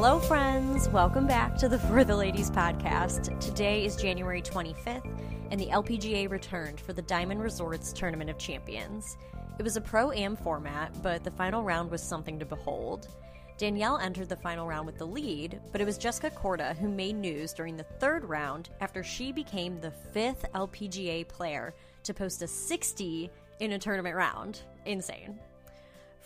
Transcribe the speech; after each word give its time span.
Hello, 0.00 0.20
friends. 0.20 0.88
Welcome 0.90 1.26
back 1.26 1.56
to 1.56 1.68
the 1.68 1.76
For 1.76 2.04
the 2.04 2.14
Ladies 2.14 2.52
podcast. 2.52 3.36
Today 3.40 3.84
is 3.84 3.96
January 3.96 4.40
25th, 4.40 5.10
and 5.50 5.60
the 5.60 5.66
LPGA 5.66 6.30
returned 6.30 6.78
for 6.78 6.92
the 6.92 7.02
Diamond 7.02 7.42
Resorts 7.42 7.92
Tournament 7.92 8.30
of 8.30 8.38
Champions. 8.38 9.16
It 9.58 9.64
was 9.64 9.76
a 9.76 9.80
pro 9.80 10.12
am 10.12 10.36
format, 10.36 10.92
but 11.02 11.24
the 11.24 11.32
final 11.32 11.64
round 11.64 11.90
was 11.90 12.00
something 12.00 12.38
to 12.38 12.46
behold. 12.46 13.08
Danielle 13.56 13.98
entered 13.98 14.28
the 14.28 14.36
final 14.36 14.68
round 14.68 14.86
with 14.86 14.98
the 14.98 15.04
lead, 15.04 15.60
but 15.72 15.80
it 15.80 15.84
was 15.84 15.98
Jessica 15.98 16.30
Korda 16.30 16.76
who 16.76 16.88
made 16.88 17.16
news 17.16 17.52
during 17.52 17.76
the 17.76 17.82
third 17.98 18.24
round 18.24 18.70
after 18.80 19.02
she 19.02 19.32
became 19.32 19.80
the 19.80 19.90
fifth 19.90 20.44
LPGA 20.54 21.26
player 21.26 21.74
to 22.04 22.14
post 22.14 22.40
a 22.42 22.46
60 22.46 23.28
in 23.58 23.72
a 23.72 23.78
tournament 23.80 24.14
round. 24.14 24.60
Insane. 24.86 25.40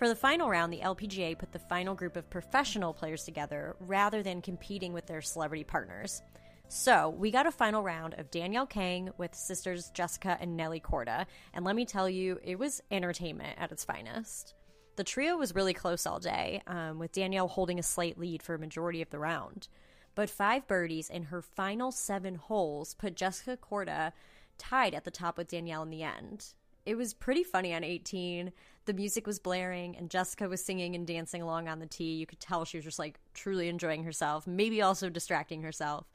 For 0.03 0.09
the 0.09 0.17
final 0.17 0.51
round, 0.51 0.73
the 0.73 0.81
LPGA 0.81 1.39
put 1.39 1.53
the 1.53 1.61
final 1.61 1.95
group 1.95 2.17
of 2.17 2.29
professional 2.29 2.93
players 2.93 3.23
together 3.23 3.77
rather 3.79 4.21
than 4.21 4.43
competing 4.43 4.93
with 4.93 5.07
their 5.07 5.23
celebrity 5.23 5.63
partners. 5.63 6.23
So, 6.67 7.11
we 7.11 7.31
got 7.31 7.47
a 7.47 7.53
final 7.53 7.85
round 7.85 8.15
of 8.15 8.29
Danielle 8.33 8.67
Kang 8.67 9.11
with 9.17 9.33
sisters 9.33 9.93
Jessica 9.95 10.37
and 10.41 10.57
Nelly 10.57 10.81
Korda, 10.81 11.27
and 11.55 11.65
let 11.65 11.77
me 11.77 11.85
tell 11.85 12.09
you, 12.09 12.41
it 12.43 12.59
was 12.59 12.83
entertainment 12.91 13.57
at 13.61 13.71
its 13.71 13.85
finest. 13.85 14.55
The 14.97 15.05
trio 15.05 15.37
was 15.37 15.55
really 15.55 15.73
close 15.73 16.05
all 16.05 16.19
day, 16.19 16.63
um, 16.67 16.99
with 16.99 17.13
Danielle 17.13 17.47
holding 17.47 17.79
a 17.79 17.85
slight 17.85 18.19
lead 18.19 18.43
for 18.43 18.57
a 18.57 18.59
majority 18.59 19.03
of 19.03 19.11
the 19.11 19.21
round. 19.21 19.69
But 20.17 20.29
five 20.29 20.67
birdies 20.67 21.11
in 21.11 21.23
her 21.23 21.43
final 21.43 21.93
seven 21.93 22.35
holes 22.35 22.95
put 22.95 23.15
Jessica 23.15 23.57
Korda 23.57 24.11
tied 24.59 24.97
at 24.97 25.05
the 25.05 25.13
top 25.13 25.39
with 25.39 25.47
Danielle 25.47 25.85
in 25.85 25.91
the 25.91 26.03
end. 26.03 26.55
It 26.85 26.97
was 26.97 27.15
pretty 27.15 27.45
funny 27.45 27.73
on 27.73 27.85
18. 27.85 28.53
The 28.85 28.93
music 28.93 29.27
was 29.27 29.39
blaring 29.39 29.97
and 29.97 30.11
Jessica 30.11 30.49
was 30.49 30.65
singing 30.65 30.95
and 30.95 31.07
dancing 31.07 31.43
along 31.43 31.69
on 31.69 31.79
the 31.79 31.87
tee. 31.87 32.15
You 32.15 32.27
could 32.27 32.41
tell 32.41 32.65
she 32.65 32.79
was 32.79 32.85
just 32.85 32.99
like 32.99 33.21
truly 33.33 33.69
enjoying 33.69 34.05
herself, 34.05 34.47
maybe 34.47 34.83
also 34.83 35.09
distracting 35.09 35.63
herself. 35.63 36.07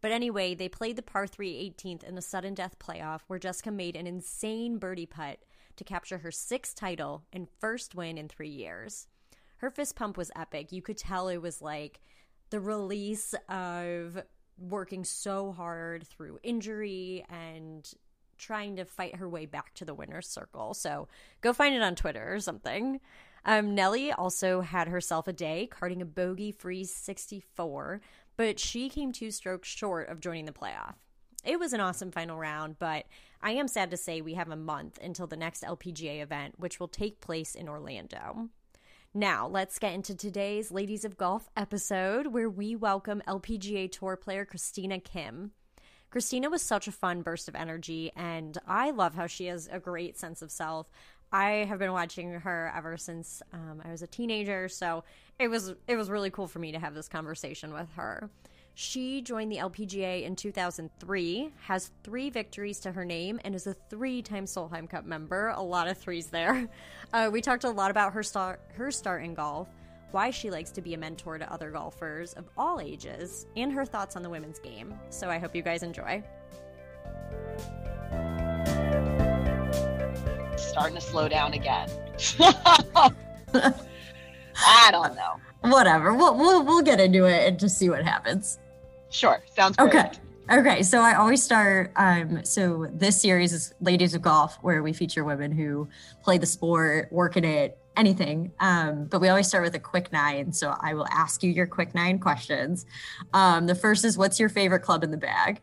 But 0.00 0.12
anyway, 0.12 0.54
they 0.54 0.68
played 0.68 0.96
the 0.96 1.02
par 1.02 1.26
3 1.26 1.74
18th 1.78 2.04
in 2.04 2.18
a 2.18 2.22
sudden 2.22 2.52
death 2.52 2.78
playoff 2.78 3.20
where 3.26 3.38
Jessica 3.38 3.70
made 3.70 3.96
an 3.96 4.06
insane 4.06 4.76
birdie 4.76 5.06
putt 5.06 5.38
to 5.76 5.84
capture 5.84 6.18
her 6.18 6.30
sixth 6.30 6.74
title 6.76 7.24
and 7.32 7.48
first 7.58 7.94
win 7.94 8.18
in 8.18 8.28
three 8.28 8.50
years. 8.50 9.08
Her 9.58 9.70
fist 9.70 9.96
pump 9.96 10.18
was 10.18 10.30
epic. 10.36 10.72
You 10.72 10.82
could 10.82 10.98
tell 10.98 11.28
it 11.28 11.38
was 11.38 11.62
like 11.62 12.00
the 12.50 12.60
release 12.60 13.34
of 13.48 14.22
working 14.58 15.04
so 15.04 15.52
hard 15.52 16.06
through 16.06 16.38
injury 16.42 17.24
and 17.30 17.90
trying 18.38 18.76
to 18.76 18.84
fight 18.84 19.16
her 19.16 19.28
way 19.28 19.46
back 19.46 19.74
to 19.74 19.84
the 19.84 19.94
winner's 19.94 20.28
circle. 20.28 20.74
So 20.74 21.08
go 21.40 21.52
find 21.52 21.74
it 21.74 21.82
on 21.82 21.94
Twitter 21.94 22.34
or 22.34 22.40
something. 22.40 23.00
Um, 23.44 23.74
Nelly 23.74 24.10
also 24.10 24.62
had 24.62 24.88
herself 24.88 25.28
a 25.28 25.32
day, 25.32 25.66
carding 25.66 26.00
a 26.00 26.06
bogey 26.06 26.50
free 26.50 26.84
64, 26.84 28.00
but 28.36 28.58
she 28.58 28.88
came 28.88 29.12
two 29.12 29.30
strokes 29.30 29.68
short 29.68 30.08
of 30.08 30.20
joining 30.20 30.46
the 30.46 30.52
playoff. 30.52 30.94
It 31.44 31.58
was 31.58 31.74
an 31.74 31.80
awesome 31.80 32.10
final 32.10 32.38
round, 32.38 32.78
but 32.78 33.04
I 33.42 33.52
am 33.52 33.68
sad 33.68 33.90
to 33.90 33.98
say 33.98 34.22
we 34.22 34.34
have 34.34 34.48
a 34.48 34.56
month 34.56 34.98
until 35.02 35.26
the 35.26 35.36
next 35.36 35.62
LPGA 35.62 36.22
event, 36.22 36.54
which 36.58 36.80
will 36.80 36.88
take 36.88 37.20
place 37.20 37.54
in 37.54 37.68
Orlando. 37.68 38.48
Now, 39.12 39.46
let's 39.46 39.78
get 39.78 39.92
into 39.92 40.14
today's 40.14 40.72
Ladies 40.72 41.04
of 41.04 41.18
Golf 41.18 41.48
episode 41.56 42.28
where 42.28 42.48
we 42.48 42.74
welcome 42.74 43.22
LPGA 43.28 43.92
Tour 43.92 44.16
player 44.16 44.44
Christina 44.46 44.98
Kim. 44.98 45.52
Christina 46.14 46.48
was 46.48 46.62
such 46.62 46.86
a 46.86 46.92
fun 46.92 47.22
burst 47.22 47.48
of 47.48 47.56
energy, 47.56 48.12
and 48.14 48.56
I 48.68 48.92
love 48.92 49.16
how 49.16 49.26
she 49.26 49.46
has 49.46 49.68
a 49.72 49.80
great 49.80 50.16
sense 50.16 50.42
of 50.42 50.52
self. 50.52 50.86
I 51.32 51.66
have 51.68 51.80
been 51.80 51.90
watching 51.90 52.30
her 52.30 52.72
ever 52.72 52.96
since 52.96 53.42
um, 53.52 53.82
I 53.84 53.90
was 53.90 54.00
a 54.00 54.06
teenager, 54.06 54.68
so 54.68 55.02
it 55.40 55.48
was 55.48 55.74
it 55.88 55.96
was 55.96 56.10
really 56.10 56.30
cool 56.30 56.46
for 56.46 56.60
me 56.60 56.70
to 56.70 56.78
have 56.78 56.94
this 56.94 57.08
conversation 57.08 57.74
with 57.74 57.90
her. 57.96 58.30
She 58.74 59.22
joined 59.22 59.50
the 59.50 59.56
LPGA 59.56 60.22
in 60.22 60.36
2003, 60.36 61.50
has 61.62 61.90
three 62.04 62.30
victories 62.30 62.78
to 62.80 62.92
her 62.92 63.04
name, 63.04 63.40
and 63.44 63.52
is 63.52 63.66
a 63.66 63.74
three-time 63.74 64.44
Solheim 64.44 64.88
Cup 64.88 65.04
member. 65.04 65.48
A 65.48 65.62
lot 65.62 65.88
of 65.88 65.98
threes 65.98 66.28
there. 66.28 66.68
Uh, 67.12 67.30
we 67.30 67.40
talked 67.40 67.62
a 67.62 67.70
lot 67.70 67.92
about 67.92 68.12
her 68.12 68.24
start 68.24 68.60
her 68.74 68.90
start 68.90 69.22
in 69.22 69.34
golf, 69.34 69.68
why 70.10 70.30
she 70.30 70.50
likes 70.50 70.70
to 70.72 70.80
be 70.80 70.94
a 70.94 70.98
mentor 70.98 71.38
to 71.38 71.52
other 71.52 71.70
golfers 71.70 72.32
of 72.34 72.48
all 72.56 72.80
ages, 72.80 73.46
and 73.56 73.72
her 73.72 73.84
thoughts 73.84 74.16
on 74.16 74.22
the 74.22 74.30
women's 74.30 74.58
game. 74.58 74.94
So 75.10 75.28
I 75.28 75.38
hope 75.38 75.54
you 75.54 75.62
guys 75.62 75.82
enjoy. 75.82 76.22
Starting 80.56 80.94
to 80.94 81.00
slow 81.00 81.28
down 81.28 81.52
again. 81.54 81.88
I 84.56 84.90
don't 84.90 85.14
know. 85.14 85.36
Whatever. 85.62 86.14
We'll, 86.14 86.36
we'll 86.36 86.64
we'll 86.64 86.82
get 86.82 87.00
into 87.00 87.24
it 87.24 87.48
and 87.48 87.58
just 87.58 87.78
see 87.78 87.88
what 87.88 88.04
happens. 88.04 88.58
Sure. 89.10 89.42
Sounds 89.54 89.76
great. 89.76 89.88
Okay. 89.88 90.10
Okay, 90.50 90.82
so 90.82 91.00
I 91.00 91.14
always 91.14 91.42
start. 91.42 91.90
Um, 91.96 92.44
so 92.44 92.86
this 92.92 93.18
series 93.18 93.54
is 93.54 93.72
Ladies 93.80 94.12
of 94.14 94.20
Golf, 94.20 94.58
where 94.60 94.82
we 94.82 94.92
feature 94.92 95.24
women 95.24 95.50
who 95.50 95.88
play 96.22 96.36
the 96.36 96.44
sport, 96.44 97.10
work 97.10 97.38
in 97.38 97.44
it, 97.44 97.78
anything. 97.96 98.52
Um, 98.60 99.06
but 99.06 99.20
we 99.20 99.28
always 99.28 99.48
start 99.48 99.64
with 99.64 99.74
a 99.74 99.80
quick 99.80 100.12
nine. 100.12 100.52
So 100.52 100.74
I 100.80 100.94
will 100.94 101.06
ask 101.10 101.42
you 101.42 101.50
your 101.50 101.66
quick 101.66 101.94
nine 101.94 102.18
questions. 102.18 102.86
Um, 103.32 103.66
the 103.66 103.74
first 103.74 104.04
is 104.04 104.18
what's 104.18 104.40
your 104.40 104.48
favorite 104.48 104.80
club 104.80 105.04
in 105.04 105.10
the 105.10 105.16
bag? 105.16 105.60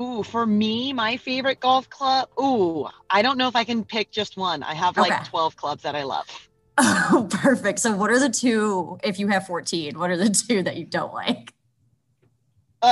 Ooh, 0.00 0.22
for 0.22 0.44
me, 0.44 0.92
my 0.92 1.16
favorite 1.16 1.60
golf 1.60 1.88
club. 1.88 2.28
Ooh, 2.38 2.86
I 3.08 3.22
don't 3.22 3.38
know 3.38 3.48
if 3.48 3.56
I 3.56 3.64
can 3.64 3.82
pick 3.82 4.10
just 4.10 4.36
one. 4.36 4.62
I 4.62 4.74
have 4.74 4.98
like 4.98 5.12
Okay. 5.12 5.24
12 5.24 5.56
clubs 5.56 5.82
that 5.84 5.94
I 5.94 6.02
love. 6.02 6.26
Oh, 6.78 7.26
perfect. 7.30 7.78
So 7.78 7.96
what 7.96 8.10
are 8.10 8.18
the 8.18 8.28
two, 8.28 8.98
if 9.02 9.18
you 9.18 9.28
have 9.28 9.46
14, 9.46 9.98
what 9.98 10.10
are 10.10 10.16
the 10.18 10.28
two 10.28 10.62
that 10.62 10.76
you 10.76 10.84
don't 10.84 11.14
like? 11.14 11.54
Uh, 12.82 12.90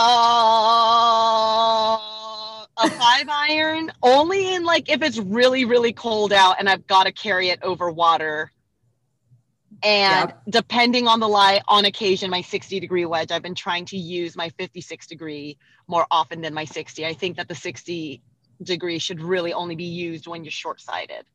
a 2.76 2.90
five 2.90 3.28
iron 3.28 3.90
only 4.02 4.54
in 4.54 4.64
like 4.64 4.88
if 4.88 5.02
it's 5.02 5.18
really, 5.18 5.64
really 5.64 5.92
cold 5.92 6.32
out 6.32 6.56
and 6.58 6.68
I've 6.68 6.86
got 6.86 7.04
to 7.04 7.12
carry 7.12 7.48
it 7.48 7.60
over 7.62 7.90
water. 7.90 8.50
And 9.82 10.30
Yep. 10.30 10.42
depending 10.48 11.06
on 11.08 11.20
the 11.20 11.28
lie, 11.28 11.60
on 11.68 11.84
occasion, 11.84 12.30
my 12.30 12.40
60 12.40 12.80
degree 12.80 13.04
wedge, 13.04 13.30
I've 13.30 13.42
been 13.42 13.54
trying 13.54 13.84
to 13.86 13.98
use 13.98 14.36
my 14.36 14.48
56 14.50 15.06
degree 15.06 15.58
more 15.88 16.06
often 16.10 16.40
than 16.40 16.54
my 16.54 16.64
60. 16.64 17.04
I 17.04 17.12
think 17.12 17.36
that 17.36 17.48
the 17.48 17.54
60 17.54 18.22
degree 18.62 18.98
should 18.98 19.20
really 19.20 19.52
only 19.52 19.74
be 19.76 19.84
used 19.84 20.26
when 20.26 20.44
you're 20.44 20.50
short 20.50 20.80
sighted. 20.80 21.26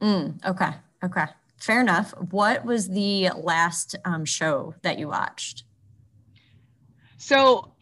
Mm, 0.00 0.44
okay. 0.44 0.70
Okay. 1.04 1.26
Fair 1.58 1.80
enough. 1.80 2.12
What 2.30 2.64
was 2.64 2.88
the 2.88 3.30
last 3.36 3.94
um, 4.04 4.24
show 4.24 4.74
that 4.82 4.98
you 4.98 5.08
watched? 5.08 5.64
So, 7.16 7.73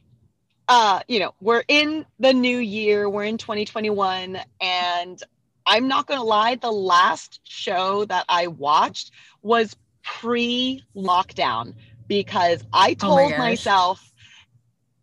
uh, 0.69 1.01
you 1.09 1.21
know, 1.21 1.35
we're 1.41 1.65
in 1.69 2.07
the 2.19 2.33
new 2.33 2.59
year, 2.59 3.09
we're 3.09 3.25
in 3.25 3.39
2021, 3.39 4.39
and 4.61 5.23
I'm 5.67 5.89
not 5.89 6.07
going 6.07 6.21
to 6.21 6.27
lie, 6.27 6.57
the 6.57 6.71
last 6.71 7.41
show 7.45 8.05
that 8.07 8.25
I 8.29 8.49
watched 8.49 9.11
was 9.43 9.77
pre 10.03 10.83
lockdown 10.97 11.75
because 12.09 12.63
I 12.73 12.97
Oh 13.03 13.09
my 13.09 13.23
told 13.29 13.39
myself, 13.39 14.13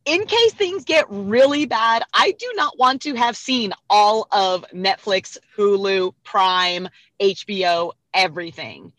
in 0.06 0.26
case 0.26 0.54
things 0.54 0.86
get 0.86 1.06
really 1.10 1.66
bad, 1.66 2.04
I 2.14 2.32
do 2.32 2.52
not 2.56 2.78
want 2.80 3.02
to 3.04 3.14
have 3.16 3.38
seen 3.38 3.74
all 3.90 4.28
of 4.32 4.66
Netflix, 4.74 5.38
Hulu, 5.58 6.14
Prime, 6.24 6.90
HBO, 7.20 7.92
everything. 8.14 8.92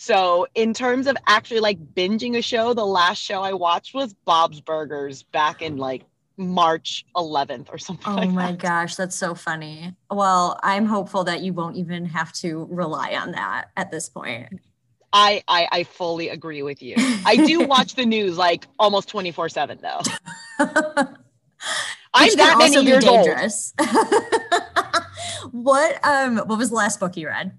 So, 0.00 0.46
in 0.54 0.72
terms 0.72 1.06
of 1.06 1.16
actually 1.26 1.60
like 1.60 1.78
binging 1.94 2.38
a 2.38 2.40
show, 2.40 2.72
the 2.72 2.86
last 2.86 3.18
show 3.18 3.42
I 3.42 3.52
watched 3.52 3.92
was 3.92 4.14
Bob's 4.14 4.62
Burgers 4.62 5.24
back 5.24 5.60
in 5.60 5.76
like 5.76 6.04
March 6.38 7.04
11th 7.14 7.68
or 7.70 7.76
something 7.76 8.10
Oh 8.10 8.16
like 8.16 8.30
my 8.30 8.52
that. 8.52 8.58
gosh, 8.60 8.94
that's 8.96 9.14
so 9.14 9.34
funny. 9.34 9.94
Well, 10.10 10.58
I'm 10.62 10.86
hopeful 10.86 11.24
that 11.24 11.42
you 11.42 11.52
won't 11.52 11.76
even 11.76 12.06
have 12.06 12.32
to 12.36 12.66
rely 12.70 13.14
on 13.14 13.32
that 13.32 13.66
at 13.76 13.90
this 13.90 14.08
point. 14.08 14.48
I, 15.12 15.42
I 15.46 15.68
I 15.70 15.84
fully 15.84 16.30
agree 16.30 16.62
with 16.62 16.82
you. 16.82 16.94
I 17.26 17.36
do 17.36 17.60
watch 17.68 17.94
the 17.94 18.06
news 18.06 18.38
like 18.38 18.66
almost 18.78 19.10
24 19.10 19.50
7 19.50 19.80
though. 19.82 20.00
I'm 22.14 22.36
that 22.36 22.56
many 22.56 22.86
years 22.86 23.04
old. 23.04 23.26
dangerous. 23.26 23.74
what 25.50 26.02
um 26.06 26.38
what 26.38 26.56
was 26.56 26.70
the 26.70 26.76
last 26.76 27.00
book 27.00 27.18
you 27.18 27.26
read? 27.28 27.52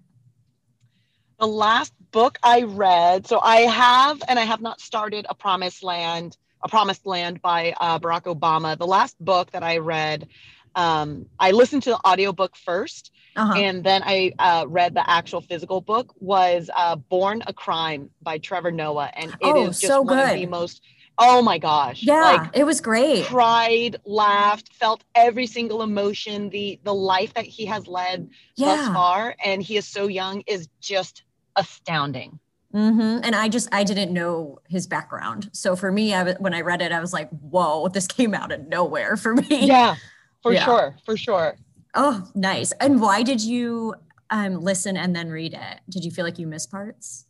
The 1.38 1.45
last 1.47 1.93
book 2.11 2.37
I 2.43 2.63
read, 2.63 3.27
so 3.27 3.39
I 3.41 3.61
have 3.61 4.21
and 4.27 4.39
I 4.39 4.43
have 4.43 4.61
not 4.61 4.79
started 4.81 5.25
A 5.29 5.35
Promised 5.35 5.83
Land, 5.83 6.37
A 6.63 6.69
Promised 6.69 7.05
Land 7.05 7.41
by 7.41 7.73
uh, 7.79 7.99
Barack 7.99 8.23
Obama. 8.23 8.77
The 8.77 8.87
last 8.87 9.15
book 9.23 9.51
that 9.51 9.63
I 9.63 9.77
read, 9.77 10.27
um, 10.75 11.25
I 11.39 11.51
listened 11.51 11.83
to 11.83 11.91
the 11.91 11.99
audiobook 12.07 12.55
first 12.55 13.11
Uh-huh. 13.35 13.53
and 13.57 13.83
then 13.83 14.01
I 14.05 14.31
uh, 14.39 14.65
read 14.67 14.93
the 14.93 15.09
actual 15.09 15.41
physical 15.41 15.81
book 15.81 16.13
was 16.19 16.69
uh, 16.75 16.95
Born 16.95 17.43
a 17.47 17.53
Crime 17.53 18.09
by 18.21 18.37
Trevor 18.39 18.71
Noah, 18.71 19.09
and 19.13 19.31
it 19.39 19.55
is 19.55 19.55
Oh, 19.55 19.65
just 19.67 19.87
so 19.87 20.01
one 20.01 20.19
of 20.19 20.33
the 20.33 20.45
most. 20.45 20.81
Oh 21.17 21.41
my 21.41 21.57
gosh! 21.59 22.03
yeah, 22.03 22.21
like 22.21 22.55
it 22.55 22.63
was 22.65 22.81
great. 22.81 23.25
cried, 23.25 23.97
laughed, 24.05 24.73
felt 24.73 25.03
every 25.15 25.45
single 25.47 25.81
emotion. 25.81 26.49
The 26.49 26.79
the 26.83 26.93
life 26.93 27.33
that 27.35 27.45
he 27.45 27.65
has 27.65 27.87
led 27.87 28.29
thus 28.57 28.87
far, 28.87 29.35
and 29.43 29.61
he 29.61 29.77
is 29.77 29.87
so 29.87 30.07
young, 30.07 30.41
is 30.47 30.67
just 30.79 31.23
astounding. 31.56 32.39
Mm-hmm. 32.74 33.19
And 33.24 33.36
I 33.36 33.50
just 33.50 33.68
I 33.74 33.83
didn't 33.83 34.13
know 34.13 34.59
his 34.69 34.88
background, 34.88 35.50
so 35.51 35.75
for 35.75 35.92
me, 35.92 36.13
I 36.13 36.33
when 36.33 36.53
I 36.53 36.62
read 36.62 36.81
it, 36.81 36.94
I 36.94 37.01
was 37.01 37.12
like, 37.12 37.30
"Whoa, 37.30 37.89
this 37.89 38.07
came 38.07 38.33
out 38.33 38.51
of 38.53 38.68
nowhere 38.68 39.18
for 39.18 39.36
me." 39.36 39.48
Yeah, 39.68 39.95
for 40.42 40.53
yeah. 40.53 40.63
sure, 40.63 40.95
for 41.06 41.18
sure. 41.18 41.57
Oh, 41.95 42.25
nice. 42.33 42.71
And 42.74 43.01
why 43.01 43.24
did 43.24 43.42
you 43.42 43.95
um, 44.30 44.62
listen 44.62 44.95
and 44.95 45.13
then 45.13 45.30
read 45.30 45.53
it? 45.53 45.81
Did 45.89 46.06
you 46.06 46.12
feel 46.12 46.24
like 46.24 46.39
you 46.39 46.48
missed 46.48 46.71
parts? 46.71 47.25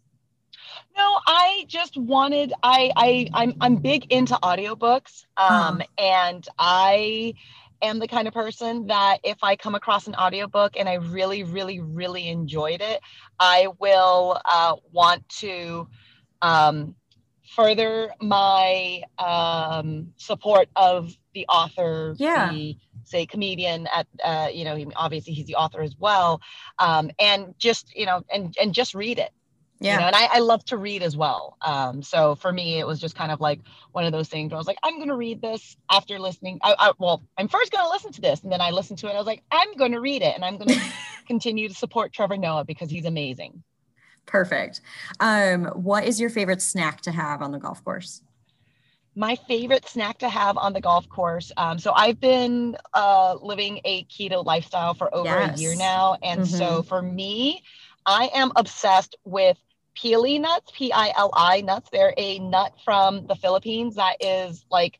No, 0.96 1.20
I 1.26 1.66
just 1.68 1.98
wanted. 1.98 2.54
I 2.62 2.92
I 2.96 3.30
I'm 3.34 3.56
I'm 3.62 3.76
big 3.78 4.12
into 4.12 4.36
audiobooks, 4.44 5.26
um, 5.38 5.82
and 5.98 6.48
I 6.60 7.34
am 7.81 8.00
the 8.00 8.07
kind 8.07 8.28
of 8.28 8.33
person 8.33 8.88
that 8.88 9.19
if 9.24 9.44
I 9.44 9.56
come 9.56 9.75
across 9.75 10.07
an 10.07 10.16
audiobook 10.16 10.78
and 10.78 10.88
I 10.88 10.95
really, 10.95 11.44
really, 11.44 11.80
really 11.80 12.28
enjoyed 12.28 12.81
it, 12.81 13.01
I 13.39 13.68
will 13.80 14.39
uh, 14.45 14.75
want 14.92 15.28
to 15.39 15.88
um, 16.42 16.95
further 17.56 18.12
my 18.22 19.04
um, 19.18 20.13
support 20.18 20.69
of 20.75 21.16
the 21.33 21.45
author, 21.48 22.16
yeah. 22.18 22.51
the 22.51 22.78
say 23.04 23.25
comedian 23.25 23.88
at 23.94 24.07
uh, 24.24 24.48
you 24.54 24.63
know 24.63 24.92
obviously 24.95 25.34
he's 25.34 25.48
the 25.48 25.56
author 25.56 25.81
as 25.81 25.95
well 25.98 26.42
um, 26.80 27.12
and 27.19 27.54
just 27.57 27.94
you 27.95 28.06
know 28.06 28.24
and 28.31 28.56
and 28.62 28.74
just 28.74 28.94
read 28.94 29.19
it 29.19 29.31
yeah. 29.81 29.95
You 29.95 30.00
know, 30.01 30.07
and 30.07 30.16
I, 30.16 30.28
I 30.33 30.39
love 30.39 30.63
to 30.66 30.78
read 30.78 31.01
as 31.01 31.18
well. 31.18 31.57
Um, 31.60 32.04
so 32.04 32.36
for 32.36 32.51
me, 32.51 32.78
it 32.78 32.86
was 32.86 33.00
just 33.00 33.16
kind 33.16 33.31
of 33.31 33.42
like 33.42 33.62
one 33.94 34.06
of 34.06 34.12
those 34.12 34.30
things 34.30 34.51
where 34.51 34.57
I 34.57 34.60
was 34.60 34.68
like, 34.68 34.78
I'm 34.83 34.98
going 34.98 35.07
to 35.07 35.16
read 35.16 35.42
this 35.42 35.75
after 35.89 36.19
listening. 36.19 36.60
I, 36.62 36.75
I, 36.78 36.92
well, 37.00 37.24
I'm 37.36 37.48
first 37.48 37.72
going 37.72 37.83
to 37.83 37.89
listen 37.89 38.12
to 38.13 38.22
this. 38.22 38.44
And 38.44 38.51
then 38.51 38.62
I 38.62 38.69
listened 38.69 39.00
to 39.00 39.07
it. 39.07 39.13
I 39.13 39.18
was 39.18 39.25
like, 39.25 39.42
I'm 39.51 39.75
going 39.75 39.94
to 39.94 40.00
read 40.00 40.22
it 40.22 40.36
and 40.36 40.45
I'm 40.45 40.57
going 40.57 40.69
to 40.80 40.81
continue 41.25 41.68
to 41.68 41.74
support 41.74 42.13
Trevor 42.13 42.38
Noah 42.38 42.63
because 42.63 42.92
he's 42.92 43.06
amazing. 43.06 43.63
Perfect. 44.28 44.81
Um, 45.19 45.66
what 45.66 46.04
is 46.06 46.22
your 46.22 46.30
favorite 46.30 46.62
snack 46.62 47.01
to 47.01 47.12
have 47.12 47.42
on 47.42 47.51
the 47.51 47.60
golf 47.60 47.84
course? 47.84 48.22
My 49.16 49.36
favorite 49.48 49.89
snack 49.89 50.19
to 50.19 50.30
have 50.30 50.60
on 50.60 50.74
the 50.74 50.80
golf 50.80 51.10
course. 51.10 51.51
Um, 51.57 51.80
so 51.80 51.92
I've 51.92 52.19
been 52.19 52.77
uh, 52.94 53.36
living 53.42 53.81
a 53.84 54.04
keto 54.04 54.45
lifestyle 54.45 54.94
for 54.94 55.13
over 55.13 55.27
yes. 55.27 55.57
a 55.57 55.62
year 55.62 55.75
now. 55.75 56.18
And 56.22 56.42
mm-hmm. 56.42 56.56
so 56.56 56.84
for 56.84 57.01
me, 57.01 57.63
I 58.06 58.30
am 58.34 58.51
obsessed 58.56 59.16
with 59.25 59.57
pili 59.96 60.40
nuts, 60.40 60.72
P 60.74 60.92
I 60.92 61.14
L 61.16 61.32
I 61.34 61.62
nuts. 61.62 61.90
They're 61.92 62.14
a 62.18 62.40
nut 62.40 62.74
from 62.84 63.28
the 63.28 63.36
Philippines 63.36 63.96
that 63.96 64.18
is 64.20 64.66
like 64.72 65.00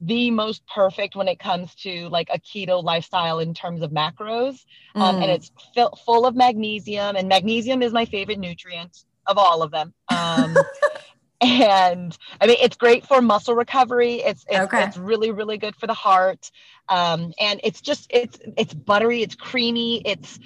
the 0.00 0.30
most 0.30 0.62
perfect 0.66 1.14
when 1.14 1.28
it 1.28 1.38
comes 1.38 1.74
to 1.74 2.08
like 2.08 2.28
a 2.32 2.38
keto 2.38 2.82
lifestyle 2.82 3.38
in 3.38 3.52
terms 3.52 3.82
of 3.82 3.90
macros. 3.90 4.64
Mm. 4.96 5.00
Um, 5.00 5.16
and 5.16 5.24
mm. 5.24 5.34
it's 5.34 5.50
f- 5.76 5.98
full 6.04 6.26
of 6.26 6.34
magnesium, 6.34 7.16
and 7.16 7.28
magnesium 7.28 7.82
is 7.82 7.92
my 7.92 8.06
favorite 8.06 8.38
nutrient 8.38 9.04
of 9.26 9.36
all 9.36 9.62
of 9.62 9.70
them. 9.70 9.92
Um, 10.08 10.56
and 11.40 12.16
I 12.40 12.46
mean, 12.46 12.56
it's 12.60 12.76
great 12.76 13.06
for 13.06 13.20
muscle 13.20 13.54
recovery. 13.54 14.14
It's 14.22 14.44
it's, 14.48 14.60
okay. 14.60 14.84
it's 14.84 14.96
really 14.96 15.30
really 15.30 15.58
good 15.58 15.76
for 15.76 15.86
the 15.86 15.94
heart, 15.94 16.50
um, 16.88 17.32
and 17.38 17.60
it's 17.62 17.80
just 17.80 18.06
it's 18.10 18.38
it's 18.56 18.72
buttery, 18.72 19.22
it's 19.22 19.34
creamy, 19.34 20.02
it's 20.04 20.38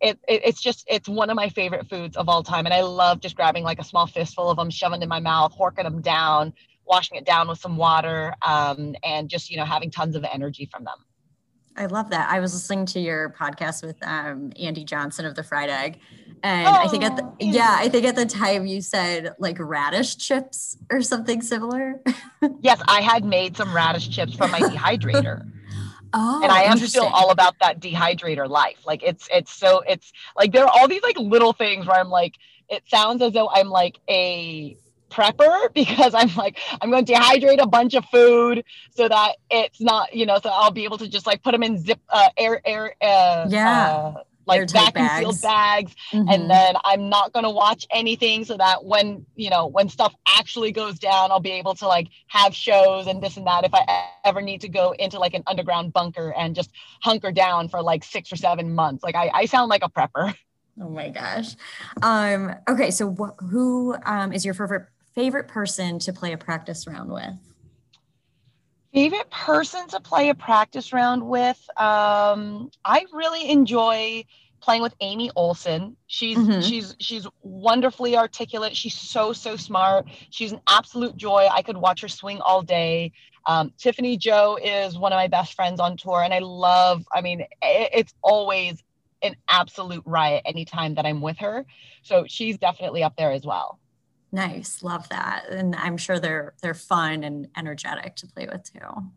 it, 0.00 0.18
it, 0.26 0.42
it's 0.44 0.62
just 0.62 0.84
it's 0.88 1.08
one 1.08 1.30
of 1.30 1.36
my 1.36 1.48
favorite 1.48 1.88
foods 1.88 2.16
of 2.16 2.28
all 2.28 2.42
time. 2.42 2.66
And 2.66 2.74
i 2.74 2.82
love 2.82 3.20
just 3.20 3.36
grabbing 3.36 3.64
like 3.64 3.78
a 3.78 3.84
small 3.84 4.06
fistful 4.06 4.50
of 4.50 4.56
them 4.56 4.70
shoving 4.70 5.02
in 5.02 5.08
my 5.08 5.20
mouth 5.20 5.54
horking 5.58 5.84
them 5.84 6.00
down 6.00 6.52
washing 6.86 7.16
it 7.16 7.24
down 7.24 7.48
with 7.48 7.58
some 7.58 7.76
water 7.76 8.34
um, 8.42 8.94
and 9.04 9.28
just 9.28 9.50
you 9.50 9.56
know 9.56 9.64
having 9.64 9.90
tons 9.90 10.16
of 10.16 10.24
energy 10.24 10.68
from 10.70 10.84
them. 10.84 10.96
I 11.76 11.86
love 11.86 12.10
that. 12.10 12.28
I 12.28 12.40
was 12.40 12.52
listening 12.52 12.84
to 12.86 13.00
your 13.00 13.30
podcast 13.38 13.84
with 13.84 13.96
um, 14.02 14.52
andy 14.60 14.84
johnson 14.84 15.24
of 15.24 15.34
the 15.34 15.42
fried 15.42 15.70
egg 15.70 15.98
and 16.42 16.66
oh, 16.66 16.72
i 16.72 16.88
think 16.88 17.04
at 17.04 17.16
the, 17.16 17.22
oh, 17.22 17.36
yeah. 17.38 17.76
i 17.78 17.88
think 17.88 18.04
at 18.04 18.16
the 18.16 18.26
time 18.26 18.66
you 18.66 18.80
said 18.80 19.34
like 19.38 19.56
radish 19.60 20.16
chips 20.16 20.76
or 20.90 21.02
something 21.02 21.42
similar. 21.42 22.00
Yes 22.62 22.80
i 22.88 23.02
had 23.02 23.24
made 23.24 23.56
some 23.56 23.74
radish 23.74 24.08
chips 24.08 24.34
from 24.34 24.50
my 24.50 24.60
dehydrator 24.60 25.46
Oh, 26.12 26.40
and 26.42 26.50
I 26.50 26.62
am 26.62 26.80
still 26.80 27.06
all 27.06 27.30
about 27.30 27.58
that 27.60 27.80
dehydrator 27.80 28.48
life. 28.48 28.78
Like 28.86 29.02
it's 29.02 29.28
it's 29.32 29.52
so 29.52 29.80
it's 29.86 30.12
like 30.36 30.52
there 30.52 30.64
are 30.64 30.70
all 30.70 30.88
these 30.88 31.02
like 31.02 31.18
little 31.18 31.52
things 31.52 31.86
where 31.86 31.98
I'm 31.98 32.08
like 32.10 32.34
it 32.68 32.82
sounds 32.88 33.22
as 33.22 33.32
though 33.32 33.48
I'm 33.48 33.68
like 33.68 33.98
a 34.08 34.76
prepper 35.10 35.72
because 35.74 36.14
I'm 36.14 36.34
like 36.36 36.58
I'm 36.80 36.90
going 36.90 37.04
to 37.04 37.12
dehydrate 37.12 37.60
a 37.62 37.66
bunch 37.66 37.94
of 37.94 38.04
food 38.06 38.64
so 38.92 39.08
that 39.08 39.36
it's 39.50 39.80
not 39.80 40.14
you 40.14 40.26
know 40.26 40.38
so 40.42 40.50
I'll 40.50 40.70
be 40.70 40.84
able 40.84 40.98
to 40.98 41.08
just 41.08 41.26
like 41.26 41.42
put 41.42 41.52
them 41.52 41.62
in 41.62 41.78
zip 41.78 42.00
uh, 42.08 42.28
air 42.36 42.60
air 42.64 42.94
uh, 43.02 43.50
yeah 43.50 43.58
uh, 43.64 44.14
like 44.46 44.68
vacuum 44.70 44.92
bags. 44.94 45.18
sealed 45.20 45.42
bags 45.42 45.94
mm-hmm. 46.12 46.28
and 46.28 46.50
then 46.50 46.74
i'm 46.84 47.08
not 47.08 47.32
going 47.32 47.44
to 47.44 47.50
watch 47.50 47.86
anything 47.90 48.44
so 48.44 48.56
that 48.56 48.84
when 48.84 49.24
you 49.36 49.50
know 49.50 49.66
when 49.66 49.88
stuff 49.88 50.14
actually 50.26 50.72
goes 50.72 50.98
down 50.98 51.30
i'll 51.30 51.40
be 51.40 51.52
able 51.52 51.74
to 51.74 51.86
like 51.86 52.08
have 52.28 52.54
shows 52.54 53.06
and 53.06 53.22
this 53.22 53.36
and 53.36 53.46
that 53.46 53.64
if 53.64 53.74
i 53.74 54.08
ever 54.24 54.40
need 54.40 54.60
to 54.60 54.68
go 54.68 54.92
into 54.92 55.18
like 55.18 55.34
an 55.34 55.42
underground 55.46 55.92
bunker 55.92 56.32
and 56.36 56.54
just 56.54 56.70
hunker 57.02 57.32
down 57.32 57.68
for 57.68 57.82
like 57.82 58.04
six 58.04 58.32
or 58.32 58.36
seven 58.36 58.74
months 58.74 59.02
like 59.02 59.14
i, 59.14 59.30
I 59.32 59.44
sound 59.46 59.68
like 59.68 59.82
a 59.84 59.88
prepper 59.88 60.34
oh 60.80 60.88
my 60.88 61.08
gosh 61.10 61.56
um 62.02 62.54
okay 62.68 62.90
so 62.90 63.14
wh- 63.14 63.42
who 63.44 63.96
um, 64.04 64.32
is 64.32 64.44
your 64.44 64.54
favorite 64.54 64.86
favorite 65.14 65.48
person 65.48 65.98
to 65.98 66.12
play 66.12 66.32
a 66.32 66.38
practice 66.38 66.86
round 66.86 67.10
with 67.10 67.49
favorite 68.92 69.30
person 69.30 69.86
to 69.88 70.00
play 70.00 70.28
a 70.28 70.34
practice 70.34 70.92
round 70.92 71.22
with? 71.26 71.58
Um, 71.76 72.70
i 72.84 73.04
really 73.12 73.50
enjoy 73.50 74.24
playing 74.60 74.82
with 74.82 74.94
amy 75.00 75.30
olson. 75.36 75.96
She's 76.06 76.38
mm-hmm. 76.38 76.60
she's 76.60 76.94
she's 76.98 77.26
wonderfully 77.42 78.16
articulate. 78.16 78.76
She's 78.76 78.94
so 78.94 79.32
so 79.32 79.56
smart. 79.56 80.06
She's 80.30 80.52
an 80.52 80.60
absolute 80.68 81.16
joy. 81.16 81.48
I 81.50 81.62
could 81.62 81.76
watch 81.76 82.02
her 82.02 82.08
swing 82.08 82.40
all 82.40 82.62
day. 82.62 83.12
Um, 83.46 83.72
tiffany 83.78 84.18
joh 84.18 84.58
is 84.62 84.98
one 84.98 85.12
of 85.12 85.16
my 85.16 85.28
best 85.28 85.54
friends 85.54 85.80
on 85.80 85.96
tour 85.96 86.22
and 86.22 86.34
i 86.34 86.40
love 86.40 87.06
i 87.10 87.22
mean 87.22 87.40
it, 87.40 87.48
it's 87.62 88.14
always 88.22 88.82
an 89.22 89.34
absolute 89.48 90.02
riot 90.04 90.42
anytime 90.44 90.96
that 90.96 91.06
i'm 91.06 91.22
with 91.22 91.38
her. 91.38 91.64
So 92.02 92.26
she's 92.28 92.58
definitely 92.58 93.02
up 93.02 93.16
there 93.16 93.32
as 93.32 93.46
well 93.46 93.79
Nice. 94.32 94.82
Love 94.82 95.08
that. 95.08 95.46
And 95.50 95.74
I'm 95.74 95.96
sure 95.96 96.18
they're 96.18 96.54
they're 96.62 96.74
fun 96.74 97.24
and 97.24 97.48
energetic 97.56 98.16
to 98.16 98.26
play 98.26 98.46
with 98.50 98.72
too. 98.72 99.10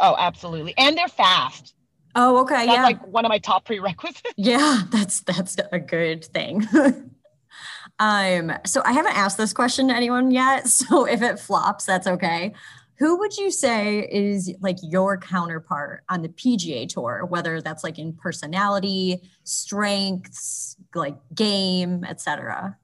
Oh, 0.00 0.14
absolutely. 0.18 0.74
And 0.76 0.96
they're 0.96 1.08
fast. 1.08 1.74
Oh, 2.14 2.38
okay. 2.42 2.66
That's 2.66 2.76
yeah. 2.76 2.82
like 2.82 3.06
one 3.06 3.24
of 3.24 3.28
my 3.28 3.38
top 3.38 3.64
prerequisites. 3.64 4.22
Yeah, 4.36 4.82
that's 4.90 5.20
that's 5.20 5.56
a 5.72 5.78
good 5.78 6.24
thing. 6.24 6.66
um, 7.98 8.52
so 8.64 8.82
I 8.84 8.92
haven't 8.92 9.16
asked 9.16 9.38
this 9.38 9.52
question 9.52 9.88
to 9.88 9.94
anyone 9.94 10.30
yet. 10.30 10.68
So 10.68 11.06
if 11.06 11.22
it 11.22 11.38
flops, 11.38 11.86
that's 11.86 12.06
okay. 12.06 12.54
Who 12.98 13.18
would 13.18 13.36
you 13.36 13.52
say 13.52 14.08
is 14.10 14.52
like 14.60 14.78
your 14.82 15.16
counterpart 15.18 16.02
on 16.08 16.22
the 16.22 16.28
PGA 16.28 16.88
tour, 16.88 17.24
whether 17.24 17.60
that's 17.60 17.84
like 17.84 17.98
in 17.98 18.12
personality, 18.12 19.22
strengths, 19.44 20.76
like 20.94 21.16
game, 21.34 22.04
etc.? 22.04 22.76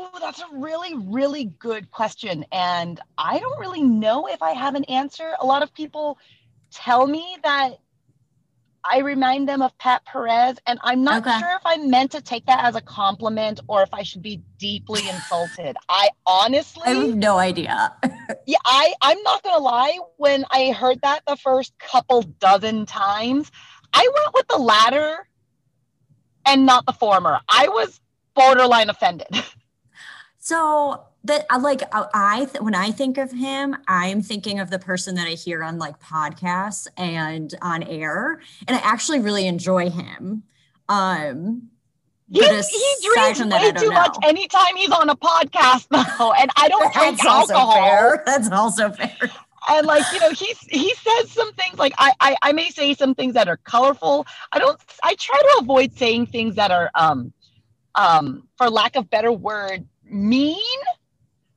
Oh, 0.00 0.18
that's 0.20 0.40
a 0.40 0.46
really, 0.52 0.94
really 0.94 1.46
good 1.58 1.90
question. 1.90 2.44
And 2.52 3.00
I 3.18 3.40
don't 3.40 3.58
really 3.58 3.82
know 3.82 4.28
if 4.28 4.42
I 4.42 4.52
have 4.52 4.76
an 4.76 4.84
answer. 4.84 5.34
A 5.40 5.44
lot 5.44 5.64
of 5.64 5.74
people 5.74 6.18
tell 6.70 7.06
me 7.06 7.36
that 7.42 7.78
I 8.84 9.00
remind 9.00 9.48
them 9.48 9.60
of 9.60 9.76
Pat 9.78 10.04
Perez, 10.04 10.56
and 10.66 10.78
I'm 10.82 11.02
not 11.02 11.26
okay. 11.26 11.38
sure 11.40 11.50
if 11.56 11.62
I'm 11.64 11.90
meant 11.90 12.12
to 12.12 12.22
take 12.22 12.46
that 12.46 12.64
as 12.64 12.76
a 12.76 12.80
compliment 12.80 13.58
or 13.66 13.82
if 13.82 13.92
I 13.92 14.04
should 14.04 14.22
be 14.22 14.40
deeply 14.58 15.08
insulted. 15.08 15.76
I 15.88 16.10
honestly 16.26 16.84
I 16.86 16.90
have 16.90 17.16
no 17.16 17.38
idea. 17.38 17.92
yeah, 18.46 18.58
I, 18.64 18.94
I'm 19.02 19.20
not 19.24 19.42
gonna 19.42 19.62
lie, 19.62 19.98
when 20.16 20.44
I 20.50 20.70
heard 20.70 21.00
that 21.02 21.22
the 21.26 21.36
first 21.36 21.76
couple 21.78 22.22
dozen 22.22 22.86
times, 22.86 23.50
I 23.92 24.08
went 24.14 24.34
with 24.34 24.46
the 24.48 24.58
latter 24.58 25.28
and 26.46 26.64
not 26.64 26.86
the 26.86 26.92
former. 26.92 27.40
I 27.48 27.68
was 27.68 28.00
borderline 28.34 28.90
offended. 28.90 29.28
So 30.48 31.04
that 31.24 31.44
I 31.50 31.58
like 31.58 31.82
I 31.92 32.48
when 32.60 32.74
I 32.74 32.90
think 32.90 33.18
of 33.18 33.30
him, 33.30 33.76
I'm 33.86 34.22
thinking 34.22 34.60
of 34.60 34.70
the 34.70 34.78
person 34.78 35.14
that 35.16 35.26
I 35.26 35.32
hear 35.32 35.62
on 35.62 35.78
like 35.78 36.00
podcasts 36.00 36.86
and 36.96 37.54
on 37.60 37.82
air, 37.82 38.40
and 38.66 38.74
I 38.74 38.80
actually 38.80 39.20
really 39.20 39.46
enjoy 39.46 39.90
him. 39.90 40.44
Um, 40.88 41.68
he, 42.30 42.40
he 42.40 43.08
drinks 43.12 43.40
way 43.40 43.72
too 43.72 43.90
know. 43.90 43.94
much 43.94 44.16
anytime 44.24 44.74
he's 44.74 44.90
on 44.90 45.10
a 45.10 45.16
podcast 45.16 45.86
though, 46.18 46.32
and 46.32 46.50
I 46.56 46.68
don't 46.68 46.94
drink 46.94 47.22
alcohol. 47.22 47.74
Fair. 47.74 48.22
That's 48.26 48.50
also 48.50 48.90
fair. 48.92 49.30
And 49.68 49.86
like 49.86 50.04
you 50.14 50.20
know, 50.20 50.30
he 50.30 50.56
he 50.70 50.94
says 50.94 51.30
some 51.30 51.52
things 51.52 51.78
like 51.78 51.92
I, 51.98 52.14
I 52.20 52.36
I 52.40 52.52
may 52.52 52.70
say 52.70 52.94
some 52.94 53.14
things 53.14 53.34
that 53.34 53.48
are 53.48 53.58
colorful. 53.58 54.26
I 54.52 54.60
don't. 54.60 54.80
I 55.02 55.14
try 55.16 55.38
to 55.38 55.58
avoid 55.60 55.92
saying 55.92 56.28
things 56.28 56.54
that 56.54 56.70
are 56.70 56.90
um 56.94 57.34
um 57.96 58.48
for 58.56 58.70
lack 58.70 58.96
of 58.96 59.10
better 59.10 59.30
word 59.30 59.86
mean. 60.12 60.78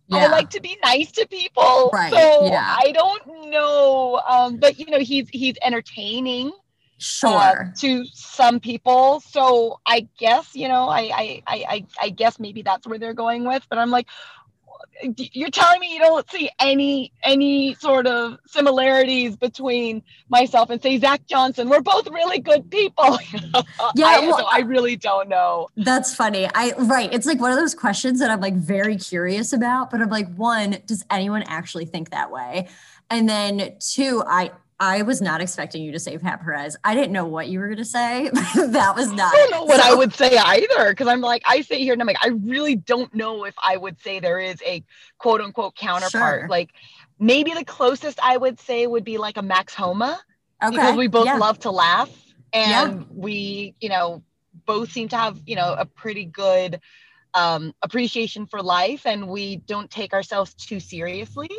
Yeah. 0.08 0.17
I 0.17 0.27
like 0.27 0.50
to 0.51 0.62
be 0.62 0.77
nice 0.84 1.12
to 1.13 1.27
people. 1.27 1.89
Right. 1.93 2.12
So 2.12 2.46
yeah. 2.48 2.75
I 2.77 2.91
don't 2.91 3.50
know. 3.50 4.22
Um, 4.27 4.58
but 4.58 4.77
you 4.77 4.88
know, 4.88 5.00
he's 5.00 5.29
he's 5.29 5.55
entertaining. 5.63 6.51
sure 6.98 7.31
uh, 7.31 7.65
to 7.79 8.05
some 8.13 8.60
people. 8.60 9.22
So 9.22 9.79
I 9.86 10.08
guess 10.20 10.53
you 10.53 10.67
know, 10.67 10.88
I, 10.88 11.01
I 11.13 11.43
I 11.48 11.86
I 12.01 12.10
guess 12.10 12.39
maybe 12.39 12.62
that's 12.62 12.86
where 12.86 13.00
they're 13.00 13.13
going 13.13 13.46
with. 13.46 13.65
But 13.70 13.79
I'm 13.79 13.89
like, 13.89 14.08
you're 15.17 15.50
telling 15.50 15.79
me 15.79 15.93
you 15.93 16.00
don't 16.00 16.29
see 16.29 16.50
any 16.60 17.12
any 17.24 17.74
sort 17.75 18.08
of 18.08 18.38
similarities 18.48 19.36
between 19.36 20.01
myself 20.29 20.70
and 20.70 20.81
say 20.81 20.98
Zach 20.98 21.25
Johnson. 21.27 21.70
We're 21.70 21.81
both 21.81 22.08
really 22.08 22.39
good 22.39 22.70
people. 22.70 23.17
yeah, 23.96 24.05
I, 24.05 24.20
well, 24.22 24.39
so 24.39 24.46
I 24.50 24.60
really 24.60 24.96
don't 24.96 25.29
know. 25.29 25.67
That's 25.77 26.13
funny. 26.15 26.48
I 26.53 26.74
right. 26.77 27.13
It's 27.13 27.25
like 27.25 27.39
one 27.39 27.51
of 27.51 27.58
those 27.58 27.75
questions 27.75 28.20
that 28.20 28.31
I'm 28.31 28.41
like 28.41 28.55
very 28.55 28.98
curious 28.98 29.53
about, 29.53 29.89
but 29.89 30.01
I'm 30.01 30.10
like, 30.10 30.34
one, 30.36 30.77
does 30.86 31.05
anyone 31.10 31.43
actually 31.48 31.86
think 31.86 32.12
that 32.12 32.31
way? 32.31 32.67
And 33.10 33.27
then 33.27 33.75
two, 33.79 34.24
I 34.25 34.51
I 34.81 35.03
was 35.03 35.21
not 35.21 35.41
expecting 35.41 35.83
you 35.83 35.91
to 35.91 36.00
say 36.00 36.17
Pat 36.17 36.41
Perez. 36.41 36.75
I 36.83 36.95
didn't 36.95 37.11
know 37.11 37.25
what 37.25 37.47
you 37.47 37.59
were 37.59 37.67
going 37.67 37.77
to 37.77 37.85
say. 37.85 38.29
that 38.55 38.93
was 38.95 39.11
not. 39.11 39.31
I 39.31 39.38
don't 39.38 39.51
know 39.51 39.63
what 39.65 39.79
so. 39.79 39.88
I 39.88 39.93
would 39.93 40.11
say 40.11 40.35
either 40.35 40.89
because 40.89 41.07
I'm 41.07 41.21
like, 41.21 41.43
I 41.45 41.61
sit 41.61 41.77
here 41.77 41.93
and 41.93 42.01
I'm 42.01 42.07
like, 42.07 42.17
I 42.25 42.29
really 42.29 42.75
don't 42.75 43.13
know 43.13 43.45
if 43.45 43.53
I 43.63 43.77
would 43.77 44.01
say 44.01 44.19
there 44.19 44.39
is 44.39 44.59
a 44.65 44.83
quote 45.19 45.39
unquote 45.39 45.75
counterpart. 45.75 46.41
Sure. 46.41 46.47
Like 46.50 46.71
maybe 47.19 47.53
the 47.53 47.63
closest 47.63 48.19
I 48.23 48.38
would 48.38 48.59
say 48.59 48.88
would 48.88 49.03
be 49.03 49.19
like 49.19 49.38
a 49.38 49.43
Max 49.43 49.75
Homa 49.75 50.19
okay. 50.63 50.71
because 50.71 50.97
we 50.97 51.07
both 51.07 51.27
yeah. 51.27 51.38
love 51.38 51.59
to 51.59 51.69
laugh 51.69 52.09
and 52.51 53.01
yeah. 53.01 53.05
we, 53.11 53.75
you 53.81 53.89
know, 53.89 54.23
both 54.65 54.91
seem 54.91 55.09
to 55.09 55.15
have, 55.15 55.39
you 55.45 55.55
know, 55.55 55.75
a 55.77 55.85
pretty 55.85 56.25
good 56.25 56.81
um, 57.35 57.75
appreciation 57.83 58.47
for 58.47 58.63
life 58.63 59.05
and 59.05 59.27
we 59.27 59.57
don't 59.57 59.91
take 59.91 60.11
ourselves 60.11 60.55
too 60.55 60.79
seriously. 60.79 61.51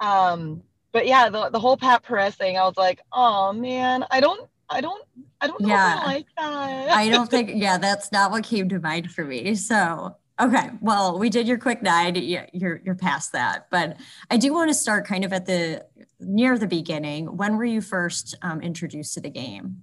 Um, 0.00 0.64
but 0.92 1.06
yeah, 1.06 1.28
the, 1.28 1.50
the 1.50 1.60
whole 1.60 1.76
Pat 1.76 2.02
Perez 2.02 2.34
thing, 2.34 2.56
I 2.56 2.64
was 2.64 2.76
like, 2.76 3.00
oh 3.12 3.52
man, 3.52 4.04
I 4.10 4.20
don't, 4.20 4.48
I 4.68 4.80
don't, 4.80 5.04
I 5.40 5.46
don't 5.46 5.60
know 5.60 5.68
yeah. 5.68 6.00
I 6.02 6.06
like 6.06 6.26
that. 6.36 6.90
I 6.90 7.08
don't 7.08 7.30
think, 7.30 7.50
yeah, 7.54 7.78
that's 7.78 8.10
not 8.12 8.30
what 8.30 8.44
came 8.44 8.68
to 8.70 8.78
mind 8.78 9.12
for 9.12 9.24
me. 9.24 9.54
So 9.54 10.16
okay, 10.40 10.70
well, 10.80 11.18
we 11.18 11.30
did 11.30 11.48
your 11.48 11.58
quick 11.58 11.82
nine. 11.82 12.14
You're 12.14 12.80
you're 12.84 12.94
past 12.94 13.32
that, 13.32 13.68
but 13.70 13.96
I 14.30 14.36
do 14.36 14.52
want 14.52 14.70
to 14.70 14.74
start 14.74 15.06
kind 15.06 15.24
of 15.24 15.32
at 15.32 15.46
the 15.46 15.84
near 16.20 16.58
the 16.58 16.66
beginning. 16.66 17.36
When 17.36 17.56
were 17.56 17.64
you 17.64 17.80
first 17.80 18.36
um, 18.42 18.60
introduced 18.60 19.14
to 19.14 19.20
the 19.20 19.30
game? 19.30 19.82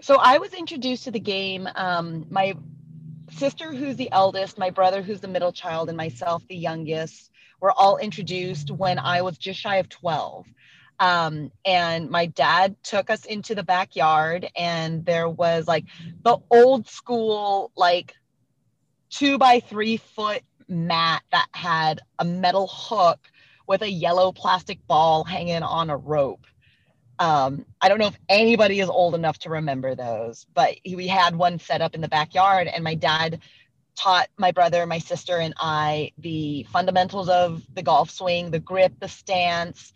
So 0.00 0.16
I 0.16 0.38
was 0.38 0.52
introduced 0.52 1.04
to 1.04 1.10
the 1.10 1.20
game. 1.20 1.68
Um, 1.74 2.26
my 2.30 2.54
sister, 3.30 3.72
who's 3.72 3.96
the 3.96 4.10
eldest, 4.12 4.58
my 4.58 4.70
brother, 4.70 5.02
who's 5.02 5.20
the 5.20 5.28
middle 5.28 5.52
child, 5.52 5.88
and 5.88 5.96
myself, 5.96 6.42
the 6.48 6.56
youngest 6.56 7.30
were 7.60 7.72
all 7.72 7.96
introduced 7.96 8.70
when 8.70 8.98
I 8.98 9.22
was 9.22 9.38
just 9.38 9.60
shy 9.60 9.76
of 9.76 9.88
12. 9.88 10.46
Um, 11.00 11.50
and 11.64 12.10
my 12.10 12.26
dad 12.26 12.76
took 12.82 13.10
us 13.10 13.24
into 13.24 13.54
the 13.54 13.62
backyard, 13.62 14.48
and 14.56 15.04
there 15.04 15.28
was 15.28 15.66
like 15.66 15.84
the 16.22 16.38
old 16.50 16.88
school, 16.88 17.72
like 17.76 18.14
two 19.10 19.38
by 19.38 19.60
three 19.60 19.96
foot 19.96 20.42
mat 20.68 21.22
that 21.32 21.48
had 21.52 22.00
a 22.18 22.24
metal 22.24 22.68
hook 22.70 23.20
with 23.66 23.82
a 23.82 23.90
yellow 23.90 24.32
plastic 24.32 24.86
ball 24.86 25.24
hanging 25.24 25.62
on 25.62 25.90
a 25.90 25.96
rope. 25.96 26.46
Um, 27.18 27.64
I 27.80 27.88
don't 27.88 27.98
know 27.98 28.08
if 28.08 28.18
anybody 28.28 28.80
is 28.80 28.88
old 28.88 29.14
enough 29.14 29.38
to 29.40 29.50
remember 29.50 29.94
those, 29.94 30.46
but 30.52 30.76
we 30.84 31.06
had 31.06 31.36
one 31.36 31.58
set 31.58 31.80
up 31.80 31.94
in 31.94 32.00
the 32.00 32.08
backyard, 32.08 32.66
and 32.66 32.82
my 32.82 32.94
dad 32.94 33.40
taught 33.96 34.28
my 34.36 34.50
brother, 34.50 34.86
my 34.86 34.98
sister, 34.98 35.38
and 35.38 35.54
I 35.58 36.12
the 36.18 36.66
fundamentals 36.72 37.28
of 37.28 37.62
the 37.74 37.82
golf 37.82 38.10
swing, 38.10 38.50
the 38.50 38.58
grip, 38.58 38.92
the 39.00 39.08
stance. 39.08 39.92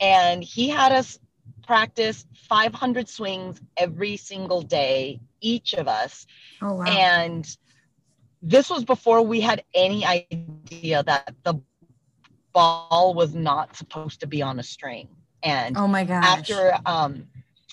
And 0.00 0.42
he 0.42 0.68
had 0.68 0.92
us 0.92 1.18
practice 1.66 2.24
500 2.48 3.08
swings 3.08 3.60
every 3.76 4.16
single 4.16 4.62
day, 4.62 5.20
each 5.40 5.72
of 5.74 5.88
us. 5.88 6.26
Oh, 6.62 6.74
wow. 6.74 6.84
And 6.84 7.56
this 8.42 8.70
was 8.70 8.84
before 8.84 9.22
we 9.22 9.40
had 9.40 9.64
any 9.74 10.04
idea 10.04 11.02
that 11.02 11.34
the 11.42 11.60
ball 12.52 13.14
was 13.14 13.34
not 13.34 13.76
supposed 13.76 14.20
to 14.20 14.26
be 14.26 14.42
on 14.42 14.58
a 14.58 14.62
string. 14.62 15.08
And 15.42 15.76
oh 15.76 15.86
my 15.86 16.04
gosh. 16.04 16.24
After 16.24 16.78
um, 16.86 17.26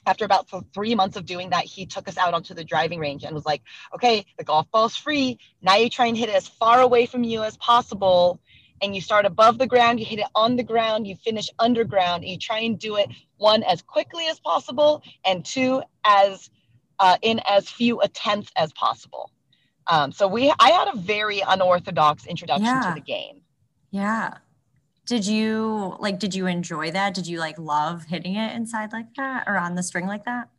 after 0.07 0.23
about 0.23 0.47
three 0.73 0.95
months 0.95 1.17
of 1.17 1.25
doing 1.25 1.49
that, 1.49 1.65
he 1.65 1.85
took 1.85 2.07
us 2.07 2.17
out 2.17 2.33
onto 2.33 2.53
the 2.53 2.63
driving 2.63 2.99
range 2.99 3.25
and 3.25 3.35
was 3.35 3.45
like, 3.45 3.61
okay, 3.93 4.25
the 4.37 4.43
golf 4.43 4.71
ball's 4.71 4.95
free. 4.95 5.37
Now 5.61 5.75
you 5.75 5.89
try 5.89 6.05
and 6.05 6.17
hit 6.17 6.29
it 6.29 6.35
as 6.35 6.47
far 6.47 6.79
away 6.79 7.05
from 7.05 7.25
you 7.25 7.43
as 7.43 7.57
possible. 7.57 8.39
And 8.81 8.95
you 8.95 9.01
start 9.01 9.25
above 9.25 9.57
the 9.57 9.67
ground, 9.67 9.99
you 9.99 10.05
hit 10.05 10.19
it 10.19 10.27
on 10.33 10.55
the 10.55 10.63
ground, 10.63 11.07
you 11.07 11.15
finish 11.15 11.49
underground, 11.59 12.23
and 12.23 12.31
you 12.31 12.37
try 12.37 12.59
and 12.59 12.79
do 12.79 12.95
it 12.95 13.09
one 13.37 13.63
as 13.63 13.81
quickly 13.81 14.27
as 14.27 14.39
possible, 14.39 15.01
and 15.25 15.43
two 15.43 15.81
as 16.05 16.49
uh, 16.99 17.17
in 17.21 17.41
as 17.47 17.67
few 17.67 17.99
attempts 18.01 18.51
as 18.55 18.71
possible. 18.73 19.31
Um, 19.87 20.11
so 20.11 20.27
we, 20.27 20.53
I 20.59 20.69
had 20.69 20.93
a 20.93 20.97
very 20.97 21.41
unorthodox 21.41 22.27
introduction 22.27 22.65
yeah. 22.65 22.89
to 22.89 22.93
the 22.93 23.01
game. 23.01 23.41
Yeah 23.89 24.35
did 25.07 25.25
you 25.25 25.95
like 25.99 26.19
did 26.19 26.35
you 26.35 26.47
enjoy 26.47 26.91
that? 26.91 27.13
Did 27.15 27.27
you 27.27 27.39
like 27.39 27.57
love 27.57 28.05
hitting 28.05 28.35
it 28.35 28.55
inside 28.55 28.91
like 28.91 29.15
that 29.15 29.45
or 29.47 29.57
on 29.57 29.75
the 29.75 29.81
string 29.83 30.05
like 30.05 30.25
that? 30.25 30.49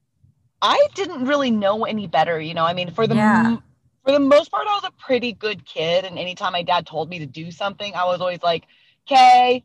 I 0.61 0.88
didn't 0.95 1.26
really 1.26 1.50
know 1.50 1.85
any 1.85 2.07
better 2.09 2.40
you 2.40 2.55
know? 2.55 2.64
I 2.64 2.73
mean 2.73 2.90
for 2.90 3.07
the 3.07 3.14
yeah. 3.14 3.43
m- 3.47 3.62
for 4.05 4.12
the 4.12 4.21
most 4.21 4.50
part 4.50 4.67
i 4.67 4.73
was 4.73 4.85
a 4.85 4.93
pretty 5.05 5.35
good 5.35 5.67
kid 5.67 6.07
and 6.07 6.19
anytime 6.19 6.52
my 6.52 6.62
dad 6.62 6.87
told 6.87 7.11
me 7.11 7.19
to 7.19 7.26
do 7.26 7.50
something 7.50 7.95
i 7.95 8.05
was 8.07 8.21
always 8.21 8.43
like 8.43 8.64
okay. 9.07 9.64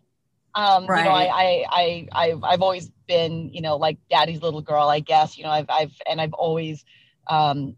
Um 0.53 0.85
right. 0.85 0.99
you 0.99 1.03
know 1.05 1.11
I, 1.11 1.25
I 1.31 1.65
i 1.71 2.07
i've 2.25 2.43
i've 2.43 2.61
always 2.61 2.91
been 3.07 3.49
you 3.53 3.61
know 3.61 3.77
like 3.77 3.97
daddy's 4.09 4.41
little 4.41 4.61
girl 4.61 4.89
i 4.89 4.99
guess 4.99 5.37
you 5.37 5.45
know? 5.45 5.49
I've 5.49 5.69
i've 5.69 5.93
and 6.09 6.19
i've 6.19 6.33
always 6.33 6.83
um 7.27 7.77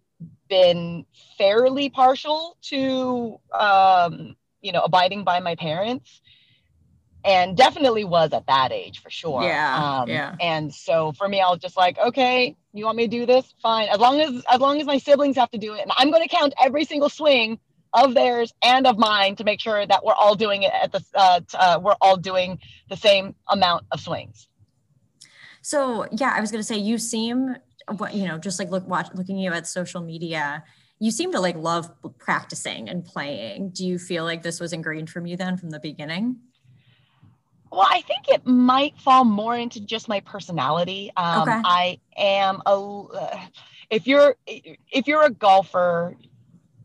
been 0.49 1.05
fairly 1.37 1.89
partial 1.89 2.57
to 2.63 3.39
um 3.53 4.35
you 4.61 4.71
know 4.71 4.81
abiding 4.81 5.23
by 5.23 5.39
my 5.39 5.55
parents 5.55 6.21
and 7.25 7.57
definitely 7.57 8.03
was 8.03 8.31
at 8.33 8.45
that 8.45 8.71
age 8.71 9.01
for 9.01 9.09
sure. 9.09 9.41
Yeah. 9.41 10.01
Um, 10.01 10.07
yeah. 10.07 10.35
And 10.39 10.73
so 10.73 11.11
for 11.13 11.27
me, 11.27 11.41
I 11.41 11.49
was 11.49 11.59
just 11.59 11.75
like, 11.75 11.97
okay, 11.97 12.55
you 12.71 12.85
want 12.85 12.97
me 12.97 13.07
to 13.07 13.09
do 13.09 13.25
this? 13.25 13.51
Fine. 13.61 13.89
As 13.89 13.99
long 13.99 14.21
as 14.21 14.43
as 14.49 14.61
long 14.61 14.79
as 14.79 14.85
my 14.85 14.99
siblings 14.99 15.35
have 15.35 15.49
to 15.51 15.57
do 15.57 15.73
it, 15.73 15.81
and 15.81 15.91
I'm 15.97 16.11
going 16.11 16.23
to 16.23 16.29
count 16.29 16.53
every 16.63 16.85
single 16.85 17.09
swing 17.09 17.59
of 17.93 18.13
theirs 18.13 18.53
and 18.61 18.85
of 18.85 18.97
mine 18.97 19.35
to 19.37 19.43
make 19.43 19.59
sure 19.59 19.85
that 19.85 20.05
we're 20.05 20.13
all 20.13 20.35
doing 20.35 20.63
it 20.63 20.71
at 20.73 20.91
the 20.91 21.03
uh, 21.15 21.41
uh, 21.55 21.79
we're 21.81 21.95
all 21.99 22.17
doing 22.17 22.59
the 22.89 22.97
same 22.97 23.33
amount 23.49 23.85
of 23.91 23.99
swings. 23.99 24.47
So 25.61 26.07
yeah, 26.11 26.31
I 26.35 26.41
was 26.41 26.51
going 26.51 26.59
to 26.59 26.67
say 26.67 26.77
you 26.77 26.99
seem 26.99 27.55
what 27.97 28.13
you 28.13 28.27
know 28.27 28.37
just 28.37 28.59
like 28.59 28.69
look 28.69 28.87
watch 28.87 29.07
looking 29.13 29.37
you 29.37 29.51
at 29.51 29.67
social 29.67 30.01
media 30.01 30.63
you 30.97 31.11
seem 31.11 31.31
to 31.31 31.39
like 31.39 31.55
love 31.55 31.91
practicing 32.17 32.89
and 32.89 33.05
playing 33.05 33.69
do 33.69 33.85
you 33.85 33.99
feel 33.99 34.23
like 34.23 34.41
this 34.41 34.59
was 34.59 34.73
ingrained 34.73 35.07
from 35.07 35.27
you 35.27 35.37
then 35.37 35.55
from 35.55 35.69
the 35.69 35.79
beginning 35.79 36.35
well, 37.71 37.87
I 37.89 38.01
think 38.01 38.29
it 38.29 38.45
might 38.45 38.99
fall 38.99 39.25
more 39.25 39.57
into 39.57 39.79
just 39.79 40.07
my 40.07 40.19
personality. 40.21 41.11
Um, 41.17 41.41
okay. 41.41 41.61
I 41.63 41.99
am 42.17 42.61
a. 42.65 43.49
If 43.89 44.07
you're 44.07 44.35
if 44.47 45.07
you're 45.07 45.23
a 45.23 45.29
golfer, 45.29 46.15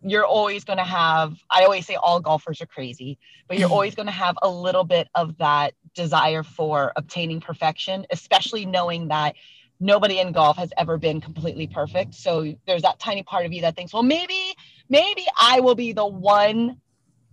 you're 0.02 0.26
always 0.26 0.64
going 0.64 0.78
to 0.78 0.84
have. 0.84 1.36
I 1.50 1.64
always 1.64 1.86
say 1.86 1.96
all 1.96 2.20
golfers 2.20 2.60
are 2.60 2.66
crazy, 2.66 3.18
but 3.48 3.58
you're 3.58 3.70
always 3.70 3.94
going 3.94 4.06
to 4.06 4.12
have 4.12 4.36
a 4.42 4.50
little 4.50 4.84
bit 4.84 5.08
of 5.14 5.38
that 5.38 5.74
desire 5.94 6.42
for 6.42 6.92
obtaining 6.96 7.40
perfection, 7.40 8.06
especially 8.10 8.64
knowing 8.66 9.08
that 9.08 9.34
nobody 9.80 10.18
in 10.18 10.32
golf 10.32 10.56
has 10.58 10.72
ever 10.76 10.98
been 10.98 11.20
completely 11.20 11.66
perfect. 11.66 12.14
So 12.14 12.54
there's 12.66 12.82
that 12.82 12.98
tiny 12.98 13.22
part 13.22 13.46
of 13.46 13.52
you 13.52 13.62
that 13.62 13.76
thinks, 13.76 13.92
well, 13.92 14.02
maybe 14.02 14.54
maybe 14.88 15.24
I 15.38 15.60
will 15.60 15.74
be 15.74 15.92
the 15.92 16.06
one 16.06 16.80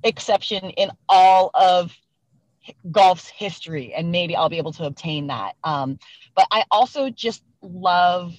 exception 0.04 0.70
in 0.72 0.92
all 1.10 1.51
of 1.54 1.96
golf's 2.91 3.27
history 3.27 3.93
and 3.93 4.12
maybe 4.12 4.36
I'll 4.36 4.50
be 4.50 4.57
able 4.57 4.74
to 4.74 4.86
obtain 4.86 5.27
that. 5.27 5.55
Um, 5.63 6.00
but 6.36 6.47
I 6.51 6.63
also 6.71 7.09
just 7.09 7.43
love 7.62 8.33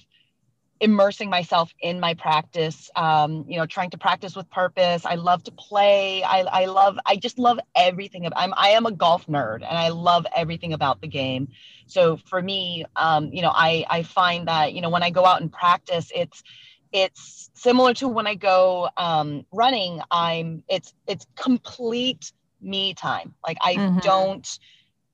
immersing 0.81 1.29
myself 1.29 1.73
in 1.81 1.99
my 1.99 2.13
practice 2.13 2.89
um, 2.95 3.45
you 3.49 3.57
know 3.57 3.65
trying 3.65 3.89
to 3.89 3.97
practice 3.97 4.35
with 4.35 4.49
purpose. 4.49 5.05
I 5.05 5.15
love 5.15 5.43
to 5.43 5.51
play. 5.51 6.23
I, 6.23 6.39
I 6.41 6.65
love 6.65 6.97
i 7.05 7.17
just 7.17 7.37
love 7.37 7.59
everything 7.75 8.27
i'm 8.35 8.53
i 8.55 8.69
am 8.69 8.85
a 8.85 8.91
golf 8.91 9.27
nerd 9.27 9.55
and 9.55 9.77
i 9.77 9.89
love 9.89 10.25
everything 10.35 10.73
about 10.73 11.01
the 11.01 11.07
game. 11.07 11.49
So 11.87 12.17
for 12.17 12.41
me 12.41 12.85
um, 12.95 13.29
you 13.33 13.41
know 13.41 13.51
i 13.53 13.85
i 13.89 14.03
find 14.03 14.47
that 14.47 14.73
you 14.73 14.81
know 14.81 14.89
when 14.89 15.03
i 15.03 15.09
go 15.09 15.25
out 15.25 15.41
and 15.41 15.51
practice 15.51 16.11
it's 16.15 16.43
it's 16.91 17.49
similar 17.53 17.93
to 17.95 18.07
when 18.07 18.25
i 18.27 18.35
go 18.35 18.89
um, 18.97 19.45
running. 19.51 20.01
I'm 20.11 20.63
it's 20.69 20.93
it's 21.07 21.27
complete 21.35 22.31
me 22.61 22.93
time. 22.93 23.33
Like 23.45 23.57
I 23.61 23.75
mm-hmm. 23.75 23.99
don't 23.99 24.59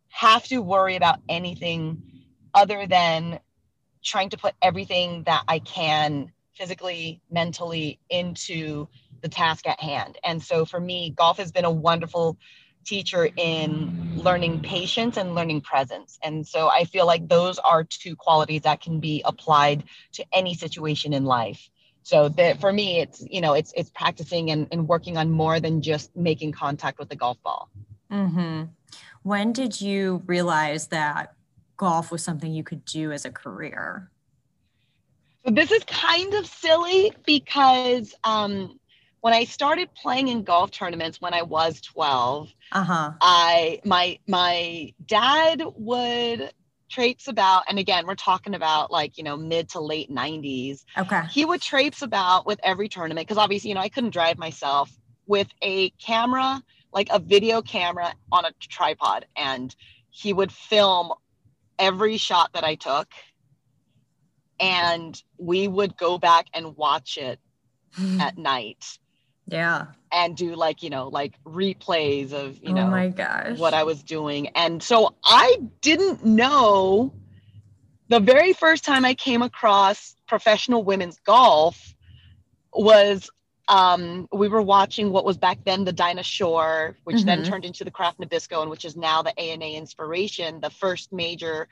have 0.10 0.46
to 0.46 0.60
worry 0.60 0.96
about 0.96 1.20
anything 1.28 2.02
other 2.54 2.88
than 2.88 3.40
trying 4.04 4.30
to 4.30 4.38
put 4.38 4.54
everything 4.62 5.24
that 5.24 5.44
I 5.48 5.60
can 5.60 6.32
physically, 6.54 7.22
mentally 7.30 8.00
into 8.10 8.88
the 9.22 9.28
task 9.28 9.68
at 9.68 9.80
hand. 9.80 10.18
And 10.24 10.42
so 10.42 10.66
for 10.66 10.80
me, 10.80 11.10
golf 11.10 11.38
has 11.38 11.52
been 11.52 11.66
a 11.66 11.72
wonderful 11.72 12.38
teacher 12.86 13.28
in 13.36 14.14
learning 14.16 14.62
patience 14.62 15.18
and 15.18 15.36
learning 15.36 15.62
presence. 15.62 16.20
And 16.24 16.48
so 16.48 16.70
I 16.70 16.86
feel 16.86 17.06
like 17.06 17.28
those 17.28 17.58
are 17.60 17.84
two 17.84 18.16
qualities 18.16 18.62
that 18.62 18.82
can 18.82 19.00
be 19.00 19.22
applied 19.25 19.84
to 20.14 20.25
any 20.32 20.54
situation 20.54 21.12
in 21.12 21.25
life. 21.25 21.70
So 22.05 22.29
that 22.29 22.62
for 22.62 22.71
me, 22.71 23.00
it's 23.00 23.25
you 23.31 23.41
know, 23.41 23.53
it's 23.53 23.74
it's 23.75 23.89
practicing 23.89 24.51
and, 24.51 24.67
and 24.71 24.88
working 24.88 25.17
on 25.17 25.31
more 25.31 25.59
than 25.59 25.81
just 25.81 26.15
making 26.15 26.51
contact 26.51 27.00
with 27.00 27.09
the 27.09 27.15
golf 27.15 27.41
ball. 27.41 27.67
Mm-hmm. 28.12 28.65
When 29.24 29.51
did 29.51 29.81
you 29.81 30.21
realize 30.27 30.88
that 30.89 31.33
golf 31.77 32.12
was 32.12 32.24
something 32.24 32.53
you 32.53 32.63
could 32.63 32.85
do 32.85 33.12
as 33.12 33.25
a 33.25 33.31
career? 33.31 34.12
So 35.43 35.51
this 35.51 35.71
is 35.71 35.83
kind 35.85 36.35
of 36.35 36.45
silly 36.45 37.12
because 37.25 38.13
um, 38.24 38.79
when 39.21 39.33
I 39.33 39.45
started 39.45 39.89
playing 39.95 40.27
in 40.27 40.43
golf 40.43 40.69
tournaments 40.69 41.19
when 41.19 41.33
I 41.33 41.41
was 41.41 41.81
12, 41.81 42.53
uh-huh. 42.71 43.13
I 43.19 43.81
my 43.83 44.19
my 44.27 44.93
dad 45.07 45.63
would 45.75 46.53
traipse 46.89 47.27
about 47.27 47.63
and 47.68 47.80
again 47.80 48.06
we're 48.06 48.15
talking 48.15 48.54
about 48.54 48.92
like 48.92 49.18
you 49.18 49.24
know 49.24 49.36
mid 49.36 49.70
to 49.70 49.80
late 49.80 50.10
90s 50.12 50.86
okay. 50.98 51.24
He 51.32 51.44
would 51.44 51.62
traipse 51.62 52.01
about 52.01 52.46
with 52.46 52.60
every 52.63 52.88
tournament 52.88 53.27
because 53.27 53.39
obviously 53.39 53.70
you 53.70 53.75
know 53.75 53.82
i 53.82 53.89
couldn't 53.89 54.12
drive 54.12 54.38
myself 54.38 54.92
with 55.25 55.48
a 55.62 55.89
camera 55.92 56.62
like 56.94 57.08
a 57.12 57.20
video 57.20 57.62
camera 57.62 58.13
on 58.32 58.46
a 58.46 58.51
tripod 58.60 59.25
and 59.36 59.75
he 60.12 60.32
would 60.32 60.51
film 60.51 61.12
every 61.80 62.18
shot 62.18 62.51
that 62.54 62.63
i 62.63 62.75
took 62.75 63.12
and 64.60 65.22
we 65.38 65.68
would 65.68 65.98
go 65.98 66.18
back 66.18 66.46
and 66.54 66.77
watch 66.77 67.18
it 67.18 67.39
at 68.20 68.38
night 68.38 69.00
yeah. 69.48 69.88
And 70.12 70.36
do 70.36 70.56
like, 70.56 70.82
you 70.82 70.90
know, 70.90 71.10
like 71.10 71.34
replays 71.44 72.32
of, 72.32 72.58
you 72.64 72.70
oh 72.70 72.74
know, 72.74 72.88
my 72.88 73.10
gosh. 73.10 73.58
what 73.58 73.74
I 73.74 73.84
was 73.84 74.02
doing. 74.02 74.48
And 74.50 74.82
so 74.82 75.16
I 75.24 75.58
didn't 75.82 76.24
know 76.24 77.14
the 78.08 78.20
very 78.20 78.54
first 78.54 78.86
time 78.86 79.04
I 79.04 79.14
came 79.14 79.42
across 79.42 80.16
professional 80.28 80.84
women's 80.84 81.20
golf 81.20 81.94
was 82.72 83.30
um, 83.68 84.28
we 84.32 84.48
were 84.48 84.62
watching 84.62 85.12
what 85.12 85.25
was 85.25 85.38
back 85.38 85.60
then 85.66 85.86
the 85.86 85.92
Dinah 85.92 86.24
Shore, 86.24 86.96
which 87.04 87.18
mm-hmm. 87.18 87.25
then 87.25 87.44
turned 87.44 87.66
into 87.66 87.84
the 87.84 87.92
Kraft 87.92 88.20
Nabisco, 88.20 88.62
and 88.62 88.70
which 88.70 88.86
is 88.86 88.96
now 88.96 89.24
the 89.24 89.38
ANA 89.40 89.66
Inspiration, 89.66 90.62
the 90.62 90.70
first 90.70 91.12
major 91.12 91.68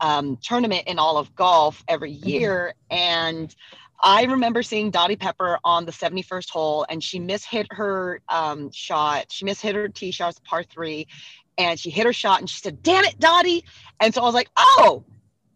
um, 0.00 0.36
tournament 0.42 0.88
in 0.88 0.98
all 0.98 1.16
of 1.16 1.34
golf 1.34 1.82
every 1.88 2.14
mm-hmm. 2.14 2.28
year. 2.28 2.74
Mm-hmm. 2.90 2.98
And 2.98 3.56
I 4.02 4.24
remember 4.24 4.62
seeing 4.62 4.90
Dottie 4.90 5.16
Pepper 5.16 5.58
on 5.64 5.86
the 5.86 5.92
71st 5.92 6.50
hole 6.50 6.84
and 6.88 7.02
she 7.02 7.20
mishit 7.20 7.66
her 7.70 8.20
um, 8.28 8.70
shot. 8.72 9.30
She 9.30 9.44
mishit 9.44 9.74
her 9.74 9.88
tee 9.88 10.10
shot, 10.10 10.36
par 10.44 10.64
three, 10.64 11.06
and 11.56 11.78
she 11.78 11.90
hit 11.90 12.06
her 12.06 12.12
shot 12.12 12.40
and 12.40 12.50
she 12.50 12.60
said, 12.60 12.82
Damn 12.82 13.04
it, 13.04 13.18
Dottie. 13.20 13.64
And 14.00 14.12
so 14.12 14.22
I 14.22 14.24
was 14.24 14.34
like, 14.34 14.50
Oh, 14.56 15.04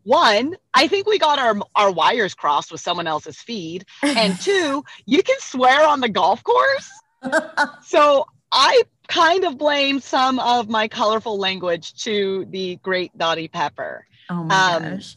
one, 0.05 0.57
I 0.75 0.87
think 0.87 1.09
we 1.09 1.19
got 1.19 1.41
our, 1.41 1.57
our 1.75 1.91
wires 1.91 2.35
crossed 2.35 2.71
with 2.71 2.81
someone 2.81 3.09
else's 3.09 3.39
feed. 3.39 3.85
And 4.03 4.39
two, 4.41 4.85
you 5.07 5.23
can 5.23 5.37
swear 5.41 5.85
on 5.87 6.01
the 6.01 6.09
golf 6.09 6.45
course. 6.45 6.91
so 7.83 8.27
I 8.53 8.83
kind 9.09 9.45
of 9.45 9.59
blame 9.59 9.99
some 9.99 10.39
of 10.39 10.69
my 10.69 10.87
colorful 10.87 11.39
language 11.39 12.01
to 12.05 12.47
the 12.51 12.77
great 12.77 13.17
Dottie 13.19 13.49
Pepper. 13.49 14.07
Oh 14.31 14.45
my 14.45 14.75
um, 14.75 14.83
gosh 14.83 15.17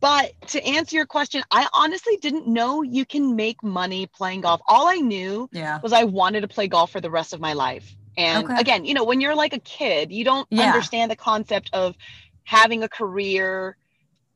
but 0.00 0.32
to 0.48 0.64
answer 0.66 0.96
your 0.96 1.06
question, 1.06 1.42
I 1.50 1.68
honestly 1.74 2.16
didn't 2.16 2.46
know 2.46 2.82
you 2.82 3.04
can 3.04 3.36
make 3.36 3.62
money 3.62 4.06
playing 4.06 4.42
golf. 4.42 4.60
All 4.66 4.88
I 4.88 4.96
knew 4.96 5.48
yeah. 5.52 5.78
was 5.82 5.92
I 5.92 6.04
wanted 6.04 6.40
to 6.40 6.48
play 6.48 6.68
golf 6.68 6.90
for 6.90 7.00
the 7.00 7.10
rest 7.10 7.32
of 7.32 7.40
my 7.40 7.52
life. 7.52 7.94
And 8.16 8.44
okay. 8.44 8.60
again, 8.60 8.84
you 8.84 8.94
know, 8.94 9.04
when 9.04 9.20
you're 9.20 9.34
like 9.34 9.52
a 9.52 9.58
kid, 9.58 10.10
you 10.10 10.24
don't 10.24 10.48
yeah. 10.50 10.70
understand 10.70 11.10
the 11.10 11.16
concept 11.16 11.70
of 11.72 11.96
having 12.44 12.82
a 12.82 12.88
career, 12.88 13.76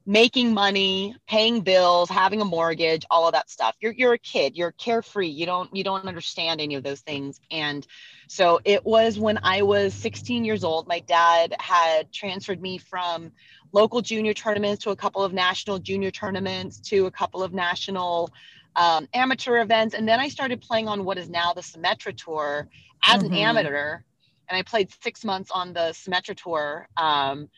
making 0.07 0.53
money, 0.53 1.17
paying 1.27 1.63
bills, 1.63 2.11
having 2.11 2.41
a 2.41 2.45
mortgage, 2.45 3.05
all 3.11 3.27
of 3.27 3.33
that 3.33 3.51
stuff. 3.51 3.75
You're 3.81 3.93
you're 3.93 4.13
a 4.13 4.19
kid, 4.19 4.57
you're 4.57 4.73
carefree. 4.73 5.29
You 5.29 5.47
don't 5.47 5.75
you 5.75 5.83
don't 5.83 6.07
understand 6.07 6.61
any 6.61 6.75
of 6.75 6.83
those 6.83 7.01
things. 7.01 7.41
And 7.51 7.87
so 8.29 8.61
it 8.65 8.85
was 8.85 9.19
when 9.19 9.39
I 9.43 9.63
was 9.63 9.95
16 9.95 10.45
years 10.45 10.65
old, 10.65 10.87
my 10.87 11.01
dad 11.01 11.55
had 11.59 12.13
transferred 12.13 12.61
me 12.61 12.79
from 12.79 13.33
local 13.75 14.01
junior 14.01 14.33
tournaments 14.33 14.85
to 14.85 14.91
a 14.91 14.97
couple 14.97 15.23
of 15.23 15.33
national 15.33 15.81
junior 15.81 16.11
tournaments 16.11 16.79
to 16.79 17.07
a 17.07 17.11
couple 17.11 17.43
of 17.43 17.53
national 17.53 18.31
um, 18.77 19.09
amateur 19.13 19.61
events. 19.61 19.95
And 19.95 20.09
then 20.09 20.21
I 20.21 20.29
started 20.29 20.61
playing 20.61 20.89
on 20.89 21.05
what 21.05 21.19
is 21.19 21.29
now 21.29 21.53
the 21.53 21.61
Symetra 21.61 22.17
Tour 22.17 22.69
as 23.05 23.23
mm-hmm. 23.23 23.33
an 23.33 23.39
amateur. 23.39 23.99
And 24.49 24.57
I 24.57 24.63
played 24.63 24.91
six 25.03 25.25
months 25.25 25.51
on 25.51 25.73
the 25.73 25.93
Symetra 25.93 26.37
Tour. 26.37 26.89
Um, 26.97 27.49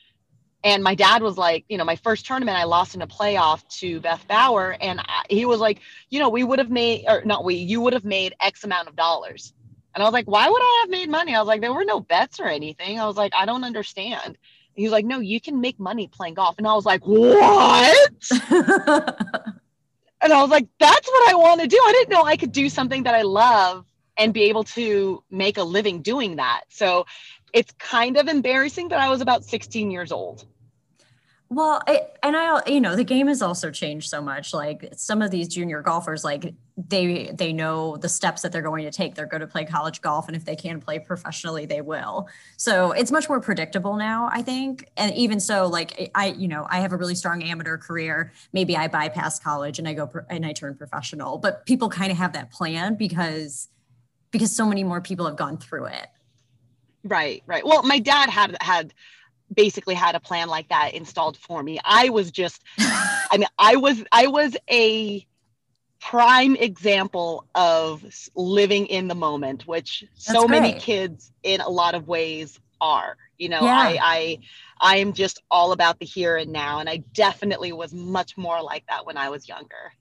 and 0.64 0.82
my 0.82 0.94
dad 0.94 1.22
was 1.22 1.36
like, 1.36 1.64
you 1.68 1.76
know, 1.76 1.84
my 1.84 1.96
first 1.96 2.26
tournament, 2.26 2.56
I 2.58 2.64
lost 2.64 2.94
in 2.94 3.02
a 3.02 3.06
playoff 3.06 3.66
to 3.80 4.00
Beth 4.00 4.26
Bauer. 4.26 4.76
And 4.80 5.00
I, 5.00 5.24
he 5.28 5.44
was 5.44 5.60
like, 5.60 5.80
you 6.08 6.18
know, 6.18 6.30
we 6.30 6.42
would 6.42 6.58
have 6.58 6.70
made, 6.70 7.04
or 7.06 7.22
not 7.24 7.44
we, 7.44 7.56
you 7.56 7.82
would 7.82 7.92
have 7.92 8.04
made 8.04 8.34
X 8.40 8.64
amount 8.64 8.88
of 8.88 8.96
dollars. 8.96 9.52
And 9.94 10.02
I 10.02 10.06
was 10.06 10.12
like, 10.12 10.26
why 10.26 10.48
would 10.48 10.62
I 10.62 10.80
have 10.82 10.90
made 10.90 11.08
money? 11.08 11.34
I 11.34 11.38
was 11.38 11.46
like, 11.46 11.60
there 11.60 11.72
were 11.72 11.84
no 11.84 12.00
bets 12.00 12.40
or 12.40 12.46
anything. 12.46 12.98
I 12.98 13.06
was 13.06 13.16
like, 13.16 13.32
I 13.34 13.46
don't 13.46 13.64
understand. 13.64 14.38
He 14.76 14.84
was 14.84 14.92
like, 14.92 15.06
no, 15.06 15.20
you 15.20 15.40
can 15.40 15.60
make 15.60 15.80
money 15.80 16.06
playing 16.06 16.34
golf. 16.34 16.56
And 16.58 16.66
I 16.66 16.74
was 16.74 16.84
like, 16.84 17.00
what? 17.04 18.10
and 18.50 20.32
I 20.32 20.42
was 20.42 20.50
like, 20.50 20.68
that's 20.78 21.08
what 21.08 21.30
I 21.30 21.34
want 21.34 21.62
to 21.62 21.66
do. 21.66 21.80
I 21.82 21.92
didn't 21.92 22.10
know 22.10 22.22
I 22.22 22.36
could 22.36 22.52
do 22.52 22.68
something 22.68 23.04
that 23.04 23.14
I 23.14 23.22
love 23.22 23.86
and 24.18 24.34
be 24.34 24.44
able 24.44 24.64
to 24.64 25.22
make 25.30 25.56
a 25.56 25.62
living 25.62 26.02
doing 26.02 26.36
that. 26.36 26.64
So 26.68 27.06
it's 27.52 27.72
kind 27.78 28.18
of 28.18 28.28
embarrassing 28.28 28.88
that 28.88 29.00
I 29.00 29.08
was 29.08 29.22
about 29.22 29.44
16 29.44 29.90
years 29.90 30.12
old. 30.12 30.44
Well, 31.48 31.80
I, 31.86 32.08
and 32.24 32.36
I, 32.36 32.60
you 32.66 32.80
know, 32.80 32.96
the 32.96 33.04
game 33.04 33.28
has 33.28 33.40
also 33.40 33.70
changed 33.70 34.10
so 34.10 34.20
much. 34.20 34.52
Like 34.52 34.92
some 34.96 35.22
of 35.22 35.30
these 35.30 35.46
junior 35.46 35.80
golfers, 35.80 36.24
like 36.24 36.52
they 36.76 37.30
they 37.32 37.52
know 37.52 37.96
the 37.96 38.08
steps 38.08 38.42
that 38.42 38.50
they're 38.50 38.62
going 38.62 38.84
to 38.84 38.90
take. 38.90 39.14
They're 39.14 39.26
going 39.26 39.42
to 39.42 39.46
play 39.46 39.64
college 39.64 40.00
golf, 40.00 40.26
and 40.26 40.36
if 40.36 40.44
they 40.44 40.56
can 40.56 40.80
play 40.80 40.98
professionally, 40.98 41.64
they 41.64 41.82
will. 41.82 42.28
So 42.56 42.90
it's 42.90 43.12
much 43.12 43.28
more 43.28 43.40
predictable 43.40 43.94
now, 43.94 44.28
I 44.32 44.42
think. 44.42 44.88
And 44.96 45.14
even 45.14 45.38
so, 45.38 45.68
like 45.68 46.10
I, 46.16 46.28
you 46.28 46.48
know, 46.48 46.66
I 46.68 46.80
have 46.80 46.92
a 46.92 46.96
really 46.96 47.14
strong 47.14 47.44
amateur 47.44 47.78
career. 47.78 48.32
Maybe 48.52 48.76
I 48.76 48.88
bypass 48.88 49.38
college 49.38 49.78
and 49.78 49.86
I 49.86 49.94
go 49.94 50.10
and 50.28 50.44
I 50.44 50.52
turn 50.52 50.74
professional. 50.74 51.38
But 51.38 51.64
people 51.64 51.88
kind 51.88 52.10
of 52.10 52.18
have 52.18 52.32
that 52.32 52.50
plan 52.50 52.96
because 52.96 53.68
because 54.32 54.54
so 54.54 54.66
many 54.66 54.82
more 54.82 55.00
people 55.00 55.26
have 55.26 55.36
gone 55.36 55.58
through 55.58 55.86
it. 55.86 56.08
Right, 57.04 57.44
right. 57.46 57.64
Well, 57.64 57.84
my 57.84 58.00
dad 58.00 58.30
had 58.30 58.56
had 58.60 58.92
basically 59.52 59.94
had 59.94 60.14
a 60.14 60.20
plan 60.20 60.48
like 60.48 60.68
that 60.68 60.94
installed 60.94 61.36
for 61.36 61.62
me. 61.62 61.78
I 61.84 62.08
was 62.10 62.30
just 62.30 62.62
I 62.78 63.36
mean 63.38 63.48
I 63.58 63.76
was 63.76 64.02
I 64.12 64.26
was 64.26 64.56
a 64.70 65.26
prime 66.00 66.56
example 66.56 67.46
of 67.54 68.04
living 68.34 68.86
in 68.86 69.08
the 69.08 69.14
moment 69.14 69.66
which 69.66 70.04
That's 70.14 70.26
so 70.26 70.46
great. 70.46 70.60
many 70.60 70.78
kids 70.78 71.32
in 71.42 71.60
a 71.60 71.68
lot 71.68 71.94
of 71.94 72.06
ways 72.06 72.58
are. 72.80 73.16
You 73.38 73.50
know, 73.50 73.62
yeah. 73.62 73.76
I 73.76 73.98
I 74.00 74.38
I 74.80 74.96
am 74.98 75.12
just 75.12 75.42
all 75.50 75.72
about 75.72 75.98
the 75.98 76.06
here 76.06 76.36
and 76.36 76.52
now 76.52 76.80
and 76.80 76.88
I 76.88 76.98
definitely 77.12 77.72
was 77.72 77.92
much 77.92 78.36
more 78.36 78.62
like 78.62 78.84
that 78.88 79.06
when 79.06 79.16
I 79.16 79.28
was 79.28 79.48
younger. 79.48 79.92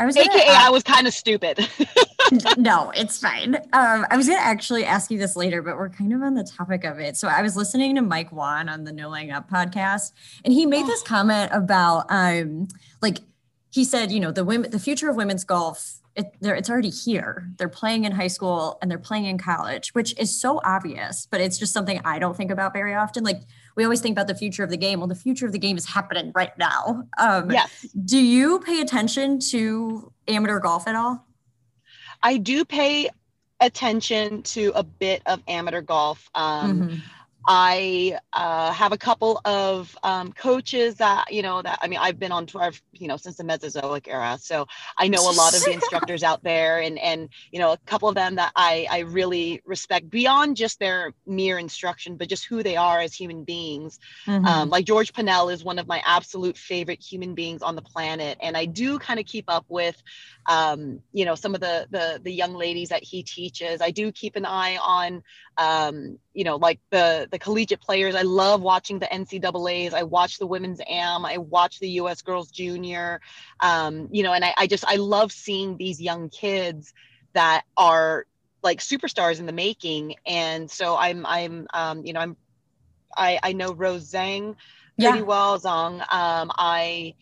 I 0.00 0.06
was 0.06 0.16
AKA 0.16 0.48
uh, 0.48 0.54
I 0.56 0.70
was 0.70 0.82
kind 0.82 1.06
of 1.06 1.12
stupid. 1.12 1.68
no, 2.56 2.90
it's 2.96 3.18
fine. 3.18 3.56
Um, 3.74 4.06
I 4.10 4.16
was 4.16 4.26
gonna 4.26 4.40
actually 4.40 4.86
ask 4.86 5.10
you 5.10 5.18
this 5.18 5.36
later, 5.36 5.60
but 5.60 5.76
we're 5.76 5.90
kind 5.90 6.14
of 6.14 6.22
on 6.22 6.34
the 6.34 6.42
topic 6.42 6.84
of 6.84 6.98
it. 6.98 7.18
So 7.18 7.28
I 7.28 7.42
was 7.42 7.54
listening 7.54 7.96
to 7.96 8.02
Mike 8.02 8.32
Whan 8.32 8.70
on 8.70 8.84
the 8.84 8.92
No 8.92 9.10
Laying 9.10 9.30
Up 9.30 9.50
podcast, 9.50 10.12
and 10.42 10.54
he 10.54 10.64
made 10.64 10.86
this 10.86 11.02
comment 11.02 11.50
about 11.52 12.06
um, 12.08 12.68
like 13.02 13.18
he 13.70 13.84
said, 13.84 14.10
you 14.10 14.20
know, 14.20 14.32
the 14.32 14.42
women, 14.42 14.70
the 14.70 14.78
future 14.78 15.10
of 15.10 15.16
women's 15.16 15.44
golf 15.44 16.00
it, 16.16 16.34
it's 16.40 16.70
already 16.70 16.90
here. 16.90 17.48
They're 17.56 17.68
playing 17.68 18.04
in 18.04 18.12
high 18.12 18.26
school 18.28 18.78
and 18.82 18.90
they're 18.90 18.98
playing 18.98 19.26
in 19.26 19.38
college, 19.38 19.90
which 19.90 20.18
is 20.18 20.38
so 20.38 20.60
obvious, 20.64 21.28
but 21.30 21.40
it's 21.40 21.58
just 21.58 21.72
something 21.72 22.00
I 22.04 22.18
don't 22.18 22.36
think 22.36 22.50
about 22.50 22.72
very 22.72 22.94
often. 22.94 23.22
Like 23.22 23.42
we 23.76 23.84
always 23.84 24.00
think 24.00 24.14
about 24.14 24.26
the 24.26 24.34
future 24.34 24.62
of 24.64 24.70
the 24.70 24.76
game. 24.76 25.00
Well, 25.00 25.08
the 25.08 25.14
future 25.14 25.46
of 25.46 25.52
the 25.52 25.58
game 25.58 25.76
is 25.76 25.86
happening 25.86 26.32
right 26.34 26.56
now. 26.58 27.04
Um, 27.18 27.50
yes. 27.50 27.86
Do 28.04 28.18
you 28.18 28.60
pay 28.60 28.80
attention 28.80 29.38
to 29.50 30.12
amateur 30.28 30.60
golf 30.60 30.86
at 30.86 30.94
all? 30.94 31.26
I 32.22 32.36
do 32.36 32.64
pay 32.64 33.08
attention 33.60 34.42
to 34.42 34.72
a 34.74 34.82
bit 34.82 35.22
of 35.26 35.42
amateur 35.48 35.82
golf. 35.82 36.28
Um, 36.34 36.80
mm-hmm. 36.80 36.96
I 37.46 38.18
uh, 38.32 38.72
have 38.72 38.92
a 38.92 38.98
couple 38.98 39.40
of 39.44 39.96
um, 40.02 40.32
coaches 40.32 40.96
that 40.96 41.32
you 41.32 41.42
know 41.42 41.62
that 41.62 41.78
I 41.80 41.88
mean 41.88 41.98
I've 41.98 42.18
been 42.18 42.32
on 42.32 42.46
tour 42.46 42.72
you 42.92 43.08
know 43.08 43.16
since 43.16 43.36
the 43.36 43.44
Mesozoic 43.44 44.08
era, 44.08 44.38
so 44.40 44.66
I 44.98 45.08
know 45.08 45.22
a 45.30 45.32
lot 45.32 45.56
of 45.56 45.64
the 45.64 45.72
instructors 45.74 46.22
out 46.22 46.42
there, 46.42 46.80
and 46.80 46.98
and 46.98 47.28
you 47.50 47.58
know 47.58 47.72
a 47.72 47.78
couple 47.78 48.08
of 48.08 48.14
them 48.14 48.36
that 48.36 48.52
I 48.56 48.86
I 48.90 48.98
really 49.00 49.62
respect 49.64 50.10
beyond 50.10 50.56
just 50.56 50.78
their 50.78 51.12
mere 51.26 51.58
instruction, 51.58 52.16
but 52.16 52.28
just 52.28 52.44
who 52.44 52.62
they 52.62 52.76
are 52.76 53.00
as 53.00 53.14
human 53.14 53.44
beings. 53.44 53.98
Mm-hmm. 54.26 54.44
Um, 54.44 54.68
like 54.68 54.84
George 54.84 55.12
Pinnell 55.12 55.52
is 55.52 55.64
one 55.64 55.78
of 55.78 55.86
my 55.86 56.02
absolute 56.04 56.56
favorite 56.56 57.00
human 57.00 57.34
beings 57.34 57.62
on 57.62 57.74
the 57.74 57.82
planet, 57.82 58.38
and 58.42 58.56
I 58.56 58.66
do 58.66 58.98
kind 58.98 59.18
of 59.18 59.26
keep 59.26 59.46
up 59.48 59.64
with 59.68 60.00
um, 60.46 61.00
you 61.12 61.24
know 61.24 61.34
some 61.34 61.54
of 61.54 61.60
the 61.60 61.86
the 61.90 62.20
the 62.22 62.32
young 62.32 62.54
ladies 62.54 62.90
that 62.90 63.02
he 63.02 63.22
teaches. 63.22 63.80
I 63.80 63.90
do 63.90 64.12
keep 64.12 64.36
an 64.36 64.44
eye 64.44 64.76
on 64.76 65.22
um, 65.60 66.18
you 66.32 66.42
know, 66.42 66.56
like 66.56 66.80
the 66.88 67.28
the 67.30 67.38
collegiate 67.38 67.82
players. 67.82 68.14
I 68.14 68.22
love 68.22 68.62
watching 68.62 68.98
the 68.98 69.06
NCAA's. 69.06 69.92
I 69.92 70.04
watch 70.04 70.38
the 70.38 70.46
women's 70.46 70.80
AM. 70.88 71.26
I 71.26 71.36
watch 71.36 71.80
the 71.80 71.88
U.S. 71.90 72.22
Girls 72.22 72.50
Junior. 72.50 73.20
Um, 73.60 74.08
you 74.10 74.22
know, 74.22 74.32
and 74.32 74.42
I, 74.42 74.54
I 74.56 74.66
just 74.66 74.86
I 74.86 74.96
love 74.96 75.30
seeing 75.30 75.76
these 75.76 76.00
young 76.00 76.30
kids 76.30 76.94
that 77.34 77.64
are 77.76 78.24
like 78.62 78.80
superstars 78.80 79.38
in 79.38 79.44
the 79.44 79.52
making. 79.52 80.14
And 80.24 80.70
so 80.70 80.96
I'm 80.96 81.26
I'm 81.26 81.66
um, 81.74 82.06
you 82.06 82.14
know 82.14 82.20
I'm 82.20 82.36
I 83.14 83.38
I 83.42 83.52
know 83.52 83.74
Rose 83.74 84.10
Zhang 84.10 84.56
pretty 84.98 85.18
yeah. 85.18 85.24
well. 85.24 85.60
Zhang. 85.60 86.00
Um, 86.10 86.50
I 86.56 87.16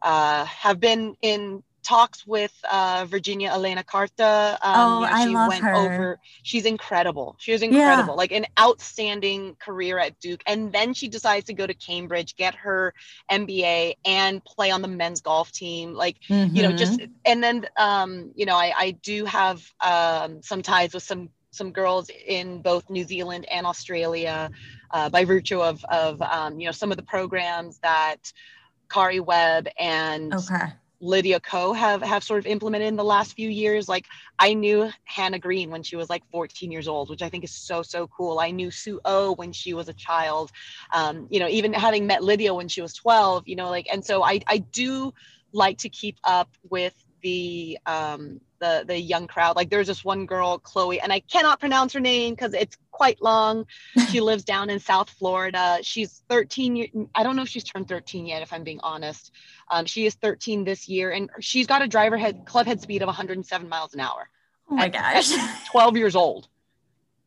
uh, 0.00 0.44
have 0.44 0.78
been 0.78 1.16
in 1.20 1.64
talks 1.82 2.26
with 2.26 2.52
uh, 2.70 3.06
Virginia 3.08 3.50
Elena 3.50 3.82
Carta. 3.82 4.58
Um, 4.62 4.74
oh, 4.74 5.00
you 5.00 5.32
know, 5.32 5.38
I 5.40 5.46
love 5.46 5.58
her. 5.58 5.74
Over, 5.74 6.20
she's 6.42 6.64
incredible. 6.64 7.36
She 7.38 7.52
was 7.52 7.62
incredible, 7.62 8.14
yeah. 8.14 8.18
like 8.18 8.32
an 8.32 8.46
outstanding 8.58 9.56
career 9.56 9.98
at 9.98 10.18
Duke. 10.20 10.42
And 10.46 10.72
then 10.72 10.94
she 10.94 11.08
decides 11.08 11.46
to 11.46 11.54
go 11.54 11.66
to 11.66 11.74
Cambridge, 11.74 12.36
get 12.36 12.54
her 12.56 12.94
MBA, 13.30 13.94
and 14.04 14.44
play 14.44 14.70
on 14.70 14.82
the 14.82 14.88
men's 14.88 15.20
golf 15.20 15.52
team. 15.52 15.94
Like, 15.94 16.16
mm-hmm. 16.28 16.54
you 16.54 16.62
know, 16.62 16.72
just 16.72 16.98
mm-hmm. 16.98 17.12
and 17.24 17.42
then, 17.42 17.66
um, 17.76 18.32
you 18.34 18.46
know, 18.46 18.56
I, 18.56 18.72
I 18.76 18.90
do 18.92 19.24
have 19.24 19.62
um, 19.84 20.42
some 20.42 20.62
ties 20.62 20.94
with 20.94 21.02
some 21.02 21.30
some 21.52 21.70
girls 21.70 22.10
in 22.26 22.62
both 22.62 22.88
New 22.88 23.04
Zealand 23.04 23.46
and 23.50 23.66
Australia 23.66 24.50
uh, 24.90 25.08
by 25.10 25.24
virtue 25.24 25.60
of 25.60 25.84
of 25.84 26.20
um, 26.22 26.58
you 26.58 26.66
know 26.66 26.72
some 26.72 26.90
of 26.90 26.96
the 26.96 27.02
programs 27.02 27.78
that 27.78 28.32
Karrie 28.88 29.24
Webb 29.24 29.68
and 29.78 30.34
okay. 30.34 30.72
Lydia 31.02 31.40
Ko 31.40 31.72
have 31.72 32.00
have 32.02 32.22
sort 32.22 32.38
of 32.38 32.46
implemented 32.46 32.86
in 32.88 32.96
the 32.96 33.04
last 33.04 33.34
few 33.34 33.48
years. 33.48 33.88
Like 33.88 34.06
I 34.38 34.54
knew 34.54 34.90
Hannah 35.04 35.40
Green 35.40 35.68
when 35.70 35.82
she 35.82 35.96
was 35.96 36.08
like 36.08 36.22
14 36.30 36.70
years 36.70 36.86
old, 36.86 37.10
which 37.10 37.22
I 37.22 37.28
think 37.28 37.42
is 37.42 37.52
so 37.52 37.82
so 37.82 38.06
cool. 38.06 38.38
I 38.38 38.52
knew 38.52 38.70
Sue 38.70 39.00
O 39.04 39.34
when 39.34 39.52
she 39.52 39.74
was 39.74 39.88
a 39.88 39.94
child. 39.94 40.52
Um, 40.94 41.26
you 41.28 41.40
know, 41.40 41.48
even 41.48 41.72
having 41.72 42.06
met 42.06 42.22
Lydia 42.22 42.54
when 42.54 42.68
she 42.68 42.80
was 42.80 42.94
12. 42.94 43.48
You 43.48 43.56
know, 43.56 43.68
like 43.68 43.88
and 43.92 44.04
so 44.04 44.22
I 44.22 44.40
I 44.46 44.58
do 44.58 45.12
like 45.52 45.78
to 45.78 45.88
keep 45.88 46.18
up 46.24 46.48
with 46.70 46.94
the 47.22 47.78
um, 47.86 48.40
the 48.62 48.84
the 48.86 48.98
young 48.98 49.26
crowd. 49.26 49.56
Like 49.56 49.68
there's 49.68 49.88
this 49.88 50.04
one 50.04 50.24
girl, 50.24 50.58
Chloe, 50.58 51.00
and 51.00 51.12
I 51.12 51.20
cannot 51.20 51.60
pronounce 51.60 51.92
her 51.92 52.00
name 52.00 52.34
because 52.34 52.54
it's 52.54 52.78
quite 52.90 53.20
long. 53.20 53.66
She 54.12 54.20
lives 54.20 54.44
down 54.44 54.68
in 54.68 54.78
South 54.78 55.08
Florida. 55.08 55.78
She's 55.82 56.22
13. 56.28 57.08
I 57.14 57.22
don't 57.22 57.34
know 57.34 57.42
if 57.42 57.48
she's 57.48 57.64
turned 57.64 57.88
13 57.88 58.26
yet, 58.26 58.42
if 58.42 58.52
I'm 58.52 58.62
being 58.62 58.80
honest. 58.82 59.32
Um, 59.70 59.86
she 59.86 60.04
is 60.04 60.14
13 60.14 60.64
this 60.64 60.86
year, 60.86 61.10
and 61.10 61.30
she's 61.40 61.66
got 61.66 61.80
a 61.82 61.88
driver 61.88 62.18
head 62.18 62.44
club 62.44 62.66
head 62.66 62.80
speed 62.80 63.02
of 63.02 63.06
107 63.06 63.68
miles 63.68 63.94
an 63.94 64.00
hour. 64.00 64.28
Oh 64.70 64.74
my 64.74 64.88
gosh! 64.88 65.32
12 65.70 65.96
years 65.96 66.14
old 66.14 66.48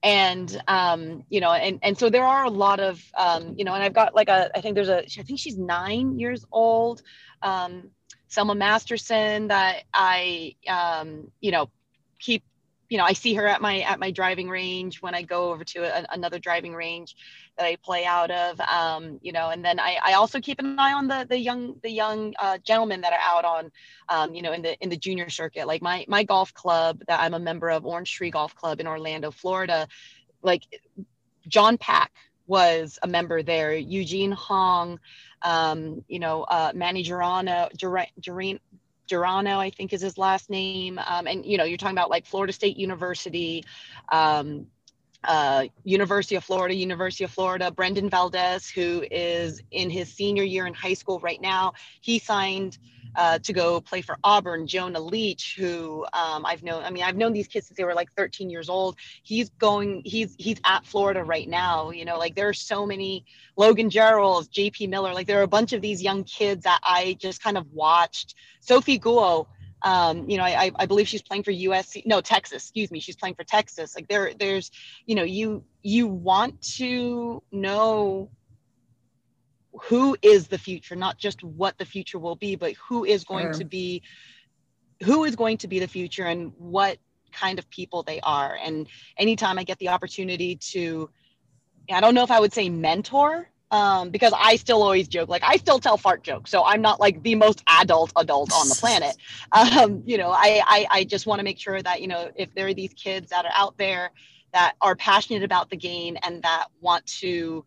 and 0.04 0.62
um, 0.68 1.24
you 1.30 1.42
know 1.42 1.52
and 1.52 1.80
and 1.82 1.98
so 1.98 2.10
there 2.10 2.24
are 2.24 2.46
a 2.46 2.50
lot 2.50 2.80
of 2.80 3.04
um, 3.18 3.56
you 3.58 3.66
know 3.66 3.74
and 3.74 3.84
i've 3.84 3.94
got 3.94 4.14
like 4.14 4.30
a 4.30 4.52
i 4.56 4.62
think 4.62 4.76
there's 4.76 4.90
a 4.90 5.04
i 5.04 5.24
think 5.24 5.40
she's 5.40 5.58
nine 5.58 6.20
years 6.20 6.46
old 6.52 7.02
um, 7.42 7.90
Selma 8.36 8.54
Masterson 8.54 9.48
that 9.48 9.84
I, 9.94 10.56
um, 10.68 11.32
you 11.40 11.52
know, 11.52 11.70
keep, 12.20 12.44
you 12.90 12.98
know, 12.98 13.06
I 13.06 13.14
see 13.14 13.34
her 13.34 13.48
at 13.48 13.62
my 13.62 13.80
at 13.80 13.98
my 13.98 14.12
driving 14.12 14.50
range 14.50 15.02
when 15.02 15.16
I 15.16 15.22
go 15.24 15.52
over 15.52 15.64
to 15.64 15.80
a, 15.80 16.06
another 16.12 16.38
driving 16.38 16.76
range 16.76 17.16
that 17.58 17.66
I 17.66 17.78
play 17.78 18.04
out 18.06 18.32
of, 18.32 18.60
um, 18.60 19.20
you 19.24 19.32
know, 19.32 19.50
and 19.50 19.64
then 19.64 19.80
I, 19.80 19.98
I 20.04 20.14
also 20.14 20.42
keep 20.42 20.60
an 20.60 20.78
eye 20.78 20.92
on 20.92 21.08
the 21.08 21.26
the 21.30 21.40
young 21.40 21.80
the 21.82 21.90
young 21.90 22.34
uh, 22.38 22.58
gentlemen 22.58 23.02
that 23.02 23.14
are 23.14 23.20
out 23.24 23.46
on, 23.46 23.72
um, 24.10 24.36
you 24.36 24.42
know, 24.42 24.52
in 24.52 24.62
the 24.62 24.78
in 24.84 24.90
the 24.90 24.98
junior 24.98 25.30
circuit. 25.30 25.66
Like 25.66 25.82
my 25.82 26.06
my 26.08 26.24
golf 26.24 26.54
club 26.54 27.02
that 27.08 27.22
I'm 27.22 27.34
a 27.34 27.40
member 27.40 27.70
of, 27.72 27.86
Orange 27.86 28.12
Tree 28.12 28.32
Golf 28.32 28.54
Club 28.54 28.82
in 28.82 28.88
Orlando, 28.88 29.32
Florida, 29.32 29.88
like 30.44 30.64
John 31.48 31.78
Pak 31.78 32.12
was 32.48 33.00
a 33.02 33.08
member 33.08 33.42
there, 33.42 33.74
Eugene 33.74 34.32
Hong, 34.32 35.00
um, 35.46 36.04
you 36.08 36.20
know, 36.20 36.44
uh, 36.44 36.72
Manny 36.74 37.04
Girano, 37.04 37.70
Girano, 39.08 39.58
I 39.60 39.70
think 39.70 39.94
is 39.94 40.02
his 40.02 40.18
last 40.18 40.50
name. 40.50 41.00
Um, 41.06 41.28
and, 41.28 41.46
you 41.46 41.58
know, 41.58 41.64
you're 41.64 41.78
talking 41.78 41.96
about 41.96 42.10
like 42.10 42.26
Florida 42.26 42.52
State 42.52 42.78
University, 42.78 43.64
um, 44.12 44.66
uh, 45.24 45.66
University 45.84 46.36
of 46.36 46.44
Florida, 46.44 46.74
University 46.74 47.24
of 47.24 47.32
Florida, 47.32 47.70
Brendan 47.70 48.10
Valdes, 48.10 48.70
who 48.70 49.06
is 49.12 49.62
in 49.72 49.92
his 49.92 50.12
senior 50.12 50.44
year 50.44 50.66
in 50.66 50.74
high 50.74 50.96
school 50.96 51.20
right 51.20 51.42
now. 51.42 51.74
He 52.02 52.18
signed 52.18 52.80
uh, 53.16 53.40
to 53.40 53.54
go 53.54 53.82
play 53.82 54.02
for 54.02 54.18
Auburn. 54.24 54.68
Jonah 54.68 55.00
Leach, 55.00 55.56
who 55.58 56.06
um, 56.14 56.46
I've 56.46 56.64
known, 56.64 56.84
I 56.84 56.90
mean, 56.90 57.04
I've 57.04 57.16
known 57.16 57.34
these 57.34 57.48
kids 57.48 57.68
since 57.68 57.78
they 57.78 57.84
were 57.84 57.94
like 57.94 58.12
13 58.14 58.50
years 58.50 58.70
old. 58.70 58.98
He's 59.24 59.50
going, 59.50 60.02
he's 60.06 60.36
he's 60.38 60.60
at 60.66 60.86
Florida 60.86 61.24
right 61.24 61.48
now. 61.48 61.92
You 61.92 62.06
know, 62.06 62.18
like 62.18 62.36
there 62.36 62.50
are 62.50 62.54
so 62.54 62.86
many 62.86 63.26
Logan 63.58 63.90
Gerald, 63.90 64.50
JP 64.52 64.90
Miller, 64.90 65.14
like 65.14 65.28
there 65.28 65.40
are 65.40 65.44
a 65.44 65.48
bunch 65.48 65.74
of 65.74 65.82
these 65.82 66.02
young 66.02 66.24
kids 66.24 66.64
that 66.64 66.80
I 66.84 67.18
just 67.20 67.42
kind 67.42 67.58
of 67.58 67.72
watched. 67.72 68.36
Sophie 68.62 69.00
Guo, 69.00 69.48
um, 69.82 70.28
you 70.28 70.38
know, 70.38 70.44
I, 70.44 70.72
I 70.76 70.86
believe 70.88 71.08
she's 71.08 71.22
playing 71.22 71.44
for 71.44 71.52
USC. 71.52 72.06
No, 72.06 72.20
Texas. 72.20 72.64
Excuse 72.64 72.92
me. 72.92 73.00
She's 73.00 73.16
playing 73.16 73.36
for 73.36 73.44
Texas. 73.44 73.96
Like 73.96 74.08
there, 74.08 74.34
there's, 74.38 74.72
you 75.06 75.16
know, 75.16 75.24
you 75.24 75.64
you 75.84 76.08
want 76.08 76.62
to 76.78 77.44
know 77.52 78.30
who 79.84 80.18
is 80.22 80.48
the 80.48 80.58
future, 80.58 80.96
not 80.96 81.18
just 81.18 81.44
what 81.44 81.78
the 81.78 81.86
future 81.86 82.20
will 82.20 82.36
be, 82.36 82.56
but 82.56 82.74
who 82.74 83.06
is 83.06 83.24
going 83.24 83.48
sure. 83.48 83.54
to 83.54 83.66
be 83.66 84.02
who 85.04 85.26
is 85.26 85.36
going 85.36 85.58
to 85.58 85.68
be 85.68 85.80
the 85.80 85.88
future 85.88 86.26
and 86.26 86.54
what 86.58 86.98
kind 87.32 87.60
of 87.60 87.70
people 87.70 88.04
they 88.04 88.20
are. 88.22 88.58
And 88.64 88.88
anytime 89.18 89.60
I 89.60 89.64
get 89.64 89.78
the 89.80 89.90
opportunity 89.90 90.56
to, 90.72 91.10
I 91.92 92.00
don't 92.00 92.16
know 92.16 92.24
if 92.24 92.32
I 92.32 92.40
would 92.40 92.54
say 92.54 92.70
mentor, 92.70 93.50
um, 93.72 94.10
because 94.10 94.32
I 94.36 94.56
still 94.56 94.82
always 94.82 95.08
joke, 95.08 95.28
like 95.28 95.44
I 95.44 95.58
still 95.58 95.80
tell 95.80 95.98
fart 95.98 96.24
jokes. 96.24 96.50
So 96.50 96.64
I'm 96.64 96.82
not 96.82 97.00
like 97.00 97.24
the 97.24 97.36
most 97.36 97.64
adult 97.68 98.14
adult 98.16 98.54
on 98.54 98.70
the 98.70 98.76
planet. 98.76 99.16
Um, 99.52 100.04
you 100.06 100.18
know, 100.18 100.32
I, 100.32 100.62
I, 100.66 100.88
I 100.92 101.04
just 101.04 101.28
want 101.28 101.40
to 101.40 101.44
make 101.44 101.60
sure 101.60 101.82
that, 101.82 102.02
you 102.02 102.08
know, 102.08 102.30
if 102.36 102.54
there 102.56 102.68
are 102.68 102.74
these 102.74 102.94
kids 102.94 103.30
that 103.30 103.46
are 103.46 103.52
out 103.54 103.78
there 103.78 104.12
that 104.54 104.76
are 104.82 104.96
passionate 104.96 105.44
about 105.44 105.70
the 105.70 105.78
game 105.78 106.18
and 106.24 106.42
that 106.44 106.66
want 106.82 107.06
to, 107.22 107.66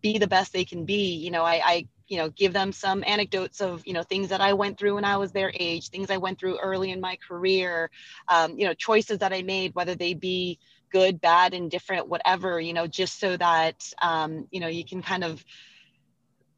be 0.00 0.18
the 0.18 0.26
best 0.26 0.52
they 0.52 0.64
can 0.64 0.84
be 0.84 1.14
you 1.14 1.30
know 1.30 1.44
I, 1.44 1.62
I 1.64 1.88
you 2.08 2.18
know 2.18 2.28
give 2.30 2.52
them 2.52 2.72
some 2.72 3.04
anecdotes 3.06 3.60
of 3.60 3.86
you 3.86 3.92
know 3.92 4.02
things 4.02 4.28
that 4.28 4.40
i 4.40 4.52
went 4.52 4.78
through 4.78 4.96
when 4.96 5.04
i 5.04 5.16
was 5.16 5.32
their 5.32 5.52
age 5.54 5.88
things 5.88 6.10
i 6.10 6.16
went 6.16 6.38
through 6.38 6.58
early 6.58 6.90
in 6.90 7.00
my 7.00 7.16
career 7.26 7.90
um, 8.28 8.58
you 8.58 8.66
know 8.66 8.74
choices 8.74 9.18
that 9.18 9.32
i 9.32 9.42
made 9.42 9.74
whether 9.74 9.94
they 9.94 10.14
be 10.14 10.58
good 10.90 11.20
bad 11.20 11.54
indifferent 11.54 12.08
whatever 12.08 12.60
you 12.60 12.72
know 12.72 12.86
just 12.86 13.20
so 13.20 13.36
that 13.36 13.92
um, 14.02 14.46
you 14.50 14.60
know 14.60 14.68
you 14.68 14.84
can 14.84 15.02
kind 15.02 15.24
of 15.24 15.44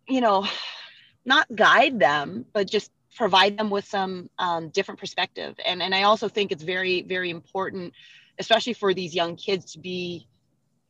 you 0.08 0.20
know 0.20 0.46
not 1.24 1.46
guide 1.54 1.98
them 1.98 2.44
but 2.52 2.68
just 2.68 2.90
provide 3.14 3.58
them 3.58 3.68
with 3.68 3.84
some 3.84 4.30
um, 4.38 4.70
different 4.70 4.98
perspective. 4.98 5.54
And 5.64 5.82
and 5.82 5.94
i 5.94 6.04
also 6.04 6.28
think 6.28 6.50
it's 6.50 6.62
very 6.62 7.02
very 7.02 7.30
important 7.30 7.92
especially 8.38 8.72
for 8.72 8.94
these 8.94 9.14
young 9.14 9.36
kids 9.36 9.72
to 9.72 9.78
be 9.78 10.26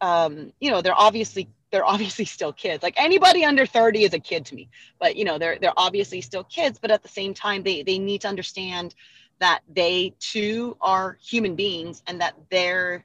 um, 0.00 0.52
you 0.60 0.70
know 0.70 0.80
they're 0.80 0.98
obviously 0.98 1.48
they're 1.72 1.84
obviously 1.84 2.24
still 2.24 2.52
kids. 2.52 2.82
Like 2.82 2.94
anybody 2.96 3.44
under 3.44 3.66
30 3.66 4.04
is 4.04 4.14
a 4.14 4.18
kid 4.20 4.46
to 4.46 4.54
me, 4.54 4.68
but 5.00 5.16
you 5.16 5.24
know, 5.24 5.38
they're 5.38 5.58
they're 5.58 5.72
obviously 5.76 6.20
still 6.20 6.44
kids, 6.44 6.78
but 6.78 6.92
at 6.92 7.02
the 7.02 7.08
same 7.08 7.34
time 7.34 7.64
they 7.64 7.82
they 7.82 7.98
need 7.98 8.20
to 8.20 8.28
understand 8.28 8.94
that 9.40 9.60
they 9.68 10.14
too 10.20 10.76
are 10.80 11.18
human 11.20 11.56
beings 11.56 12.02
and 12.06 12.20
that 12.20 12.34
their 12.50 13.04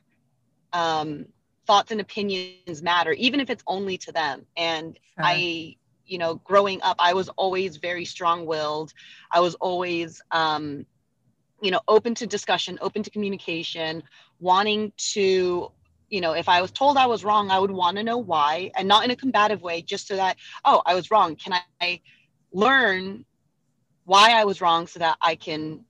um, 0.73 1.25
thoughts 1.65 1.91
and 1.91 1.99
opinions 1.99 2.84
matter, 2.84 3.13
even 3.13 3.39
if 3.39 3.49
it's 3.49 3.63
only 3.65 3.97
to 3.97 4.12
them. 4.12 4.45
And 4.56 4.99
sure. 5.15 5.25
I, 5.25 5.77
you 6.06 6.17
know, 6.19 6.36
growing 6.36 6.80
up, 6.84 6.97
I 6.99 7.13
was 7.13 7.30
always 7.30 7.77
very 7.77 8.06
strong-willed. 8.06 8.93
I 9.32 9.39
was 9.39 9.56
always 9.56 10.21
um, 10.30 10.86
you 11.62 11.71
know, 11.71 11.82
open 11.88 12.13
to 12.15 12.27
discussion, 12.27 12.77
open 12.82 13.03
to 13.03 13.10
communication, 13.10 14.03
wanting 14.39 14.93
to 14.95 15.71
you 16.09 16.21
know, 16.21 16.33
if 16.33 16.47
I 16.47 16.61
was 16.61 16.71
told 16.71 16.97
I 16.97 17.07
was 17.07 17.23
wrong, 17.23 17.51
I 17.51 17.59
would 17.59 17.71
want 17.71 17.97
to 17.97 18.03
know 18.03 18.17
why 18.17 18.71
and 18.75 18.87
not 18.87 19.03
in 19.03 19.11
a 19.11 19.15
combative 19.15 19.61
way, 19.61 19.81
just 19.81 20.07
so 20.07 20.15
that, 20.15 20.37
oh, 20.65 20.81
I 20.85 20.95
was 20.95 21.11
wrong. 21.11 21.35
Can 21.35 21.59
I 21.81 22.01
learn 22.51 23.25
why 24.05 24.31
I 24.31 24.45
was 24.45 24.61
wrong 24.61 24.87
so 24.87 24.99
that 24.99 25.17
I 25.21 25.35
can 25.35 25.83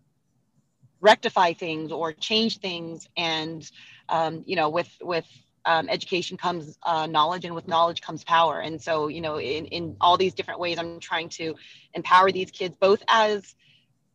rectify 1.01 1.53
things 1.53 1.91
or 1.91 2.13
change 2.13 2.57
things? 2.59 3.07
And, 3.15 3.69
um, 4.09 4.43
you 4.45 4.55
know, 4.55 4.69
with, 4.69 4.91
with, 5.01 5.25
um, 5.65 5.89
education 5.89 6.37
comes 6.37 6.77
uh, 6.83 7.07
knowledge 7.07 7.43
and 7.43 7.53
with 7.53 7.67
knowledge 7.67 7.99
comes 7.99 8.23
power 8.23 8.61
and 8.61 8.81
so 8.81 9.09
you 9.09 9.19
know 9.19 9.37
in, 9.37 9.65
in 9.65 9.97
all 9.99 10.15
these 10.15 10.33
different 10.33 10.61
ways 10.61 10.79
i'm 10.79 10.97
trying 11.01 11.27
to 11.27 11.55
empower 11.93 12.31
these 12.31 12.51
kids 12.51 12.77
both 12.79 13.03
as 13.09 13.53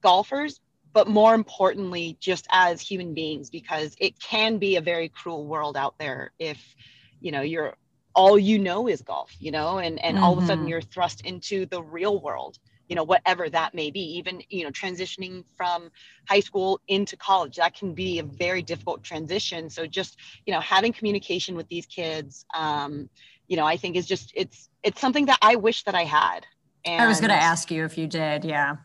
golfers 0.01 0.61
but 0.93 1.09
more 1.09 1.35
importantly 1.35 2.17
just 2.21 2.47
as 2.51 2.81
human 2.81 3.15
beings 3.15 3.51
because 3.51 3.97
it 3.99 4.19
can 4.19 4.59
be 4.59 4.77
a 4.77 4.81
very 4.81 5.09
cruel 5.09 5.47
world 5.47 5.77
out 5.77 5.95
there 5.99 6.33
if 6.39 6.75
you 7.21 7.33
know 7.33 7.43
you're 7.43 7.75
all 8.15 8.39
you 8.39 8.59
know 8.59 8.89
is 8.89 9.03
golf 9.03 9.35
you 9.39 9.51
know 9.51 9.79
and 9.79 10.03
and 10.05 10.17
mm-hmm. 10.17 10.25
all 10.25 10.37
of 10.37 10.43
a 10.43 10.47
sudden 10.47 10.65
mm-hmm. 10.65 10.69
you're 10.69 10.81
thrust 10.81 11.23
into 11.23 11.67
the 11.67 11.83
real 11.83 12.21
world 12.21 12.59
you 12.89 12.97
know 12.97 13.05
whatever 13.05 13.49
that 13.49 13.75
may 13.75 13.91
be 13.91 14.01
even 14.01 14.43
you 14.51 14.65
know 14.65 14.71
transitioning 14.71 15.45
from 15.57 15.91
high 16.29 16.41
school 16.41 16.81
into 16.89 17.17
college 17.17 17.57
that 17.57 17.75
can 17.75 17.95
be 17.95 18.19
a 18.19 18.23
very 18.23 18.61
difficult 18.61 19.03
transition 19.03 19.71
so 19.71 19.87
just 19.87 20.19
you 20.47 20.53
know 20.53 20.61
having 20.61 20.93
communication 20.93 21.55
with 21.55 21.67
these 21.69 21.87
kids 21.87 22.45
um, 22.55 23.09
you 23.49 23.57
know 23.57 23.65
i 23.65 23.77
think 23.77 23.97
is 23.97 24.07
just 24.07 24.33
it's 24.35 24.69
it's 24.83 25.01
something 25.01 25.27
that 25.27 25.39
i 25.43 25.57
wish 25.57 25.85
that 25.85 25.95
i 25.95 26.05
had 26.05 26.47
and 26.85 27.01
i 27.01 27.07
was 27.07 27.21
going 27.21 27.31
to 27.31 27.35
ask 27.35 27.71
you 27.71 27.85
if 27.85 27.97
you 27.97 28.07
did 28.07 28.45
yeah 28.45 28.77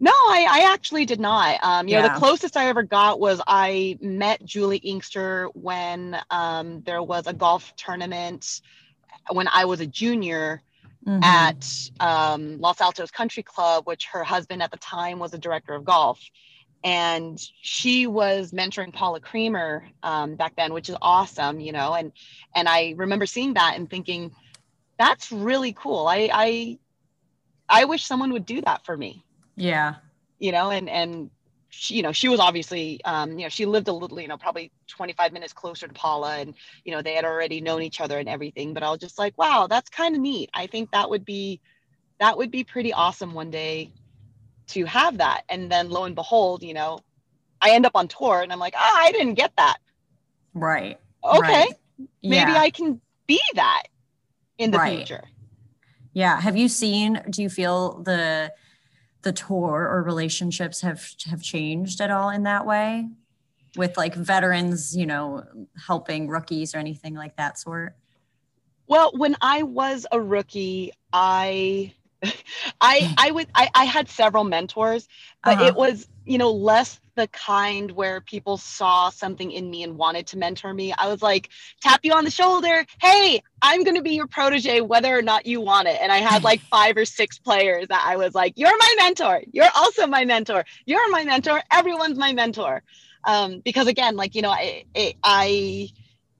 no, 0.00 0.10
I, 0.10 0.46
I 0.48 0.72
actually 0.72 1.04
did 1.04 1.20
not. 1.20 1.62
Um, 1.62 1.86
you 1.86 1.94
yeah. 1.94 2.06
know, 2.06 2.14
the 2.14 2.18
closest 2.18 2.56
I 2.56 2.68
ever 2.68 2.82
got 2.82 3.20
was 3.20 3.40
I 3.46 3.98
met 4.00 4.42
Juli 4.42 4.78
Inkster 4.78 5.48
when 5.52 6.16
um, 6.30 6.80
there 6.86 7.02
was 7.02 7.26
a 7.26 7.34
golf 7.34 7.76
tournament 7.76 8.62
when 9.30 9.46
I 9.48 9.66
was 9.66 9.80
a 9.80 9.86
junior 9.86 10.62
mm-hmm. 11.06 11.22
at 11.22 11.66
um, 12.00 12.58
Los 12.58 12.80
Altos 12.80 13.10
Country 13.10 13.42
Club, 13.42 13.86
which 13.86 14.06
her 14.06 14.24
husband 14.24 14.62
at 14.62 14.70
the 14.70 14.78
time 14.78 15.18
was 15.18 15.34
a 15.34 15.38
director 15.38 15.74
of 15.74 15.84
golf. 15.84 16.18
And 16.82 17.38
she 17.60 18.06
was 18.06 18.52
mentoring 18.52 18.94
Paula 18.94 19.20
Creamer 19.20 19.86
um, 20.02 20.34
back 20.34 20.56
then, 20.56 20.72
which 20.72 20.88
is 20.88 20.96
awesome, 21.02 21.60
you 21.60 21.72
know. 21.72 21.92
And 21.92 22.10
and 22.54 22.70
I 22.70 22.94
remember 22.96 23.26
seeing 23.26 23.52
that 23.54 23.76
and 23.76 23.88
thinking, 23.88 24.32
that's 24.98 25.30
really 25.30 25.74
cool. 25.74 26.06
I 26.06 26.30
I 26.32 26.78
I 27.68 27.84
wish 27.84 28.06
someone 28.06 28.32
would 28.32 28.46
do 28.46 28.62
that 28.62 28.86
for 28.86 28.96
me. 28.96 29.22
Yeah. 29.56 29.96
You 30.38 30.52
know, 30.52 30.70
and 30.70 30.88
and 30.88 31.30
she, 31.70 31.94
you 31.94 32.02
know, 32.02 32.12
she 32.12 32.28
was 32.28 32.40
obviously, 32.40 33.00
um, 33.04 33.38
you 33.38 33.44
know, 33.44 33.48
she 33.48 33.64
lived 33.64 33.88
a 33.88 33.92
little, 33.92 34.20
you 34.20 34.28
know, 34.28 34.36
probably 34.36 34.72
25 34.88 35.32
minutes 35.32 35.52
closer 35.52 35.86
to 35.86 35.94
Paula 35.94 36.38
and, 36.38 36.54
you 36.84 36.92
know, 36.92 37.00
they 37.00 37.14
had 37.14 37.24
already 37.24 37.60
known 37.60 37.82
each 37.82 38.00
other 38.00 38.18
and 38.18 38.28
everything, 38.28 38.74
but 38.74 38.82
I 38.82 38.90
was 38.90 38.98
just 38.98 39.18
like, 39.18 39.38
wow, 39.38 39.68
that's 39.68 39.88
kind 39.88 40.14
of 40.14 40.20
neat. 40.20 40.50
I 40.52 40.66
think 40.66 40.90
that 40.90 41.08
would 41.08 41.24
be, 41.24 41.60
that 42.18 42.36
would 42.36 42.50
be 42.50 42.64
pretty 42.64 42.92
awesome 42.92 43.34
one 43.34 43.50
day 43.50 43.92
to 44.68 44.84
have 44.84 45.18
that. 45.18 45.44
And 45.48 45.70
then 45.70 45.90
lo 45.90 46.04
and 46.04 46.14
behold, 46.14 46.62
you 46.64 46.74
know, 46.74 46.98
I 47.62 47.70
end 47.70 47.86
up 47.86 47.92
on 47.94 48.08
tour 48.08 48.42
and 48.42 48.52
I'm 48.52 48.58
like, 48.58 48.74
ah, 48.76 48.98
I 48.98 49.12
didn't 49.12 49.34
get 49.34 49.52
that. 49.56 49.78
Right. 50.54 50.98
Okay. 51.22 51.40
Right. 51.40 51.72
Maybe 52.22 52.50
yeah. 52.50 52.58
I 52.58 52.70
can 52.70 53.00
be 53.26 53.40
that 53.54 53.84
in 54.58 54.72
the 54.72 54.78
right. 54.78 54.96
future. 54.96 55.22
Yeah. 56.14 56.40
Have 56.40 56.56
you 56.56 56.68
seen, 56.68 57.22
do 57.30 57.42
you 57.42 57.48
feel 57.48 58.02
the, 58.02 58.52
the 59.22 59.32
tour 59.32 59.88
or 59.88 60.02
relationships 60.02 60.80
have 60.80 61.14
have 61.28 61.42
changed 61.42 62.00
at 62.00 62.10
all 62.10 62.30
in 62.30 62.44
that 62.44 62.66
way 62.66 63.08
with 63.76 63.96
like 63.96 64.14
veterans 64.14 64.96
you 64.96 65.06
know 65.06 65.44
helping 65.86 66.28
rookies 66.28 66.74
or 66.74 66.78
anything 66.78 67.14
like 67.14 67.36
that 67.36 67.58
sort 67.58 67.94
well 68.86 69.12
when 69.14 69.36
i 69.40 69.62
was 69.62 70.06
a 70.10 70.20
rookie 70.20 70.92
i 71.12 71.92
I 72.80 73.14
I 73.16 73.30
would 73.30 73.48
I, 73.54 73.70
I 73.74 73.84
had 73.84 74.08
several 74.08 74.44
mentors, 74.44 75.08
but 75.44 75.54
uh-huh. 75.54 75.64
it 75.64 75.74
was 75.74 76.06
you 76.26 76.38
know 76.38 76.50
less 76.50 77.00
the 77.20 77.28
kind 77.28 77.90
where 77.90 78.22
people 78.22 78.56
saw 78.56 79.10
something 79.10 79.52
in 79.52 79.68
me 79.68 79.82
and 79.82 79.98
wanted 79.98 80.26
to 80.28 80.38
mentor 80.38 80.72
me. 80.72 80.90
I 80.96 81.08
was 81.08 81.20
like 81.20 81.50
tap 81.82 82.00
you 82.02 82.14
on 82.14 82.24
the 82.24 82.30
shoulder, 82.30 82.86
hey, 82.98 83.42
I'm 83.60 83.84
going 83.84 83.96
to 83.96 84.02
be 84.02 84.12
your 84.12 84.26
protege 84.26 84.80
whether 84.80 85.14
or 85.16 85.20
not 85.20 85.44
you 85.44 85.60
want 85.60 85.86
it. 85.86 85.98
And 86.00 86.10
I 86.10 86.16
had 86.16 86.42
like 86.42 86.60
five 86.70 86.96
or 86.96 87.04
six 87.04 87.38
players 87.38 87.88
that 87.88 88.02
I 88.06 88.16
was 88.16 88.34
like, 88.34 88.54
you're 88.56 88.76
my 88.76 88.94
mentor, 88.98 89.42
you're 89.52 89.68
also 89.76 90.06
my 90.06 90.24
mentor, 90.24 90.64
you're 90.86 91.10
my 91.10 91.24
mentor, 91.24 91.62
everyone's 91.70 92.16
my 92.16 92.32
mentor. 92.32 92.82
Um, 93.24 93.60
because 93.60 93.86
again, 93.86 94.16
like 94.16 94.34
you 94.34 94.40
know, 94.40 94.50
I, 94.50 94.84
I 95.22 95.90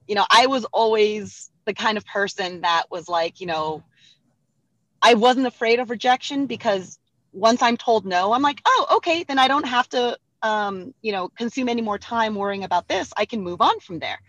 you 0.07 0.15
know 0.15 0.25
I 0.31 0.47
was 0.47 0.65
always 0.73 1.51
the 1.65 1.75
kind 1.75 1.95
of 1.95 2.05
person 2.07 2.61
that 2.61 2.85
was 2.89 3.07
like 3.07 3.39
you 3.39 3.45
know 3.45 3.83
I 4.99 5.13
wasn't 5.13 5.45
afraid 5.45 5.79
of 5.79 5.91
rejection 5.91 6.47
because 6.47 6.97
once 7.33 7.61
I'm 7.61 7.77
told 7.77 8.05
no, 8.05 8.33
I'm 8.33 8.41
like, 8.41 8.61
oh, 8.65 8.95
okay, 8.97 9.23
then 9.23 9.39
I 9.39 9.47
don't 9.47 9.67
have 9.67 9.87
to, 9.89 10.17
um, 10.41 10.93
you 11.01 11.11
know, 11.11 11.29
consume 11.29 11.69
any 11.69 11.81
more 11.81 11.97
time 11.97 12.35
worrying 12.35 12.63
about 12.63 12.87
this. 12.87 13.11
I 13.15 13.25
can 13.25 13.41
move 13.41 13.61
on 13.61 13.79
from 13.79 13.99
there. 13.99 14.19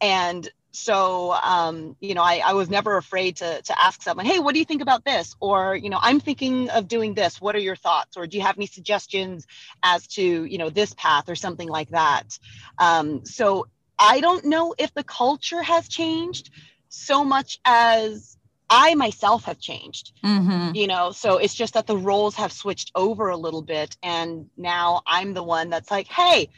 And 0.00 0.48
so, 0.72 1.32
um, 1.32 1.96
you 2.00 2.14
know, 2.14 2.22
I, 2.22 2.42
I 2.44 2.52
was 2.52 2.68
never 2.68 2.98
afraid 2.98 3.36
to, 3.36 3.62
to 3.62 3.82
ask 3.82 4.02
someone, 4.02 4.26
hey, 4.26 4.40
what 4.40 4.52
do 4.52 4.58
you 4.58 4.66
think 4.66 4.82
about 4.82 5.06
this? 5.06 5.34
Or, 5.40 5.74
you 5.74 5.88
know, 5.88 5.98
I'm 6.00 6.20
thinking 6.20 6.68
of 6.68 6.86
doing 6.86 7.14
this. 7.14 7.40
What 7.40 7.56
are 7.56 7.60
your 7.60 7.76
thoughts? 7.76 8.18
Or 8.18 8.26
do 8.26 8.36
you 8.36 8.42
have 8.42 8.58
any 8.58 8.66
suggestions 8.66 9.46
as 9.82 10.06
to, 10.08 10.44
you 10.44 10.58
know, 10.58 10.68
this 10.68 10.92
path 10.92 11.30
or 11.30 11.34
something 11.34 11.68
like 11.68 11.88
that? 11.90 12.38
Um, 12.76 13.24
so 13.24 13.68
I 13.98 14.20
don't 14.20 14.44
know 14.44 14.74
if 14.76 14.92
the 14.92 15.04
culture 15.04 15.62
has 15.62 15.88
changed 15.88 16.50
so 16.90 17.24
much 17.24 17.58
as 17.64 18.35
I 18.68 18.94
myself 18.94 19.44
have 19.44 19.60
changed, 19.60 20.12
mm-hmm. 20.24 20.74
you 20.74 20.86
know, 20.86 21.12
so 21.12 21.38
it's 21.38 21.54
just 21.54 21.74
that 21.74 21.86
the 21.86 21.96
roles 21.96 22.34
have 22.34 22.52
switched 22.52 22.90
over 22.94 23.28
a 23.28 23.36
little 23.36 23.62
bit. 23.62 23.96
And 24.02 24.50
now 24.56 25.02
I'm 25.06 25.34
the 25.34 25.42
one 25.42 25.70
that's 25.70 25.90
like, 25.90 26.08
hey, 26.08 26.48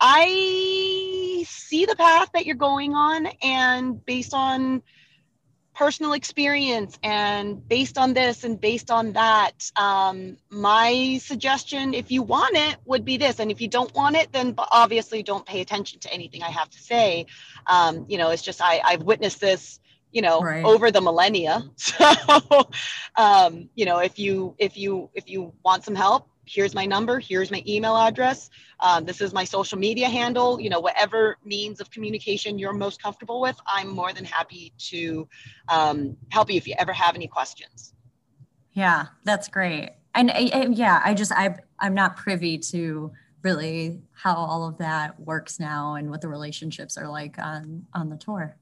I 0.00 1.44
see 1.48 1.84
the 1.86 1.96
path 1.96 2.30
that 2.34 2.46
you're 2.46 2.54
going 2.54 2.94
on. 2.94 3.26
And 3.42 4.04
based 4.04 4.34
on 4.34 4.82
personal 5.74 6.14
experience 6.14 6.98
and 7.02 7.66
based 7.68 7.98
on 7.98 8.14
this 8.14 8.44
and 8.44 8.60
based 8.60 8.90
on 8.90 9.12
that, 9.12 9.70
um, 9.76 10.36
my 10.48 11.18
suggestion, 11.20 11.92
if 11.92 12.10
you 12.10 12.22
want 12.22 12.56
it, 12.56 12.76
would 12.84 13.04
be 13.04 13.16
this. 13.16 13.40
And 13.40 13.50
if 13.50 13.60
you 13.60 13.68
don't 13.68 13.92
want 13.94 14.16
it, 14.16 14.32
then 14.32 14.54
obviously 14.70 15.22
don't 15.22 15.44
pay 15.44 15.60
attention 15.60 15.98
to 16.00 16.12
anything 16.12 16.42
I 16.42 16.50
have 16.50 16.70
to 16.70 16.78
say. 16.78 17.26
Um, 17.66 18.06
you 18.08 18.16
know, 18.16 18.30
it's 18.30 18.42
just 18.42 18.62
I, 18.62 18.80
I've 18.84 19.02
witnessed 19.02 19.40
this 19.40 19.80
you 20.16 20.22
know 20.22 20.40
right. 20.40 20.64
over 20.64 20.90
the 20.90 21.00
millennia. 21.00 21.62
So 21.76 22.68
um, 23.16 23.68
you 23.74 23.84
know 23.84 23.98
if 23.98 24.18
you 24.18 24.54
if 24.58 24.76
you 24.76 25.10
if 25.14 25.28
you 25.28 25.52
want 25.62 25.84
some 25.84 25.94
help 25.94 26.28
here's 26.46 26.74
my 26.74 26.86
number 26.86 27.18
here's 27.18 27.50
my 27.50 27.62
email 27.66 27.96
address 27.96 28.50
um, 28.80 29.04
this 29.04 29.20
is 29.20 29.32
my 29.32 29.44
social 29.44 29.78
media 29.78 30.08
handle 30.08 30.60
you 30.60 30.70
know 30.70 30.80
whatever 30.80 31.36
means 31.44 31.80
of 31.80 31.90
communication 31.90 32.58
you're 32.58 32.72
most 32.72 33.02
comfortable 33.02 33.40
with 33.40 33.56
i'm 33.66 33.88
more 33.88 34.12
than 34.12 34.24
happy 34.24 34.72
to 34.78 35.28
um, 35.68 36.16
help 36.30 36.50
you 36.50 36.56
if 36.56 36.66
you 36.68 36.74
ever 36.78 36.92
have 36.92 37.14
any 37.14 37.26
questions. 37.26 37.94
Yeah 38.72 39.06
that's 39.24 39.48
great. 39.48 39.90
And, 40.14 40.30
and 40.30 40.76
yeah 40.76 41.02
i 41.04 41.14
just 41.14 41.32
i 41.32 41.56
i'm 41.80 41.94
not 41.94 42.16
privy 42.16 42.58
to 42.72 43.12
really 43.42 44.00
how 44.12 44.34
all 44.34 44.68
of 44.68 44.78
that 44.78 45.18
works 45.20 45.58
now 45.60 45.94
and 45.94 46.10
what 46.10 46.20
the 46.20 46.28
relationships 46.28 46.96
are 46.96 47.08
like 47.08 47.38
on 47.38 47.86
on 47.92 48.08
the 48.08 48.16
tour 48.16 48.56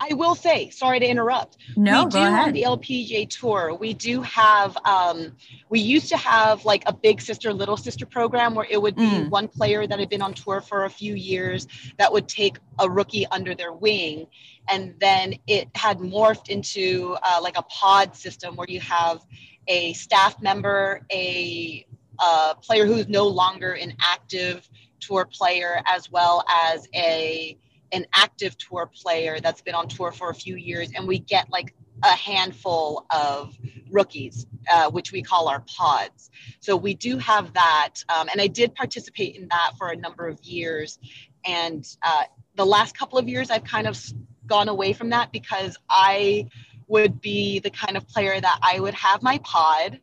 I 0.00 0.14
will 0.14 0.34
say, 0.34 0.70
sorry 0.70 1.00
to 1.00 1.06
interrupt. 1.06 1.56
No, 1.76 2.04
we 2.04 2.10
do 2.10 2.18
ahead. 2.18 2.48
on 2.48 2.52
the 2.52 2.62
LPGA 2.62 3.28
tour. 3.28 3.74
We 3.74 3.94
do 3.94 4.22
have. 4.22 4.76
Um, 4.84 5.36
we 5.68 5.80
used 5.80 6.08
to 6.08 6.16
have 6.16 6.64
like 6.64 6.82
a 6.86 6.92
big 6.92 7.20
sister, 7.20 7.52
little 7.52 7.76
sister 7.76 8.06
program 8.06 8.54
where 8.54 8.66
it 8.68 8.80
would 8.80 8.96
be 8.96 9.02
mm. 9.02 9.30
one 9.30 9.48
player 9.48 9.86
that 9.86 9.98
had 9.98 10.08
been 10.08 10.22
on 10.22 10.34
tour 10.34 10.60
for 10.60 10.84
a 10.84 10.90
few 10.90 11.14
years 11.14 11.66
that 11.98 12.12
would 12.12 12.28
take 12.28 12.58
a 12.78 12.90
rookie 12.90 13.26
under 13.26 13.54
their 13.54 13.72
wing, 13.72 14.26
and 14.68 14.94
then 15.00 15.34
it 15.46 15.68
had 15.74 15.98
morphed 15.98 16.48
into 16.48 17.16
uh, 17.22 17.40
like 17.42 17.56
a 17.56 17.62
pod 17.62 18.16
system 18.16 18.56
where 18.56 18.68
you 18.68 18.80
have 18.80 19.20
a 19.68 19.92
staff 19.92 20.40
member, 20.42 21.06
a, 21.12 21.86
a 22.18 22.54
player 22.60 22.86
who's 22.86 23.08
no 23.08 23.26
longer 23.26 23.72
an 23.72 23.94
active 24.00 24.68
tour 24.98 25.24
player, 25.24 25.80
as 25.86 26.10
well 26.10 26.44
as 26.48 26.88
a 26.94 27.56
an 27.92 28.06
active 28.14 28.56
tour 28.58 28.90
player 28.92 29.40
that's 29.40 29.62
been 29.62 29.74
on 29.74 29.88
tour 29.88 30.12
for 30.12 30.30
a 30.30 30.34
few 30.34 30.56
years, 30.56 30.90
and 30.94 31.06
we 31.06 31.18
get 31.18 31.50
like 31.50 31.74
a 32.02 32.08
handful 32.08 33.06
of 33.10 33.56
rookies, 33.90 34.46
uh, 34.72 34.90
which 34.90 35.12
we 35.12 35.22
call 35.22 35.48
our 35.48 35.60
pods. 35.60 36.30
So 36.60 36.76
we 36.76 36.94
do 36.94 37.18
have 37.18 37.52
that, 37.54 37.94
um, 38.08 38.28
and 38.30 38.40
I 38.40 38.46
did 38.46 38.74
participate 38.74 39.36
in 39.36 39.48
that 39.48 39.72
for 39.76 39.88
a 39.88 39.96
number 39.96 40.26
of 40.26 40.42
years. 40.42 40.98
And 41.44 41.86
uh, 42.02 42.24
the 42.54 42.64
last 42.64 42.96
couple 42.96 43.18
of 43.18 43.28
years, 43.28 43.50
I've 43.50 43.64
kind 43.64 43.86
of 43.86 44.00
gone 44.46 44.68
away 44.68 44.92
from 44.92 45.10
that 45.10 45.32
because 45.32 45.76
I 45.88 46.48
would 46.86 47.20
be 47.20 47.60
the 47.60 47.70
kind 47.70 47.96
of 47.96 48.06
player 48.08 48.40
that 48.40 48.58
I 48.62 48.80
would 48.80 48.94
have 48.94 49.22
my 49.22 49.38
pod, 49.38 50.00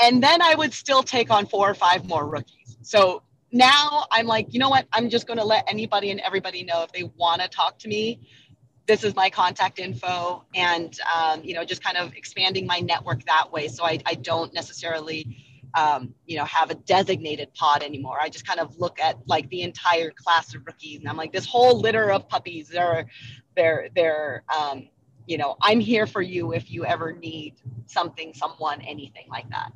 and 0.00 0.22
then 0.22 0.42
I 0.42 0.54
would 0.54 0.72
still 0.72 1.02
take 1.02 1.30
on 1.30 1.46
four 1.46 1.70
or 1.70 1.74
five 1.74 2.04
more 2.04 2.26
rookies. 2.26 2.76
So 2.82 3.22
now 3.54 4.06
I'm 4.10 4.26
like, 4.26 4.52
you 4.52 4.58
know 4.58 4.68
what? 4.68 4.86
I'm 4.92 5.08
just 5.08 5.26
going 5.26 5.38
to 5.38 5.44
let 5.44 5.64
anybody 5.68 6.10
and 6.10 6.20
everybody 6.20 6.64
know 6.64 6.82
if 6.82 6.92
they 6.92 7.04
want 7.16 7.40
to 7.40 7.48
talk 7.48 7.78
to 7.80 7.88
me. 7.88 8.20
This 8.86 9.04
is 9.04 9.14
my 9.14 9.30
contact 9.30 9.78
info, 9.78 10.44
and 10.54 10.94
um, 11.16 11.42
you 11.42 11.54
know, 11.54 11.64
just 11.64 11.82
kind 11.82 11.96
of 11.96 12.12
expanding 12.14 12.66
my 12.66 12.80
network 12.80 13.24
that 13.24 13.50
way. 13.50 13.68
So 13.68 13.84
I, 13.84 13.98
I 14.04 14.14
don't 14.14 14.52
necessarily 14.52 15.38
um, 15.74 16.14
you 16.26 16.36
know, 16.36 16.44
have 16.44 16.70
a 16.70 16.74
designated 16.74 17.52
pod 17.54 17.82
anymore. 17.82 18.18
I 18.20 18.28
just 18.28 18.46
kind 18.46 18.60
of 18.60 18.78
look 18.78 19.00
at 19.00 19.18
like 19.26 19.48
the 19.48 19.62
entire 19.62 20.10
class 20.10 20.54
of 20.54 20.66
rookies, 20.66 21.00
and 21.00 21.08
I'm 21.08 21.16
like, 21.16 21.32
this 21.32 21.46
whole 21.46 21.80
litter 21.80 22.12
of 22.12 22.28
puppies. 22.28 22.68
They're, 22.68 23.06
they're, 23.56 23.88
they're, 23.94 24.44
um, 24.56 24.88
you 25.26 25.38
know, 25.38 25.56
I'm 25.62 25.80
here 25.80 26.06
for 26.06 26.22
you 26.22 26.52
if 26.52 26.70
you 26.70 26.84
ever 26.84 27.12
need 27.12 27.54
something, 27.86 28.34
someone, 28.34 28.82
anything 28.82 29.26
like 29.30 29.48
that. 29.50 29.72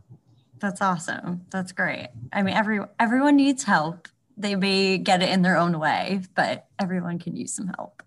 That's 0.61 0.81
awesome. 0.81 1.47
That's 1.51 1.73
great. 1.73 2.09
I 2.33 2.42
mean, 2.42 2.55
every 2.55 2.81
everyone 2.99 3.37
needs 3.37 3.64
help. 3.64 4.09
They 4.37 4.55
may 4.55 4.99
get 4.99 5.23
it 5.23 5.31
in 5.31 5.42
their 5.42 5.57
own 5.57 5.79
way, 5.79 6.21
but 6.35 6.66
everyone 6.79 7.18
can 7.18 7.37
use 7.37 7.53
some 7.53 7.73
help. 7.77 8.03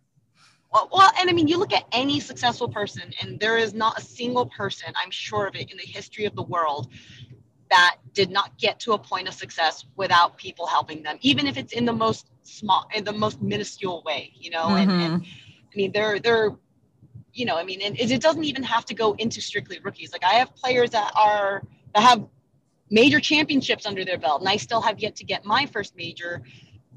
Well, 0.72 0.90
well, 0.92 1.12
and 1.20 1.30
I 1.30 1.34
mean, 1.34 1.50
you 1.50 1.58
look 1.58 1.74
at 1.74 1.84
any 1.92 2.22
successful 2.22 2.70
person, 2.70 3.14
and 3.22 3.40
there 3.40 3.58
is 3.58 3.74
not 3.74 4.00
a 4.00 4.02
single 4.02 4.46
person, 4.46 4.94
I'm 4.96 5.12
sure 5.12 5.46
of 5.46 5.56
it, 5.56 5.70
in 5.70 5.78
the 5.78 5.86
history 5.86 6.24
of 6.24 6.34
the 6.36 6.44
world 6.44 6.88
that 7.70 7.98
did 8.14 8.30
not 8.30 8.58
get 8.58 8.80
to 8.82 8.94
a 8.94 8.98
point 8.98 9.28
of 9.28 9.34
success 9.34 9.86
without 9.96 10.38
people 10.38 10.68
helping 10.68 11.04
them, 11.04 11.18
even 11.22 11.48
if 11.48 11.58
it's 11.58 11.74
in 11.74 11.86
the 11.86 11.94
most 11.94 12.28
small, 12.44 12.88
in 12.96 13.04
the 13.04 13.12
most 13.12 13.42
minuscule 13.42 14.02
way, 14.06 14.32
you 14.36 14.50
know. 14.50 14.68
Mm-hmm. 14.68 14.92
And, 14.92 15.02
and, 15.02 15.24
I 15.24 15.76
mean, 15.76 15.92
they're 15.92 16.20
they're, 16.20 16.52
you 17.34 17.46
know, 17.46 17.58
I 17.58 17.64
mean, 17.64 17.82
and 17.82 17.98
it 18.00 18.22
doesn't 18.22 18.44
even 18.44 18.64
have 18.64 18.86
to 18.86 18.94
go 18.94 19.14
into 19.14 19.42
strictly 19.42 19.80
rookies. 19.80 20.12
Like 20.12 20.24
I 20.24 20.34
have 20.36 20.54
players 20.56 20.92
that 20.92 21.12
are 21.18 21.64
that 21.94 22.04
have 22.04 22.28
major 22.92 23.20
championships 23.20 23.86
under 23.88 24.06
their 24.06 24.20
belt, 24.20 24.42
and 24.42 24.50
I 24.50 24.58
still 24.58 24.82
have 24.82 25.00
yet 25.00 25.16
to 25.16 25.24
get 25.24 25.46
my 25.46 25.66
first 25.66 25.96
major. 25.96 26.44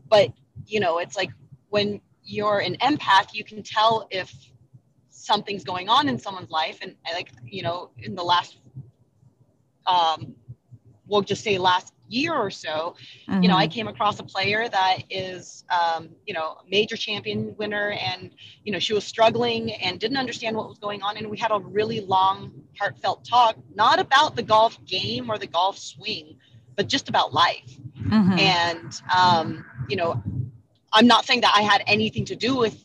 But 0.08 0.32
you 0.66 0.80
know, 0.80 0.98
it's 0.98 1.16
like 1.16 1.30
when 1.70 2.00
you're 2.22 2.58
an 2.58 2.76
empath, 2.82 3.32
you 3.32 3.44
can 3.44 3.62
tell 3.62 4.06
if 4.10 4.32
something's 5.10 5.64
going 5.64 5.88
on 5.88 6.08
in 6.08 6.18
someone's 6.18 6.50
life, 6.50 6.78
and 6.82 6.94
like 7.14 7.30
you 7.46 7.62
know, 7.62 7.90
in 7.98 8.14
the 8.14 8.24
last 8.24 8.58
um, 9.86 10.34
we'll 11.06 11.22
just 11.22 11.42
say 11.42 11.58
last 11.58 11.92
year 12.08 12.34
or 12.34 12.50
so, 12.50 12.96
mm-hmm. 13.28 13.42
you 13.42 13.48
know, 13.48 13.56
I 13.56 13.66
mm-hmm. 13.66 13.74
came 13.74 13.88
across 13.88 14.18
a 14.20 14.22
player 14.22 14.68
that 14.68 14.98
is, 15.10 15.64
um, 15.70 16.10
you 16.26 16.34
know, 16.34 16.58
major 16.68 16.96
champion 16.96 17.54
winner, 17.58 17.92
and 17.92 18.30
you 18.64 18.72
know, 18.72 18.78
she 18.78 18.92
was 18.92 19.04
struggling 19.04 19.72
and 19.72 19.98
didn't 19.98 20.16
understand 20.16 20.56
what 20.56 20.68
was 20.68 20.78
going 20.78 21.02
on, 21.02 21.16
and 21.16 21.30
we 21.30 21.38
had 21.38 21.50
a 21.50 21.58
really 21.58 22.00
long, 22.00 22.52
heartfelt 22.78 23.24
talk, 23.24 23.56
not 23.74 23.98
about 23.98 24.36
the 24.36 24.42
golf 24.42 24.82
game 24.84 25.30
or 25.30 25.38
the 25.38 25.46
golf 25.46 25.78
swing, 25.78 26.36
but 26.76 26.88
just 26.88 27.08
about 27.08 27.32
life. 27.32 27.78
Mm-hmm. 28.00 28.38
And 28.38 29.00
um, 29.16 29.64
you 29.88 29.96
know, 29.96 30.22
I'm 30.92 31.06
not 31.06 31.24
saying 31.24 31.42
that 31.42 31.52
I 31.56 31.62
had 31.62 31.82
anything 31.86 32.24
to 32.26 32.36
do 32.36 32.56
with 32.56 32.84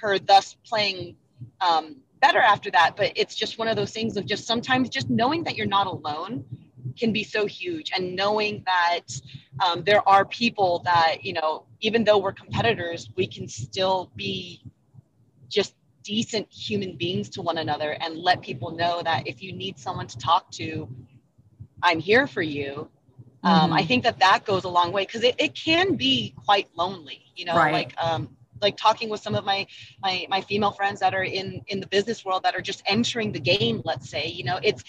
her 0.00 0.18
thus 0.18 0.56
playing 0.64 1.16
um, 1.60 1.96
better 2.20 2.40
after 2.40 2.70
that, 2.70 2.96
but 2.96 3.12
it's 3.16 3.34
just 3.34 3.58
one 3.58 3.68
of 3.68 3.76
those 3.76 3.92
things 3.92 4.16
of 4.16 4.26
just 4.26 4.46
sometimes 4.46 4.88
just 4.88 5.08
knowing 5.10 5.44
that 5.44 5.56
you're 5.56 5.66
not 5.66 5.86
alone 5.86 6.44
can 6.98 7.12
be 7.12 7.22
so 7.22 7.46
huge 7.46 7.92
and 7.96 8.16
knowing 8.16 8.64
that 8.66 9.06
um, 9.64 9.82
there 9.84 10.06
are 10.08 10.24
people 10.24 10.82
that 10.84 11.18
you 11.22 11.32
know 11.32 11.64
even 11.80 12.04
though 12.04 12.18
we're 12.18 12.32
competitors 12.32 13.08
we 13.16 13.26
can 13.26 13.46
still 13.46 14.10
be 14.16 14.60
just 15.48 15.74
decent 16.02 16.50
human 16.50 16.96
beings 16.96 17.28
to 17.28 17.42
one 17.42 17.58
another 17.58 17.92
and 18.00 18.16
let 18.16 18.40
people 18.40 18.70
know 18.70 19.02
that 19.02 19.26
if 19.26 19.42
you 19.42 19.52
need 19.52 19.78
someone 19.78 20.06
to 20.06 20.18
talk 20.18 20.50
to 20.50 20.88
i'm 21.82 21.98
here 21.98 22.26
for 22.26 22.42
you 22.42 22.88
um, 23.44 23.70
mm-hmm. 23.70 23.72
i 23.74 23.84
think 23.84 24.02
that 24.04 24.18
that 24.18 24.44
goes 24.44 24.64
a 24.64 24.68
long 24.68 24.92
way 24.92 25.04
because 25.04 25.22
it, 25.22 25.34
it 25.38 25.54
can 25.54 25.94
be 25.94 26.34
quite 26.44 26.68
lonely 26.76 27.22
you 27.36 27.44
know 27.44 27.56
right. 27.56 27.72
like 27.72 27.94
um, 28.02 28.28
like 28.60 28.76
talking 28.76 29.08
with 29.08 29.20
some 29.20 29.34
of 29.34 29.44
my 29.44 29.66
my 30.02 30.26
my 30.28 30.40
female 30.40 30.72
friends 30.72 31.00
that 31.00 31.14
are 31.14 31.24
in 31.24 31.60
in 31.68 31.80
the 31.80 31.86
business 31.86 32.24
world 32.24 32.42
that 32.42 32.54
are 32.54 32.60
just 32.60 32.82
entering 32.86 33.32
the 33.32 33.40
game 33.40 33.82
let's 33.84 34.08
say 34.08 34.26
you 34.26 34.44
know 34.44 34.58
it's 34.62 34.82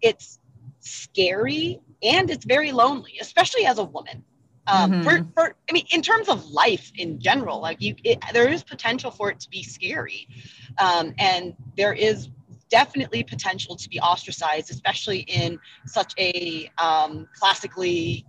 it's 0.00 0.38
scary 0.86 1.80
and 2.02 2.30
it's 2.30 2.44
very 2.44 2.72
lonely, 2.72 3.18
especially 3.20 3.66
as 3.66 3.78
a 3.78 3.84
woman. 3.84 4.24
Um, 4.68 4.90
mm-hmm. 4.90 5.02
for, 5.02 5.26
for, 5.34 5.54
I 5.68 5.72
mean, 5.72 5.86
in 5.90 6.02
terms 6.02 6.28
of 6.28 6.44
life 6.50 6.90
in 6.96 7.20
general, 7.20 7.60
like 7.60 7.80
you, 7.80 7.94
it, 8.02 8.18
there 8.32 8.48
is 8.48 8.64
potential 8.64 9.10
for 9.10 9.30
it 9.30 9.38
to 9.40 9.48
be 9.48 9.62
scary, 9.62 10.28
um, 10.78 11.14
and 11.18 11.54
there 11.76 11.92
is 11.92 12.30
definitely 12.68 13.22
potential 13.22 13.76
to 13.76 13.88
be 13.88 14.00
ostracized, 14.00 14.70
especially 14.70 15.20
in 15.20 15.58
such 15.86 16.12
a 16.18 16.70
um, 16.78 17.28
classically 17.38 18.26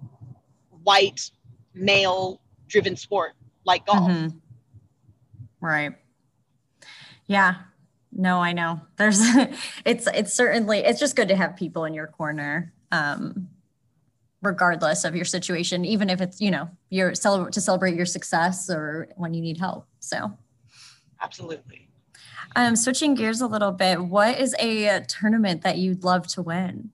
white 0.84 1.32
male-driven 1.73 2.95
sport 2.95 3.34
like 3.65 3.86
golf. 3.86 4.10
Mm-hmm. 4.10 4.38
Right. 5.60 5.93
Yeah, 7.26 7.56
no, 8.12 8.39
I 8.39 8.54
know. 8.54 8.82
There's 8.95 9.21
it's 9.86 10.08
it's 10.08 10.34
certainly 10.34 10.80
it's 10.80 11.00
just 11.00 11.15
good 11.15 11.28
to 11.28 11.36
have 11.36 11.56
people 11.56 11.86
in 11.86 11.93
your 11.93 12.08
corner. 12.08 12.73
Um 12.91 13.50
regardless 14.41 15.04
of 15.04 15.15
your 15.15 15.26
situation, 15.26 15.86
even 15.86 16.10
if 16.10 16.21
it's, 16.21 16.39
you 16.39 16.52
know, 16.52 16.69
you're 16.89 17.15
celebrate 17.15 17.54
to 17.54 17.62
celebrate 17.62 17.95
your 17.95 18.06
success 18.06 18.69
or 18.69 19.10
when 19.15 19.34
you 19.34 19.41
need 19.41 19.58
help. 19.58 19.88
So 20.00 20.38
absolutely. 21.21 21.89
Um, 22.56 22.76
switching 22.76 23.13
gears 23.13 23.41
a 23.41 23.47
little 23.47 23.71
bit, 23.71 24.02
what 24.02 24.39
is 24.39 24.56
a 24.60 25.02
tournament 25.08 25.63
that 25.63 25.78
you'd 25.78 26.04
love 26.04 26.28
to 26.28 26.41
win? 26.41 26.91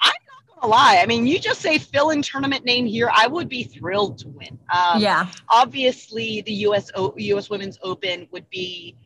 I'm 0.00 0.12
not 0.26 0.60
gonna 0.60 0.70
lie. 0.70 1.00
I 1.02 1.06
mean, 1.06 1.26
you 1.26 1.38
just 1.38 1.60
say 1.60 1.78
fill 1.78 2.10
in 2.10 2.22
tournament 2.22 2.64
name 2.64 2.86
here. 2.86 3.10
I 3.12 3.26
would 3.26 3.48
be 3.48 3.64
thrilled 3.64 4.18
to 4.18 4.28
win. 4.28 4.58
Um, 4.74 5.00
yeah. 5.00 5.28
Obviously, 5.48 6.40
the 6.42 6.52
U.S. 6.52 6.90
O- 6.94 7.14
U.S. 7.16 7.50
Women's 7.50 7.78
Open 7.82 8.26
would 8.30 8.48
be 8.50 8.96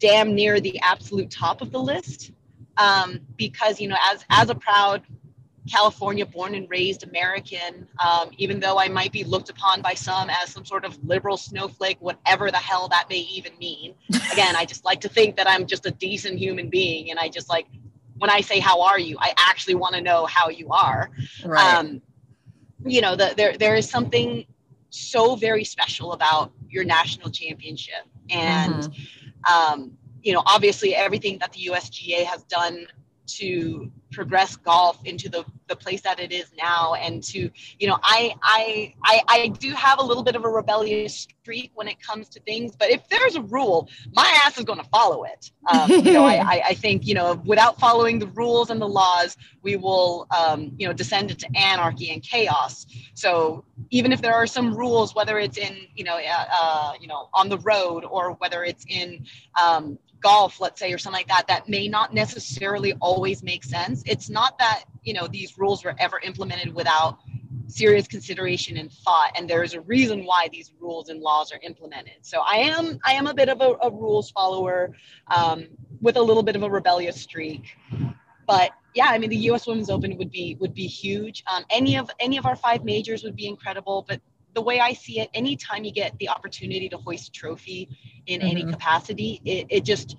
damn 0.00 0.34
near 0.34 0.60
the 0.60 0.78
absolute 0.80 1.30
top 1.30 1.62
of 1.62 1.72
the 1.72 1.80
list 1.80 2.32
um, 2.78 3.20
because 3.36 3.80
you 3.80 3.88
know 3.88 3.96
as 4.12 4.24
as 4.30 4.50
a 4.50 4.54
proud 4.54 5.02
California 5.70 6.24
born 6.24 6.54
and 6.54 6.68
raised 6.70 7.02
American, 7.02 7.88
um, 8.04 8.30
even 8.38 8.60
though 8.60 8.78
I 8.78 8.88
might 8.88 9.12
be 9.12 9.24
looked 9.24 9.50
upon 9.50 9.82
by 9.82 9.94
some 9.94 10.30
as 10.30 10.50
some 10.50 10.64
sort 10.64 10.84
of 10.84 11.02
liberal 11.04 11.36
snowflake, 11.36 11.98
whatever 12.00 12.50
the 12.50 12.58
hell 12.58 12.88
that 12.88 13.06
may 13.08 13.18
even 13.18 13.52
mean. 13.58 13.94
Again, 14.32 14.56
I 14.56 14.64
just 14.64 14.84
like 14.84 15.00
to 15.02 15.08
think 15.08 15.36
that 15.36 15.48
I'm 15.48 15.66
just 15.66 15.86
a 15.86 15.90
decent 15.90 16.38
human 16.38 16.68
being. 16.68 17.10
And 17.10 17.18
I 17.18 17.28
just 17.28 17.48
like, 17.48 17.66
when 18.18 18.30
I 18.30 18.40
say, 18.40 18.60
How 18.60 18.82
are 18.82 18.98
you? 18.98 19.16
I 19.20 19.32
actually 19.36 19.74
want 19.74 19.94
to 19.94 20.00
know 20.00 20.26
how 20.26 20.48
you 20.48 20.68
are. 20.70 21.10
Right. 21.44 21.74
Um, 21.74 22.02
you 22.84 23.00
know, 23.00 23.16
the, 23.16 23.34
there, 23.36 23.56
there 23.56 23.74
is 23.74 23.88
something 23.88 24.46
so 24.90 25.36
very 25.36 25.64
special 25.64 26.12
about 26.12 26.52
your 26.68 26.84
national 26.84 27.30
championship. 27.30 28.04
And, 28.30 28.74
mm-hmm 28.74 29.02
um, 29.46 29.92
you 30.22 30.32
know, 30.32 30.42
obviously 30.46 30.94
everything 30.94 31.38
that 31.38 31.52
the 31.52 31.66
USGA 31.70 32.24
has 32.24 32.42
done 32.44 32.86
to 33.26 33.90
progress 34.12 34.56
golf 34.56 34.98
into 35.04 35.28
the, 35.28 35.44
the 35.68 35.76
place 35.76 36.00
that 36.02 36.20
it 36.20 36.32
is 36.32 36.52
now 36.56 36.94
and 36.94 37.22
to 37.22 37.50
you 37.78 37.86
know 37.86 37.98
I, 38.02 38.34
I 38.42 38.94
i 39.04 39.22
i 39.28 39.48
do 39.48 39.70
have 39.72 39.98
a 39.98 40.02
little 40.02 40.22
bit 40.22 40.36
of 40.36 40.44
a 40.44 40.48
rebellious 40.48 41.14
streak 41.14 41.70
when 41.74 41.88
it 41.88 42.00
comes 42.00 42.28
to 42.30 42.40
things 42.40 42.76
but 42.76 42.90
if 42.90 43.08
there's 43.08 43.36
a 43.36 43.42
rule 43.42 43.88
my 44.14 44.32
ass 44.44 44.58
is 44.58 44.64
going 44.64 44.78
to 44.78 44.88
follow 44.88 45.24
it. 45.24 45.50
Um, 45.70 45.90
you 45.90 46.12
know 46.12 46.24
I, 46.24 46.62
I 46.68 46.74
think 46.74 47.06
you 47.06 47.14
know 47.14 47.40
without 47.44 47.78
following 47.78 48.18
the 48.18 48.28
rules 48.28 48.70
and 48.70 48.80
the 48.80 48.88
laws 48.88 49.36
we 49.62 49.76
will 49.76 50.26
um, 50.36 50.72
you 50.78 50.86
know 50.86 50.92
descend 50.92 51.30
into 51.30 51.48
anarchy 51.56 52.10
and 52.12 52.22
chaos. 52.22 52.86
So 53.14 53.64
even 53.90 54.12
if 54.12 54.22
there 54.22 54.34
are 54.34 54.46
some 54.46 54.74
rules 54.74 55.14
whether 55.14 55.38
it's 55.38 55.58
in 55.58 55.76
you 55.94 56.04
know 56.04 56.16
uh, 56.18 56.44
uh 56.60 56.92
you 57.00 57.08
know 57.08 57.28
on 57.34 57.48
the 57.48 57.58
road 57.58 58.04
or 58.04 58.32
whether 58.34 58.64
it's 58.64 58.84
in 58.88 59.26
um, 59.60 59.98
golf 60.20 60.60
let's 60.60 60.80
say 60.80 60.92
or 60.92 60.98
something 60.98 61.18
like 61.20 61.28
that 61.28 61.46
that 61.48 61.68
may 61.68 61.88
not 61.88 62.14
necessarily 62.14 62.92
always 63.00 63.42
make 63.42 63.64
sense. 63.64 64.02
It's 64.06 64.28
not 64.28 64.58
that 64.58 64.84
you 65.02 65.14
know 65.14 65.26
these 65.26 65.58
rules 65.58 65.84
were 65.84 65.94
ever 65.98 66.20
implemented 66.20 66.74
without 66.74 67.18
serious 67.68 68.06
consideration 68.06 68.76
and 68.76 68.92
thought 68.92 69.32
and 69.36 69.50
there 69.50 69.64
is 69.64 69.74
a 69.74 69.80
reason 69.80 70.24
why 70.24 70.48
these 70.52 70.72
rules 70.80 71.08
and 71.08 71.20
laws 71.20 71.52
are 71.52 71.60
implemented. 71.62 72.14
So 72.22 72.40
i 72.40 72.56
am 72.56 72.98
i 73.04 73.12
am 73.12 73.26
a 73.26 73.34
bit 73.34 73.48
of 73.48 73.60
a, 73.60 73.74
a 73.82 73.90
rules 73.90 74.30
follower 74.30 74.92
um, 75.28 75.66
with 76.00 76.16
a 76.16 76.22
little 76.22 76.42
bit 76.42 76.56
of 76.56 76.62
a 76.62 76.70
rebellious 76.70 77.20
streak. 77.20 77.76
But 78.46 78.70
yeah 78.94 79.08
i 79.08 79.18
mean 79.18 79.30
the 79.30 79.36
us 79.36 79.66
women's 79.66 79.90
open 79.90 80.16
would 80.16 80.30
be 80.30 80.56
would 80.60 80.74
be 80.74 80.86
huge. 80.86 81.42
Um, 81.52 81.64
any 81.70 81.96
of 81.96 82.10
any 82.20 82.38
of 82.38 82.46
our 82.46 82.56
five 82.56 82.84
majors 82.84 83.22
would 83.24 83.36
be 83.36 83.46
incredible 83.46 84.04
but 84.08 84.20
the 84.56 84.62
way 84.62 84.80
I 84.80 84.94
see 84.94 85.20
it, 85.20 85.28
anytime 85.34 85.84
you 85.84 85.92
get 85.92 86.18
the 86.18 86.30
opportunity 86.30 86.88
to 86.88 86.96
hoist 86.96 87.28
a 87.28 87.32
trophy 87.32 87.88
in 88.26 88.40
mm-hmm. 88.40 88.48
any 88.48 88.64
capacity, 88.64 89.40
it, 89.44 89.66
it 89.68 89.84
just 89.84 90.16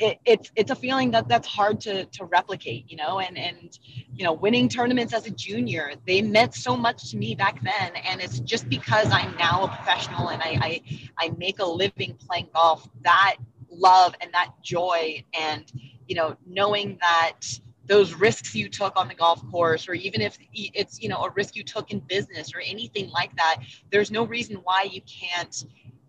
it, 0.00 0.18
it's 0.24 0.50
it's 0.54 0.70
a 0.70 0.74
feeling 0.74 1.10
that 1.12 1.28
that's 1.28 1.46
hard 1.46 1.80
to 1.82 2.04
to 2.06 2.24
replicate, 2.24 2.90
you 2.90 2.96
know. 2.96 3.20
And 3.20 3.38
and 3.38 3.78
you 4.12 4.24
know, 4.24 4.32
winning 4.32 4.68
tournaments 4.68 5.14
as 5.14 5.26
a 5.26 5.30
junior, 5.30 5.92
they 6.06 6.22
meant 6.22 6.54
so 6.54 6.76
much 6.76 7.10
to 7.10 7.16
me 7.16 7.34
back 7.34 7.62
then. 7.62 7.92
And 8.04 8.20
it's 8.20 8.40
just 8.40 8.68
because 8.68 9.10
I'm 9.12 9.36
now 9.36 9.64
a 9.64 9.68
professional 9.68 10.28
and 10.28 10.42
I 10.42 10.58
I, 10.60 10.82
I 11.18 11.28
make 11.38 11.60
a 11.60 11.66
living 11.66 12.18
playing 12.26 12.48
golf. 12.52 12.88
That 13.02 13.36
love 13.70 14.14
and 14.20 14.32
that 14.32 14.50
joy 14.62 15.22
and 15.38 15.70
you 16.08 16.16
know 16.16 16.36
knowing 16.46 16.98
that 17.00 17.40
those 17.88 18.14
risks 18.14 18.54
you 18.54 18.68
took 18.68 18.96
on 18.96 19.08
the 19.08 19.14
golf 19.14 19.42
course 19.50 19.88
or 19.88 19.94
even 19.94 20.20
if 20.20 20.38
it's 20.52 21.00
you 21.00 21.08
know 21.08 21.22
a 21.24 21.30
risk 21.30 21.56
you 21.56 21.64
took 21.64 21.90
in 21.90 21.98
business 22.00 22.54
or 22.54 22.60
anything 22.60 23.10
like 23.10 23.34
that 23.36 23.62
there's 23.90 24.10
no 24.10 24.24
reason 24.24 24.56
why 24.64 24.82
you 24.82 25.00
can't 25.02 25.64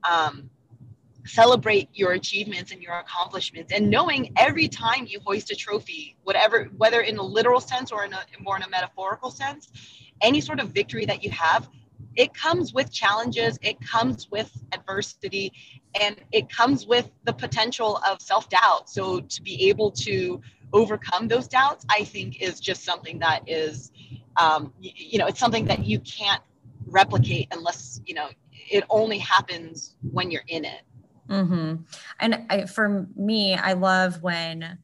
um, 0.10 0.50
celebrate 1.26 1.90
your 1.94 2.14
achievements 2.14 2.72
and 2.72 2.82
your 2.82 2.98
accomplishments. 2.98 3.74
And 3.74 3.90
knowing 3.90 4.32
every 4.38 4.68
time 4.68 5.06
you 5.08 5.20
hoist 5.20 5.52
a 5.52 5.56
trophy 5.56 6.16
whatever 6.24 6.66
whether 6.78 7.02
in 7.02 7.18
a 7.18 7.24
literal 7.24 7.60
sense 7.60 7.92
or 7.92 8.06
in 8.06 8.14
a 8.14 8.20
more 8.40 8.58
in 8.58 8.64
a 8.64 8.70
metaphorical 8.70 9.32
sense 9.32 9.70
any 10.22 10.42
sort 10.42 10.60
of 10.60 10.70
victory 10.70 11.06
that 11.06 11.24
you 11.24 11.30
have 11.32 11.70
it 12.16 12.34
comes 12.34 12.74
with 12.74 12.92
challenges 12.92 13.60
it 13.62 13.80
comes 13.82 14.30
with 14.32 14.52
adversity 14.74 15.52
and 16.00 16.18
it 16.32 16.50
comes 16.50 16.86
with 16.86 17.10
the 17.24 17.34
potential 17.34 18.00
of 18.08 18.22
self-doubt. 18.22 18.90
So 18.90 19.22
to 19.22 19.42
be 19.42 19.70
able 19.70 19.92
to 19.92 20.42
overcome 20.74 21.28
those 21.28 21.48
doubts 21.48 21.86
i 21.90 22.04
think 22.04 22.42
is 22.42 22.60
just 22.60 22.84
something 22.84 23.20
that 23.20 23.42
is 23.48 23.92
um, 24.38 24.74
you, 24.80 24.92
you 24.96 25.20
know 25.20 25.28
it's 25.28 25.40
something 25.40 25.66
that 25.66 25.86
you 25.86 26.00
can't 26.00 26.42
replicate 26.88 27.48
unless 27.52 28.02
you 28.06 28.14
know 28.14 28.30
it 28.52 28.84
only 28.90 29.18
happens 29.18 29.96
when 30.12 30.32
you're 30.32 30.44
in 30.48 30.66
it 30.66 30.82
Mm-hmm. 31.30 31.84
And 32.20 32.46
I, 32.50 32.66
for 32.66 33.08
me, 33.16 33.56
I 33.56 33.74
love 33.74 34.22
when 34.22 34.80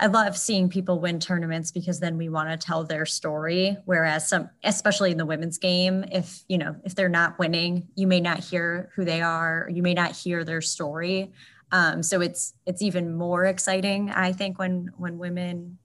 I 0.00 0.06
love 0.06 0.36
seeing 0.36 0.68
people 0.68 0.98
win 0.98 1.20
tournaments 1.20 1.70
because 1.70 2.00
then 2.00 2.16
we 2.16 2.28
want 2.28 2.48
to 2.48 2.66
tell 2.66 2.84
their 2.84 3.06
story. 3.06 3.76
Whereas 3.84 4.28
some, 4.28 4.50
especially 4.64 5.12
in 5.12 5.18
the 5.18 5.26
women's 5.26 5.58
game, 5.58 6.04
if 6.10 6.42
you 6.48 6.58
know 6.58 6.74
if 6.84 6.94
they're 6.94 7.08
not 7.08 7.38
winning, 7.38 7.88
you 7.94 8.06
may 8.06 8.20
not 8.20 8.40
hear 8.40 8.90
who 8.96 9.04
they 9.04 9.20
are. 9.20 9.68
you 9.70 9.82
may 9.82 9.94
not 9.94 10.12
hear 10.12 10.44
their 10.44 10.60
story. 10.60 11.32
Um, 11.72 12.02
so 12.02 12.20
it's 12.20 12.52
it's 12.66 12.82
even 12.82 13.16
more 13.16 13.46
exciting, 13.46 14.10
I 14.10 14.32
think, 14.32 14.58
when 14.58 14.90
when 14.98 15.18
women 15.18 15.78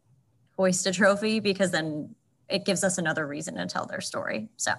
hoist 0.58 0.86
a 0.86 0.92
trophy 0.92 1.40
because 1.40 1.72
then 1.72 2.14
it 2.50 2.66
gives 2.66 2.84
us 2.84 2.98
another 2.98 3.26
reason 3.26 3.56
to 3.56 3.66
tell 3.66 3.86
their 3.86 4.02
story. 4.02 4.50
So 4.58 4.72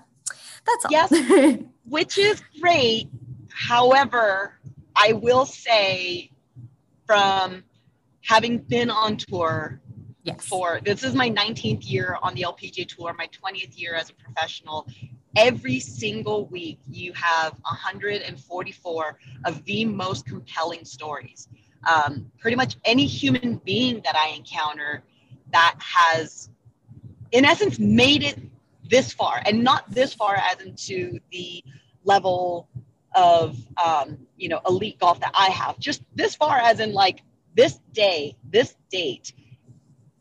that's 0.66 0.84
all. 0.84 0.90
Yes, 0.90 1.60
which 1.84 2.18
is 2.18 2.42
great. 2.60 3.08
However, 3.50 4.58
I 4.94 5.14
will 5.14 5.46
say 5.46 6.30
from 7.06 7.64
having 8.22 8.58
been 8.58 8.90
on 8.90 9.16
tour 9.16 9.80
yes. 10.22 10.44
for 10.44 10.80
this 10.84 11.02
is 11.02 11.14
my 11.14 11.30
19th 11.30 11.90
year 11.90 12.18
on 12.22 12.34
the 12.34 12.42
LPGA 12.42 12.86
tour, 12.86 13.14
my 13.16 13.28
20th 13.28 13.78
year 13.78 13.94
as 13.94 14.10
a 14.10 14.14
professional. 14.14 14.86
Every 15.38 15.78
single 15.78 16.46
week, 16.46 16.80
you 16.90 17.12
have 17.12 17.52
144 17.60 19.18
of 19.44 19.64
the 19.66 19.84
most 19.84 20.26
compelling 20.26 20.84
stories. 20.84 21.48
Um, 21.86 22.32
pretty 22.40 22.56
much 22.56 22.76
any 22.84 23.06
human 23.06 23.58
being 23.58 24.00
that 24.04 24.16
I 24.16 24.34
encounter 24.34 25.04
that 25.52 25.76
has, 25.78 26.50
in 27.30 27.44
essence, 27.44 27.78
made 27.78 28.24
it 28.24 28.36
this 28.90 29.12
far, 29.12 29.40
and 29.46 29.62
not 29.62 29.88
this 29.88 30.12
far 30.12 30.34
as 30.34 30.60
into 30.60 31.20
the 31.30 31.62
level 32.02 32.68
of 33.14 33.56
um, 33.82 34.18
you 34.36 34.48
know 34.48 34.60
elite 34.66 34.98
golf 34.98 35.20
that 35.20 35.30
I 35.34 35.50
have. 35.50 35.78
Just 35.78 36.02
this 36.16 36.34
far 36.34 36.58
as 36.58 36.80
in 36.80 36.92
like 36.92 37.22
this 37.54 37.78
day, 37.92 38.36
this 38.50 38.74
date. 38.90 39.34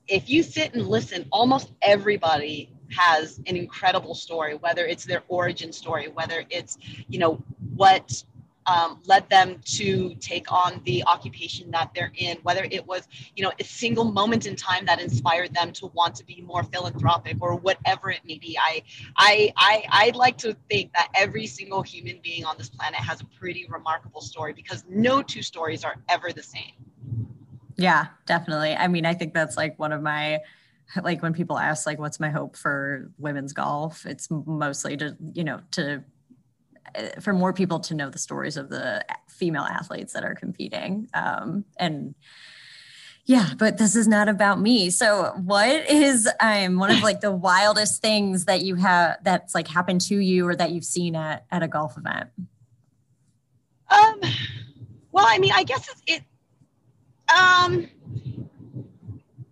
If 0.07 0.29
you 0.29 0.43
sit 0.43 0.75
and 0.75 0.85
listen, 0.85 1.25
almost 1.31 1.71
everybody 1.81 2.76
has 2.95 3.39
an 3.47 3.55
incredible 3.55 4.15
story, 4.15 4.55
whether 4.55 4.85
it's 4.85 5.05
their 5.05 5.23
origin 5.27 5.71
story, 5.71 6.07
whether 6.07 6.45
it's 6.49 6.77
you 7.07 7.19
know 7.19 7.41
what 7.75 8.23
um, 8.67 8.99
led 9.05 9.29
them 9.29 9.59
to 9.63 10.13
take 10.15 10.51
on 10.51 10.81
the 10.85 11.03
occupation 11.05 11.71
that 11.71 11.91
they're 11.95 12.11
in, 12.15 12.37
whether 12.43 12.67
it 12.69 12.85
was, 12.85 13.07
you 13.35 13.43
know, 13.43 13.51
a 13.59 13.63
single 13.63 14.03
moment 14.03 14.45
in 14.45 14.55
time 14.55 14.85
that 14.85 14.99
inspired 14.99 15.53
them 15.53 15.71
to 15.73 15.87
want 15.87 16.15
to 16.15 16.25
be 16.25 16.41
more 16.41 16.63
philanthropic 16.63 17.37
or 17.39 17.55
whatever 17.55 18.11
it 18.11 18.19
may 18.25 18.37
be. 18.37 18.57
I, 18.59 18.83
I, 19.15 19.53
I, 19.55 19.83
I'd 19.89 20.15
like 20.17 20.37
to 20.39 20.55
think 20.69 20.91
that 20.93 21.09
every 21.15 21.47
single 21.47 21.81
human 21.81 22.19
being 22.21 22.43
on 22.43 22.57
this 22.57 22.69
planet 22.69 22.99
has 22.99 23.21
a 23.21 23.25
pretty 23.39 23.65
remarkable 23.69 24.21
story 24.21 24.51
because 24.51 24.83
no 24.89 25.21
two 25.21 25.41
stories 25.41 25.85
are 25.85 25.95
ever 26.09 26.33
the 26.33 26.43
same. 26.43 26.73
Yeah, 27.77 28.07
definitely. 28.25 28.75
I 28.75 28.87
mean, 28.87 29.05
I 29.05 29.13
think 29.13 29.33
that's 29.33 29.55
like 29.55 29.79
one 29.79 29.93
of 29.93 30.01
my 30.01 30.39
like 31.03 31.21
when 31.21 31.33
people 31.33 31.57
ask 31.57 31.85
like 31.85 31.99
what's 31.99 32.19
my 32.19 32.29
hope 32.29 32.55
for 32.55 33.11
women's 33.17 33.53
golf 33.53 34.05
it's 34.05 34.27
mostly 34.29 34.95
to 34.95 35.15
you 35.33 35.43
know 35.43 35.59
to 35.71 36.03
uh, 36.95 37.19
for 37.21 37.33
more 37.33 37.53
people 37.53 37.79
to 37.79 37.93
know 37.93 38.09
the 38.09 38.17
stories 38.17 38.57
of 38.57 38.69
the 38.69 39.03
female 39.27 39.63
athletes 39.63 40.13
that 40.13 40.23
are 40.23 40.35
competing. 40.35 41.07
Um, 41.13 41.65
and 41.77 42.15
yeah, 43.25 43.51
but 43.57 43.77
this 43.77 43.95
is 43.95 44.07
not 44.07 44.29
about 44.29 44.59
me. 44.61 44.89
So, 44.89 45.33
what 45.43 45.89
is 45.89 46.29
um, 46.39 46.77
one 46.77 46.91
of 46.91 47.03
like 47.03 47.19
the 47.19 47.31
wildest 47.49 48.01
things 48.01 48.45
that 48.45 48.61
you 48.61 48.75
have 48.75 49.17
that's 49.23 49.53
like 49.53 49.67
happened 49.67 50.01
to 50.01 50.17
you 50.17 50.47
or 50.47 50.55
that 50.55 50.71
you've 50.71 50.85
seen 50.85 51.15
at 51.15 51.45
at 51.51 51.61
a 51.61 51.67
golf 51.67 51.97
event? 51.97 52.29
Um, 53.89 54.21
well, 55.11 55.25
I 55.27 55.39
mean, 55.39 55.51
I 55.53 55.63
guess 55.63 55.89
it's, 55.89 56.01
it. 56.07 56.23
Um, 57.37 57.87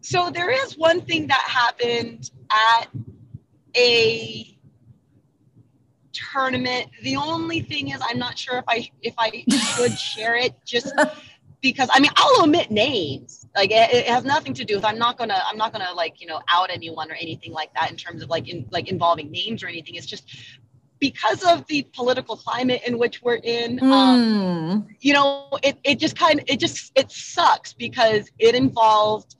so 0.05 0.29
there 0.29 0.51
is 0.51 0.77
one 0.77 1.01
thing 1.01 1.27
that 1.27 1.41
happened 1.41 2.29
at 2.51 2.87
a 3.75 4.55
tournament. 6.13 6.89
The 7.01 7.15
only 7.15 7.61
thing 7.61 7.89
is, 7.89 7.99
I'm 8.07 8.19
not 8.19 8.37
sure 8.37 8.59
if 8.59 8.65
I 8.67 8.89
if 9.01 9.15
I 9.17 9.43
should 9.75 9.97
share 10.13 10.35
it 10.35 10.53
just 10.63 10.93
because 11.59 11.89
I 11.91 11.99
mean 11.99 12.11
I'll 12.15 12.43
omit 12.43 12.69
names. 12.69 13.47
Like 13.55 13.71
it, 13.71 13.93
it, 13.93 14.07
has 14.07 14.23
nothing 14.23 14.53
to 14.55 14.65
do 14.65 14.75
with. 14.75 14.85
I'm 14.85 14.99
not 14.99 15.17
gonna 15.17 15.41
I'm 15.43 15.57
not 15.57 15.71
gonna 15.71 15.91
like 15.95 16.21
you 16.21 16.27
know 16.27 16.39
out 16.49 16.69
anyone 16.69 17.11
or 17.11 17.15
anything 17.15 17.51
like 17.51 17.73
that 17.73 17.89
in 17.89 17.97
terms 17.97 18.21
of 18.21 18.29
like 18.29 18.47
in 18.47 18.67
like 18.71 18.87
involving 18.89 19.31
names 19.31 19.63
or 19.63 19.67
anything. 19.67 19.95
It's 19.95 20.05
just 20.05 20.29
because 20.99 21.43
of 21.43 21.65
the 21.67 21.83
political 21.93 22.37
climate 22.37 22.81
in 22.85 22.99
which 22.99 23.21
we're 23.21 23.35
in. 23.43 23.79
Mm. 23.79 23.91
Um, 23.91 24.81
hmm. 24.81 24.93
you 24.99 25.13
know, 25.13 25.47
it 25.63 25.79
it 25.83 25.99
just 25.99 26.15
kind 26.15 26.39
of 26.39 26.45
it 26.47 26.59
just 26.59 26.91
it 26.95 27.11
sucks 27.11 27.73
because 27.73 28.29
it 28.37 28.53
involved. 28.53 29.35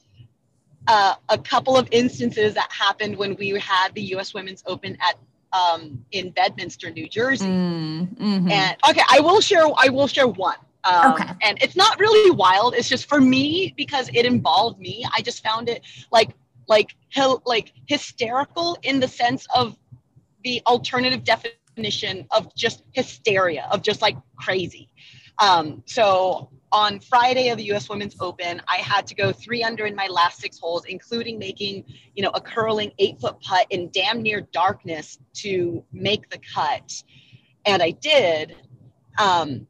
Uh, 0.88 1.16
a 1.30 1.38
couple 1.38 1.76
of 1.76 1.88
instances 1.92 2.54
that 2.54 2.72
happened 2.72 3.18
when 3.18 3.36
we 3.36 3.50
had 3.60 3.94
the 3.96 4.02
U.S. 4.02 4.34
Women's 4.34 4.64
Open 4.68 4.98
at 5.02 5.18
um, 5.54 6.04
in 6.12 6.32
Bedminster, 6.32 6.92
New 6.92 7.08
Jersey. 7.08 7.46
Mm, 7.46 8.16
mm-hmm. 8.16 8.52
And 8.52 8.78
okay, 8.90 9.02
I 9.10 9.20
will 9.20 9.42
share. 9.42 9.66
I 9.78 9.90
will 9.90 10.08
share 10.08 10.28
one. 10.28 10.58
Um, 10.84 11.14
okay. 11.14 11.32
And 11.42 11.58
it's 11.62 11.76
not 11.76 12.00
really 12.00 12.32
wild. 12.32 12.76
It's 12.76 12.88
just 12.88 13.08
for 13.08 13.20
me 13.20 13.74
because 13.76 14.10
it 14.14 14.26
involved 14.26 14.80
me. 14.80 15.06
I 15.16 15.22
just 15.22 15.44
found 15.44 15.70
it 15.70 15.84
like 16.12 16.32
like 16.68 16.96
like 17.46 17.74
hysterical 17.88 18.78
in 18.84 19.00
the 19.00 19.08
sense 19.08 19.48
of 19.56 19.78
the 20.44 20.62
alternative 20.68 21.24
definition 21.24 22.28
of 22.32 22.54
just 22.56 22.84
hysteria 22.92 23.68
of 23.72 23.82
just 23.82 24.02
like 24.02 24.18
crazy. 24.38 24.90
Um, 25.40 25.84
so 25.86 26.50
on 26.72 27.00
Friday 27.00 27.50
of 27.50 27.58
the 27.58 27.64
U.S. 27.66 27.90
Women's 27.90 28.16
Open, 28.20 28.62
I 28.68 28.78
had 28.78 29.08
to 29.08 29.16
go 29.16 29.32
three 29.32 29.64
under 29.64 29.86
in 29.86 29.96
my 29.96 30.08
last 30.08 30.40
six 30.40 30.60
holes, 30.60 30.86
including 30.86 31.40
making, 31.40 31.86
you 32.16 32.24
know, 32.24 32.32
a 32.34 32.42
curling 32.42 32.92
eight 33.00 33.20
foot 33.20 33.40
putt 33.42 33.68
in 33.70 33.90
damn 33.92 34.22
near 34.22 34.42
darkness 34.42 35.20
to 35.36 35.84
make 35.92 36.30
the 36.30 36.40
cut, 36.54 37.04
and 37.66 37.82
I 37.82 37.92
did. 37.92 38.56
Um, 39.18 39.68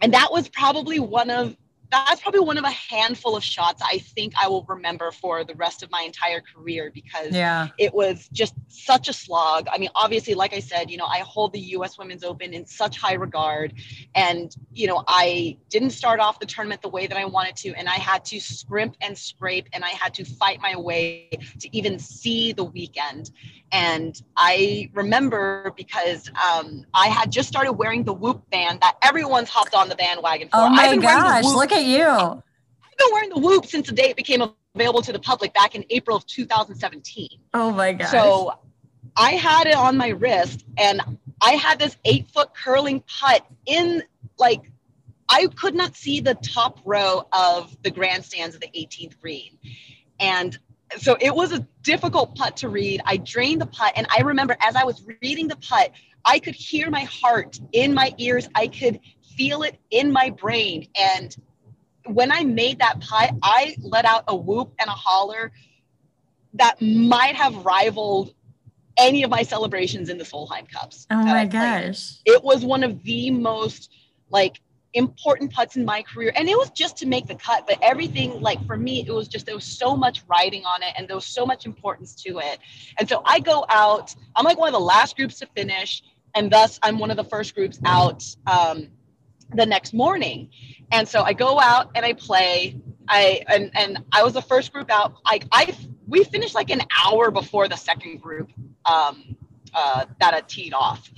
and 0.00 0.12
that 0.14 0.30
was 0.30 0.48
probably 0.48 1.00
one 1.00 1.30
of 1.30 1.56
that's 1.90 2.20
probably 2.20 2.40
one 2.40 2.58
of 2.58 2.64
a 2.64 2.70
handful 2.70 3.36
of 3.36 3.44
shots 3.44 3.82
I 3.84 3.98
think 3.98 4.32
I 4.40 4.48
will 4.48 4.64
remember 4.68 5.10
for 5.10 5.44
the 5.44 5.54
rest 5.54 5.82
of 5.82 5.90
my 5.90 6.02
entire 6.02 6.40
career 6.40 6.90
because 6.92 7.32
yeah. 7.32 7.68
it 7.78 7.94
was 7.94 8.28
just 8.32 8.54
such 8.68 9.08
a 9.08 9.12
slog. 9.12 9.66
I 9.72 9.78
mean, 9.78 9.90
obviously, 9.94 10.34
like 10.34 10.52
I 10.52 10.60
said, 10.60 10.90
you 10.90 10.96
know, 10.96 11.06
I 11.06 11.18
hold 11.18 11.52
the 11.52 11.60
US 11.60 11.98
Women's 11.98 12.24
Open 12.24 12.52
in 12.54 12.66
such 12.66 12.98
high 12.98 13.14
regard. 13.14 13.74
And, 14.14 14.54
you 14.72 14.86
know, 14.86 15.04
I 15.06 15.58
didn't 15.68 15.90
start 15.90 16.20
off 16.20 16.40
the 16.40 16.46
tournament 16.46 16.82
the 16.82 16.88
way 16.88 17.06
that 17.06 17.16
I 17.16 17.24
wanted 17.24 17.56
to. 17.56 17.74
And 17.74 17.88
I 17.88 17.96
had 17.96 18.24
to 18.26 18.40
scrimp 18.40 18.96
and 19.00 19.16
scrape 19.16 19.68
and 19.72 19.84
I 19.84 19.90
had 19.90 20.14
to 20.14 20.24
fight 20.24 20.60
my 20.60 20.76
way 20.76 21.30
to 21.60 21.76
even 21.76 21.98
see 21.98 22.52
the 22.52 22.64
weekend. 22.64 23.30
And 23.72 24.20
I 24.36 24.90
remember 24.94 25.72
because 25.76 26.30
um, 26.30 26.84
I 26.94 27.08
had 27.08 27.32
just 27.32 27.48
started 27.48 27.72
wearing 27.72 28.04
the 28.04 28.12
Whoop 28.12 28.48
band 28.50 28.80
that 28.80 28.96
everyone's 29.02 29.48
hopped 29.48 29.74
on 29.74 29.88
the 29.88 29.96
bandwagon 29.96 30.48
for. 30.48 30.58
Oh 30.58 30.70
my 30.70 30.96
gosh, 30.96 31.44
look 31.44 31.72
at 31.72 31.84
you. 31.84 32.04
I've 32.04 32.96
been 32.98 33.08
wearing 33.12 33.30
the 33.30 33.40
Whoop 33.40 33.66
since 33.66 33.88
the 33.88 33.92
day 33.92 34.10
it 34.10 34.16
became 34.16 34.42
available 34.74 35.02
to 35.02 35.12
the 35.12 35.18
public 35.18 35.52
back 35.52 35.74
in 35.74 35.84
April 35.90 36.16
of 36.16 36.26
2017. 36.26 37.28
Oh 37.54 37.72
my 37.72 37.92
gosh. 37.92 38.10
So 38.10 38.58
I 39.16 39.32
had 39.32 39.66
it 39.66 39.76
on 39.76 39.96
my 39.96 40.08
wrist 40.08 40.64
and 40.76 41.00
I 41.42 41.52
had 41.52 41.78
this 41.78 41.96
eight 42.04 42.28
foot 42.30 42.54
curling 42.54 43.02
putt 43.06 43.44
in 43.66 44.02
like 44.38 44.70
I 45.28 45.46
could 45.56 45.74
not 45.74 45.96
see 45.96 46.20
the 46.20 46.34
top 46.34 46.80
row 46.84 47.26
of 47.32 47.76
the 47.82 47.90
grandstands 47.90 48.54
of 48.54 48.60
the 48.60 48.68
18th 48.68 49.18
green. 49.20 49.58
And 50.20 50.56
so 50.98 51.16
it 51.20 51.34
was 51.34 51.52
a 51.52 51.66
difficult 51.82 52.34
putt 52.36 52.56
to 52.58 52.68
read. 52.68 53.00
I 53.04 53.16
drained 53.16 53.60
the 53.60 53.66
putt, 53.66 53.92
and 53.96 54.06
I 54.16 54.22
remember 54.22 54.56
as 54.60 54.76
I 54.76 54.84
was 54.84 55.04
reading 55.22 55.48
the 55.48 55.56
putt, 55.56 55.92
I 56.24 56.38
could 56.38 56.54
hear 56.54 56.90
my 56.90 57.04
heart 57.04 57.58
in 57.72 57.94
my 57.94 58.14
ears. 58.18 58.48
I 58.54 58.68
could 58.68 59.00
feel 59.36 59.62
it 59.62 59.78
in 59.90 60.10
my 60.10 60.30
brain. 60.30 60.88
And 60.98 61.34
when 62.06 62.32
I 62.32 62.44
made 62.44 62.78
that 62.78 63.00
putt, 63.00 63.30
I 63.42 63.76
let 63.80 64.04
out 64.04 64.24
a 64.28 64.36
whoop 64.36 64.74
and 64.78 64.88
a 64.88 64.92
holler 64.92 65.52
that 66.54 66.80
might 66.80 67.36
have 67.36 67.64
rivaled 67.64 68.34
any 68.96 69.22
of 69.22 69.30
my 69.30 69.42
celebrations 69.42 70.08
in 70.08 70.18
the 70.18 70.24
Solheim 70.24 70.68
Cups. 70.70 71.06
Oh 71.10 71.24
my 71.24 71.44
gosh. 71.44 72.18
It 72.24 72.42
was 72.42 72.64
one 72.64 72.82
of 72.82 73.02
the 73.02 73.30
most 73.30 73.92
like 74.30 74.60
important 74.96 75.52
putts 75.52 75.76
in 75.76 75.84
my 75.84 76.02
career 76.02 76.32
and 76.36 76.48
it 76.48 76.56
was 76.56 76.70
just 76.70 76.96
to 76.96 77.06
make 77.06 77.26
the 77.26 77.34
cut 77.34 77.66
but 77.66 77.78
everything 77.82 78.40
like 78.40 78.64
for 78.66 78.78
me 78.78 79.04
it 79.06 79.12
was 79.12 79.28
just 79.28 79.44
there 79.44 79.54
was 79.54 79.64
so 79.64 79.94
much 79.94 80.22
writing 80.26 80.64
on 80.64 80.82
it 80.82 80.92
and 80.96 81.06
there 81.06 81.16
was 81.16 81.26
so 81.26 81.44
much 81.44 81.66
importance 81.66 82.14
to 82.14 82.38
it. 82.38 82.58
And 82.98 83.08
so 83.08 83.22
i 83.26 83.38
go 83.38 83.66
out 83.68 84.14
i'm 84.34 84.44
like 84.44 84.58
one 84.58 84.68
of 84.68 84.72
the 84.72 84.86
last 84.86 85.16
groups 85.16 85.38
to 85.40 85.46
finish 85.54 86.02
and 86.34 86.50
thus 86.50 86.80
i'm 86.82 86.98
one 86.98 87.10
of 87.10 87.18
the 87.18 87.24
first 87.24 87.54
groups 87.54 87.78
out 87.84 88.24
um, 88.46 88.88
the 89.54 89.66
next 89.66 89.92
morning. 89.92 90.50
And 90.90 91.06
so 91.06 91.22
i 91.22 91.32
go 91.32 91.60
out 91.60 91.90
and 91.94 92.04
i 92.04 92.12
play. 92.14 92.80
I 93.08 93.42
and, 93.48 93.70
and 93.74 94.04
i 94.12 94.24
was 94.24 94.32
the 94.32 94.42
first 94.42 94.72
group 94.72 94.90
out. 94.90 95.14
I 95.24 95.40
i 95.52 95.76
we 96.08 96.24
finished 96.24 96.54
like 96.54 96.70
an 96.70 96.82
hour 97.04 97.30
before 97.30 97.68
the 97.68 97.76
second 97.76 98.20
group 98.22 98.50
um, 98.84 99.36
uh, 99.74 100.06
that 100.20 100.34
had 100.34 100.48
teed 100.48 100.72
off 100.72 101.10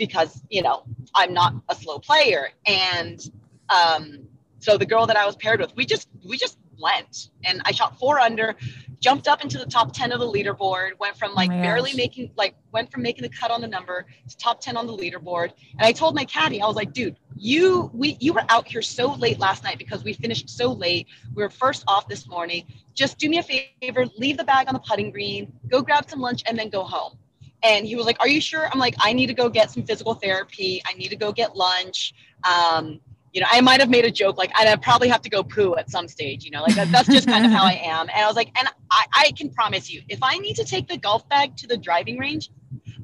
because 0.00 0.42
you 0.48 0.62
know 0.62 0.82
I'm 1.14 1.32
not 1.32 1.54
a 1.68 1.74
slow 1.76 1.98
player. 2.00 2.48
And 2.66 3.20
um, 3.68 4.26
so 4.58 4.78
the 4.78 4.86
girl 4.86 5.06
that 5.06 5.16
I 5.16 5.26
was 5.26 5.36
paired 5.36 5.60
with, 5.60 5.76
we 5.76 5.84
just 5.84 6.08
we 6.26 6.36
just 6.36 6.58
went 6.80 7.28
and 7.44 7.60
I 7.66 7.72
shot 7.72 7.98
four 7.98 8.18
under, 8.18 8.56
jumped 9.00 9.28
up 9.28 9.42
into 9.42 9.58
the 9.58 9.66
top 9.66 9.92
10 9.92 10.12
of 10.12 10.18
the 10.18 10.26
leaderboard, 10.26 10.92
went 10.98 11.18
from 11.18 11.34
like 11.34 11.50
oh 11.50 11.60
barely 11.60 11.90
gosh. 11.90 11.98
making 11.98 12.30
like 12.36 12.54
went 12.72 12.90
from 12.90 13.02
making 13.02 13.22
the 13.22 13.28
cut 13.28 13.50
on 13.50 13.60
the 13.60 13.68
number 13.68 14.06
to 14.28 14.36
top 14.38 14.62
10 14.62 14.78
on 14.78 14.86
the 14.86 14.96
leaderboard. 14.96 15.52
And 15.72 15.82
I 15.82 15.92
told 15.92 16.14
my 16.14 16.24
caddy, 16.24 16.62
I 16.62 16.66
was 16.66 16.76
like, 16.76 16.94
dude, 16.94 17.16
you 17.36 17.90
we 17.92 18.16
you 18.20 18.32
were 18.32 18.44
out 18.48 18.66
here 18.66 18.82
so 18.82 19.12
late 19.12 19.38
last 19.38 19.64
night 19.64 19.76
because 19.76 20.02
we 20.02 20.14
finished 20.14 20.48
so 20.48 20.72
late. 20.72 21.08
We 21.34 21.42
were 21.42 21.50
first 21.50 21.84
off 21.86 22.08
this 22.08 22.26
morning. 22.26 22.64
Just 22.94 23.18
do 23.18 23.28
me 23.28 23.38
a 23.38 23.42
favor, 23.42 24.06
leave 24.16 24.38
the 24.38 24.44
bag 24.44 24.66
on 24.68 24.72
the 24.72 24.80
putting 24.80 25.10
green, 25.10 25.52
go 25.68 25.82
grab 25.82 26.08
some 26.08 26.20
lunch, 26.20 26.42
and 26.46 26.58
then 26.58 26.70
go 26.70 26.84
home. 26.84 27.18
And 27.62 27.86
he 27.86 27.96
was 27.96 28.06
like, 28.06 28.18
Are 28.20 28.28
you 28.28 28.40
sure? 28.40 28.68
I'm 28.70 28.78
like, 28.78 28.94
I 29.00 29.12
need 29.12 29.26
to 29.26 29.34
go 29.34 29.48
get 29.48 29.70
some 29.70 29.84
physical 29.84 30.14
therapy. 30.14 30.82
I 30.86 30.94
need 30.94 31.08
to 31.08 31.16
go 31.16 31.32
get 31.32 31.56
lunch. 31.56 32.14
Um, 32.44 33.00
you 33.32 33.40
know, 33.40 33.46
I 33.50 33.60
might 33.60 33.80
have 33.80 33.90
made 33.90 34.04
a 34.04 34.10
joke 34.10 34.38
like 34.38 34.50
I'd 34.56 34.82
probably 34.82 35.08
have 35.08 35.22
to 35.22 35.30
go 35.30 35.42
poo 35.42 35.76
at 35.76 35.88
some 35.88 36.08
stage, 36.08 36.44
you 36.44 36.50
know, 36.50 36.62
like 36.62 36.74
that's 36.74 37.08
just 37.08 37.28
kind 37.28 37.46
of 37.46 37.52
how 37.52 37.64
I 37.64 37.80
am. 37.84 38.08
And 38.08 38.24
I 38.24 38.26
was 38.26 38.34
like, 38.34 38.50
and 38.58 38.68
I, 38.90 39.04
I 39.14 39.32
can 39.36 39.50
promise 39.50 39.90
you, 39.90 40.02
if 40.08 40.18
I 40.22 40.38
need 40.38 40.54
to 40.56 40.64
take 40.64 40.88
the 40.88 40.96
golf 40.96 41.28
bag 41.28 41.56
to 41.58 41.66
the 41.66 41.76
driving 41.76 42.18
range, 42.18 42.50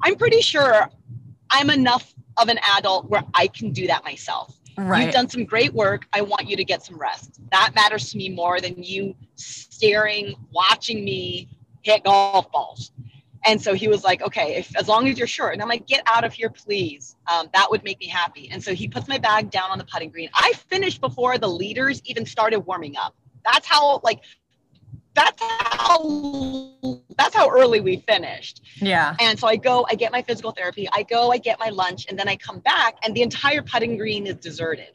I'm 0.03 0.15
pretty 0.15 0.41
sure 0.41 0.89
I'm 1.49 1.69
enough 1.69 2.13
of 2.37 2.49
an 2.49 2.59
adult 2.77 3.09
where 3.09 3.23
I 3.33 3.47
can 3.47 3.71
do 3.71 3.87
that 3.87 4.03
myself. 4.03 4.57
Right. 4.77 5.05
You've 5.05 5.13
done 5.13 5.29
some 5.29 5.45
great 5.45 5.73
work. 5.73 6.05
I 6.13 6.21
want 6.21 6.47
you 6.47 6.55
to 6.55 6.63
get 6.63 6.83
some 6.83 6.99
rest. 6.99 7.39
That 7.51 7.71
matters 7.73 8.11
to 8.11 8.17
me 8.17 8.29
more 8.29 8.59
than 8.59 8.83
you 8.83 9.15
staring, 9.35 10.35
watching 10.51 11.03
me 11.03 11.49
hit 11.81 12.03
golf 12.03 12.51
balls. 12.51 12.91
And 13.45 13.61
so 13.61 13.73
he 13.73 13.87
was 13.87 14.03
like, 14.03 14.21
okay, 14.21 14.55
if, 14.55 14.75
as 14.75 14.87
long 14.87 15.07
as 15.07 15.17
you're 15.17 15.27
sure. 15.27 15.49
And 15.49 15.61
I'm 15.61 15.69
like, 15.69 15.87
get 15.87 16.01
out 16.05 16.23
of 16.23 16.33
here, 16.33 16.49
please. 16.49 17.15
Um, 17.31 17.47
that 17.53 17.69
would 17.69 17.83
make 17.83 17.99
me 17.99 18.07
happy. 18.07 18.49
And 18.51 18.63
so 18.63 18.73
he 18.73 18.87
puts 18.87 19.07
my 19.07 19.17
bag 19.17 19.51
down 19.51 19.71
on 19.71 19.77
the 19.77 19.85
putting 19.85 20.09
green. 20.09 20.29
I 20.33 20.53
finished 20.69 21.01
before 21.01 21.37
the 21.37 21.47
leaders 21.47 22.01
even 22.05 22.25
started 22.25 22.61
warming 22.61 22.97
up. 22.97 23.15
That's 23.45 23.67
how, 23.67 24.01
like, 24.03 24.21
that's 25.13 25.41
how 25.41 26.99
that's 27.17 27.35
how 27.35 27.49
early 27.49 27.79
we 27.79 27.97
finished. 28.07 28.61
Yeah. 28.75 29.15
And 29.19 29.39
so 29.39 29.47
I 29.47 29.55
go, 29.55 29.85
I 29.89 29.95
get 29.95 30.11
my 30.11 30.21
physical 30.21 30.51
therapy, 30.51 30.87
I 30.93 31.03
go, 31.03 31.31
I 31.31 31.39
get 31.39 31.59
my 31.59 31.69
lunch, 31.69 32.05
and 32.07 32.17
then 32.19 32.29
I 32.29 32.35
come 32.35 32.59
back, 32.59 32.97
and 33.03 33.15
the 33.15 33.23
entire 33.23 33.63
putting 33.63 33.97
green 33.97 34.27
is 34.27 34.35
deserted. 34.35 34.91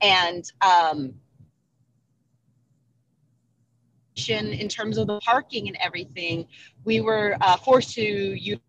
And 0.00 0.50
um, 0.62 1.14
in 4.28 4.68
terms 4.68 4.98
of 4.98 5.06
the 5.06 5.20
parking 5.20 5.68
and 5.68 5.76
everything, 5.82 6.46
we 6.84 7.00
were 7.00 7.36
uh, 7.40 7.56
forced 7.56 7.94
to 7.94 8.60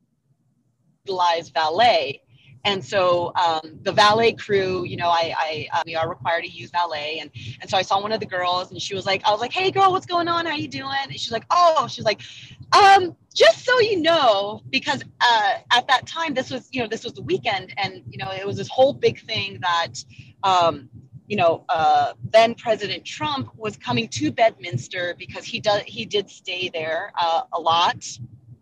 utilize 1.05 1.49
valet. 1.49 2.21
And 2.63 2.83
so 2.85 3.31
um, 3.35 3.79
the 3.81 3.91
valet 3.91 4.33
crew, 4.33 4.85
you 4.85 4.95
know, 4.95 5.09
I, 5.09 5.33
I 5.35 5.67
uh, 5.73 5.83
we 5.85 5.95
are 5.95 6.07
required 6.07 6.43
to 6.43 6.49
use 6.49 6.69
valet, 6.69 7.17
and 7.19 7.31
and 7.59 7.67
so 7.67 7.75
I 7.75 7.81
saw 7.81 7.99
one 7.99 8.11
of 8.11 8.19
the 8.19 8.27
girls, 8.27 8.71
and 8.71 8.79
she 8.79 8.93
was 8.93 9.05
like, 9.05 9.23
I 9.25 9.31
was 9.31 9.41
like, 9.41 9.51
hey 9.51 9.71
girl, 9.71 9.91
what's 9.91 10.05
going 10.05 10.27
on? 10.27 10.45
How 10.45 10.53
you 10.53 10.67
doing? 10.67 10.93
And 11.03 11.11
she's 11.13 11.31
like, 11.31 11.45
oh, 11.49 11.87
she's 11.89 12.05
like, 12.05 12.21
um, 12.71 13.15
just 13.33 13.65
so 13.65 13.79
you 13.79 13.99
know, 14.01 14.61
because 14.69 15.03
uh, 15.21 15.53
at 15.71 15.87
that 15.87 16.05
time 16.05 16.35
this 16.35 16.51
was, 16.51 16.69
you 16.71 16.81
know, 16.81 16.87
this 16.87 17.03
was 17.03 17.13
the 17.13 17.23
weekend, 17.23 17.73
and 17.77 18.03
you 18.07 18.19
know, 18.19 18.31
it 18.31 18.45
was 18.45 18.57
this 18.57 18.69
whole 18.69 18.93
big 18.93 19.19
thing 19.25 19.59
that 19.61 20.03
um, 20.43 20.87
you 21.31 21.37
know, 21.37 21.63
uh, 21.69 22.11
then 22.33 22.53
President 22.55 23.05
Trump 23.05 23.55
was 23.55 23.77
coming 23.77 24.09
to 24.09 24.33
Bedminster 24.33 25.15
because 25.17 25.45
he 25.45 25.61
does 25.61 25.81
he 25.83 26.03
did 26.03 26.29
stay 26.29 26.69
there 26.73 27.13
uh, 27.17 27.43
a 27.53 27.59
lot, 27.59 28.05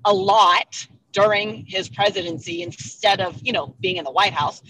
a 0.05 0.13
lot 0.13 0.87
during 1.11 1.65
his 1.65 1.89
presidency 1.89 2.61
instead 2.61 3.21
of 3.21 3.41
you 3.41 3.51
know 3.51 3.73
being 3.79 3.97
in 3.97 4.03
the 4.03 4.11
White 4.11 4.33
House. 4.33 4.61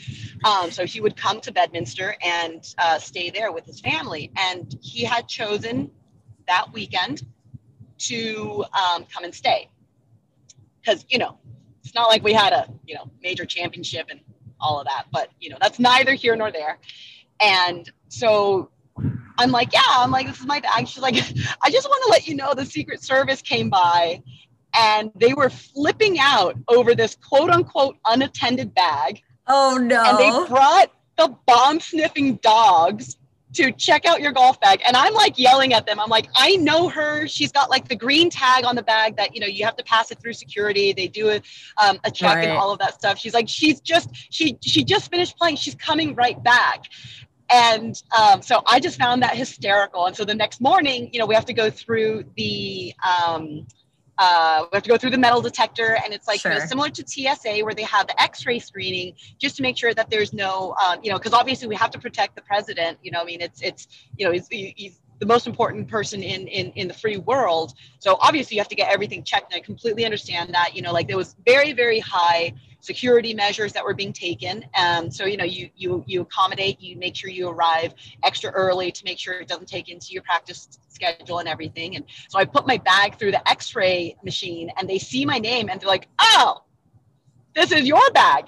Um, 0.45 0.72
so 0.72 0.86
he 0.86 1.02
would 1.02 1.18
come 1.18 1.41
to 1.41 1.52
Bedminster 1.52 2.16
and 2.24 2.74
uh, 2.78 3.00
stay 3.00 3.32
there 3.32 3.52
with 3.52 3.66
his 3.66 3.82
family, 3.82 4.32
and 4.38 4.74
he 4.82 5.04
had 5.04 5.28
chosen 5.28 5.91
that 6.47 6.72
weekend 6.72 7.24
to 7.97 8.64
um, 8.74 9.06
come 9.14 9.26
and 9.26 9.36
stay 9.36 9.70
because 10.80 11.06
you 11.10 11.18
know 11.18 11.38
it's 11.84 11.93
not 11.93 12.08
like 12.08 12.24
we 12.24 12.32
had 12.32 12.54
a 12.54 12.66
you 12.86 12.95
know 12.95 13.12
major 13.22 13.43
championship 13.43 14.08
and 14.10 14.22
all 14.62 14.80
of 14.80 14.86
that, 14.86 15.04
but 15.12 15.32
you 15.41 15.50
know 15.50 15.58
that's 15.60 15.80
neither 15.80 16.14
here 16.14 16.38
nor 16.38 16.50
there. 16.50 16.80
And 17.42 17.90
so 18.10 18.70
I'm 19.38 19.52
like, 19.52 19.74
yeah, 19.74 19.82
I'm 19.88 20.12
like, 20.12 20.28
this 20.28 20.40
is 20.40 20.46
my 20.46 20.60
bag. 20.60 20.88
She's 20.88 21.02
like, 21.02 21.16
I 21.62 21.72
just 21.72 21.88
want 21.88 22.04
to 22.06 22.12
let 22.12 22.28
you 22.28 22.36
know 22.36 22.54
the 22.54 22.66
Secret 22.66 23.04
Service 23.04 23.42
came 23.42 23.70
by 23.70 24.22
and 24.76 25.12
they 25.16 25.34
were 25.34 25.50
flipping 25.50 26.20
out 26.20 26.56
over 26.68 26.94
this 26.94 27.16
quote 27.16 27.50
unquote 27.50 27.98
unattended 28.06 28.74
bag. 28.74 29.22
Oh 29.48 29.78
no. 29.82 30.04
And 30.04 30.18
they 30.18 30.48
brought 30.48 30.92
the 31.18 31.36
bomb 31.48 31.80
sniffing 31.80 32.36
dogs 32.38 33.18
to 33.54 33.72
check 33.72 34.06
out 34.06 34.22
your 34.22 34.32
golf 34.32 34.60
bag. 34.62 34.82
And 34.86 34.96
I'm 34.96 35.14
like 35.14 35.40
yelling 35.40 35.74
at 35.74 35.88
them. 35.88 36.00
I'm 36.00 36.10
like, 36.10 36.28
I 36.36 36.56
know 36.58 36.88
her. 36.90 37.28
She's 37.28 37.52
got 37.52 37.70
like 37.70 37.88
the 37.88 37.96
green 37.96 38.30
tag 38.30 38.64
on 38.64 38.76
the 38.76 38.84
bag 38.84 39.18
that, 39.18 39.34
you 39.34 39.42
know, 39.42 39.48
you 39.48 39.66
have 39.66 39.76
to 39.78 39.84
pass 39.84 40.12
it 40.12 40.20
through 40.22 40.34
security. 40.34 40.94
They 40.94 41.08
do 41.08 41.30
a, 41.30 41.42
um, 41.84 42.00
a 42.04 42.12
check 42.12 42.36
right. 42.36 42.48
and 42.48 42.58
all 42.58 42.72
of 42.72 42.80
that 42.80 42.94
stuff. 42.94 43.18
She's 43.18 43.34
like, 43.34 43.50
she's 43.50 43.80
just, 43.80 44.10
she, 44.30 44.58
she 44.62 44.84
just 44.84 45.10
finished 45.10 45.36
playing. 45.36 45.56
She's 45.56 45.76
coming 45.76 46.14
right 46.14 46.42
back. 46.44 46.84
And 47.50 48.02
um, 48.18 48.41
so 48.41 48.62
I 48.68 48.80
just 48.80 49.00
found 49.00 49.24
that 49.24 49.36
hysterical. 49.36 50.06
And 50.06 50.16
so 50.16 50.24
the 50.24 50.36
next 50.36 50.62
morning, 50.62 51.10
you 51.12 51.20
know, 51.20 51.26
we 51.26 51.36
have 51.36 51.45
to 51.45 51.54
go 51.54 51.70
through 51.70 52.26
the, 52.38 52.93
um, 53.04 53.66
uh, 54.20 54.66
we 54.72 54.76
have 54.76 54.84
to 54.84 54.89
go 54.89 54.97
through 54.97 55.10
the 55.10 55.18
metal 55.18 55.41
detector 55.41 55.97
and 56.04 56.14
it's 56.14 56.28
like 56.28 56.41
sure. 56.41 56.52
you 56.52 56.60
know, 56.60 56.66
similar 56.66 56.89
to 56.89 57.08
TSA 57.08 57.60
where 57.64 57.74
they 57.74 57.84
have 57.84 58.06
the 58.06 58.22
x-ray 58.22 58.60
screening 58.60 59.14
just 59.39 59.56
to 59.56 59.64
make 59.64 59.78
sure 59.78 59.93
that 59.93 60.10
there's 60.10 60.34
no, 60.34 60.76
um, 60.86 61.00
you 61.02 61.10
know, 61.10 61.18
because 61.18 61.34
obviously 61.34 61.68
we 61.68 61.76
have 61.76 61.89
to 61.91 62.00
protect 62.00 62.36
the 62.36 62.41
president, 62.41 63.00
you 63.02 63.12
know, 63.12 63.22
I 63.22 63.24
mean, 63.24 63.41
it's, 63.41 63.62
it's, 63.62 63.88
you 64.18 64.26
know, 64.26 64.32
he's, 64.32 64.47
he's 64.50 65.00
the 65.20 65.26
most 65.26 65.47
important 65.47 65.88
person 65.88 66.22
in, 66.22 66.47
in, 66.47 66.72
in 66.74 66.88
the 66.88 66.93
free 66.93 67.18
world. 67.18 67.74
So 68.00 68.18
obviously 68.20 68.56
you 68.56 68.62
have 68.62 68.70
to 68.70 68.76
get 68.76 68.91
everything 68.91 69.24
checked. 69.24 69.54
And 69.54 69.62
I 69.62 69.66
completely 69.66 70.06
understand 70.06 70.54
that, 70.54 70.76
you 70.76 70.82
know, 70.82 70.91
like 70.91 71.08
there 71.08 71.18
was 71.18 71.36
very, 71.45 71.74
very 71.74 72.00
high 72.00 72.54
security 72.82 73.34
measures 73.34 73.74
that 73.74 73.84
were 73.84 73.94
being 73.94 74.14
taken. 74.14 74.66
Um, 74.78 75.12
so 75.12 75.26
you 75.26 75.38
know, 75.38 75.46
you 75.46 75.70
you 75.76 76.04
you 76.08 76.22
accommodate, 76.22 76.82
you 76.82 76.98
make 76.98 77.16
sure 77.16 77.30
you 77.30 77.50
arrive 77.50 77.94
extra 78.24 78.52
early 78.52 78.92
to 78.92 79.06
make 79.06 79.20
sure 79.20 79.40
it 79.40 79.48
doesn't 79.48 79.68
take 79.68 79.90
into 79.90 80.14
your 80.14 80.24
practice 80.24 80.80
schedule 80.88 81.40
and 81.40 81.48
everything. 81.48 81.96
And 81.96 82.06
so 82.30 82.40
I 82.40 82.46
put 82.46 82.68
my 82.68 82.78
bag 82.78 83.18
through 83.18 83.32
the 83.32 83.50
X-ray 83.50 84.16
machine, 84.24 84.72
and 84.78 84.90
they 84.90 85.00
see 85.00 85.26
my 85.26 85.38
name, 85.38 85.70
and 85.70 85.80
they're 85.80 85.88
like, 85.88 86.08
"Oh, 86.22 86.64
this 87.56 87.72
is 87.72 87.86
your 87.88 88.10
bag." 88.12 88.46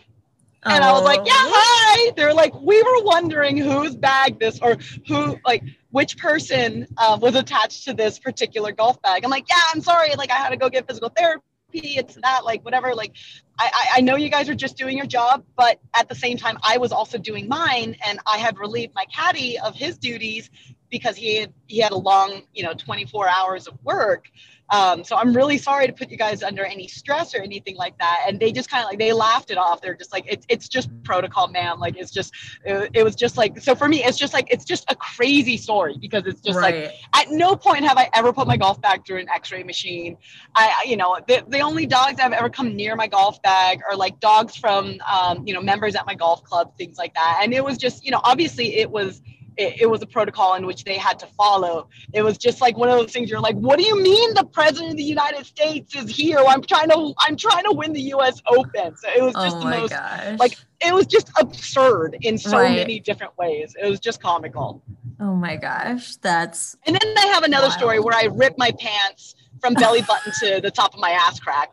And 0.63 0.83
I 0.83 0.91
was 0.91 1.03
like, 1.03 1.25
yeah, 1.25 1.33
hi. 1.35 2.11
They're 2.15 2.35
like, 2.35 2.53
we 2.61 2.81
were 2.83 3.03
wondering 3.03 3.57
whose 3.57 3.95
bag 3.95 4.39
this 4.39 4.59
or 4.61 4.77
who, 5.07 5.39
like, 5.43 5.63
which 5.89 6.19
person 6.19 6.85
uh, 6.97 7.17
was 7.19 7.33
attached 7.33 7.83
to 7.85 7.95
this 7.95 8.19
particular 8.19 8.71
golf 8.71 9.01
bag. 9.01 9.23
I'm 9.23 9.31
like, 9.31 9.49
yeah, 9.49 9.59
I'm 9.73 9.81
sorry. 9.81 10.13
Like, 10.15 10.29
I 10.29 10.35
had 10.35 10.49
to 10.49 10.57
go 10.57 10.69
get 10.69 10.87
physical 10.87 11.09
therapy 11.09 11.43
it's 11.73 12.15
that 12.15 12.43
like 12.45 12.63
whatever 12.63 12.93
like 12.95 13.13
I, 13.57 13.87
I 13.95 14.01
know 14.01 14.15
you 14.15 14.29
guys 14.29 14.49
are 14.49 14.55
just 14.55 14.77
doing 14.77 14.97
your 14.97 15.05
job 15.05 15.43
but 15.55 15.79
at 15.95 16.09
the 16.09 16.15
same 16.15 16.37
time 16.37 16.57
i 16.63 16.77
was 16.77 16.91
also 16.91 17.17
doing 17.17 17.47
mine 17.47 17.95
and 18.05 18.19
i 18.25 18.37
had 18.37 18.57
relieved 18.57 18.93
my 18.95 19.05
caddy 19.05 19.59
of 19.59 19.75
his 19.75 19.97
duties 19.97 20.49
because 20.89 21.15
he 21.15 21.37
had 21.37 21.53
he 21.67 21.79
had 21.79 21.91
a 21.91 21.97
long 21.97 22.43
you 22.53 22.63
know 22.63 22.73
24 22.73 23.27
hours 23.27 23.67
of 23.67 23.77
work 23.83 24.29
um, 24.71 25.03
so 25.03 25.17
I'm 25.17 25.33
really 25.33 25.57
sorry 25.57 25.85
to 25.85 25.93
put 25.93 26.09
you 26.09 26.17
guys 26.17 26.43
under 26.43 26.63
any 26.63 26.87
stress 26.87 27.35
or 27.35 27.41
anything 27.41 27.75
like 27.75 27.97
that. 27.99 28.23
And 28.25 28.39
they 28.39 28.53
just 28.53 28.69
kind 28.69 28.83
of 28.83 28.89
like 28.89 28.99
they 28.99 29.11
laughed 29.11 29.51
it 29.51 29.57
off. 29.57 29.81
They're 29.81 29.95
just 29.95 30.13
like 30.13 30.23
it's 30.27 30.45
it's 30.47 30.69
just 30.69 30.89
protocol, 31.03 31.49
ma'am. 31.49 31.79
Like 31.79 31.97
it's 31.97 32.11
just 32.11 32.33
it, 32.63 32.89
it, 32.93 33.03
was 33.03 33.15
just 33.15 33.35
like 33.35 33.59
so 33.59 33.75
for 33.75 33.89
me. 33.89 34.01
It's 34.03 34.17
just 34.17 34.33
like 34.33 34.47
it's 34.49 34.63
just 34.63 34.89
a 34.89 34.95
crazy 34.95 35.57
story 35.57 35.97
because 35.99 36.25
it's 36.25 36.39
just 36.39 36.57
right. 36.57 36.85
like 36.85 36.93
at 37.15 37.29
no 37.29 37.55
point 37.55 37.83
have 37.83 37.97
I 37.97 38.09
ever 38.13 38.31
put 38.31 38.47
my 38.47 38.55
golf 38.55 38.79
bag 38.79 39.05
through 39.05 39.19
an 39.19 39.27
X-ray 39.29 39.63
machine. 39.63 40.15
I 40.55 40.85
you 40.87 40.95
know 40.95 41.19
the 41.27 41.43
the 41.49 41.59
only 41.59 41.85
dogs 41.85 42.15
that 42.15 42.23
have 42.23 42.33
ever 42.33 42.49
come 42.49 42.73
near 42.73 42.95
my 42.95 43.07
golf 43.07 43.41
bag 43.41 43.81
are 43.89 43.97
like 43.97 44.21
dogs 44.21 44.55
from 44.55 44.99
um, 45.11 45.45
you 45.45 45.53
know 45.53 45.61
members 45.61 45.95
at 45.95 46.05
my 46.05 46.15
golf 46.15 46.45
club, 46.45 46.77
things 46.77 46.97
like 46.97 47.13
that. 47.15 47.41
And 47.43 47.53
it 47.53 47.63
was 47.63 47.77
just 47.77 48.05
you 48.05 48.11
know 48.11 48.21
obviously 48.23 48.77
it 48.77 48.89
was 48.89 49.21
it, 49.57 49.81
it, 49.81 49.85
was 49.89 50.01
a 50.01 50.05
protocol 50.05 50.55
in 50.55 50.65
which 50.65 50.83
they 50.83 50.97
had 50.97 51.19
to 51.19 51.27
follow. 51.27 51.89
It 52.13 52.21
was 52.23 52.37
just 52.37 52.61
like 52.61 52.77
one 52.77 52.89
of 52.89 52.97
those 52.97 53.11
things. 53.11 53.29
You're 53.29 53.41
like, 53.41 53.55
what 53.55 53.77
do 53.77 53.85
you 53.85 54.01
mean 54.01 54.33
the 54.33 54.45
president 54.45 54.91
of 54.91 54.97
the 54.97 55.03
United 55.03 55.45
States 55.45 55.95
is 55.95 56.09
here? 56.09 56.39
I'm 56.47 56.61
trying 56.61 56.89
to 56.89 57.13
I'm 57.19 57.35
trying 57.35 57.63
to 57.65 57.71
win 57.71 57.93
the 57.93 58.01
U.S. 58.01 58.41
Open. 58.47 58.95
So 58.95 59.09
it 59.15 59.21
was 59.21 59.33
just 59.33 59.57
oh 59.57 59.59
the 59.59 59.65
most 59.65 59.89
gosh. 59.91 60.39
like 60.39 60.57
it 60.85 60.93
was 60.93 61.05
just 61.05 61.31
absurd 61.39 62.17
in 62.21 62.37
so 62.37 62.57
right. 62.57 62.75
many 62.75 62.99
different 62.99 63.37
ways. 63.37 63.75
It 63.81 63.89
was 63.89 63.99
just 63.99 64.21
comical. 64.21 64.81
Oh 65.19 65.35
my 65.35 65.55
gosh, 65.55 66.15
that's. 66.17 66.75
And 66.85 66.95
then 66.95 67.17
I 67.17 67.27
have 67.27 67.43
another 67.43 67.67
wild. 67.67 67.79
story 67.79 67.99
where 67.99 68.15
I 68.15 68.29
ripped 68.31 68.57
my 68.57 68.71
pants 68.79 69.35
from 69.59 69.73
belly 69.75 70.01
button 70.07 70.31
to 70.39 70.61
the 70.61 70.71
top 70.71 70.93
of 70.93 70.99
my 70.99 71.11
ass 71.11 71.39
crack. 71.39 71.71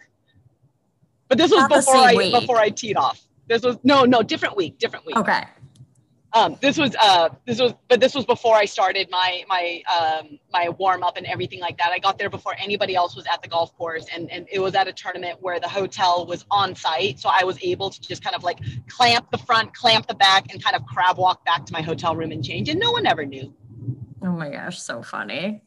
But 1.29 1.39
this 1.39 1.51
was 1.51 1.61
Not 1.61 1.71
before 1.71 1.97
I 1.97 2.15
week. 2.15 2.33
before 2.33 2.59
I 2.59 2.71
teed 2.71 2.97
off. 2.97 3.21
This 3.49 3.63
was 3.63 3.79
no 3.83 4.05
no 4.05 4.23
different 4.23 4.57
week, 4.57 4.79
different 4.79 5.07
week. 5.07 5.17
Okay. 5.17 5.45
Um, 6.35 6.57
this 6.61 6.77
was 6.77 6.95
uh, 7.01 7.31
this 7.47 7.59
was 7.59 7.73
but 7.89 8.01
this 8.01 8.15
was 8.15 8.27
before 8.27 8.55
I 8.55 8.67
started 8.67 9.09
my 9.11 9.45
my 9.49 9.83
um, 9.93 10.39
my 10.53 10.69
warm 10.69 11.03
up 11.03 11.17
and 11.17 11.27
everything 11.27 11.61
like 11.61 11.79
that. 11.79 11.91
I 11.91 11.99
got 11.99 12.19
there 12.19 12.29
before 12.29 12.55
anybody 12.63 12.95
else 12.95 13.17
was 13.17 13.25
at 13.33 13.43
the 13.43 13.49
golf 13.49 13.75
course, 13.77 14.07
and 14.15 14.31
and 14.31 14.47
it 14.53 14.59
was 14.59 14.75
at 14.75 14.87
a 14.89 14.93
tournament 14.93 15.39
where 15.41 15.59
the 15.59 15.69
hotel 15.69 16.27
was 16.27 16.45
on 16.51 16.75
site, 16.75 17.19
so 17.19 17.31
I 17.33 17.45
was 17.45 17.59
able 17.63 17.89
to 17.91 18.01
just 18.01 18.23
kind 18.23 18.37
of 18.37 18.45
like 18.45 18.59
clamp 18.89 19.31
the 19.31 19.39
front, 19.39 19.75
clamp 19.75 20.07
the 20.07 20.15
back, 20.15 20.53
and 20.53 20.63
kind 20.63 20.77
of 20.77 20.85
crab 20.85 21.17
walk 21.17 21.45
back 21.47 21.65
to 21.67 21.73
my 21.73 21.81
hotel 21.81 22.15
room 22.15 22.31
and 22.31 22.45
change, 22.45 22.69
and 22.69 22.79
no 22.79 22.93
one 22.93 23.07
ever 23.07 23.25
knew. 23.25 23.55
Oh 24.23 24.33
my 24.33 24.51
gosh, 24.51 24.79
so 24.81 25.03
funny. 25.03 25.63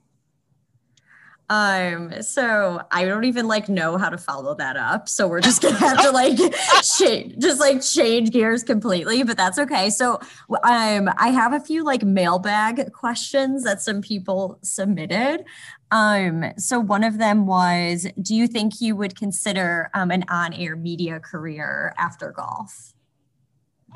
Um, 1.51 2.21
so 2.21 2.81
I 2.91 3.03
don't 3.03 3.25
even 3.25 3.45
like 3.45 3.67
know 3.67 3.97
how 3.97 4.07
to 4.07 4.17
follow 4.17 4.55
that 4.55 4.77
up. 4.77 5.09
So 5.09 5.27
we're 5.27 5.41
just 5.41 5.61
gonna 5.61 5.75
have 5.75 6.01
to 6.01 6.11
like 6.11 6.37
change, 6.97 7.39
just 7.39 7.59
like 7.59 7.81
change 7.81 8.31
gears 8.31 8.63
completely, 8.63 9.23
but 9.23 9.35
that's 9.35 9.59
okay. 9.59 9.89
So 9.89 10.21
um, 10.63 11.09
I 11.17 11.27
have 11.27 11.51
a 11.51 11.59
few 11.59 11.83
like 11.83 12.03
mailbag 12.03 12.93
questions 12.93 13.65
that 13.65 13.81
some 13.81 14.01
people 14.01 14.59
submitted. 14.63 15.43
Um, 15.91 16.45
so 16.57 16.79
one 16.79 17.03
of 17.03 17.17
them 17.17 17.45
was, 17.45 18.07
do 18.21 18.33
you 18.33 18.47
think 18.47 18.79
you 18.79 18.95
would 18.95 19.17
consider 19.17 19.89
um, 19.93 20.09
an 20.09 20.23
on-air 20.29 20.77
media 20.77 21.19
career 21.19 21.93
after 21.97 22.31
golf? 22.31 22.93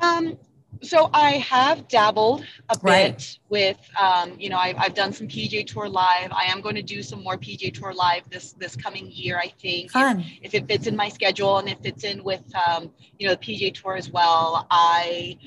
Um, 0.02 0.36
so 0.82 1.10
I 1.12 1.32
have 1.32 1.88
dabbled 1.88 2.44
a 2.68 2.78
right. 2.82 3.16
bit 3.16 3.38
with, 3.48 3.78
um, 4.00 4.36
you 4.38 4.48
know, 4.48 4.58
I've, 4.58 4.76
I've 4.76 4.94
done 4.94 5.12
some 5.12 5.28
PGA 5.28 5.66
Tour 5.66 5.88
live. 5.88 6.32
I 6.32 6.44
am 6.44 6.60
going 6.60 6.74
to 6.74 6.82
do 6.82 7.02
some 7.02 7.22
more 7.22 7.36
PGA 7.36 7.72
Tour 7.72 7.92
live 7.92 8.28
this 8.30 8.52
this 8.52 8.76
coming 8.76 9.10
year. 9.10 9.38
I 9.38 9.48
think 9.60 9.90
Fun. 9.90 10.20
If, 10.42 10.54
if 10.54 10.54
it 10.54 10.68
fits 10.68 10.86
in 10.86 10.96
my 10.96 11.08
schedule 11.08 11.58
and 11.58 11.68
if 11.68 11.78
it's 11.84 12.04
in 12.04 12.22
with, 12.22 12.44
um, 12.68 12.90
you 13.18 13.28
know, 13.28 13.34
the 13.34 13.40
PGA 13.40 13.74
Tour 13.74 13.96
as 13.96 14.10
well. 14.10 14.66
I, 14.70 15.38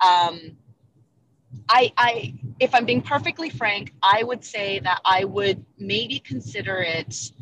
um, 0.00 0.56
I, 1.68 1.92
I, 1.96 2.34
if 2.60 2.74
I'm 2.74 2.84
being 2.84 3.02
perfectly 3.02 3.50
frank, 3.50 3.92
I 4.02 4.22
would 4.22 4.44
say 4.44 4.78
that 4.80 5.00
I 5.04 5.24
would 5.24 5.64
maybe 5.78 6.18
consider 6.18 6.82
it 6.82 7.32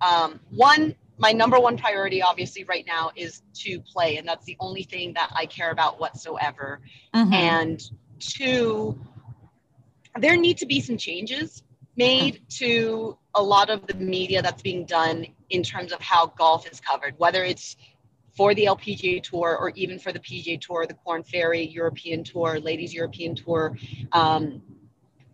um, 0.00 0.40
one 0.50 0.94
my 1.22 1.32
number 1.32 1.58
one 1.58 1.78
priority 1.78 2.20
obviously 2.20 2.64
right 2.64 2.84
now 2.86 3.12
is 3.14 3.42
to 3.54 3.80
play 3.80 4.16
and 4.16 4.26
that's 4.28 4.44
the 4.44 4.56
only 4.58 4.82
thing 4.82 5.14
that 5.14 5.30
i 5.34 5.46
care 5.46 5.70
about 5.70 6.00
whatsoever 6.00 6.80
mm-hmm. 7.14 7.32
and 7.32 7.90
two 8.18 8.98
there 10.20 10.36
need 10.36 10.58
to 10.58 10.66
be 10.66 10.80
some 10.80 10.98
changes 10.98 11.62
made 11.96 12.34
mm-hmm. 12.34 12.44
to 12.48 13.16
a 13.34 13.42
lot 13.42 13.70
of 13.70 13.86
the 13.86 13.94
media 13.94 14.42
that's 14.42 14.62
being 14.62 14.84
done 14.84 15.24
in 15.48 15.62
terms 15.62 15.92
of 15.92 16.00
how 16.00 16.26
golf 16.26 16.70
is 16.70 16.80
covered 16.80 17.14
whether 17.18 17.44
it's 17.44 17.76
for 18.34 18.54
the 18.54 18.64
LPGA 18.64 19.22
Tour 19.22 19.58
or 19.60 19.72
even 19.76 19.98
for 19.98 20.10
the 20.10 20.18
PGA 20.18 20.58
Tour, 20.58 20.86
the 20.86 20.94
Korn 20.94 21.22
Ferry 21.22 21.66
European 21.66 22.24
Tour, 22.24 22.58
Ladies 22.60 22.94
European 22.94 23.34
Tour. 23.34 23.76
Um, 24.12 24.62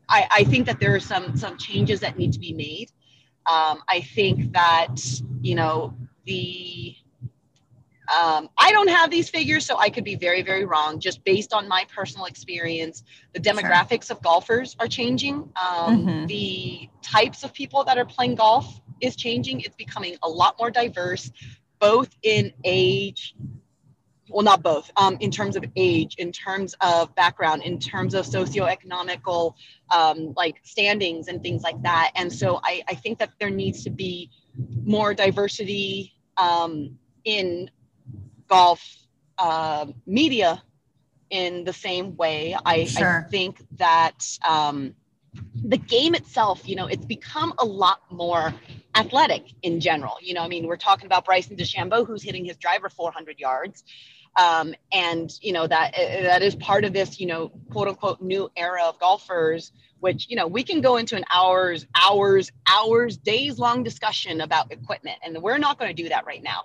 I, 0.08 0.26
I, 0.30 0.44
think 0.44 0.66
that 0.66 0.80
there 0.80 0.94
are 0.94 1.00
some 1.00 1.36
some 1.36 1.58
changes 1.58 2.00
that 2.00 2.18
need 2.18 2.32
to 2.32 2.40
be 2.40 2.52
made. 2.52 2.90
Um, 3.50 3.82
I 3.88 4.00
think 4.14 4.52
that, 4.52 4.96
you 5.40 5.54
know, 5.54 5.94
the, 6.26 6.94
um, 8.14 8.48
I 8.58 8.72
don't 8.72 8.88
have 8.88 9.10
these 9.10 9.30
figures, 9.30 9.64
so 9.64 9.78
I 9.78 9.90
could 9.90 10.04
be 10.04 10.16
very, 10.16 10.42
very 10.42 10.64
wrong. 10.64 11.00
Just 11.00 11.24
based 11.24 11.52
on 11.52 11.68
my 11.68 11.86
personal 11.94 12.26
experience, 12.26 13.04
the 13.32 13.40
demographics 13.40 14.06
sure. 14.06 14.16
of 14.16 14.22
golfers 14.22 14.76
are 14.78 14.88
changing. 14.88 15.34
Um, 15.34 16.06
mm-hmm. 16.06 16.26
The 16.26 16.88
types 17.02 17.44
of 17.44 17.52
people 17.52 17.84
that 17.84 17.98
are 17.98 18.04
playing 18.06 18.34
golf 18.34 18.80
is 19.00 19.16
changing. 19.16 19.60
It's 19.60 19.76
becoming 19.76 20.16
a 20.22 20.28
lot 20.28 20.56
more 20.58 20.70
diverse, 20.70 21.30
both 21.78 22.14
in 22.22 22.52
age, 22.64 23.34
well, 24.28 24.44
not 24.44 24.62
both, 24.62 24.90
um, 24.96 25.16
in 25.20 25.30
terms 25.30 25.56
of 25.56 25.64
age, 25.76 26.16
in 26.16 26.32
terms 26.32 26.74
of 26.80 27.14
background, 27.14 27.62
in 27.62 27.78
terms 27.78 28.14
of 28.14 28.26
socioeconomical 28.26 29.54
um, 29.90 30.34
like 30.36 30.56
standings 30.62 31.28
and 31.28 31.42
things 31.42 31.62
like 31.62 31.80
that. 31.82 32.12
And 32.14 32.32
so 32.32 32.60
I, 32.62 32.82
I 32.88 32.94
think 32.94 33.18
that 33.18 33.30
there 33.38 33.50
needs 33.50 33.84
to 33.84 33.90
be 33.90 34.30
more 34.84 35.14
diversity 35.14 36.14
um, 36.36 36.98
in 37.24 37.70
golf 38.48 38.82
uh, 39.38 39.86
media 40.06 40.62
in 41.30 41.64
the 41.64 41.72
same 41.72 42.16
way. 42.16 42.56
I, 42.64 42.84
sure. 42.84 43.24
I 43.26 43.30
think 43.30 43.64
that 43.78 44.26
um, 44.46 44.94
the 45.54 45.76
game 45.76 46.14
itself, 46.14 46.66
you 46.68 46.76
know, 46.76 46.86
it's 46.86 47.04
become 47.04 47.54
a 47.58 47.64
lot 47.64 48.00
more 48.10 48.54
athletic 48.94 49.44
in 49.62 49.80
general. 49.80 50.16
You 50.20 50.34
know, 50.34 50.42
I 50.42 50.48
mean, 50.48 50.66
we're 50.66 50.76
talking 50.76 51.06
about 51.06 51.24
Bryson 51.24 51.56
DeChambeau, 51.56 52.06
who's 52.06 52.22
hitting 52.22 52.44
his 52.44 52.56
driver 52.56 52.88
400 52.88 53.38
yards. 53.38 53.84
Um, 54.38 54.74
and 54.92 55.36
you 55.42 55.52
know 55.52 55.66
that 55.66 55.94
that 55.96 56.42
is 56.42 56.54
part 56.54 56.84
of 56.84 56.92
this 56.92 57.18
you 57.18 57.26
know 57.26 57.50
quote 57.70 57.88
unquote 57.88 58.20
new 58.20 58.50
era 58.56 58.84
of 58.84 58.98
golfers 59.00 59.72
which 60.00 60.28
you 60.30 60.36
know 60.36 60.46
we 60.46 60.62
can 60.62 60.80
go 60.80 60.96
into 60.96 61.16
an 61.16 61.24
hours 61.32 61.86
hours 62.00 62.52
hours 62.68 63.16
days 63.16 63.58
long 63.58 63.82
discussion 63.82 64.40
about 64.40 64.70
equipment 64.70 65.16
and 65.24 65.42
we're 65.42 65.58
not 65.58 65.78
going 65.78 65.94
to 65.94 66.02
do 66.02 66.08
that 66.08 66.24
right 66.24 66.42
now. 66.42 66.64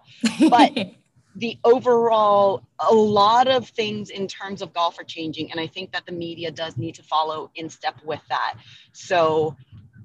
But 0.49 0.77
the 1.35 1.57
overall 1.63 2.63
a 2.79 2.93
lot 2.93 3.47
of 3.47 3.67
things 3.69 4.11
in 4.11 4.27
terms 4.27 4.61
of 4.61 4.71
golf 4.71 4.99
are 4.99 5.03
changing 5.03 5.49
and 5.49 5.59
i 5.59 5.65
think 5.65 5.91
that 5.91 6.05
the 6.05 6.11
media 6.11 6.51
does 6.51 6.77
need 6.77 6.93
to 6.93 7.01
follow 7.01 7.49
in 7.55 7.69
step 7.69 7.95
with 8.05 8.21
that. 8.29 8.55
So 8.91 9.55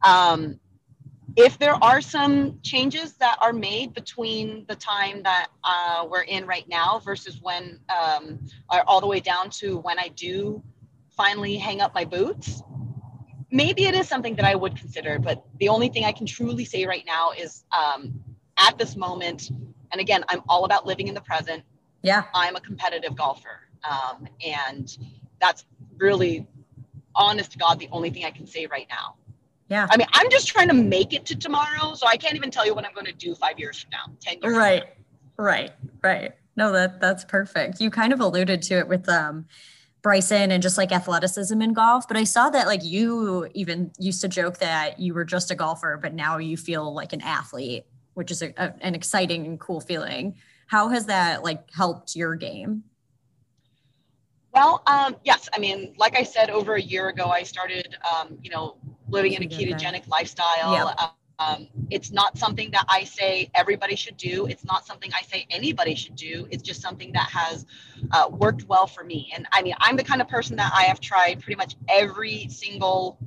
um, 0.02 0.58
if 1.38 1.56
there 1.56 1.82
are 1.84 2.00
some 2.00 2.58
changes 2.64 3.12
that 3.14 3.38
are 3.40 3.52
made 3.52 3.94
between 3.94 4.64
the 4.66 4.74
time 4.74 5.22
that 5.22 5.46
uh, 5.62 6.04
we're 6.10 6.22
in 6.22 6.44
right 6.46 6.68
now 6.68 6.98
versus 6.98 7.38
when 7.40 7.78
um, 7.96 8.40
all 8.88 9.00
the 9.00 9.06
way 9.06 9.20
down 9.20 9.48
to 9.48 9.78
when 9.78 10.00
I 10.00 10.08
do 10.08 10.60
finally 11.16 11.56
hang 11.56 11.80
up 11.80 11.94
my 11.94 12.04
boots, 12.04 12.64
maybe 13.52 13.84
it 13.84 13.94
is 13.94 14.08
something 14.08 14.34
that 14.34 14.44
I 14.44 14.56
would 14.56 14.76
consider. 14.76 15.20
But 15.20 15.44
the 15.60 15.68
only 15.68 15.88
thing 15.88 16.04
I 16.04 16.10
can 16.10 16.26
truly 16.26 16.64
say 16.64 16.86
right 16.86 17.04
now 17.06 17.30
is 17.30 17.64
um, 17.70 18.20
at 18.58 18.76
this 18.76 18.96
moment, 18.96 19.48
and 19.92 20.00
again, 20.00 20.24
I'm 20.28 20.42
all 20.48 20.64
about 20.64 20.86
living 20.86 21.06
in 21.06 21.14
the 21.14 21.20
present. 21.20 21.62
Yeah. 22.02 22.24
I'm 22.34 22.56
a 22.56 22.60
competitive 22.60 23.14
golfer. 23.14 23.60
Um, 23.88 24.26
and 24.44 24.98
that's 25.40 25.64
really, 25.98 26.48
honest 27.14 27.52
to 27.52 27.58
God, 27.58 27.78
the 27.78 27.88
only 27.92 28.10
thing 28.10 28.24
I 28.24 28.32
can 28.32 28.48
say 28.48 28.66
right 28.66 28.88
now. 28.90 29.14
Yeah. 29.68 29.86
I 29.90 29.96
mean, 29.96 30.06
I'm 30.12 30.30
just 30.30 30.48
trying 30.48 30.68
to 30.68 30.74
make 30.74 31.12
it 31.12 31.26
to 31.26 31.36
tomorrow. 31.36 31.94
So 31.94 32.06
I 32.06 32.16
can't 32.16 32.34
even 32.34 32.50
tell 32.50 32.64
you 32.64 32.74
what 32.74 32.84
I'm 32.86 32.94
going 32.94 33.06
to 33.06 33.12
do 33.12 33.34
five 33.34 33.58
years 33.58 33.80
from 33.80 33.90
now, 33.90 34.14
10 34.20 34.38
years. 34.42 34.56
Right. 34.56 34.84
Right. 35.36 35.72
Right. 36.02 36.32
No, 36.56 36.72
that 36.72 37.00
that's 37.00 37.24
perfect. 37.24 37.80
You 37.80 37.90
kind 37.90 38.12
of 38.12 38.20
alluded 38.20 38.62
to 38.62 38.74
it 38.78 38.88
with 38.88 39.08
um 39.08 39.46
Bryson 40.02 40.50
and 40.50 40.62
just 40.62 40.78
like 40.78 40.90
athleticism 40.90 41.60
in 41.60 41.72
golf. 41.72 42.08
But 42.08 42.16
I 42.16 42.24
saw 42.24 42.50
that 42.50 42.66
like 42.66 42.84
you 42.84 43.48
even 43.54 43.92
used 43.98 44.20
to 44.22 44.28
joke 44.28 44.58
that 44.58 44.98
you 44.98 45.14
were 45.14 45.24
just 45.24 45.50
a 45.50 45.54
golfer, 45.54 45.98
but 46.00 46.14
now 46.14 46.38
you 46.38 46.56
feel 46.56 46.92
like 46.92 47.12
an 47.12 47.20
athlete, 47.20 47.84
which 48.14 48.30
is 48.30 48.42
a, 48.42 48.52
a, 48.56 48.74
an 48.80 48.94
exciting 48.94 49.46
and 49.46 49.60
cool 49.60 49.80
feeling. 49.80 50.36
How 50.66 50.88
has 50.88 51.06
that 51.06 51.44
like 51.44 51.70
helped 51.72 52.16
your 52.16 52.34
game? 52.34 52.84
Well, 54.52 54.82
um, 54.86 55.16
yes. 55.24 55.48
I 55.54 55.58
mean, 55.58 55.94
like 55.98 56.16
I 56.16 56.22
said, 56.22 56.50
over 56.50 56.74
a 56.74 56.82
year 56.82 57.08
ago, 57.08 57.26
I 57.26 57.42
started, 57.42 57.96
um, 58.10 58.38
you 58.42 58.50
know, 58.50 58.76
living 59.08 59.34
in 59.34 59.42
a 59.42 59.46
ketogenic 59.46 60.08
lifestyle. 60.08 60.72
Yep. 60.72 61.12
Um, 61.40 61.68
it's 61.88 62.10
not 62.10 62.36
something 62.36 62.72
that 62.72 62.84
I 62.88 63.04
say 63.04 63.48
everybody 63.54 63.94
should 63.94 64.16
do. 64.16 64.46
It's 64.46 64.64
not 64.64 64.84
something 64.86 65.12
I 65.14 65.22
say 65.22 65.46
anybody 65.50 65.94
should 65.94 66.16
do. 66.16 66.48
It's 66.50 66.64
just 66.64 66.82
something 66.82 67.12
that 67.12 67.30
has 67.30 67.64
uh, 68.10 68.28
worked 68.28 68.64
well 68.64 68.88
for 68.88 69.04
me. 69.04 69.30
And 69.34 69.46
I 69.52 69.62
mean, 69.62 69.74
I'm 69.78 69.96
the 69.96 70.02
kind 70.02 70.20
of 70.20 70.28
person 70.28 70.56
that 70.56 70.72
I 70.74 70.82
have 70.84 71.00
tried 71.00 71.40
pretty 71.40 71.56
much 71.56 71.76
every 71.88 72.48
single 72.48 73.18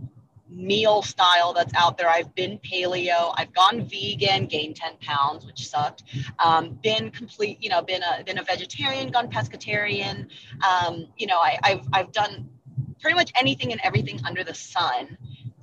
meal 0.49 1.01
style 1.01 1.53
that's 1.53 1.73
out 1.73 1.97
there. 1.97 2.09
I've 2.09 2.35
been 2.35 2.59
paleo. 2.59 3.33
I've 3.37 3.53
gone 3.53 3.87
vegan, 3.87 4.47
gained 4.47 4.75
10 4.75 4.97
pounds, 5.01 5.45
which 5.45 5.69
sucked. 5.69 6.03
Um, 6.39 6.77
been 6.83 7.11
complete, 7.11 7.63
you 7.63 7.69
know, 7.69 7.81
been 7.81 8.03
a 8.03 8.23
been 8.25 8.37
a 8.37 8.43
vegetarian, 8.43 9.09
gone 9.09 9.29
pescatarian. 9.29 10.27
Um, 10.61 11.07
you 11.17 11.27
know, 11.27 11.37
I, 11.37 11.57
I've 11.63 11.87
I've 11.93 12.11
done 12.11 12.49
pretty 12.99 13.15
much 13.15 13.31
anything 13.39 13.71
and 13.71 13.81
everything 13.83 14.19
under 14.25 14.43
the 14.43 14.53
sun. 14.53 15.17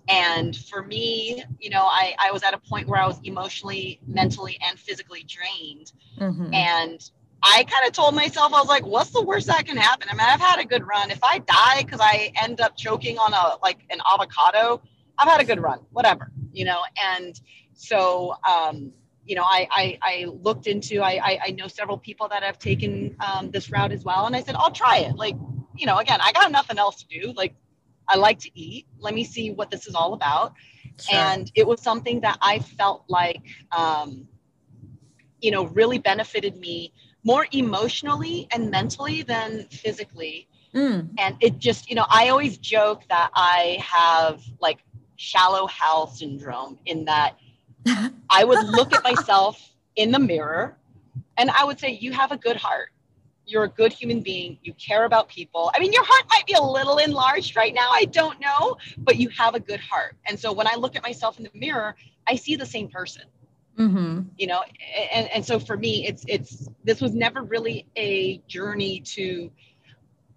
And 0.09 0.57
for 0.57 0.83
me, 0.83 1.45
you 1.61 1.71
know, 1.71 1.83
I, 1.83 2.15
I 2.19 2.31
was 2.33 2.43
at 2.43 2.55
a 2.55 2.59
point 2.59 2.89
where 2.89 3.01
I 3.01 3.07
was 3.07 3.21
emotionally, 3.25 4.01
mentally, 4.07 4.59
and 4.67 4.79
physically 4.79 5.25
drained. 5.25 5.93
Mm-hmm. 6.19 6.55
And 6.55 7.11
I 7.43 7.65
kind 7.65 7.87
of 7.87 7.93
told 7.93 8.15
myself, 8.15 8.53
I 8.53 8.61
was 8.61 8.69
like, 8.69 8.87
what's 8.87 9.11
the 9.11 9.23
worst 9.23 9.47
that 9.47 9.67
can 9.67 9.77
happen? 9.77 10.09
I 10.11 10.15
mean, 10.15 10.27
I've 10.27 10.41
had 10.41 10.59
a 10.59 10.65
good 10.65 10.87
run. 10.87 11.11
If 11.11 11.23
I 11.23 11.39
die 11.39 11.83
because 11.83 12.01
I 12.03 12.33
end 12.43 12.61
up 12.61 12.77
choking 12.77 13.19
on 13.19 13.33
a 13.33 13.59
like 13.63 13.79
an 13.91 13.99
avocado, 14.13 14.83
I've 15.19 15.29
had 15.29 15.41
a 15.41 15.45
good 15.45 15.61
run, 15.61 15.81
whatever, 15.91 16.33
you 16.53 16.65
know. 16.65 16.81
And 17.03 17.39
so, 17.75 18.35
um, 18.49 18.93
you 19.25 19.35
know, 19.37 19.45
I, 19.45 19.69
I, 19.71 19.99
I 20.03 20.25
looked 20.27 20.67
into, 20.67 21.01
I, 21.01 21.21
I, 21.23 21.39
I, 21.47 21.51
know 21.51 21.69
several 21.69 21.99
people 21.99 22.29
that 22.29 22.43
have 22.43 22.59
taken 22.59 23.15
um, 23.21 23.51
this 23.51 23.71
route 23.71 23.93
as 23.93 24.03
well. 24.03 24.27
And 24.27 24.35
I 24.35 24.43
said, 24.43 24.55
I'll 24.55 24.71
try 24.71 24.99
it. 24.99 25.17
Like, 25.17 25.37
you 25.77 25.85
know, 25.85 25.99
again, 25.99 26.19
I 26.23 26.33
got 26.33 26.51
nothing 26.51 26.79
else 26.79 27.03
to 27.03 27.07
do. 27.07 27.33
Like, 27.37 27.55
I 28.09 28.17
like 28.17 28.39
to 28.41 28.59
eat. 28.59 28.87
Let 28.99 29.15
me 29.15 29.25
see 29.25 29.51
what 29.51 29.71
this 29.71 29.87
is 29.87 29.95
all 29.95 30.15
about. 30.15 30.55
Sure. 31.01 31.19
And 31.19 31.51
it 31.55 31.67
was 31.67 31.81
something 31.83 32.21
that 32.21 32.39
I 32.41 32.59
felt 32.59 33.05
like, 33.09 33.43
um, 33.73 34.27
you 35.41 35.51
know, 35.51 35.67
really 35.67 35.99
benefited 35.99 36.57
me 36.57 36.93
more 37.25 37.47
emotionally 37.53 38.49
and 38.53 38.71
mentally 38.71 39.23
than 39.23 39.65
physically. 39.71 40.49
Mm. 40.75 41.11
And 41.19 41.37
it 41.41 41.59
just, 41.59 41.89
you 41.89 41.95
know, 41.95 42.07
I 42.09 42.29
always 42.29 42.59
joke 42.59 43.03
that 43.09 43.31
I 43.35 43.79
have 43.81 44.43
like 44.61 44.79
Shallow 45.17 45.67
Hal 45.67 46.09
syndrome 46.09 46.79
in 46.87 47.05
that 47.07 47.39
I 48.31 48.45
would 48.45 48.67
look 48.67 48.93
at 48.93 49.03
myself 49.05 49.73
in 49.97 50.11
the 50.11 50.19
mirror 50.19 50.77
and 51.37 51.51
I 51.51 51.65
would 51.65 51.79
say, 51.79 51.91
You 51.91 52.13
have 52.13 52.33
a 52.33 52.37
good 52.37 52.57
heart. 52.57 52.91
You're 53.49 53.65
a 53.65 53.69
good 53.69 53.93
human 53.93 54.21
being. 54.21 54.59
You 54.63 54.75
care 54.75 55.05
about 55.05 55.29
people. 55.29 55.71
I 55.75 55.81
mean, 55.81 55.93
your 55.93 56.05
heart 56.05 56.25
might 56.31 56.47
be 56.47 56.53
a 56.53 56.63
little 56.63 56.99
enlarged 56.99 57.57
right 57.57 57.75
now. 57.75 57.89
I 57.91 58.05
don't 58.05 58.39
know, 58.41 58.77
but 58.99 59.17
you 59.17 59.31
have 59.31 59.55
a 59.55 59.61
good 59.61 59.81
heart. 59.81 60.17
And 60.27 60.39
so 60.39 60.53
when 60.53 60.67
I 60.67 60.75
look 60.75 60.97
at 60.97 61.03
myself 61.03 61.39
in 61.39 61.45
the 61.45 61.59
mirror, 61.59 61.97
I 62.29 62.37
see 62.37 62.57
the 62.57 62.67
same 62.67 62.89
person. 62.89 63.25
Mm-hmm. 63.79 64.23
You 64.37 64.47
know, 64.49 64.63
and, 65.13 65.29
and 65.31 65.47
so 65.47 65.59
for 65.61 65.77
me, 65.77 66.07
it's 66.07 66.25
it's 66.27 66.69
this 66.83 67.01
was 67.01 67.15
never 67.15 67.43
really 67.43 67.87
a 67.97 68.39
journey 68.49 69.01
to 69.01 69.51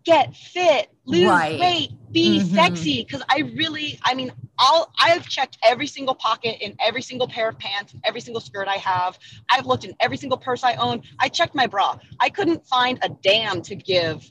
get 0.03 0.35
fit, 0.35 0.89
lose 1.05 1.27
right. 1.27 1.59
weight, 1.59 1.91
be 2.11 2.39
mm-hmm. 2.39 2.55
sexy. 2.55 3.03
Cause 3.05 3.21
I 3.29 3.51
really, 3.55 3.99
I 4.03 4.13
mean, 4.13 4.31
I'll, 4.57 4.91
I've 4.99 5.27
checked 5.27 5.57
every 5.63 5.87
single 5.87 6.15
pocket 6.15 6.57
in 6.61 6.75
every 6.83 7.01
single 7.01 7.27
pair 7.27 7.49
of 7.49 7.57
pants, 7.57 7.95
every 8.03 8.21
single 8.21 8.41
skirt 8.41 8.67
I 8.67 8.75
have. 8.75 9.17
I've 9.49 9.65
looked 9.65 9.85
in 9.85 9.93
every 9.99 10.17
single 10.17 10.37
purse 10.37 10.63
I 10.63 10.75
own. 10.75 11.01
I 11.19 11.29
checked 11.29 11.55
my 11.55 11.67
bra. 11.67 11.97
I 12.19 12.29
couldn't 12.29 12.65
find 12.67 12.99
a 13.01 13.09
damn 13.09 13.61
to 13.63 13.75
give 13.75 14.29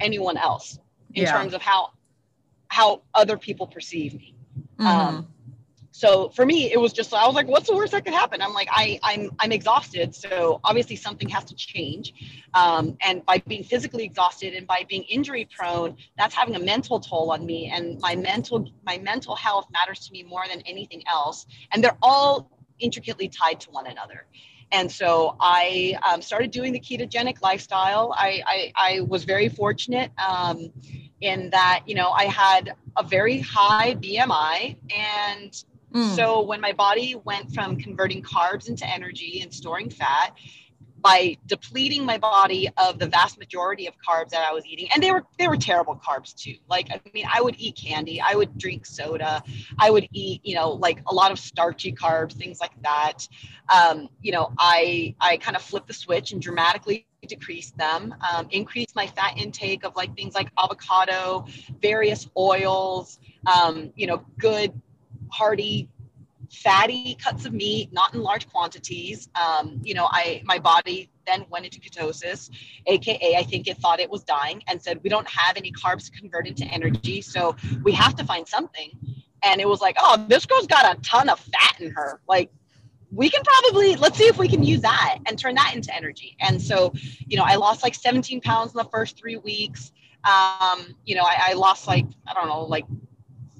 anyone 0.00 0.36
else 0.36 0.78
in 1.14 1.22
yeah. 1.22 1.32
terms 1.32 1.54
of 1.54 1.62
how, 1.62 1.90
how 2.68 3.02
other 3.14 3.36
people 3.36 3.66
perceive 3.66 4.14
me. 4.14 4.34
Mm-hmm. 4.78 4.86
Um, 4.86 5.28
so 5.96 6.28
for 6.28 6.44
me 6.44 6.70
it 6.70 6.78
was 6.78 6.92
just 6.92 7.14
i 7.14 7.26
was 7.26 7.34
like 7.34 7.48
what's 7.48 7.68
the 7.68 7.74
worst 7.74 7.92
that 7.92 8.04
could 8.04 8.12
happen? 8.12 8.42
I'm 8.42 8.52
like 8.52 8.68
i 8.70 8.98
i'm 9.02 9.30
i'm 9.38 9.50
exhausted. 9.50 10.14
So 10.14 10.60
obviously 10.62 10.96
something 10.96 11.28
has 11.30 11.44
to 11.44 11.54
change. 11.54 12.12
Um, 12.52 12.98
and 13.00 13.24
by 13.24 13.38
being 13.46 13.64
physically 13.64 14.04
exhausted 14.04 14.52
and 14.52 14.66
by 14.66 14.84
being 14.90 15.04
injury 15.04 15.48
prone 15.56 15.96
that's 16.18 16.34
having 16.34 16.54
a 16.54 16.58
mental 16.58 17.00
toll 17.00 17.30
on 17.30 17.46
me. 17.46 17.72
And 17.74 17.98
my 18.00 18.14
mental 18.14 18.70
my 18.84 18.98
mental 18.98 19.34
health 19.36 19.68
matters 19.72 20.00
to 20.06 20.12
me 20.12 20.22
more 20.22 20.44
than 20.50 20.60
anything 20.72 21.02
else. 21.10 21.46
And 21.72 21.82
they're 21.82 21.98
all 22.02 22.50
intricately 22.78 23.28
tied 23.28 23.60
to 23.60 23.70
one 23.70 23.86
another. 23.86 24.26
And 24.72 24.92
so 24.92 25.36
I 25.40 25.96
um, 26.06 26.20
started 26.20 26.50
doing 26.50 26.72
the 26.74 26.80
ketogenic 26.80 27.40
lifestyle. 27.40 28.12
I, 28.16 28.42
I, 28.46 28.72
I 28.76 29.00
was 29.00 29.24
very 29.24 29.48
fortunate 29.48 30.10
um, 30.18 30.72
in 31.20 31.50
that, 31.50 31.84
you 31.86 31.94
know, 31.94 32.10
I 32.10 32.24
had 32.24 32.74
a 32.96 33.02
very 33.02 33.38
high 33.40 33.94
BMI 33.94 34.76
and 34.94 35.64
Mm. 35.96 36.14
So 36.14 36.42
when 36.42 36.60
my 36.60 36.72
body 36.72 37.14
went 37.24 37.54
from 37.54 37.78
converting 37.78 38.22
carbs 38.22 38.68
into 38.68 38.86
energy 38.86 39.40
and 39.42 39.52
storing 39.52 39.88
fat, 39.88 40.36
by 41.00 41.36
depleting 41.46 42.04
my 42.04 42.18
body 42.18 42.68
of 42.78 42.98
the 42.98 43.06
vast 43.06 43.38
majority 43.38 43.86
of 43.86 43.94
carbs 44.06 44.30
that 44.30 44.44
I 44.48 44.52
was 44.52 44.66
eating, 44.66 44.88
and 44.92 45.02
they 45.02 45.12
were 45.12 45.24
they 45.38 45.46
were 45.48 45.56
terrible 45.56 45.94
carbs 45.94 46.34
too. 46.34 46.56
Like 46.68 46.88
I 46.90 47.00
mean, 47.14 47.26
I 47.32 47.40
would 47.40 47.54
eat 47.58 47.76
candy, 47.76 48.20
I 48.20 48.34
would 48.34 48.58
drink 48.58 48.84
soda, 48.84 49.42
I 49.78 49.90
would 49.90 50.08
eat 50.12 50.40
you 50.44 50.54
know 50.54 50.72
like 50.72 51.00
a 51.06 51.14
lot 51.14 51.30
of 51.30 51.38
starchy 51.38 51.92
carbs, 51.92 52.32
things 52.32 52.60
like 52.60 52.72
that. 52.82 53.26
Um, 53.72 54.08
you 54.20 54.32
know, 54.32 54.52
I 54.58 55.14
I 55.20 55.36
kind 55.38 55.56
of 55.56 55.62
flipped 55.62 55.86
the 55.86 55.94
switch 55.94 56.32
and 56.32 56.42
dramatically 56.42 57.06
decreased 57.26 57.76
them, 57.76 58.14
um, 58.32 58.46
increased 58.50 58.94
my 58.94 59.06
fat 59.06 59.34
intake 59.36 59.84
of 59.84 59.96
like 59.96 60.14
things 60.16 60.34
like 60.34 60.50
avocado, 60.62 61.44
various 61.80 62.28
oils, 62.36 63.18
um, 63.46 63.92
you 63.96 64.06
know, 64.06 64.24
good 64.38 64.72
hearty 65.30 65.88
fatty 66.50 67.16
cuts 67.16 67.44
of 67.44 67.52
meat, 67.52 67.92
not 67.92 68.14
in 68.14 68.22
large 68.22 68.48
quantities. 68.48 69.28
Um, 69.34 69.80
you 69.82 69.94
know, 69.94 70.08
I 70.10 70.42
my 70.44 70.58
body 70.58 71.10
then 71.26 71.44
went 71.50 71.64
into 71.64 71.80
ketosis, 71.80 72.50
aka 72.86 73.36
I 73.36 73.42
think 73.42 73.68
it 73.68 73.78
thought 73.78 74.00
it 74.00 74.10
was 74.10 74.22
dying 74.24 74.62
and 74.68 74.80
said 74.80 75.00
we 75.02 75.10
don't 75.10 75.28
have 75.28 75.56
any 75.56 75.72
carbs 75.72 76.12
converted 76.12 76.56
to 76.58 76.64
energy, 76.66 77.20
so 77.20 77.56
we 77.82 77.92
have 77.92 78.14
to 78.16 78.24
find 78.24 78.46
something. 78.46 78.90
And 79.42 79.60
it 79.60 79.68
was 79.68 79.80
like, 79.80 79.96
oh, 80.00 80.24
this 80.28 80.46
girl's 80.46 80.66
got 80.66 80.96
a 80.96 81.00
ton 81.02 81.28
of 81.28 81.38
fat 81.38 81.80
in 81.80 81.90
her. 81.92 82.20
Like 82.28 82.50
we 83.12 83.30
can 83.30 83.42
probably 83.44 83.96
let's 83.96 84.18
see 84.18 84.26
if 84.26 84.38
we 84.38 84.48
can 84.48 84.62
use 84.62 84.80
that 84.82 85.18
and 85.26 85.38
turn 85.38 85.54
that 85.54 85.74
into 85.74 85.94
energy. 85.94 86.36
And 86.40 86.60
so, 86.60 86.92
you 87.26 87.36
know, 87.36 87.44
I 87.44 87.56
lost 87.56 87.82
like 87.82 87.94
17 87.94 88.40
pounds 88.40 88.72
in 88.72 88.78
the 88.78 88.88
first 88.90 89.18
three 89.18 89.36
weeks. 89.36 89.92
Um, 90.24 90.96
you 91.04 91.14
know, 91.14 91.22
I, 91.22 91.50
I 91.50 91.52
lost 91.52 91.86
like 91.86 92.06
I 92.26 92.34
don't 92.34 92.48
know, 92.48 92.64
like 92.64 92.84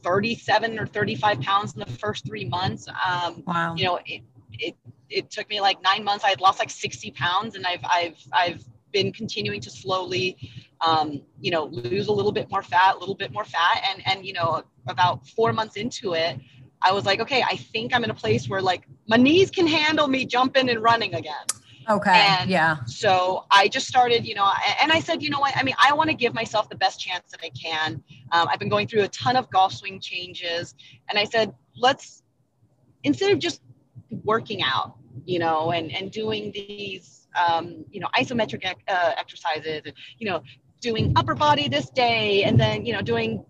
37 0.02 0.78
or 0.78 0.86
35 0.86 1.40
pounds 1.40 1.74
in 1.74 1.80
the 1.80 1.86
first 1.86 2.26
three 2.26 2.44
months. 2.44 2.88
Um, 2.88 3.42
wow. 3.46 3.74
You 3.76 3.84
know, 3.84 4.00
it, 4.06 4.22
it, 4.52 4.76
it 5.08 5.30
took 5.30 5.48
me 5.48 5.60
like 5.60 5.82
nine 5.82 6.04
months. 6.04 6.24
I 6.24 6.30
had 6.30 6.40
lost 6.40 6.58
like 6.58 6.70
60 6.70 7.10
pounds 7.12 7.54
and 7.54 7.66
I've, 7.66 7.84
I've, 7.84 8.18
I've 8.32 8.64
been 8.92 9.12
continuing 9.12 9.60
to 9.60 9.70
slowly, 9.70 10.36
um, 10.86 11.22
you 11.40 11.50
know, 11.50 11.64
lose 11.64 12.08
a 12.08 12.12
little 12.12 12.32
bit 12.32 12.50
more 12.50 12.62
fat, 12.62 12.96
a 12.96 12.98
little 12.98 13.14
bit 13.14 13.32
more 13.32 13.44
fat. 13.44 13.84
And, 13.90 14.02
and, 14.06 14.26
you 14.26 14.32
know, 14.32 14.62
about 14.86 15.26
four 15.28 15.52
months 15.52 15.76
into 15.76 16.14
it, 16.14 16.38
I 16.82 16.92
was 16.92 17.04
like, 17.04 17.20
okay, 17.20 17.42
I 17.42 17.56
think 17.56 17.94
I'm 17.94 18.04
in 18.04 18.10
a 18.10 18.14
place 18.14 18.48
where 18.48 18.62
like 18.62 18.86
my 19.08 19.16
knees 19.16 19.50
can 19.50 19.66
handle 19.66 20.08
me 20.08 20.24
jumping 20.26 20.68
and 20.68 20.82
running 20.82 21.14
again. 21.14 21.46
Okay. 21.88 22.10
And 22.10 22.50
yeah. 22.50 22.78
So 22.86 23.44
I 23.50 23.68
just 23.68 23.86
started, 23.86 24.26
you 24.26 24.34
know, 24.34 24.50
and 24.80 24.90
I 24.90 25.00
said, 25.00 25.22
you 25.22 25.30
know 25.30 25.38
what? 25.38 25.56
I 25.56 25.62
mean, 25.62 25.76
I 25.82 25.92
want 25.92 26.10
to 26.10 26.16
give 26.16 26.34
myself 26.34 26.68
the 26.68 26.76
best 26.76 26.98
chance 27.00 27.30
that 27.30 27.40
I 27.44 27.50
can. 27.50 28.02
Um, 28.32 28.48
I've 28.50 28.58
been 28.58 28.68
going 28.68 28.88
through 28.88 29.02
a 29.02 29.08
ton 29.08 29.36
of 29.36 29.48
golf 29.50 29.72
swing 29.72 30.00
changes. 30.00 30.74
And 31.08 31.18
I 31.18 31.24
said, 31.24 31.54
let's, 31.76 32.22
instead 33.04 33.30
of 33.30 33.38
just 33.38 33.62
working 34.24 34.62
out, 34.62 34.96
you 35.24 35.38
know, 35.38 35.70
and, 35.70 35.92
and 35.94 36.10
doing 36.10 36.50
these, 36.52 37.28
um, 37.36 37.84
you 37.90 38.00
know, 38.00 38.08
isometric 38.18 38.64
uh, 38.88 39.12
exercises 39.16 39.82
and, 39.84 39.94
you 40.18 40.28
know, 40.28 40.42
doing 40.80 41.12
upper 41.16 41.34
body 41.34 41.68
this 41.68 41.88
day 41.90 42.42
and 42.42 42.58
then, 42.58 42.84
you 42.84 42.92
know, 42.92 43.00
doing 43.00 43.44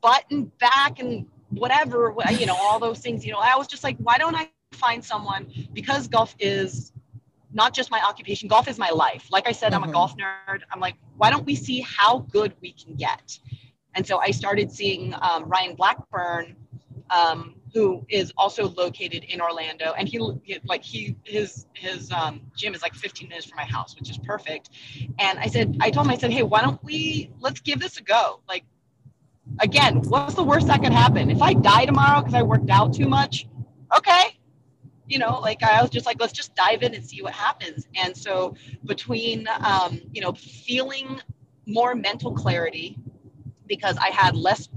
butt 0.00 0.24
and 0.30 0.56
back 0.58 1.00
and 1.00 1.26
whatever, 1.50 2.14
you 2.38 2.46
know, 2.46 2.56
all 2.56 2.78
those 2.78 3.00
things, 3.00 3.26
you 3.26 3.32
know, 3.32 3.40
I 3.40 3.56
was 3.56 3.66
just 3.66 3.82
like, 3.82 3.96
why 3.98 4.18
don't 4.18 4.36
I 4.36 4.50
find 4.72 5.04
someone 5.04 5.50
because 5.72 6.06
golf 6.06 6.34
is 6.38 6.92
not 7.52 7.74
just 7.74 7.90
my 7.90 8.00
occupation, 8.00 8.48
golf 8.48 8.68
is 8.68 8.78
my 8.78 8.90
life. 8.90 9.26
Like 9.30 9.48
I 9.48 9.52
said, 9.52 9.72
mm-hmm. 9.72 9.76
I'm 9.76 9.82
a 9.82 9.86
mm-hmm. 9.86 9.92
golf 9.94 10.16
nerd. 10.16 10.60
I'm 10.72 10.80
like, 10.80 10.96
why 11.16 11.30
don't 11.30 11.44
we 11.44 11.54
see 11.54 11.80
how 11.80 12.18
good 12.30 12.54
we 12.60 12.72
can 12.72 12.94
get? 12.94 13.38
And 13.94 14.06
so 14.06 14.18
I 14.18 14.30
started 14.30 14.70
seeing 14.70 15.14
um, 15.20 15.44
Ryan 15.48 15.74
Blackburn, 15.74 16.56
um, 17.10 17.56
who 17.74 18.04
is 18.08 18.32
also 18.36 18.68
located 18.68 19.24
in 19.24 19.40
Orlando, 19.40 19.92
and 19.98 20.08
he 20.08 20.18
like 20.64 20.82
he 20.82 21.16
his 21.24 21.66
his 21.74 22.10
um, 22.12 22.40
gym 22.56 22.74
is 22.74 22.82
like 22.82 22.94
15 22.94 23.28
minutes 23.28 23.46
from 23.46 23.56
my 23.56 23.64
house, 23.64 23.96
which 23.98 24.10
is 24.10 24.18
perfect. 24.18 24.70
And 25.18 25.38
I 25.38 25.46
said, 25.46 25.76
I 25.80 25.90
told 25.90 26.06
him, 26.06 26.12
I 26.12 26.16
said, 26.16 26.32
hey, 26.32 26.42
why 26.42 26.62
don't 26.62 26.82
we 26.84 27.32
let's 27.40 27.60
give 27.60 27.80
this 27.80 27.96
a 27.96 28.02
go? 28.02 28.40
Like, 28.48 28.64
again, 29.60 30.02
what's 30.02 30.34
the 30.34 30.44
worst 30.44 30.68
that 30.68 30.82
could 30.82 30.92
happen? 30.92 31.30
If 31.30 31.42
I 31.42 31.54
die 31.54 31.84
tomorrow 31.84 32.20
because 32.20 32.34
I 32.34 32.42
worked 32.42 32.70
out 32.70 32.94
too 32.94 33.08
much, 33.08 33.46
okay, 33.96 34.38
you 35.10 35.18
know, 35.18 35.40
like 35.40 35.62
I 35.64 35.82
was 35.82 35.90
just 35.90 36.06
like, 36.06 36.20
let's 36.20 36.32
just 36.32 36.54
dive 36.54 36.82
in 36.84 36.94
and 36.94 37.04
see 37.04 37.20
what 37.20 37.32
happens. 37.32 37.88
And 37.96 38.16
so 38.16 38.54
between, 38.84 39.46
um, 39.58 40.00
you 40.12 40.22
know, 40.22 40.32
feeling 40.32 41.20
more 41.66 41.96
mental 41.96 42.32
clarity 42.32 42.96
because 43.66 43.96
I 43.96 44.10
had 44.10 44.36
less 44.36 44.68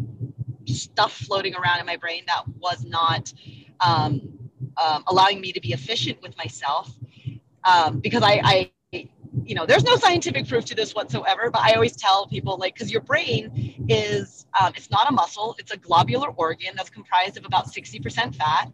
stuff 0.65 1.13
floating 1.13 1.53
around 1.55 1.79
in 1.79 1.85
my 1.85 1.97
brain 1.97 2.23
that 2.25 2.47
was 2.59 2.83
not 2.83 3.31
um, 3.79 4.21
um, 4.83 5.03
allowing 5.05 5.39
me 5.39 5.51
to 5.51 5.61
be 5.61 5.71
efficient 5.71 6.19
with 6.23 6.35
myself. 6.35 6.91
Um, 7.63 7.99
because 7.99 8.23
I, 8.23 8.41
I, 8.43 8.71
you 9.43 9.53
know, 9.53 9.67
there's 9.67 9.83
no 9.83 9.97
scientific 9.97 10.47
proof 10.47 10.65
to 10.65 10.75
this 10.75 10.95
whatsoever, 10.95 11.51
but 11.51 11.61
I 11.61 11.73
always 11.73 11.95
tell 11.95 12.25
people 12.25 12.57
like, 12.57 12.73
because 12.73 12.91
your 12.91 13.01
brain 13.01 13.85
is, 13.87 14.47
um, 14.59 14.73
it's 14.75 14.89
not 14.89 15.07
a 15.09 15.13
muscle, 15.13 15.55
it's 15.59 15.71
a 15.71 15.77
globular 15.77 16.29
organ 16.29 16.73
that's 16.75 16.89
comprised 16.89 17.37
of 17.37 17.45
about 17.45 17.67
60% 17.67 18.35
fat 18.35 18.71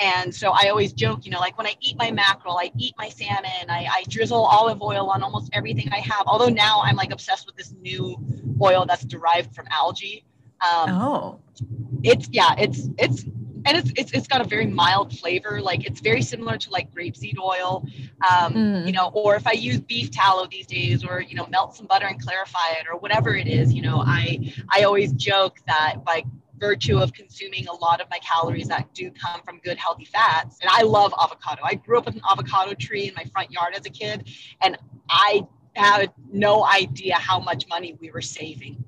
and 0.00 0.34
so 0.34 0.50
I 0.50 0.68
always 0.68 0.92
joke, 0.92 1.24
you 1.24 1.30
know, 1.30 1.38
like 1.40 1.58
when 1.58 1.66
I 1.66 1.74
eat 1.80 1.96
my 1.98 2.10
mackerel, 2.10 2.56
I 2.58 2.70
eat 2.78 2.94
my 2.96 3.08
salmon, 3.08 3.68
I, 3.68 3.86
I 3.90 4.04
drizzle 4.08 4.42
olive 4.44 4.80
oil 4.82 5.10
on 5.10 5.22
almost 5.22 5.50
everything 5.52 5.88
I 5.92 5.98
have. 5.98 6.24
Although 6.26 6.48
now 6.48 6.80
I'm 6.82 6.96
like 6.96 7.12
obsessed 7.12 7.46
with 7.46 7.56
this 7.56 7.74
new 7.80 8.16
oil 8.62 8.86
that's 8.86 9.04
derived 9.04 9.54
from 9.54 9.66
algae. 9.70 10.24
Um, 10.62 10.90
oh, 10.90 11.40
it's 12.02 12.28
yeah, 12.32 12.54
it's 12.58 12.88
it's 12.98 13.24
and 13.66 13.76
it's, 13.76 13.92
it's 13.96 14.12
it's 14.12 14.26
got 14.26 14.40
a 14.40 14.44
very 14.44 14.66
mild 14.66 15.18
flavor. 15.18 15.60
Like 15.60 15.86
it's 15.86 16.00
very 16.00 16.22
similar 16.22 16.56
to 16.56 16.70
like 16.70 16.90
grapeseed 16.92 17.38
oil, 17.38 17.84
um, 18.28 18.54
Mm. 18.54 18.86
you 18.86 18.92
know. 18.92 19.10
Or 19.12 19.36
if 19.36 19.46
I 19.46 19.52
use 19.52 19.80
beef 19.80 20.10
tallow 20.10 20.46
these 20.50 20.66
days, 20.66 21.04
or 21.04 21.20
you 21.20 21.34
know, 21.34 21.46
melt 21.46 21.76
some 21.76 21.86
butter 21.86 22.06
and 22.06 22.20
clarify 22.20 22.70
it, 22.80 22.86
or 22.90 22.98
whatever 22.98 23.34
it 23.34 23.46
is, 23.46 23.72
you 23.74 23.82
know, 23.82 24.02
I 24.06 24.52
I 24.70 24.84
always 24.84 25.12
joke 25.12 25.58
that 25.66 26.04
by 26.04 26.24
virtue 26.60 26.98
of 26.98 27.12
consuming 27.12 27.66
a 27.66 27.72
lot 27.72 28.00
of 28.00 28.08
my 28.10 28.18
calories 28.18 28.68
that 28.68 28.92
do 28.94 29.10
come 29.10 29.40
from 29.42 29.58
good 29.64 29.78
healthy 29.78 30.04
fats, 30.04 30.58
and 30.60 30.70
I 30.70 30.82
love 30.82 31.12
avocado. 31.20 31.62
I 31.64 31.74
grew 31.74 31.98
up 31.98 32.06
with 32.06 32.16
an 32.16 32.22
avocado 32.30 32.74
tree 32.74 33.08
in 33.08 33.14
my 33.14 33.24
front 33.32 33.50
yard 33.50 33.74
as 33.74 33.86
a 33.86 33.90
kid, 33.90 34.30
and 34.60 34.76
I 35.08 35.46
had 35.74 36.12
no 36.30 36.64
idea 36.64 37.14
how 37.14 37.40
much 37.40 37.66
money 37.68 37.96
we 38.00 38.10
were 38.10 38.22
saving 38.22 38.84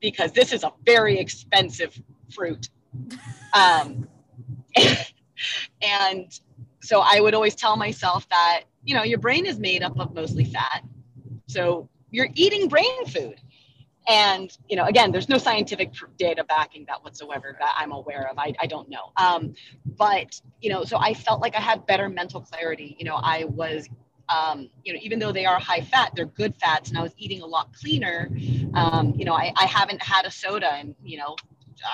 because 0.00 0.32
this 0.32 0.52
is 0.52 0.64
a 0.64 0.72
very 0.84 1.18
expensive 1.18 2.00
fruit. 2.32 2.68
Um, 3.52 4.06
and 5.82 6.38
so 6.82 7.02
I 7.04 7.20
would 7.20 7.34
always 7.34 7.56
tell 7.56 7.76
myself 7.76 8.28
that, 8.28 8.62
you 8.84 8.94
know, 8.94 9.02
your 9.02 9.18
brain 9.18 9.44
is 9.44 9.58
made 9.58 9.82
up 9.82 9.98
of 9.98 10.14
mostly 10.14 10.44
fat. 10.44 10.84
So 11.48 11.88
you're 12.12 12.28
eating 12.34 12.68
brain 12.68 13.06
food. 13.06 13.40
And, 14.08 14.50
you 14.68 14.76
know, 14.76 14.86
again, 14.86 15.12
there's 15.12 15.28
no 15.28 15.38
scientific 15.38 15.92
data 16.18 16.44
backing 16.44 16.84
that 16.88 17.04
whatsoever 17.04 17.56
that 17.58 17.74
I'm 17.76 17.92
aware 17.92 18.28
of. 18.30 18.38
I, 18.38 18.54
I 18.60 18.66
don't 18.66 18.88
know. 18.88 19.12
Um, 19.16 19.54
but, 19.84 20.40
you 20.60 20.70
know, 20.70 20.84
so 20.84 20.96
I 20.98 21.14
felt 21.14 21.40
like 21.40 21.54
I 21.54 21.60
had 21.60 21.86
better 21.86 22.08
mental 22.08 22.40
clarity. 22.40 22.96
You 22.98 23.04
know, 23.04 23.16
I 23.16 23.44
was 23.44 23.88
um, 24.30 24.70
you 24.84 24.92
know, 24.92 25.00
even 25.02 25.18
though 25.18 25.32
they 25.32 25.44
are 25.44 25.58
high 25.58 25.80
fat, 25.80 26.12
they're 26.14 26.24
good 26.24 26.54
fats, 26.56 26.88
and 26.88 26.98
I 26.98 27.02
was 27.02 27.12
eating 27.18 27.42
a 27.42 27.46
lot 27.46 27.74
cleaner. 27.74 28.30
Um, 28.74 29.12
you 29.16 29.24
know, 29.24 29.34
I, 29.34 29.52
I 29.56 29.66
haven't 29.66 30.00
had 30.02 30.24
a 30.24 30.30
soda 30.30 30.78
in, 30.80 30.94
you 31.02 31.18
know, 31.18 31.34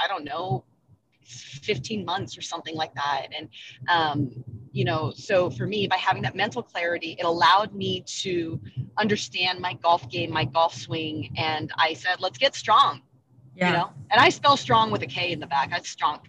I 0.04 0.06
don't 0.08 0.24
know, 0.24 0.64
15 1.24 2.04
months 2.04 2.36
or 2.36 2.42
something 2.42 2.74
like 2.74 2.94
that. 2.94 3.28
And, 3.36 3.48
um, 3.88 4.44
you 4.76 4.84
know, 4.84 5.10
so 5.16 5.48
for 5.48 5.66
me, 5.66 5.86
by 5.88 5.96
having 5.96 6.22
that 6.22 6.36
mental 6.36 6.62
clarity, 6.62 7.16
it 7.18 7.24
allowed 7.24 7.74
me 7.74 8.02
to 8.22 8.60
understand 8.98 9.58
my 9.58 9.72
golf 9.72 10.06
game, 10.10 10.30
my 10.30 10.44
golf 10.44 10.74
swing. 10.74 11.32
And 11.38 11.72
I 11.78 11.94
said, 11.94 12.16
let's 12.20 12.36
get 12.36 12.54
strong, 12.54 13.00
Yeah. 13.54 13.68
you 13.68 13.72
know, 13.78 13.90
and 14.10 14.20
I 14.20 14.28
spell 14.28 14.56
strong 14.58 14.90
with 14.90 15.00
a 15.00 15.06
K 15.06 15.32
in 15.32 15.40
the 15.40 15.46
back. 15.46 15.70
That's 15.70 15.88
strong. 15.88 16.20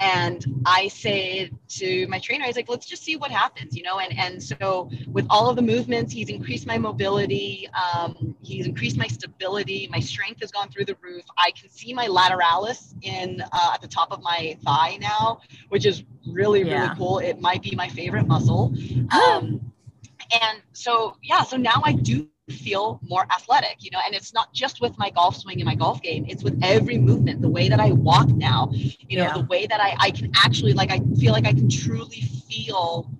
And 0.00 0.44
I 0.66 0.88
say 0.88 1.50
to 1.68 2.06
my 2.08 2.18
trainer, 2.18 2.44
I 2.44 2.48
was 2.48 2.56
like, 2.56 2.68
let's 2.68 2.86
just 2.86 3.04
see 3.04 3.16
what 3.16 3.30
happens, 3.30 3.76
you 3.76 3.82
know? 3.82 4.00
And, 4.00 4.18
and 4.18 4.42
so 4.42 4.90
with 5.12 5.26
all 5.30 5.48
of 5.48 5.56
the 5.56 5.62
movements, 5.62 6.12
he's 6.12 6.28
increased 6.28 6.66
my 6.66 6.78
mobility. 6.78 7.68
Um, 7.72 8.34
he's 8.42 8.66
increased 8.66 8.96
my 8.96 9.06
stability. 9.06 9.88
My 9.90 10.00
strength 10.00 10.40
has 10.40 10.50
gone 10.50 10.68
through 10.70 10.86
the 10.86 10.96
roof. 11.00 11.24
I 11.38 11.52
can 11.52 11.70
see 11.70 11.94
my 11.94 12.06
lateralis 12.08 12.94
in 13.02 13.42
uh, 13.52 13.70
at 13.74 13.82
the 13.82 13.88
top 13.88 14.10
of 14.12 14.22
my 14.22 14.56
thigh 14.64 14.98
now, 15.00 15.40
which 15.68 15.86
is 15.86 16.04
really, 16.26 16.62
Yeah. 16.62 16.82
really 16.82 16.96
cool. 16.96 17.18
It 17.20 17.40
might 17.40 17.62
be 17.62 17.74
my 17.76 17.88
favorite 17.88 18.26
muscle. 18.26 18.72
Um, 19.12 19.72
and 20.42 20.62
so, 20.72 21.16
yeah, 21.22 21.42
so 21.42 21.56
now 21.56 21.82
I 21.84 21.92
do 21.92 22.28
feel 22.50 23.00
more 23.08 23.26
athletic, 23.34 23.76
you 23.80 23.90
know, 23.90 24.00
and 24.04 24.14
it's 24.14 24.34
not 24.34 24.52
just 24.52 24.80
with 24.80 24.96
my 24.98 25.10
golf 25.10 25.36
swing 25.36 25.60
and 25.60 25.66
my 25.66 25.74
golf 25.74 26.02
game, 26.02 26.26
it's 26.28 26.42
with 26.42 26.58
every 26.62 26.98
movement, 26.98 27.40
the 27.40 27.48
way 27.48 27.68
that 27.68 27.80
I 27.80 27.92
walk 27.92 28.28
now, 28.28 28.70
you 28.72 29.16
know, 29.16 29.24
Yeah. 29.24 29.34
the 29.34 29.44
way 29.44 29.66
that 29.66 29.80
I, 29.80 29.96
I 29.98 30.10
can 30.10 30.30
actually, 30.36 30.74
like, 30.74 30.90
I 30.90 31.00
feel 31.18 31.32
like 31.32 31.46
I 31.46 31.52
can 31.52 31.70
truly 31.70 32.20
feel 32.48 33.10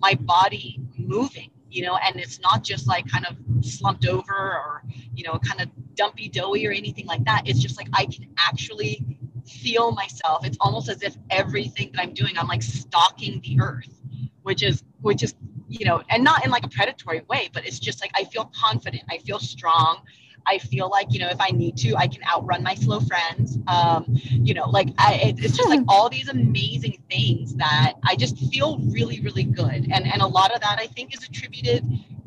my 0.00 0.14
body 0.14 0.80
moving, 0.96 1.50
you 1.70 1.82
know, 1.82 1.96
and 1.96 2.16
it's 2.16 2.40
not 2.40 2.64
just 2.64 2.88
like 2.88 3.06
kind 3.08 3.26
of 3.26 3.36
slumped 3.64 4.06
over 4.06 4.32
or, 4.32 4.82
you 5.14 5.24
know, 5.24 5.38
kind 5.38 5.60
of 5.60 5.68
dumpy 5.94 6.28
doughy 6.28 6.66
or 6.66 6.70
anything 6.70 7.06
like 7.06 7.24
that. 7.24 7.42
It's 7.46 7.60
just 7.60 7.76
like 7.76 7.88
I 7.92 8.06
can 8.06 8.26
actually 8.38 9.04
feel 9.46 9.92
myself. 9.92 10.46
It's 10.46 10.56
almost 10.60 10.88
as 10.88 11.02
if 11.02 11.16
everything 11.30 11.92
that 11.92 12.00
I'm 12.02 12.14
doing, 12.14 12.38
I'm 12.38 12.48
like 12.48 12.62
stalking 12.62 13.40
the 13.42 13.60
earth, 13.60 14.00
which 14.42 14.62
is, 14.62 14.82
which 15.02 15.22
is, 15.22 15.34
you 15.68 15.84
know, 15.84 16.02
and 16.10 16.22
not 16.22 16.44
in 16.44 16.50
like 16.50 16.64
a 16.64 16.68
predatory 16.68 17.22
way, 17.28 17.48
but 17.52 17.66
it's 17.66 17.78
just 17.78 18.00
like 18.00 18.10
I 18.14 18.24
feel 18.24 18.50
confident. 18.54 19.02
I 19.10 19.18
feel 19.18 19.38
strong. 19.38 20.02
I 20.48 20.58
feel 20.58 20.88
like, 20.88 21.12
you 21.12 21.18
know, 21.18 21.28
if 21.28 21.40
I 21.40 21.48
need 21.48 21.76
to, 21.78 21.96
I 21.96 22.06
can 22.06 22.22
outrun 22.24 22.62
my 22.62 22.74
slow 22.74 23.00
friends. 23.00 23.58
Um, 23.66 24.04
you 24.30 24.54
know, 24.54 24.68
like 24.70 24.88
I, 24.98 25.14
it, 25.14 25.44
it's 25.44 25.56
just 25.56 25.68
like 25.68 25.80
all 25.88 26.08
these 26.08 26.28
amazing 26.28 27.02
things 27.10 27.56
that 27.56 27.94
I 28.04 28.14
just 28.14 28.38
feel 28.52 28.78
really, 28.78 29.20
really 29.20 29.42
good. 29.42 29.88
And, 29.90 30.06
and 30.06 30.22
a 30.22 30.26
lot 30.26 30.54
of 30.54 30.60
that 30.60 30.78
I 30.80 30.86
think 30.86 31.14
is 31.16 31.24
attributed 31.24 31.84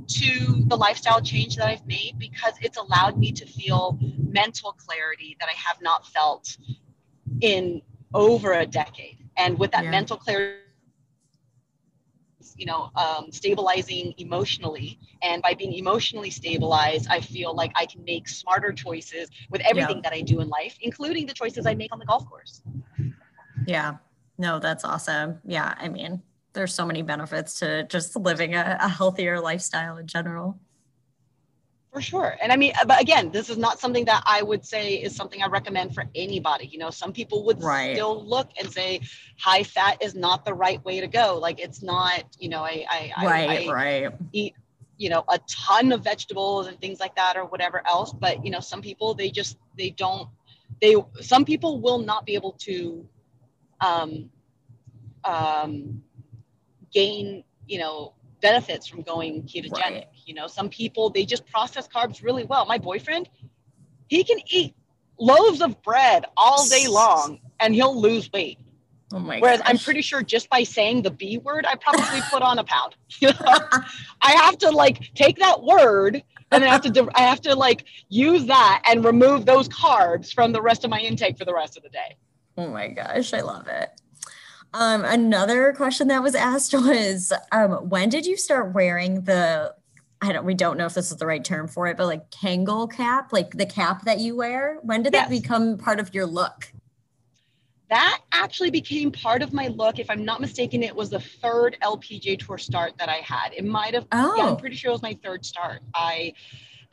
to 0.07 0.63
the 0.67 0.75
lifestyle 0.75 1.21
change 1.21 1.55
that 1.55 1.67
I've 1.67 1.85
made 1.87 2.15
because 2.19 2.53
it's 2.61 2.77
allowed 2.77 3.17
me 3.17 3.31
to 3.31 3.45
feel 3.45 3.97
mental 4.17 4.73
clarity 4.73 5.37
that 5.39 5.47
I 5.47 5.53
have 5.55 5.77
not 5.81 6.05
felt 6.07 6.57
in 7.41 7.81
over 8.13 8.53
a 8.53 8.65
decade. 8.65 9.17
And 9.37 9.57
with 9.57 9.71
that 9.71 9.85
Yeah. 9.85 9.91
mental 9.91 10.17
clarity, 10.17 10.57
you 12.59 12.65
know, 12.65 12.91
um, 12.95 13.31
stabilizing 13.31 14.13
emotionally. 14.17 14.99
And 15.21 15.41
by 15.41 15.53
being 15.53 15.73
emotionally 15.73 16.29
stabilized, 16.29 17.07
I 17.09 17.21
feel 17.21 17.55
like 17.55 17.71
I 17.75 17.85
can 17.85 18.03
make 18.03 18.27
smarter 18.27 18.71
choices 18.73 19.29
with 19.49 19.61
everything 19.61 20.01
that 20.03 20.13
I 20.13 20.21
do 20.21 20.41
in 20.41 20.49
life, 20.49 20.77
including 20.81 21.25
the 21.25 21.33
choices 21.33 21.65
I 21.65 21.73
make 21.73 21.91
on 21.93 21.99
the 21.99 22.05
golf 22.05 22.27
course. 22.27 22.61
Yeah. 23.65 23.95
No, 24.37 24.59
that's 24.59 24.83
awesome. 24.83 25.39
Yeah. 25.45 25.73
I 25.77 25.89
mean, 25.89 26.21
there's 26.53 26.73
so 26.73 26.85
many 26.85 27.01
benefits 27.01 27.59
to 27.59 27.83
just 27.85 28.15
living 28.15 28.55
a, 28.55 28.77
a 28.79 28.89
healthier 28.89 29.39
lifestyle 29.39 29.97
in 29.97 30.07
general. 30.07 30.59
For 31.91 32.01
sure. 32.01 32.37
And 32.41 32.51
I 32.51 32.55
mean, 32.55 32.73
but 32.85 33.01
again, 33.01 33.31
this 33.31 33.49
is 33.49 33.57
not 33.57 33.79
something 33.79 34.05
that 34.05 34.23
I 34.27 34.43
would 34.43 34.63
say 34.65 34.95
is 34.95 35.15
something 35.15 35.41
I 35.41 35.47
recommend 35.47 35.95
for 35.95 36.05
anybody. 36.15 36.67
You 36.67 36.77
know, 36.79 36.91
some 36.91 37.11
people 37.13 37.45
would 37.45 37.61
Right. 37.61 37.93
still 37.95 38.23
look 38.25 38.49
and 38.59 38.71
say 38.71 39.01
high 39.39 39.63
fat 39.63 40.01
is 40.01 40.13
not 40.15 40.45
the 40.45 40.53
right 40.53 40.83
way 40.85 40.99
to 41.01 41.07
go. 41.07 41.37
Like 41.39 41.59
it's 41.59 41.81
not, 41.81 42.23
you 42.39 42.49
know, 42.49 42.61
I, 42.63 42.85
I, 42.89 43.13
I- 43.17 43.45
I, 43.47 43.73
right. 43.73 44.13
eat 44.33 44.55
you 44.97 45.09
know 45.09 45.23
a 45.29 45.39
ton 45.49 45.91
of 45.93 46.03
vegetables 46.03 46.67
and 46.67 46.79
things 46.81 46.99
like 46.99 47.15
that 47.15 47.37
or 47.37 47.45
whatever 47.45 47.81
else 47.87 48.11
but 48.13 48.43
you 48.45 48.51
know 48.51 48.59
some 48.59 48.81
people 48.81 49.13
they 49.13 49.29
just 49.31 49.57
they 49.77 49.89
don't 49.91 50.27
they 50.81 50.95
some 51.21 51.45
people 51.45 51.79
will 51.79 51.99
not 51.99 52.25
be 52.25 52.35
able 52.35 52.51
to 52.53 53.07
um 53.81 54.29
um 55.23 56.01
gain 56.93 57.43
you 57.67 57.79
know 57.79 58.13
benefits 58.41 58.87
from 58.87 59.01
going 59.01 59.43
ketogenic 59.43 59.71
Right. 59.71 60.07
You 60.29 60.35
know 60.35 60.47
some 60.47 60.69
people 60.69 61.09
they 61.09 61.25
just 61.25 61.45
process 61.47 61.87
carbs 61.87 62.23
really 62.23 62.45
well 62.45 62.65
my 62.65 62.77
boyfriend 62.77 63.27
he 64.07 64.23
can 64.23 64.37
eat 64.51 64.75
loaves 65.19 65.59
of 65.61 65.81
bread 65.81 66.25
all 66.37 66.63
day 66.67 66.87
long 66.87 67.39
and 67.59 67.73
he'll 67.73 67.99
lose 67.99 68.31
weight 68.31 68.59
Oh 69.11 69.17
my 69.17 69.39
Whereas 69.39 69.59
I'm 69.65 69.79
pretty 69.79 70.03
sure 70.03 70.21
just 70.21 70.51
by 70.51 70.61
saying 70.61 71.01
the 71.01 71.09
B 71.09 71.39
word, 71.39 71.65
I 71.65 71.73
probably 71.73 72.21
put 72.31 72.43
on 72.43 72.59
a 72.59 72.63
pound. 72.63 72.95
You 73.19 73.29
know, 73.29 73.59
I 74.21 74.33
have 74.33 74.59
to 74.59 74.69
like 74.69 75.15
take 75.15 75.39
that 75.39 75.63
word 75.63 76.21
and 76.51 76.63
then 76.63 76.69
I 76.69 76.73
have 76.73 76.81
to 76.83 77.09
I 77.15 77.21
have 77.21 77.41
to 77.41 77.55
like 77.55 77.85
use 78.09 78.45
that 78.45 78.83
and 78.87 79.03
remove 79.03 79.47
those 79.47 79.67
carbs 79.67 80.31
from 80.31 80.51
the 80.51 80.61
rest 80.61 80.83
of 80.83 80.91
my 80.91 80.99
intake 80.99 81.39
for 81.39 81.45
the 81.45 81.55
rest 81.55 81.75
of 81.75 81.81
the 81.81 81.89
day. 81.89 82.17
Oh 82.55 82.67
my 82.67 82.87
gosh, 82.89 83.33
I 83.33 83.41
love 83.41 83.67
it. 83.67 83.89
Um, 84.73 85.03
another 85.03 85.73
question 85.73 86.07
that 86.09 86.21
was 86.21 86.35
asked 86.35 86.73
was, 86.75 87.33
um, 87.51 87.89
when 87.89 88.09
did 88.09 88.25
you 88.25 88.37
start 88.37 88.73
wearing 88.73 89.21
the? 89.21 89.73
I 90.21 90.33
don't. 90.33 90.45
We 90.45 90.53
don't 90.53 90.77
know 90.77 90.85
if 90.85 90.93
this 90.93 91.11
is 91.11 91.17
the 91.17 91.25
right 91.25 91.43
term 91.43 91.67
for 91.67 91.87
it, 91.87 91.95
but 91.95 92.05
like 92.05 92.29
Kangol 92.29 92.91
cap, 92.91 93.31
like 93.31 93.51
the 93.51 93.65
cap 93.65 94.03
that 94.03 94.19
you 94.19 94.35
wear. 94.35 94.77
When 94.81 95.01
did 95.03 95.13
that 95.13 95.29
Yes. 95.29 95.41
become 95.41 95.77
part 95.77 95.99
of 95.99 96.13
your 96.13 96.25
look? 96.25 96.73
That 97.89 98.21
actually 98.31 98.69
became 98.69 99.11
part 99.11 99.41
of 99.41 99.51
my 99.53 99.67
look. 99.67 99.97
If 99.97 100.09
I'm 100.09 100.23
not 100.23 100.41
mistaken, 100.41 100.83
it 100.83 100.95
was 100.95 101.09
the 101.09 101.19
third 101.19 101.77
LPGA 101.81 102.37
tour 102.37 102.57
start 102.57 102.93
that 102.99 103.09
I 103.09 103.15
had. 103.15 103.53
It 103.55 103.65
might 103.65 103.93
have 103.95 104.05
Oh, 104.11 104.35
yeah, 104.37 104.43
I'm 104.45 104.57
pretty 104.57 104.75
sure 104.75 104.89
it 104.89 104.93
was 104.93 105.01
my 105.01 105.17
third 105.23 105.43
start. 105.43 105.81
I, 105.95 106.33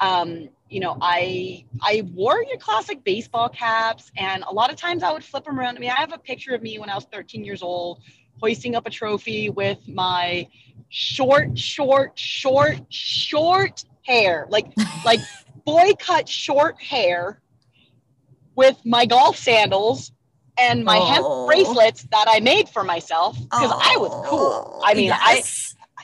um, 0.00 0.48
you 0.70 0.80
know, 0.80 0.96
I 1.00 1.64
I 1.82 2.02
wore 2.14 2.42
your 2.44 2.58
classic 2.58 3.02
baseball 3.04 3.48
caps, 3.48 4.10
and 4.16 4.44
a 4.44 4.52
lot 4.52 4.70
of 4.70 4.76
times 4.76 5.02
I 5.02 5.12
would 5.12 5.24
flip 5.24 5.44
them 5.44 5.58
around. 5.58 5.76
I 5.76 5.80
mean, 5.80 5.90
I 5.90 5.96
have 6.00 6.12
a 6.12 6.18
picture 6.18 6.54
of 6.54 6.62
me 6.62 6.78
when 6.78 6.88
I 6.88 6.94
was 6.94 7.04
13 7.12 7.44
years 7.44 7.62
old, 7.62 8.02
hoisting 8.40 8.74
up 8.74 8.86
a 8.86 8.90
trophy 8.90 9.50
with 9.50 9.86
my 9.88 10.48
short, 10.88 11.58
short, 11.58 12.18
short, 12.18 12.80
short 12.90 13.84
hair, 14.02 14.46
like 14.48 14.66
like 15.04 15.20
boy 15.64 15.92
cut 15.98 16.28
short 16.28 16.80
hair, 16.80 17.40
with 18.54 18.76
my 18.84 19.04
golf 19.06 19.36
sandals 19.36 20.12
and 20.58 20.84
my 20.84 20.98
Oh. 20.98 21.04
hemp 21.06 21.46
bracelets 21.48 22.06
that 22.12 22.24
I 22.28 22.40
made 22.40 22.68
for 22.68 22.82
myself 22.82 23.38
because 23.38 23.70
I 23.72 23.96
was 23.98 24.10
cool. 24.26 24.80
I 24.84 24.94
mean, 24.94 25.12
I 25.12 25.42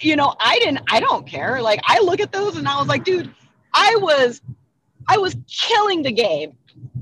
you 0.00 0.16
know, 0.16 0.34
I 0.40 0.58
didn't, 0.58 0.80
I 0.90 1.00
don't 1.00 1.26
care. 1.26 1.62
Like 1.62 1.80
I 1.84 2.00
look 2.00 2.20
at 2.20 2.32
those 2.32 2.56
and 2.56 2.66
I 2.66 2.78
was 2.78 2.88
like, 2.88 3.04
dude, 3.04 3.32
I 3.74 3.96
was, 4.00 4.40
I 5.08 5.16
was 5.18 5.36
killing 5.48 6.02
the 6.02 6.10
game 6.12 6.56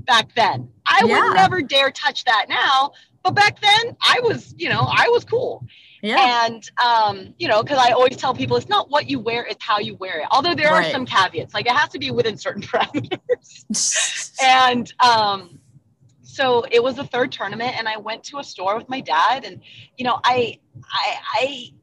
back 0.05 0.33
then. 0.35 0.69
I 0.85 1.01
Yeah. 1.05 1.27
would 1.29 1.33
never 1.35 1.61
dare 1.61 1.89
touch 1.91 2.23
that 2.25 2.45
now. 2.47 2.91
But 3.23 3.31
back 3.31 3.59
then 3.59 3.95
I 4.05 4.19
was, 4.23 4.53
you 4.57 4.69
know, 4.69 4.81
I 4.89 5.09
was 5.09 5.23
cool. 5.25 5.65
Yeah, 6.01 6.45
And, 6.45 6.69
um, 6.83 7.33
you 7.37 7.47
know, 7.47 7.63
cause 7.63 7.77
I 7.77 7.91
always 7.91 8.17
tell 8.17 8.33
people 8.33 8.57
it's 8.57 8.69
not 8.69 8.89
what 8.89 9.09
you 9.09 9.19
wear, 9.19 9.45
it's 9.45 9.63
how 9.63 9.79
you 9.79 9.95
wear 9.95 10.19
it. 10.21 10.27
Although 10.31 10.55
there 10.55 10.71
are 10.71 10.83
some 10.85 11.05
caveats, 11.05 11.53
like 11.53 11.65
it 11.65 11.73
has 11.73 11.89
to 11.89 11.99
be 11.99 12.11
within 12.11 12.37
certain 12.37 12.61
parameters. 12.71 14.31
And, 14.43 14.91
um, 14.99 15.59
so 16.23 16.63
it 16.71 16.81
was 16.81 16.95
the 16.95 17.03
third 17.03 17.31
tournament 17.31 17.75
and 17.77 17.87
I 17.87 17.97
went 17.97 18.23
to 18.25 18.39
a 18.39 18.43
store 18.43 18.77
with 18.77 18.87
my 18.87 19.01
dad 19.01 19.43
and 19.43 19.61
you 19.97 20.05
know, 20.05 20.19
I 20.23 20.59
I 20.91 21.15
I 21.35 21.73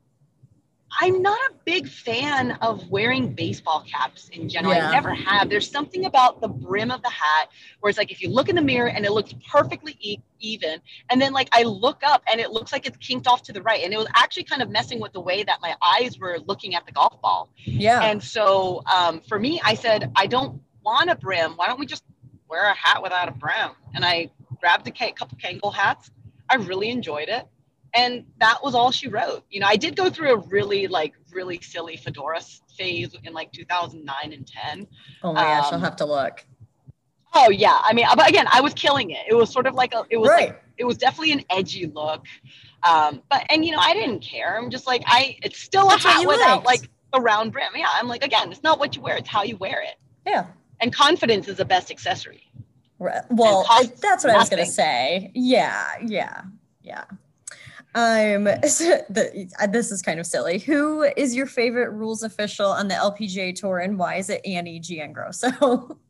I'm 1.01 1.23
not 1.23 1.39
a 1.51 1.55
big 1.65 1.87
fan 1.89 2.53
of 2.63 2.89
wearing 2.89 3.35
baseball 3.35 3.85
caps 3.91 4.29
in 4.31 4.49
general. 4.49 4.75
Yeah. 4.75 4.89
I 4.89 4.93
never 4.93 5.13
have. 5.13 5.51
There's 5.51 5.71
something 5.71 6.07
about 6.07 6.41
the 6.41 6.49
brim 6.49 6.91
of 6.91 7.03
the 7.03 7.11
hat 7.11 7.49
where 7.81 7.91
it's 7.91 7.99
like 7.99 8.11
if 8.11 8.23
you 8.23 8.31
look 8.31 8.49
in 8.49 8.57
the 8.57 8.63
mirror 8.63 8.89
and 8.89 9.05
it 9.05 9.13
looks 9.13 9.35
perfectly 9.51 9.97
e- 10.01 10.19
even, 10.41 10.81
and 11.11 11.21
then 11.21 11.33
like 11.33 11.49
I 11.53 11.63
look 11.63 12.01
up 12.05 12.23
and 12.31 12.41
it 12.41 12.51
looks 12.51 12.73
like 12.73 12.87
it's 12.87 12.97
kinked 12.99 13.27
off 13.27 13.43
to 13.45 13.53
the 13.53 13.63
right, 13.63 13.85
and 13.85 13.93
it 13.93 13.99
was 13.99 14.09
actually 14.15 14.45
kind 14.45 14.63
of 14.63 14.71
messing 14.71 15.01
with 15.01 15.13
the 15.13 15.21
way 15.21 15.43
that 15.43 15.61
my 15.61 15.77
eyes 15.83 16.19
were 16.19 16.39
looking 16.47 16.75
at 16.75 16.87
the 16.87 16.93
golf 16.93 17.21
ball. 17.21 17.51
Yeah. 17.65 18.03
And 18.03 18.23
so 18.23 18.83
um, 18.93 19.21
for 19.21 19.39
me, 19.39 19.61
I 19.65 19.75
said 19.75 20.11
I 20.17 20.27
don't 20.27 20.61
want 20.85 21.11
a 21.11 21.17
brim. 21.17 21.53
Why 21.57 21.67
don't 21.67 21.79
we 21.79 21.87
just 21.87 22.05
wear 22.49 22.71
a 22.71 22.75
hat 22.75 23.03
without 23.03 23.29
a 23.29 23.33
brim? 23.33 23.73
And 23.95 24.05
I 24.05 24.31
grabbed 24.61 24.89
a 24.89 24.91
couple 25.13 25.39
Kangol 25.39 25.75
hats. 25.75 26.11
I 26.51 26.57
really 26.57 26.89
enjoyed 26.89 27.29
it 27.29 27.47
and 27.95 28.25
that 28.39 28.59
was 28.63 28.75
all 28.75 28.91
she 28.91 29.09
wrote. 29.09 29.45
You 29.51 29.61
know, 29.61 29.67
I 29.67 29.77
did 29.77 29.97
go 29.97 30.11
through 30.11 30.33
a 30.33 30.37
really 30.39 30.87
like 30.87 31.15
really 31.33 31.61
silly 31.63 31.97
fedora 31.97 32.41
phase 32.77 33.15
in 33.25 33.33
like 33.33 33.53
2009 33.53 34.33
and 34.33 34.47
10. 34.47 34.87
oh 35.23 35.33
my 35.33 35.43
gosh, 35.43 35.67
I'll 35.67 35.75
um, 35.75 35.81
have 35.81 35.97
to 35.97 36.05
look. 36.07 36.45
Oh 37.35 37.51
yeah, 37.51 37.79
I 37.83 37.93
mean, 37.93 38.07
but 38.17 38.29
again, 38.29 38.47
I 38.51 38.61
was 38.61 38.73
killing 38.75 39.11
it. 39.11 39.21
It 39.29 39.35
was 39.35 39.53
sort 39.53 39.67
of 39.67 39.75
like 39.75 39.95
a, 39.95 40.05
it 40.11 40.17
was 40.17 40.31
Right. 40.31 40.49
like 40.49 40.63
it 40.79 40.85
was 40.85 40.97
definitely 40.97 41.33
an 41.33 41.45
edgy 41.51 41.87
look. 41.87 42.25
Um, 42.89 43.23
but 43.29 43.45
and 43.51 43.65
you 43.65 43.73
know, 43.73 43.79
I 43.81 43.93
didn't 43.95 44.21
care. 44.21 44.57
I'm 44.57 44.71
just 44.71 44.87
like 44.87 45.03
I, 45.07 45.37
it's 45.43 45.59
still 45.59 45.89
That's 45.89 46.05
a 46.05 46.09
hat 46.09 46.27
without 46.27 46.65
liked. 46.65 46.83
like 46.83 46.91
a 47.13 47.21
round 47.21 47.53
brim. 47.53 47.69
Yeah, 47.75 47.89
I'm 47.93 48.09
like 48.09 48.25
again, 48.25 48.51
it's 48.51 48.63
not 48.63 48.79
what 48.79 48.97
you 48.97 49.03
wear; 49.03 49.17
it's 49.17 49.29
how 49.29 49.43
you 49.43 49.57
wear 49.57 49.83
it. 49.83 49.97
Yeah. 50.27 50.47
And 50.81 50.95
confidence 50.95 51.49
is 51.49 51.57
the 51.57 51.65
best 51.65 51.91
accessory. 51.91 52.45
Right. 53.01 53.23
Well, 53.31 53.65
that's 54.01 54.25
what 54.25 54.35
I 54.35 54.39
was 54.39 54.49
going 54.49 54.65
to 54.65 54.71
say. 54.71 55.31
Yeah, 55.35 55.87
yeah, 56.05 56.43
yeah. 56.83 57.05
Um, 57.99 58.47
so 58.69 59.01
the, 59.11 59.51
uh, 59.61 59.67
this 59.67 59.91
is 59.91 60.03
kind 60.03 60.21
of 60.21 60.27
silly. 60.27 60.59
Who 60.59 61.03
is 61.17 61.35
your 61.35 61.47
favorite 61.47 61.91
rules 61.91 62.23
official 62.23 62.67
on 62.67 62.87
the 62.89 62.95
LPGA 62.95 63.55
tour, 63.55 63.79
and 63.79 63.99
why 63.99 64.17
is 64.17 64.31
it 64.31 64.41
Annie 64.47 64.81
Giangrosso? 64.81 65.97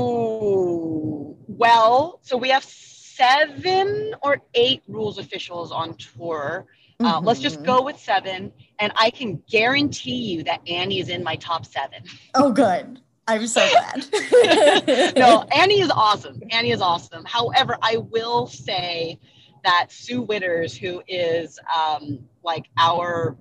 Oh, 0.00 1.36
well, 1.48 2.20
so 2.22 2.36
we 2.36 2.50
have 2.50 2.62
seven 2.62 4.14
or 4.22 4.42
eight 4.52 4.82
rules 4.86 5.16
officials 5.18 5.72
on 5.72 5.94
tour. 5.96 6.66
Uh, 7.00 7.18
Let's 7.22 7.40
just 7.40 7.60
Mhm. 7.60 7.64
go 7.64 7.82
with 7.82 7.98
seven. 7.98 8.52
And 8.80 8.92
I 8.96 9.08
can 9.10 9.42
guarantee 9.50 10.14
you 10.34 10.42
that 10.44 10.60
Annie 10.68 11.00
is 11.00 11.08
in 11.08 11.24
my 11.24 11.36
top 11.36 11.64
seven. 11.64 12.02
Oh, 12.34 12.52
good. 12.52 13.00
I'm 13.26 13.46
so 13.46 13.66
glad. 13.70 15.16
no, 15.16 15.42
Annie 15.56 15.80
is 15.80 15.90
awesome. 15.90 16.42
Annie 16.50 16.70
is 16.72 16.82
awesome. 16.82 17.24
However, 17.24 17.78
I 17.80 17.96
will 17.96 18.46
say 18.46 19.18
that 19.68 19.92
Sue 19.92 20.24
Witters, 20.24 20.74
who 20.74 21.02
is 21.06 21.58
um, 21.76 22.20
like 22.42 22.70
our 22.78 23.36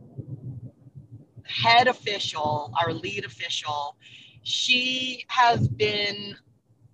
head 1.44 1.88
official, 1.88 2.74
our 2.84 2.92
lead 2.92 3.24
official, 3.24 3.96
she 4.44 5.24
has 5.30 5.70
been 5.70 6.36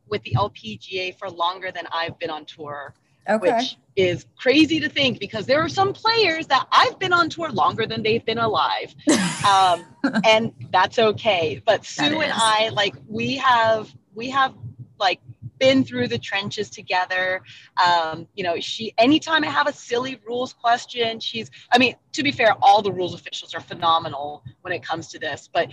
with 0.07 0.21
the 0.21 0.36
LPGA 0.38 1.17
for 1.17 1.31
longer 1.31 1.71
than 1.71 1.86
I've 1.91 2.19
been 2.19 2.29
on 2.29 2.45
tour, 2.45 2.93
Okay. 3.27 3.55
which 3.57 3.77
is 3.95 4.27
crazy 4.36 4.79
to 4.81 4.89
think 4.89 5.19
because 5.19 5.47
there 5.47 5.61
are 5.61 5.69
some 5.69 5.93
players 5.93 6.45
that 6.47 6.67
I've 6.71 6.99
been 6.99 7.13
on 7.13 7.29
tour 7.29 7.49
longer 7.49 7.88
than 7.88 8.03
they've 8.03 8.23
been 8.25 8.38
alive 8.38 8.93
um, 9.47 9.84
and 10.25 10.51
that's 10.71 10.99
okay. 10.99 11.59
But 11.65 11.86
Sue 11.86 12.21
and. 12.21 12.31
I, 12.36 12.69
like, 12.69 12.93
we 13.07 13.38
have 13.38 13.91
we 14.13 14.29
have 14.29 14.53
like 14.99 15.21
been 15.64 15.84
through 15.84 16.07
the 16.09 16.18
trenches 16.18 16.70
together. 16.70 17.41
Um, 17.86 18.28
you 18.38 18.43
know, 18.43 18.55
she 18.59 18.93
anytime 18.97 19.43
I 19.43 19.51
have 19.59 19.68
a 19.68 19.74
silly 19.74 20.20
rules 20.28 20.51
question, 20.53 21.20
she's. 21.20 21.49
I 21.72 21.78
mean, 21.78 21.95
to 22.18 22.22
be 22.24 22.32
fair, 22.32 22.51
all 22.61 22.82
the 22.82 22.91
rules 22.91 23.14
officials 23.20 23.55
are 23.55 23.61
phenomenal 23.61 24.43
when 24.61 24.74
it 24.74 24.84
comes 24.84 25.07
to 25.14 25.20
this. 25.20 25.49
But 25.57 25.68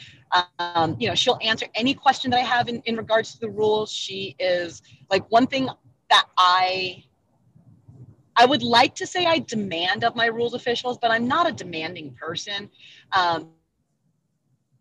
um, 0.58 0.96
you 1.00 1.08
know, 1.08 1.14
she'll 1.14 1.38
answer 1.42 1.66
any 1.74 1.94
question 1.94 2.30
that 2.30 2.38
I 2.38 2.46
have 2.54 2.68
in 2.68 2.82
in 2.84 2.96
regards 2.96 3.32
to 3.34 3.40
the 3.40 3.50
rules. 3.50 3.90
She 3.92 4.36
is 4.38 4.82
like 5.10 5.24
one 5.30 5.46
thing 5.46 5.68
that 6.08 6.26
I 6.38 7.04
I 8.36 8.46
would 8.46 8.62
like 8.62 8.94
to 9.00 9.06
say 9.06 9.26
I 9.26 9.40
demand 9.40 10.04
of 10.04 10.14
my 10.14 10.26
rules 10.26 10.54
officials, 10.54 10.98
but 11.02 11.10
I'm 11.10 11.26
not 11.26 11.48
a 11.48 11.52
demanding 11.52 12.14
person. 12.14 12.70
Um, 13.12 13.50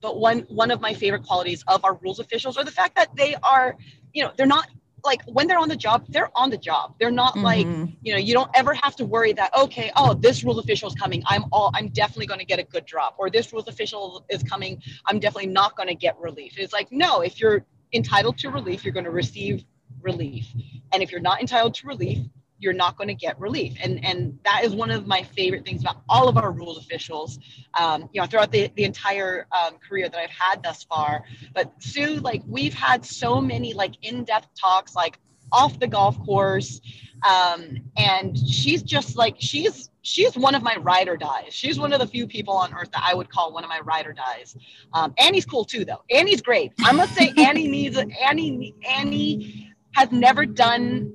but 0.01 0.19
one 0.19 0.39
one 0.61 0.71
of 0.71 0.79
my 0.87 0.93
favorite 0.93 1.23
qualities 1.23 1.63
of 1.67 1.83
our 1.83 1.95
rules 2.03 2.19
officials 2.19 2.57
are 2.57 2.63
the 2.63 2.77
fact 2.81 2.95
that 2.95 3.09
they 3.15 3.35
are, 3.43 3.75
you 4.13 4.23
know, 4.23 4.31
they're 4.37 4.53
not 4.57 4.67
like 5.03 5.21
when 5.25 5.47
they're 5.47 5.59
on 5.59 5.69
the 5.69 5.75
job, 5.75 6.05
they're 6.09 6.29
on 6.35 6.49
the 6.49 6.57
job. 6.57 6.95
They're 6.99 7.11
not 7.11 7.37
like 7.37 7.65
Mhm. 7.65 7.95
you 8.01 8.13
know 8.13 8.19
you 8.19 8.33
don't 8.33 8.49
ever 8.53 8.73
have 8.73 8.95
to 8.97 9.05
worry 9.05 9.33
that 9.33 9.55
okay 9.57 9.91
oh 9.95 10.13
this 10.13 10.43
rules 10.43 10.57
official 10.59 10.89
is 10.89 10.95
coming. 10.95 11.23
I'm 11.27 11.45
all 11.51 11.71
i'm 11.73 11.89
definitely 11.89 12.27
going 12.27 12.39
to 12.39 12.45
get 12.45 12.59
a 12.59 12.63
good 12.63 12.85
drop. 12.85 13.15
Or 13.17 13.29
this 13.29 13.51
rules 13.53 13.67
official 13.67 14.25
is 14.29 14.43
coming. 14.43 14.81
I'm 15.07 15.19
definitely 15.19 15.51
not 15.51 15.75
going 15.77 15.89
to 15.89 15.95
get 15.95 16.17
relief. 16.19 16.57
It's 16.57 16.73
like 16.73 16.91
no 16.91 17.21
if 17.21 17.39
you're 17.39 17.65
entitled 17.93 18.37
to 18.39 18.49
relief 18.49 18.83
you're 18.83 18.93
going 18.93 19.05
to 19.05 19.11
receive 19.11 19.65
relief. 20.01 20.47
And 20.93 21.01
if 21.03 21.11
you're 21.11 21.21
not 21.21 21.41
entitled 21.41 21.73
to 21.75 21.87
relief 21.87 22.19
you're 22.59 22.73
not 22.73 22.97
going 22.97 23.07
to 23.07 23.13
get 23.13 23.39
relief. 23.39 23.75
And 23.81 24.03
and 24.05 24.37
that 24.43 24.63
is 24.63 24.75
one 24.75 24.91
of 24.91 25.07
my 25.07 25.23
favorite 25.23 25.65
things 25.65 25.81
about 25.81 26.01
all 26.07 26.27
of 26.27 26.37
our 26.37 26.51
rules 26.51 26.77
officials 26.77 27.39
um, 27.79 28.09
you 28.11 28.21
know 28.21 28.27
throughout 28.27 28.51
the, 28.51 28.69
the 28.75 28.83
entire 28.83 29.47
um, 29.51 29.77
career 29.77 30.09
that 30.09 30.19
i've 30.19 30.29
had 30.29 30.61
thus 30.61 30.83
far. 30.83 31.23
But 31.53 31.71
sue 31.79 32.15
like 32.15 32.41
we've 32.47 32.73
had 32.73 33.05
so 33.05 33.41
many 33.41 33.73
like 33.73 33.93
in-depth 34.01 34.49
talks 34.59 34.95
like 34.95 35.19
off 35.51 35.79
the 35.79 35.87
golf 35.87 36.23
course 36.25 36.79
um, 37.27 37.77
and 37.97 38.37
she's 38.37 38.81
just 38.81 39.17
like 39.17 39.35
she's 39.39 39.89
she's 40.01 40.35
one 40.37 40.55
of 40.55 40.63
my 40.63 40.75
ride 40.77 41.07
or 41.09 41.17
dies. 41.17 41.53
She's 41.53 41.77
one 41.77 41.91
of 41.91 41.99
the 41.99 42.07
few 42.07 42.27
people 42.27 42.55
on 42.55 42.73
earth 42.73 42.91
that 42.91 43.03
i 43.05 43.13
would 43.13 43.29
call 43.29 43.53
one 43.53 43.63
of 43.63 43.69
my 43.69 43.79
ride 43.81 44.07
or 44.07 44.13
dies. 44.13 44.55
Um, 44.93 45.13
annie's 45.17 45.45
cool 45.45 45.65
too 45.65 45.85
though. 45.85 46.03
Annie's 46.09 46.41
great. 46.41 46.73
I 46.83 46.91
must 46.91 47.15
say 47.15 47.33
annie 47.37 47.67
needs 47.67 47.97
annie 47.97 48.75
annie 48.87 49.73
has 49.95 50.11
never 50.11 50.45
done 50.45 51.11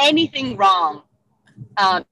anything 0.00 0.56
wrong 0.56 1.02
um, 1.76 2.04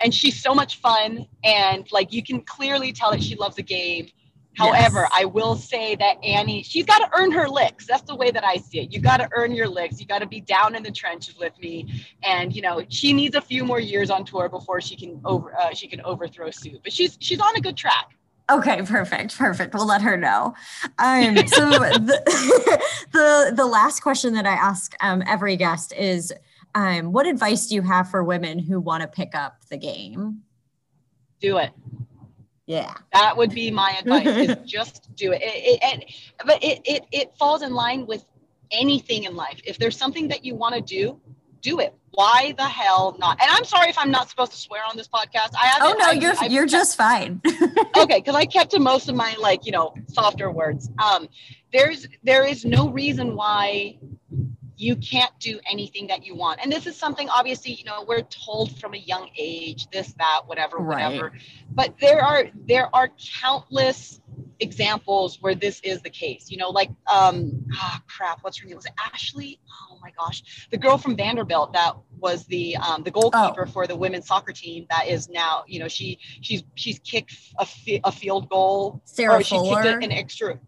and 0.00 0.14
she's 0.14 0.40
so 0.40 0.54
much 0.54 0.80
fun 0.80 1.26
and 1.44 1.90
like 1.92 2.12
you 2.12 2.22
can 2.22 2.40
clearly 2.42 2.92
tell 2.92 3.10
that 3.10 3.22
she 3.22 3.34
loves 3.36 3.56
the 3.56 3.62
game 3.62 4.08
However, 4.56 5.00
Yes. 5.02 5.10
I 5.12 5.24
will 5.26 5.54
say 5.54 5.96
that 5.96 6.16
Annie, 6.24 6.62
she's 6.62 6.86
got 6.86 6.98
to 6.98 7.10
earn 7.18 7.30
her 7.32 7.48
licks. 7.48 7.86
That's 7.86 8.02
the 8.02 8.14
way 8.14 8.30
that 8.30 8.44
I 8.44 8.56
see 8.56 8.80
it. 8.80 8.92
You 8.92 9.00
got 9.00 9.18
to 9.18 9.28
earn 9.32 9.54
your 9.54 9.68
licks. 9.68 10.00
You 10.00 10.06
got 10.06 10.20
to 10.20 10.26
be 10.26 10.40
down 10.40 10.74
in 10.74 10.82
the 10.82 10.90
trenches 10.90 11.36
with 11.36 11.52
me, 11.60 12.06
and 12.22 12.54
you 12.54 12.62
know 12.62 12.82
she 12.88 13.12
needs 13.12 13.36
a 13.36 13.40
few 13.40 13.64
more 13.64 13.80
years 13.80 14.10
on 14.10 14.24
tour 14.24 14.48
before 14.48 14.80
she 14.80 14.96
can 14.96 15.20
over 15.24 15.54
uh, 15.58 15.74
she 15.74 15.86
can 15.86 16.00
overthrow 16.02 16.50
Sue. 16.50 16.78
But 16.82 16.92
she's 16.92 17.18
she's 17.20 17.40
on 17.40 17.54
a 17.56 17.60
good 17.60 17.76
track. 17.76 18.16
Okay, 18.48 18.80
perfect, 18.82 19.36
perfect. 19.36 19.74
We'll 19.74 19.86
let 19.86 20.02
her 20.02 20.16
know. 20.16 20.54
Um, 20.98 21.36
so 21.48 21.68
the, 21.68 22.80
the 23.12 23.52
the 23.54 23.66
last 23.66 24.00
question 24.00 24.32
that 24.34 24.46
I 24.46 24.54
ask 24.54 24.94
um, 25.00 25.22
every 25.26 25.56
guest 25.56 25.92
is, 25.92 26.32
um, 26.76 27.10
what 27.10 27.26
advice 27.26 27.68
do 27.68 27.74
you 27.74 27.82
have 27.82 28.10
for 28.10 28.22
women 28.22 28.58
who 28.58 28.78
want 28.78 29.00
to 29.00 29.08
pick 29.08 29.34
up 29.34 29.56
the 29.70 29.78
game? 29.78 30.42
Do 31.40 31.56
it. 31.56 31.70
Yeah. 32.66 32.92
That 33.14 33.34
would 33.36 33.50
be 33.50 33.70
my 33.70 33.96
advice. 33.98 34.26
is 34.26 34.56
just 34.66 35.08
do 35.16 35.32
it. 35.32 35.40
It, 35.42 35.46
it, 35.46 35.80
and 35.82 36.04
but 36.44 36.62
it, 36.62 36.82
it 36.84 37.06
it 37.12 37.32
falls 37.38 37.62
in 37.62 37.72
line 37.72 38.06
with 38.06 38.26
anything 38.70 39.24
in 39.24 39.34
life. 39.34 39.58
If 39.64 39.78
there's 39.78 39.96
something 39.96 40.28
that 40.28 40.44
you 40.44 40.54
want 40.54 40.74
to 40.74 40.82
do, 40.82 41.18
do 41.62 41.80
it. 41.80 41.94
Why 42.10 42.54
the 42.58 42.64
hell 42.64 43.16
not? 43.18 43.40
And 43.40 43.50
I'm 43.50 43.64
sorry 43.64 43.88
if 43.88 43.98
I'm 43.98 44.10
not 44.10 44.28
supposed 44.28 44.52
to 44.52 44.58
swear 44.58 44.82
on 44.86 44.98
this 44.98 45.08
podcast. 45.08 45.54
I 45.54 45.66
have 45.68 45.82
Oh 45.82 45.94
no, 45.98 46.10
you're 46.10 46.34
I, 46.38 46.46
you're 46.46 46.66
just 46.66 46.96
fine. 46.96 47.40
okay 47.96 48.18
because 48.18 48.34
i 48.34 48.44
kept 48.44 48.70
to 48.70 48.78
most 48.78 49.08
of 49.08 49.14
my 49.14 49.34
like 49.40 49.64
you 49.64 49.72
know 49.72 49.94
softer 50.08 50.50
words 50.50 50.90
um 51.02 51.28
there's 51.72 52.06
there 52.22 52.44
is 52.44 52.64
no 52.64 52.90
reason 52.90 53.34
why 53.34 53.98
you 54.78 54.94
can't 54.96 55.32
do 55.40 55.58
anything 55.70 56.06
that 56.08 56.24
you 56.26 56.34
want. 56.34 56.60
And 56.62 56.70
this 56.70 56.86
is 56.86 56.96
something 56.96 57.28
obviously 57.30 57.72
you 57.72 57.84
know 57.84 58.04
we're 58.06 58.22
told 58.22 58.78
from 58.78 58.94
a 58.94 58.98
young 58.98 59.30
age 59.38 59.88
this 59.90 60.12
that 60.18 60.42
whatever 60.46 60.76
Right. 60.78 61.04
whatever. 61.06 61.32
But 61.72 61.94
there 62.00 62.22
are 62.22 62.44
there 62.66 62.94
are 62.94 63.10
countless 63.40 64.20
examples 64.60 65.38
where 65.40 65.54
this 65.54 65.80
is 65.82 66.02
the 66.02 66.10
case. 66.10 66.50
You 66.50 66.58
know 66.58 66.70
like 66.70 66.90
um 67.10 67.64
ah 67.74 68.02
crap 68.06 68.38
what's 68.42 68.58
her 68.58 68.66
name? 68.66 68.76
Was 68.76 68.86
it 68.86 68.92
ashley? 69.12 69.58
Oh 69.90 69.98
my 70.02 70.12
gosh. 70.18 70.66
The 70.70 70.76
girl 70.78 70.98
from 70.98 71.16
vanderbilt 71.16 71.72
that 71.72 71.96
was 72.18 72.44
the 72.46 72.76
um 72.76 73.02
the 73.02 73.10
goalkeeper 73.10 73.64
Oh. 73.66 73.70
for 73.70 73.86
the 73.86 73.96
women's 73.96 74.26
soccer 74.26 74.52
team 74.52 74.86
that 74.90 75.06
is 75.08 75.28
now 75.28 75.64
you 75.66 75.78
know 75.80 75.88
she 75.88 76.18
she's 76.42 76.64
she's 76.74 76.98
kicked 76.98 77.34
a, 77.58 77.64
fi- 77.66 78.00
a 78.04 78.12
field 78.12 78.48
goal. 78.50 79.00
Sarah 79.04 79.36
or 79.38 79.42
she 79.42 79.56
Fuller. 79.56 79.82
kicked 79.82 80.04
an 80.04 80.12
extra 80.12 80.58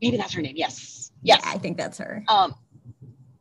maybe 0.00 0.16
that's 0.16 0.32
her 0.32 0.40
name 0.42 0.54
yes. 0.56 1.10
Yes. 1.20 1.40
Yeah, 1.44 1.50
I 1.52 1.58
think 1.58 1.76
that's 1.76 1.98
her. 1.98 2.22
um 2.28 2.54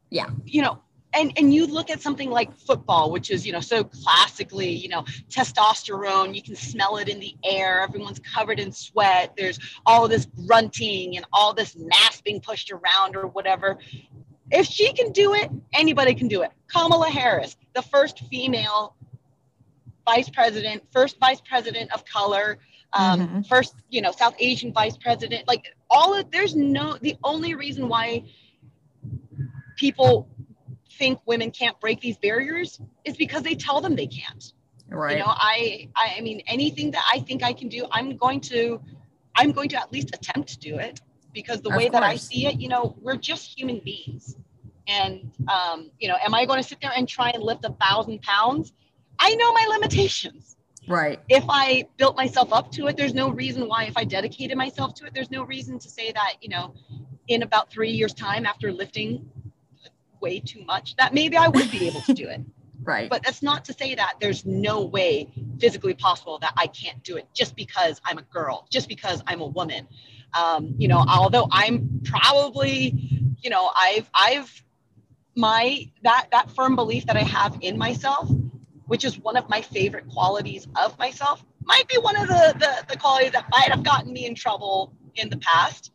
Yeah. 0.10 0.28
you 0.46 0.62
know 0.62 0.82
and 1.14 1.32
and 1.38 1.54
you 1.54 1.68
look 1.68 1.90
at 1.90 2.02
something 2.02 2.30
like 2.30 2.54
football 2.56 3.12
which 3.12 3.32
is 3.32 3.46
you 3.46 3.54
know 3.54 3.60
so 3.60 3.84
classically 3.84 4.70
you 4.70 4.90
know 4.90 5.04
testosterone 5.30 6.36
you 6.36 6.42
can 6.42 6.56
smell 6.56 6.98
it 6.98 7.08
in 7.08 7.20
the 7.20 7.36
air 7.44 7.82
everyone's 7.82 8.20
covered 8.20 8.60
in 8.60 8.72
sweat 8.72 9.34
there's 9.38 9.60
all 9.86 10.08
this 10.08 10.28
grunting 10.46 11.18
and 11.18 11.26
all 11.32 11.54
this 11.54 11.76
mass 11.78 12.22
being 12.22 12.42
pushed 12.42 12.72
around 12.72 13.16
or 13.16 13.28
whatever 13.28 13.78
if 14.52 14.66
she 14.66 14.94
can 14.94 15.12
do 15.12 15.34
it, 15.34 15.50
anybody 15.74 16.14
can 16.14 16.28
do 16.28 16.42
it. 16.42 16.52
Kamala 16.68 17.10
Harris, 17.10 17.58
the 17.74 17.82
first 17.82 18.20
female 18.30 18.96
vice 20.06 20.30
president, 20.30 20.84
first 20.92 21.18
vice 21.20 21.42
president 21.42 21.94
of 21.94 22.06
color, 22.06 22.60
um, 22.94 23.20
mm-hmm. 23.20 23.42
first, 23.42 23.76
you 23.90 24.02
know, 24.02 24.12
South 24.12 24.36
Asian 24.40 24.72
vice 24.72 24.98
president. 24.98 25.48
Like 25.48 25.66
all 25.90 26.14
of, 26.14 26.32
there's 26.32 26.56
no, 26.56 26.98
the 27.02 27.18
only 27.24 27.56
reason 27.56 27.90
why 27.90 28.24
people 29.78 30.28
think 30.98 31.20
women 31.26 31.52
can't 31.52 31.80
break 31.80 32.02
these 32.02 32.18
barriers 32.18 32.82
is 33.06 33.16
because 33.16 33.44
they 33.44 33.56
tell 33.56 33.80
them 33.80 33.96
they 33.96 34.08
can't. 34.08 34.54
Right. 34.90 35.18
You 35.18 35.24
know, 35.24 35.30
I, 35.30 35.90
I, 35.96 36.16
I 36.18 36.22
mean, 36.22 36.42
anything 36.48 36.92
that 36.92 37.04
I 37.12 37.20
think 37.20 37.44
I 37.44 37.54
can 37.54 37.70
do, 37.70 37.86
I'm 37.92 38.18
going 38.18 38.42
to, 38.42 38.82
I'm 39.36 39.52
going 39.52 39.70
to 39.70 39.78
at 39.78 39.92
least 39.92 40.14
attempt 40.14 40.50
to 40.50 40.60
do 40.60 40.78
it 40.78 41.02
because 41.34 41.62
the 41.62 41.70
of 41.70 41.76
way 41.76 41.90
course. 41.90 41.94
that 41.94 42.04
I 42.04 42.16
see 42.16 42.48
it, 42.48 42.60
you 42.60 42.70
know, 42.70 42.96
we're 43.02 43.18
just 43.18 43.58
human 43.58 43.80
beings. 43.84 44.38
And, 44.88 45.32
um, 45.50 45.92
you 46.00 46.08
know, 46.08 46.16
am 46.26 46.34
I 46.34 46.46
going 46.46 46.62
to 46.62 46.68
sit 46.68 46.80
there 46.82 46.92
and 46.96 47.08
try 47.08 47.30
and 47.32 47.44
lift 47.44 47.66
a 47.66 47.76
thousand 47.82 48.22
pounds? 48.22 48.74
I 49.20 49.36
know 49.36 49.52
my 49.52 49.68
limitations. 49.70 50.56
Right. 50.88 51.20
If 51.28 51.44
I 51.50 51.86
built 51.98 52.16
myself 52.16 52.54
up 52.54 52.72
to 52.74 52.88
it, 52.88 52.96
there's 52.96 53.14
no 53.14 53.30
reason 53.30 53.68
why, 53.68 53.84
if 53.84 53.98
I 53.98 54.06
dedicated 54.06 54.58
myself 54.58 54.94
to 54.96 55.06
it, 55.06 55.14
there's 55.14 55.30
no 55.30 55.44
reason 55.44 55.78
to 55.80 55.90
say 55.90 56.14
that, 56.14 56.36
you 56.40 56.48
know, 56.48 56.74
in 57.28 57.44
about 57.44 57.70
three 57.70 57.92
years' 57.92 58.14
time 58.14 58.46
after 58.46 58.72
lifting 58.72 59.30
way 60.22 60.40
too 60.40 60.64
much, 60.66 60.96
that 60.98 61.14
maybe 61.14 61.38
I 61.38 61.48
would 61.48 61.72
be 61.72 61.88
able 61.88 62.02
to 62.02 62.14
do 62.14 62.28
it. 62.28 62.42
Right. 62.84 63.10
But 63.10 63.24
that's 63.24 63.44
not 63.44 63.66
to 63.66 63.74
say 63.74 63.96
that 63.96 64.14
there's 64.22 64.46
no 64.46 64.86
way 64.86 65.30
physically 65.60 65.94
possible 65.94 66.40
that 66.40 66.54
I 66.56 66.68
can't 66.68 67.04
do 67.04 67.18
it 67.18 67.28
just 67.34 67.54
because 67.56 68.00
I'm 68.06 68.18
a 68.18 68.22
girl, 68.22 68.66
just 68.72 68.88
because 68.88 69.22
I'm 69.28 69.42
a 69.42 69.46
woman. 69.48 69.88
Um, 70.34 70.76
you 70.78 70.88
know, 70.88 71.04
although 71.06 71.50
I'm 71.52 72.02
probably, 72.06 72.94
you 73.42 73.50
know, 73.50 73.72
I've 73.76 74.10
I've 74.14 74.64
my 75.36 75.90
that 76.04 76.28
that 76.32 76.50
firm 76.52 76.78
belief 76.78 77.06
that 77.08 77.18
I 77.18 77.24
have 77.24 77.58
in 77.60 77.78
myself, 77.78 78.30
which 78.86 79.04
is 79.04 79.20
one 79.20 79.36
of 79.36 79.50
my 79.50 79.62
favorite 79.62 80.08
qualities 80.08 80.66
of 80.82 80.98
myself, 80.98 81.44
might 81.66 81.88
be 81.90 81.98
one 81.98 82.16
of 82.16 82.28
the 82.28 82.56
the, 82.58 82.86
the 82.94 82.98
qualities 82.98 83.32
that 83.32 83.48
might 83.50 83.70
have 83.70 83.84
gotten 83.84 84.14
me 84.14 84.26
in 84.26 84.34
trouble 84.34 84.94
in 85.16 85.30
the 85.30 85.38
past. 85.38 85.92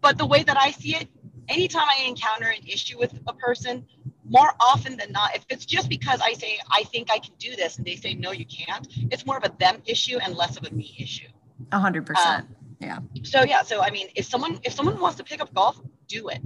But 0.00 0.18
the 0.18 0.26
way 0.26 0.42
that 0.42 0.58
I 0.60 0.70
see 0.72 0.96
it, 0.96 1.08
anytime 1.50 1.86
I 1.94 2.04
encounter 2.04 2.46
an 2.46 2.66
issue 2.66 2.98
with 2.98 3.12
a 3.26 3.32
person, 3.34 3.84
more 4.24 4.52
often 4.60 4.96
than 4.96 5.12
not, 5.12 5.34
if 5.34 5.44
it's 5.50 5.66
just 5.66 5.88
because 5.88 6.20
I 6.22 6.32
say, 6.34 6.58
I 6.70 6.84
think 6.84 7.10
I 7.10 7.18
can 7.18 7.34
do 7.38 7.56
this, 7.56 7.76
and 7.76 7.86
they 7.86 7.96
say, 7.96 8.14
no, 8.14 8.30
you 8.30 8.46
can't, 8.46 8.86
it's 9.10 9.26
more 9.26 9.36
of 9.36 9.44
a 9.44 9.52
them 9.58 9.82
issue 9.86 10.18
and 10.22 10.34
less 10.34 10.56
of 10.56 10.66
a 10.66 10.70
me 10.70 10.94
issue. 10.98 11.26
A 11.72 11.78
hundred 11.78 12.06
percent. 12.06 12.46
Um, 12.46 12.56
yeah. 12.80 12.98
So 13.24 13.42
yeah, 13.42 13.62
so 13.62 13.82
I 13.82 13.90
mean, 13.90 14.08
if 14.14 14.24
someone 14.24 14.60
if 14.64 14.72
someone 14.72 14.98
wants 14.98 15.18
to 15.18 15.24
pick 15.24 15.42
up 15.42 15.52
golf, 15.52 15.78
do 16.08 16.28
it. 16.28 16.40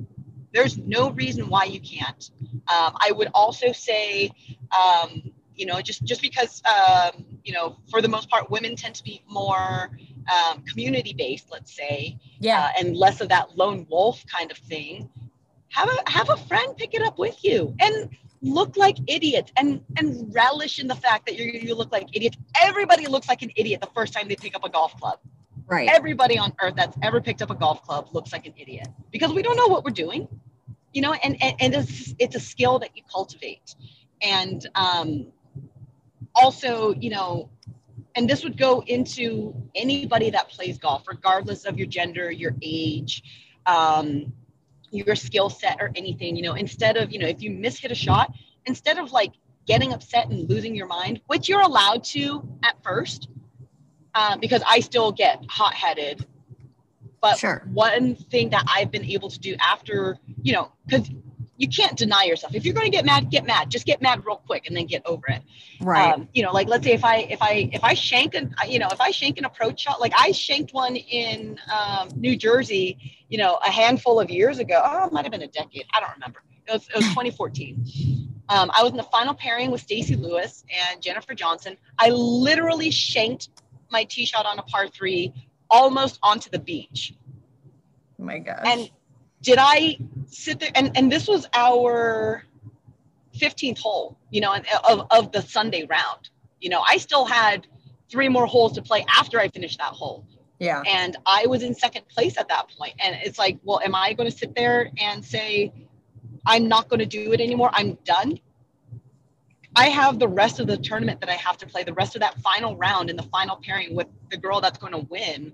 There's 0.53 0.79
no 0.79 1.11
reason 1.11 1.49
why 1.49 1.65
you 1.65 1.81
can't. 1.81 2.31
Um, 2.73 2.97
I 3.01 3.13
would 3.13 3.29
also 3.35 3.73
say, 3.73 4.31
um, 4.77 5.33
you 5.55 5.67
know, 5.67 5.81
just 5.81 6.05
just 6.05 6.23
because 6.23 6.63
um, 6.67 7.25
you 7.45 7.53
know, 7.53 7.77
for 7.91 8.03
the 8.03 8.09
most 8.09 8.29
part, 8.29 8.51
women 8.51 8.75
tend 8.75 8.97
to 8.97 9.05
be 9.05 9.23
more 9.29 9.91
um, 10.29 10.63
community 10.63 11.15
based, 11.17 11.51
let's 11.51 11.75
say, 11.75 12.19
yeah, 12.41 12.65
uh, 12.65 12.81
and 12.81 12.97
less 12.97 13.21
of 13.21 13.29
that 13.29 13.57
lone 13.57 13.87
wolf 13.91 14.25
kind 14.27 14.51
of 14.51 14.57
thing 14.59 15.09
have 15.75 15.89
a 15.89 16.11
have 16.11 16.31
a 16.31 16.37
friend 16.37 16.77
pick 16.77 16.95
it 16.95 17.03
up 17.03 17.19
with 17.19 17.43
you 17.45 17.75
and 17.81 18.09
look 18.43 18.77
like 18.77 18.97
idiots 19.09 19.51
and 19.57 19.81
and 19.97 20.33
relish 20.35 20.79
in 20.79 20.87
the 20.87 20.95
fact 20.95 21.27
that 21.27 21.37
you 21.37 21.45
you 21.45 21.75
look 21.75 21.91
like 21.91 22.07
idiots. 22.13 22.37
Everybody 22.63 23.07
looks 23.07 23.29
like 23.29 23.43
an 23.43 23.51
idiot 23.57 23.81
the 23.81 23.91
first 23.95 24.13
time 24.13 24.29
they 24.29 24.37
pick 24.37 24.55
up 24.55 24.65
a 24.65 24.71
golf 24.71 24.99
club. 25.01 25.19
Right. 25.67 25.89
Everybody 25.89 26.39
on 26.39 26.53
earth 26.63 26.75
that's 26.77 26.97
ever 27.03 27.21
picked 27.21 27.43
up 27.43 27.51
a 27.51 27.55
golf 27.55 27.83
club 27.83 28.09
looks 28.13 28.33
like 28.33 28.47
an 28.47 28.55
idiot 28.57 28.87
because 29.11 29.33
we 29.33 29.43
don't 29.43 29.57
know 29.57 29.67
what 29.67 29.85
we're 29.85 29.91
doing. 29.91 30.29
You 30.93 31.03
know, 31.03 31.13
and 31.13 31.43
and, 31.43 31.57
and 31.61 31.75
it's 31.75 32.15
it's 32.19 32.37
a 32.37 32.41
skill 32.41 32.79
that 32.79 32.91
you 32.95 33.03
cultivate. 33.11 33.75
And 34.23 34.65
um 34.77 35.27
also, 36.37 36.95
you 36.95 37.11
know, 37.11 37.49
and 38.17 38.29
this 38.29 38.45
would 38.45 38.57
go 38.57 38.83
into 38.87 39.55
anybody 39.75 40.31
that 40.31 40.49
plays 40.49 40.79
golf, 40.79 41.07
regardless 41.09 41.65
of 41.65 41.77
your 41.79 41.87
gender, 41.87 42.31
your 42.31 42.55
age, 42.63 43.23
um, 43.67 44.33
your 44.95 45.17
skill 45.17 45.51
set 45.51 45.77
or 45.81 45.91
anything 45.97 46.37
you 46.37 46.43
know 46.43 46.55
instead 46.55 46.97
of 46.97 47.13
you 47.13 47.19
know 47.19 47.27
if 47.27 47.43
you 47.43 47.51
miss 47.51 47.79
hit 47.79 47.91
a 47.91 47.95
shot 47.95 48.33
instead 48.67 48.99
of 48.99 49.13
like 49.13 49.33
getting 49.67 49.93
upset 49.93 50.29
and 50.29 50.49
losing 50.49 50.75
your 50.75 50.87
mind 50.87 51.21
which 51.27 51.49
you're 51.49 51.63
allowed 51.63 52.05
to 52.05 52.47
at 52.63 52.81
first 52.83 53.29
uh, 54.15 54.37
because 54.37 54.63
i 54.67 54.79
still 54.79 55.11
get 55.11 55.43
hot-headed 55.49 56.25
but 57.21 57.37
sure. 57.39 57.63
one 57.73 58.15
thing 58.15 58.49
that 58.51 58.65
i've 58.69 58.91
been 58.91 59.05
able 59.05 59.29
to 59.29 59.39
do 59.39 59.57
after 59.61 60.17
you 60.43 60.53
know 60.53 60.71
because 60.87 61.11
you 61.57 61.69
can't 61.69 61.97
deny 61.97 62.25
yourself. 62.25 62.55
If 62.55 62.65
you're 62.65 62.75
going 62.75 62.91
to 62.91 62.91
get 62.91 63.05
mad, 63.05 63.31
get 63.31 63.47
mad. 63.47 63.71
Just 63.71 63.87
get 63.87 64.03
mad 64.03 64.25
real 64.27 64.37
quick 64.37 64.67
and 64.67 64.77
then 64.77 64.87
get 64.87 65.03
over 65.07 65.27
it. 65.29 65.43
Right. 65.81 66.13
Um, 66.13 66.29
you 66.35 66.43
know, 66.43 66.53
like 66.53 66.69
let's 66.69 66.85
say 66.85 66.93
if 66.93 67.05
I 67.05 67.19
if 67.19 67.41
I 67.41 67.71
if 67.73 67.85
I 67.85 67.95
shank 67.95 68.35
a 68.35 68.49
you 68.69 68.79
know 68.79 68.89
if 68.91 69.01
I 69.01 69.11
shank 69.11 69.39
an 69.39 69.45
approach 69.45 69.81
shot, 69.81 70.01
like 70.01 70.13
I 70.19 70.33
shanked 70.33 70.75
one 70.75 70.97
in 70.97 71.59
um, 71.73 72.09
New 72.17 72.37
Jersey, 72.37 72.99
you 73.29 73.39
know, 73.39 73.59
a 73.65 73.71
handful 73.71 74.21
of 74.21 74.31
years 74.31 74.59
ago. 74.59 74.81
Oh, 74.85 75.07
it 75.07 75.13
might 75.13 75.25
have 75.25 75.33
been 75.33 75.43
a 75.43 75.49
decade. 75.49 75.85
I 75.95 76.01
don't 76.01 76.13
remember. 76.15 76.43
It 76.67 76.73
was, 76.73 76.89
it 76.89 76.97
was 76.97 77.05
2014. 77.09 78.33
Um, 78.49 78.71
I 78.77 78.83
was 78.83 78.91
in 78.93 78.97
the 78.97 79.03
final 79.05 79.35
pairing 79.35 79.71
with 79.71 79.81
Stacy 79.81 80.17
Lewis 80.17 80.65
and 80.91 81.01
Jennifer 81.01 81.35
Johnson. 81.35 81.77
I 81.99 82.11
literally 82.11 82.91
shanked 82.91 83.49
my 83.91 84.05
tee 84.05 84.27
shot 84.27 84.47
on 84.47 84.59
a 84.59 84.63
par 84.63 84.89
three 84.89 85.33
almost 85.71 86.19
onto 86.23 86.51
the 86.51 86.59
beach. 86.59 87.15
Oh 88.21 88.25
my 88.25 88.39
gosh. 88.39 88.63
And 88.65 88.91
did 89.45 89.59
I 89.61 89.99
sit 90.27 90.59
there? 90.59 90.71
And, 90.75 90.97
and 90.97 91.13
this 91.13 91.29
was 91.29 91.47
our 91.53 92.45
15th 93.39 93.79
hole, 93.79 94.19
you 94.31 94.41
know, 94.41 94.57
of, 94.89 95.07
of 95.11 95.33
the 95.33 95.43
Sunday 95.43 95.87
round. 95.89 96.31
You 96.61 96.71
know, 96.71 96.83
I 96.89 96.97
still 96.97 97.27
had 97.27 97.67
three 98.11 98.29
more 98.29 98.47
holes 98.47 98.73
to 98.73 98.83
play 98.83 99.05
after 99.09 99.39
I 99.39 99.49
finished 99.49 99.79
that 99.79 99.93
hole. 99.93 100.27
Yeah. 100.59 100.83
And 100.87 101.17
I 101.27 101.47
was 101.47 101.63
in 101.63 101.75
second 101.75 102.09
place 102.09 102.39
at 102.39 102.49
that 102.49 102.71
point. 102.79 102.95
And 102.99 103.17
it's 103.23 103.39
like, 103.39 103.59
well, 103.65 103.81
am 103.85 103.95
I 103.95 104.15
going 104.15 104.31
to 104.31 104.37
sit 104.37 104.55
there 104.55 104.91
and 104.99 105.23
say, 105.23 105.73
I'm 106.47 106.67
not 106.67 106.89
going 106.89 107.01
to 107.01 107.07
do 107.07 107.33
it 107.33 107.41
anymore? 107.41 107.71
I'm 107.75 107.99
done. 108.05 108.41
I 109.77 109.89
have 109.89 110.19
the 110.19 110.29
rest 110.29 110.59
of 110.59 110.69
the 110.69 110.79
tournament 110.79 111.21
that 111.21 111.29
I 111.29 111.35
have 111.35 111.59
to 111.59 111.67
play, 111.67 111.83
the 111.83 111.93
rest 111.93 112.15
of 112.15 112.21
that 112.21 112.39
final 112.39 112.77
round 112.77 113.11
in 113.11 113.17
the 113.17 113.25
final 113.25 113.61
pairing 113.63 113.95
with 113.95 114.07
the 114.31 114.37
girl 114.39 114.61
that's 114.61 114.79
going 114.79 114.93
to 114.93 115.07
win. 115.11 115.53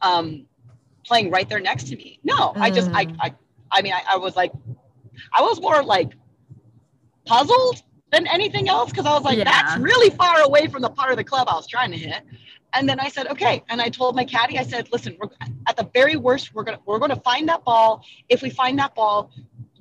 Um, 0.00 0.46
playing 1.06 1.30
right 1.30 1.48
there 1.48 1.60
next 1.60 1.84
to 1.88 1.96
me. 1.96 2.18
No, 2.24 2.52
mm. 2.52 2.56
I 2.56 2.70
just, 2.70 2.90
I, 2.92 3.06
mm. 3.06 3.16
I, 3.20 3.34
I 3.70 3.82
mean, 3.82 3.92
I, 3.92 4.02
I, 4.12 4.16
was 4.16 4.36
like, 4.36 4.52
I 5.32 5.42
was 5.42 5.60
more 5.60 5.82
like 5.82 6.12
puzzled 7.26 7.82
than 8.10 8.26
anything 8.26 8.68
else 8.68 8.90
because 8.90 9.06
I 9.06 9.14
was 9.14 9.22
like, 9.22 9.38
yeah. 9.38 9.44
that's 9.44 9.78
really 9.80 10.10
far 10.10 10.42
away 10.42 10.66
from 10.66 10.82
the 10.82 10.90
part 10.90 11.10
of 11.10 11.16
the 11.16 11.24
club 11.24 11.48
I 11.50 11.54
was 11.54 11.66
trying 11.66 11.90
to 11.92 11.96
hit. 11.98 12.22
And 12.74 12.88
then 12.88 13.00
I 13.00 13.08
said, 13.08 13.26
okay. 13.28 13.62
And 13.68 13.82
I 13.82 13.88
told 13.88 14.16
my 14.16 14.24
caddy, 14.24 14.58
I 14.58 14.62
said, 14.62 14.88
listen, 14.92 15.16
we're, 15.20 15.28
at 15.68 15.76
the 15.76 15.88
very 15.92 16.16
worst, 16.16 16.54
we're 16.54 16.62
gonna 16.62 16.80
we're 16.86 16.98
gonna 16.98 17.20
find 17.20 17.46
that 17.50 17.64
ball. 17.64 18.02
If 18.30 18.40
we 18.40 18.48
find 18.48 18.78
that 18.78 18.94
ball, 18.94 19.30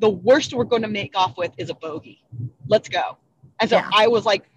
the 0.01 0.09
worst 0.09 0.53
we're 0.53 0.65
going 0.65 0.82
to 0.82 0.89
make 0.89 1.15
off 1.15 1.38
with 1.38 1.51
is 1.57 1.69
a 1.69 1.76
bogey. 1.76 2.22
Let's 2.67 2.89
go. 2.89 3.17
And 3.59 3.69
so 3.69 3.78
yeah. 3.78 3.89
I 3.93 4.07
was 4.07 4.26
like 4.26 4.49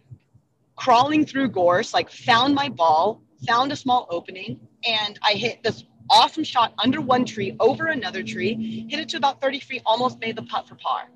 crawling 0.75 1.25
through 1.27 1.49
gorse, 1.51 1.95
like 1.95 2.11
found 2.11 2.55
my 2.55 2.69
ball, 2.71 3.23
found 3.47 3.71
a 3.71 3.77
small 3.77 4.09
opening, 4.11 4.59
and 4.89 5.19
I 5.23 5.35
hit 5.35 5.63
this 5.63 5.85
awesome 6.11 6.45
shot 6.45 6.75
under 6.79 7.01
one 7.01 7.25
tree, 7.25 7.57
over 7.61 7.87
another 7.87 8.23
tree, 8.23 8.87
hit 8.89 9.01
it 9.01 9.09
to 9.11 9.17
about 9.17 9.41
30 9.41 9.61
feet, 9.61 9.83
almost 9.87 10.21
made 10.21 10.37
the 10.37 10.43
putt 10.43 10.69
for 10.69 10.75
par. 10.77 11.09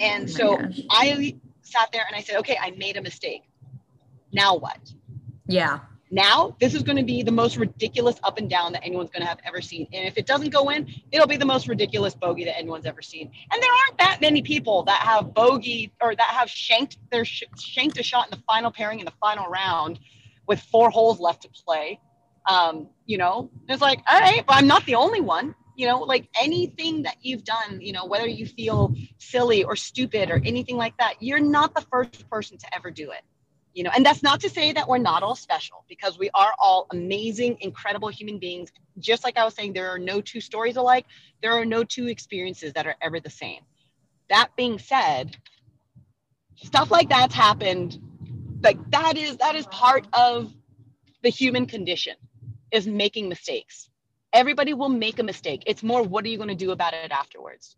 And 0.00 0.24
oh 0.24 0.32
so 0.32 0.56
gosh. 0.56 0.80
I 0.90 1.36
sat 1.62 1.90
there 1.92 2.04
and 2.06 2.16
I 2.16 2.22
said, 2.22 2.36
okay, 2.38 2.58
I 2.60 2.70
made 2.72 2.96
a 2.96 3.02
mistake. 3.02 3.42
Now 4.32 4.56
what? 4.56 4.78
Yeah. 5.46 5.80
Now 6.10 6.56
this 6.60 6.74
is 6.74 6.82
going 6.82 6.96
to 6.96 7.02
be 7.02 7.22
the 7.22 7.32
most 7.32 7.56
ridiculous 7.56 8.16
up 8.22 8.38
and 8.38 8.48
down 8.48 8.72
that 8.72 8.84
anyone's 8.84 9.10
going 9.10 9.22
to 9.22 9.28
have 9.28 9.40
ever 9.44 9.60
seen. 9.60 9.88
And 9.92 10.06
if 10.06 10.16
it 10.16 10.26
doesn't 10.26 10.50
go 10.50 10.70
in, 10.70 10.88
it'll 11.10 11.26
be 11.26 11.36
the 11.36 11.46
most 11.46 11.66
ridiculous 11.66 12.14
bogey 12.14 12.44
that 12.44 12.56
anyone's 12.56 12.86
ever 12.86 13.02
seen. 13.02 13.30
And 13.52 13.62
there 13.62 13.70
aren't 13.70 13.98
that 13.98 14.18
many 14.20 14.42
people 14.42 14.84
that 14.84 15.00
have 15.00 15.34
bogey 15.34 15.92
or 16.00 16.14
that 16.14 16.28
have 16.28 16.48
shanked 16.48 16.98
their 17.10 17.24
sh- 17.24 17.44
shanked 17.58 17.98
a 17.98 18.02
shot 18.02 18.26
in 18.26 18.30
the 18.30 18.44
final 18.46 18.70
pairing 18.70 19.00
in 19.00 19.04
the 19.04 19.12
final 19.20 19.46
round 19.48 19.98
with 20.46 20.60
four 20.60 20.90
holes 20.90 21.18
left 21.18 21.42
to 21.42 21.48
play 21.48 21.98
um, 22.46 22.88
you 23.06 23.18
know, 23.18 23.50
it's 23.68 23.82
like, 23.82 24.00
all 24.10 24.20
right, 24.20 24.44
but 24.46 24.56
I'm 24.56 24.66
not 24.66 24.84
the 24.86 24.94
only 24.94 25.20
one. 25.20 25.54
You 25.76 25.86
know, 25.86 25.98
like 25.98 26.28
anything 26.40 27.02
that 27.02 27.16
you've 27.20 27.44
done, 27.44 27.80
you 27.80 27.92
know, 27.92 28.06
whether 28.06 28.26
you 28.26 28.46
feel 28.46 28.94
silly 29.18 29.62
or 29.62 29.76
stupid 29.76 30.30
or 30.30 30.40
anything 30.44 30.76
like 30.76 30.96
that, 30.98 31.14
you're 31.20 31.40
not 31.40 31.74
the 31.74 31.82
first 31.82 32.28
person 32.30 32.56
to 32.56 32.74
ever 32.74 32.90
do 32.90 33.10
it. 33.10 33.22
You 33.74 33.82
know, 33.82 33.90
and 33.94 34.06
that's 34.06 34.22
not 34.22 34.40
to 34.40 34.48
say 34.48 34.72
that 34.72 34.88
we're 34.88 34.96
not 34.96 35.22
all 35.22 35.34
special 35.34 35.84
because 35.86 36.18
we 36.18 36.30
are 36.32 36.54
all 36.58 36.86
amazing, 36.92 37.58
incredible 37.60 38.08
human 38.08 38.38
beings. 38.38 38.70
Just 38.98 39.22
like 39.22 39.36
I 39.36 39.44
was 39.44 39.54
saying, 39.54 39.74
there 39.74 39.90
are 39.90 39.98
no 39.98 40.22
two 40.22 40.40
stories 40.40 40.76
alike. 40.76 41.04
There 41.42 41.52
are 41.52 41.66
no 41.66 41.84
two 41.84 42.06
experiences 42.08 42.72
that 42.72 42.86
are 42.86 42.96
ever 43.02 43.20
the 43.20 43.28
same. 43.28 43.60
That 44.30 44.48
being 44.56 44.78
said, 44.78 45.36
stuff 46.54 46.90
like 46.90 47.10
that's 47.10 47.34
happened. 47.34 47.98
Like 48.62 48.78
that 48.92 49.18
is 49.18 49.36
that 49.36 49.54
is 49.54 49.66
part 49.66 50.06
of 50.14 50.54
the 51.22 51.28
human 51.28 51.66
condition 51.66 52.14
is 52.70 52.86
making 52.86 53.28
mistakes. 53.28 53.88
Everybody 54.32 54.74
will 54.74 54.88
make 54.88 55.18
a 55.18 55.22
mistake. 55.22 55.62
It's 55.66 55.82
more, 55.82 56.02
what 56.02 56.24
are 56.24 56.28
you 56.28 56.36
going 56.36 56.48
to 56.48 56.54
do 56.54 56.72
about 56.72 56.92
it 56.94 57.10
afterwards? 57.10 57.76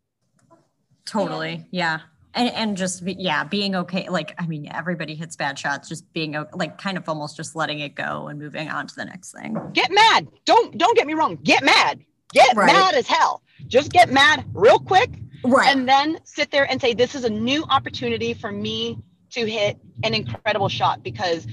Totally. 1.05 1.66
Yeah. 1.70 2.01
And, 2.35 2.51
and 2.51 2.77
just 2.77 3.05
be, 3.05 3.16
yeah 3.19 3.43
being 3.43 3.74
okay 3.74 4.09
like 4.10 4.35
i 4.39 4.47
mean 4.47 4.70
everybody 4.70 5.15
hits 5.15 5.35
bad 5.35 5.59
shots 5.59 5.89
just 5.89 6.12
being 6.12 6.36
like 6.52 6.77
kind 6.77 6.98
of 6.98 7.09
almost 7.09 7.36
just 7.36 7.56
letting 7.56 7.81
it 7.81 7.94
go 7.94 8.28
and 8.28 8.39
moving 8.39 8.69
on 8.69 8.86
to 8.86 8.94
the 8.94 9.06
next 9.06 9.32
thing 9.32 9.56
get 9.73 9.90
mad 9.90 10.28
don't 10.44 10.77
don't 10.77 10.94
get 10.94 11.06
me 11.06 11.15
wrong 11.15 11.36
get 11.43 11.65
mad 11.65 12.05
get 12.35 12.55
right. 12.55 12.66
mad 12.66 12.94
as 12.94 13.09
hell 13.09 13.43
just 13.66 13.90
get 13.90 14.12
mad 14.12 14.44
real 14.52 14.78
quick 14.78 15.10
right 15.43 15.74
and 15.74 15.89
then 15.89 16.19
sit 16.24 16.51
there 16.51 16.70
and 16.70 16.81
say 16.81 16.93
this 16.93 17.15
is 17.15 17.24
a 17.24 17.31
new 17.31 17.65
opportunity 17.70 18.35
for 18.35 18.52
me 18.52 18.98
to 19.31 19.47
hit 19.47 19.78
an 20.05 20.15
incredible 20.15 20.69
shot 20.69 21.02
because 21.02 21.47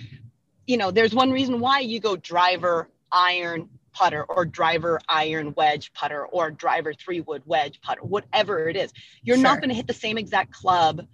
you 0.68 0.76
know 0.76 0.92
there's 0.92 1.16
one 1.16 1.32
reason 1.32 1.62
why 1.62 1.80
you 1.80 2.02
go 2.02 2.18
driver 2.18 2.90
iron 3.16 3.70
putter 3.94 4.24
or 4.26 4.46
driver 4.46 5.00
iron 5.08 5.54
wedge 5.56 5.94
putter 5.94 6.26
or 6.26 6.52
driver 6.52 6.94
three 6.94 7.22
wood 7.22 7.42
wedge 7.46 7.80
putter, 7.82 8.02
whatever 8.02 8.68
it 8.68 8.76
is. 8.76 8.92
You're 9.24 9.38
sure. 9.38 9.44
not 9.44 9.60
going 9.60 9.70
to 9.70 9.76
hit 9.76 9.88
the 9.88 9.94
same 9.94 10.18
exact 10.18 10.52
club 10.52 11.08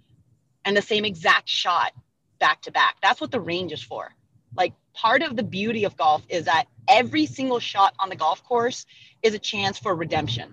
and 0.64 0.76
the 0.76 0.82
same 0.82 1.04
exact 1.04 1.48
shot 1.48 1.92
back 2.40 2.60
to 2.62 2.72
back. 2.72 2.96
That's 3.00 3.20
what 3.20 3.30
the 3.30 3.40
range 3.40 3.72
is 3.72 3.82
for. 3.82 4.12
Like 4.54 4.74
part 4.92 5.22
of 5.22 5.36
the 5.36 5.44
beauty 5.44 5.84
of 5.84 5.96
golf 5.96 6.22
is 6.28 6.46
that 6.46 6.64
every 6.88 7.26
single 7.26 7.60
shot 7.60 7.94
on 8.00 8.08
the 8.08 8.16
golf 8.16 8.42
course 8.42 8.84
is 9.22 9.32
a 9.32 9.38
chance 9.38 9.78
for 9.78 9.94
redemption. 9.94 10.52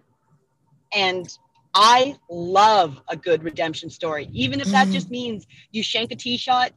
And 0.93 1.27
I 1.73 2.15
love 2.29 3.01
a 3.07 3.17
good 3.17 3.43
redemption 3.43 3.89
story, 3.89 4.29
even 4.33 4.61
if 4.61 4.67
that 4.67 4.87
mm. 4.87 4.93
just 4.93 5.09
means 5.09 5.47
you 5.71 5.83
shank 5.83 6.11
a 6.11 6.15
tee 6.15 6.37
shot 6.37 6.73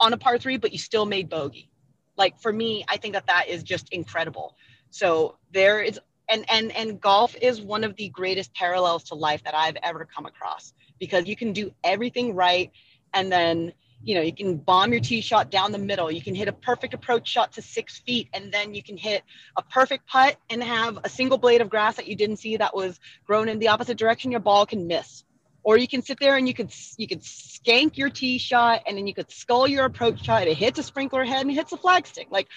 on 0.00 0.12
a 0.12 0.16
par 0.16 0.38
three, 0.38 0.56
but 0.58 0.72
you 0.72 0.78
still 0.78 1.06
made 1.06 1.28
bogey 1.28 1.70
like 2.18 2.38
for 2.40 2.52
me 2.52 2.84
i 2.88 2.96
think 2.96 3.14
that 3.14 3.26
that 3.26 3.48
is 3.48 3.62
just 3.62 3.88
incredible. 3.92 4.56
So 4.90 5.36
there 5.52 5.80
is 5.82 6.00
and 6.28 6.44
and 6.50 6.72
and 6.72 7.00
golf 7.00 7.34
is 7.40 7.60
one 7.60 7.84
of 7.84 7.96
the 7.96 8.08
greatest 8.08 8.54
parallels 8.54 9.04
to 9.04 9.14
life 9.14 9.44
that 9.44 9.54
i've 9.54 9.76
ever 9.82 10.06
come 10.06 10.26
across 10.26 10.72
because 10.98 11.26
you 11.26 11.36
can 11.36 11.52
do 11.52 11.72
everything 11.84 12.34
right 12.34 12.70
and 13.14 13.30
then 13.30 13.72
you 14.02 14.14
know 14.14 14.20
you 14.20 14.32
can 14.32 14.56
bomb 14.56 14.92
your 14.92 15.00
tee 15.00 15.20
shot 15.20 15.50
down 15.50 15.72
the 15.72 15.78
middle. 15.78 16.10
You 16.10 16.22
can 16.22 16.34
hit 16.34 16.48
a 16.48 16.52
perfect 16.52 16.94
approach 16.94 17.28
shot 17.28 17.52
to 17.52 17.62
six 17.62 17.98
feet 17.98 18.28
and 18.32 18.52
then 18.52 18.74
you 18.74 18.82
can 18.82 18.96
hit 18.96 19.22
a 19.56 19.62
perfect 19.62 20.06
putt 20.06 20.36
and 20.50 20.62
have 20.62 20.98
a 21.04 21.08
single 21.08 21.38
blade 21.38 21.60
of 21.60 21.68
grass 21.68 21.96
that 21.96 22.06
you 22.06 22.16
didn't 22.16 22.36
see 22.36 22.56
that 22.56 22.74
was 22.74 23.00
grown 23.26 23.48
in 23.48 23.58
the 23.58 23.68
opposite 23.68 23.98
direction. 23.98 24.30
Your 24.30 24.40
ball 24.40 24.66
can 24.66 24.86
miss 24.86 25.24
or 25.68 25.76
you 25.76 25.86
can 25.86 26.00
sit 26.00 26.18
there 26.18 26.38
and 26.38 26.48
you 26.48 26.54
could 26.54 26.72
you 26.96 27.06
could 27.06 27.20
skank 27.20 27.98
your 27.98 28.08
tee 28.08 28.38
shot 28.38 28.80
and 28.86 28.96
then 28.96 29.06
you 29.06 29.12
could 29.12 29.30
skull 29.30 29.68
your 29.68 29.84
approach 29.84 30.24
shot 30.24 30.46
it 30.46 30.56
hits 30.56 30.78
a 30.78 30.82
sprinkler 30.82 31.24
head 31.24 31.42
and 31.42 31.50
it 31.50 31.54
hits 31.54 31.72
a 31.72 31.76
flagstick 31.76 32.24
like 32.30 32.48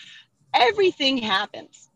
everything 0.53 1.17
happens 1.17 1.89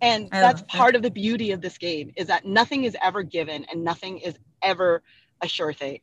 and 0.00 0.30
that's 0.30 0.62
part 0.68 0.94
of 0.94 1.02
the 1.02 1.10
beauty 1.10 1.50
of 1.50 1.60
this 1.60 1.78
game 1.78 2.12
is 2.16 2.28
that 2.28 2.44
nothing 2.46 2.84
is 2.84 2.96
ever 3.02 3.24
given 3.24 3.66
and 3.72 3.82
nothing 3.82 4.18
is 4.18 4.36
ever 4.62 5.02
a 5.42 5.48
sure 5.48 5.72
thing 5.72 5.98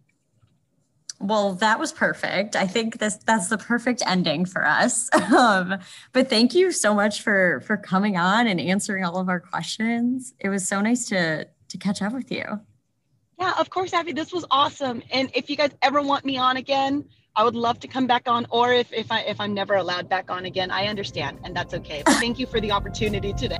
well, 1.20 1.54
that 1.54 1.80
was 1.80 1.94
perfect. 1.94 2.58
I 2.58 2.68
think 2.68 2.98
this 2.98 3.16
that's 3.16 3.48
the 3.48 3.58
perfect 3.58 4.04
ending 4.06 4.46
for 4.46 4.66
us. 4.66 5.10
Um, 5.34 5.80
but 6.12 6.30
thank 6.30 6.54
you 6.54 6.72
so 6.74 6.94
much 6.94 7.22
for 7.22 7.62
for 7.62 7.78
coming 7.78 8.18
on 8.18 8.46
and 8.46 8.60
answering 8.60 9.06
all 9.06 9.18
of 9.18 9.30
our 9.30 9.40
questions. 9.40 10.34
It 10.40 10.50
was 10.50 10.68
so 10.68 10.82
nice 10.82 11.06
to 11.10 11.48
to 11.70 11.78
catch 11.78 12.02
up 12.02 12.12
with 12.12 12.30
you. 12.30 12.60
Yeah, 13.44 13.60
of 13.60 13.70
course, 13.70 13.92
Abby. 13.92 14.14
This 14.14 14.32
was 14.32 14.46
awesome. 14.52 15.04
And 15.12 15.30
if 15.34 15.50
you 15.50 15.58
guys 15.58 15.72
ever 15.82 16.02
want 16.02 16.24
me 16.24 16.38
on 16.38 16.56
again, 16.56 17.04
I 17.36 17.44
would 17.44 17.56
love 17.56 17.78
to 17.82 17.90
come 17.90 18.08
back 18.08 18.26
on. 18.26 18.48
Or 18.50 18.72
if, 18.72 18.94
if 18.94 19.12
I 19.12 19.20
if 19.24 19.42
I'm 19.42 19.54
never 19.54 19.76
allowed 19.76 20.08
back 20.08 20.32
on 20.32 20.46
again, 20.46 20.72
I 20.72 20.86
understand, 20.88 21.40
and 21.44 21.54
that's 21.54 21.74
okay. 21.74 22.04
But 22.06 22.14
thank 22.14 22.40
you 22.40 22.48
for 22.48 22.62
the 22.62 22.72
opportunity 22.72 23.34
today. 23.34 23.58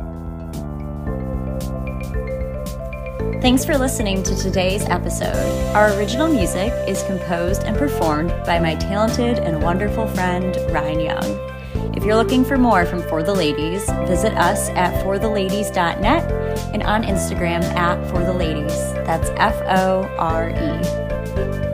Thanks 3.42 3.66
for 3.66 3.78
listening 3.78 4.24
to 4.24 4.34
today's 4.38 4.86
episode. 4.86 5.76
Our 5.76 5.92
original 5.98 6.30
music 6.30 6.72
is 6.88 7.04
composed 7.04 7.64
and 7.64 7.78
performed 7.78 8.30
by 8.46 8.60
my 8.60 8.76
talented 8.76 9.38
and 9.38 9.62
wonderful 9.62 10.08
friend, 10.08 10.56
Ryan 10.72 11.00
Young. 11.02 11.53
If 11.96 12.04
you're 12.04 12.16
looking 12.16 12.44
for 12.44 12.58
more 12.58 12.86
from 12.86 13.02
Fore 13.04 13.24
the 13.24 13.34
Ladies, 13.34 13.86
visit 14.08 14.34
us 14.34 14.70
at 14.70 15.04
foretheladies.net 15.04 16.32
and 16.74 16.84
on 16.84 17.04
Instagram 17.04 17.64
at 17.76 18.10
Fore 18.10 18.24
the 18.24 18.34
Ladies. 18.34 18.94
That's 19.06 19.30
F 19.38 19.56
O 19.68 20.04
R 20.18 20.50
E. 20.50 21.73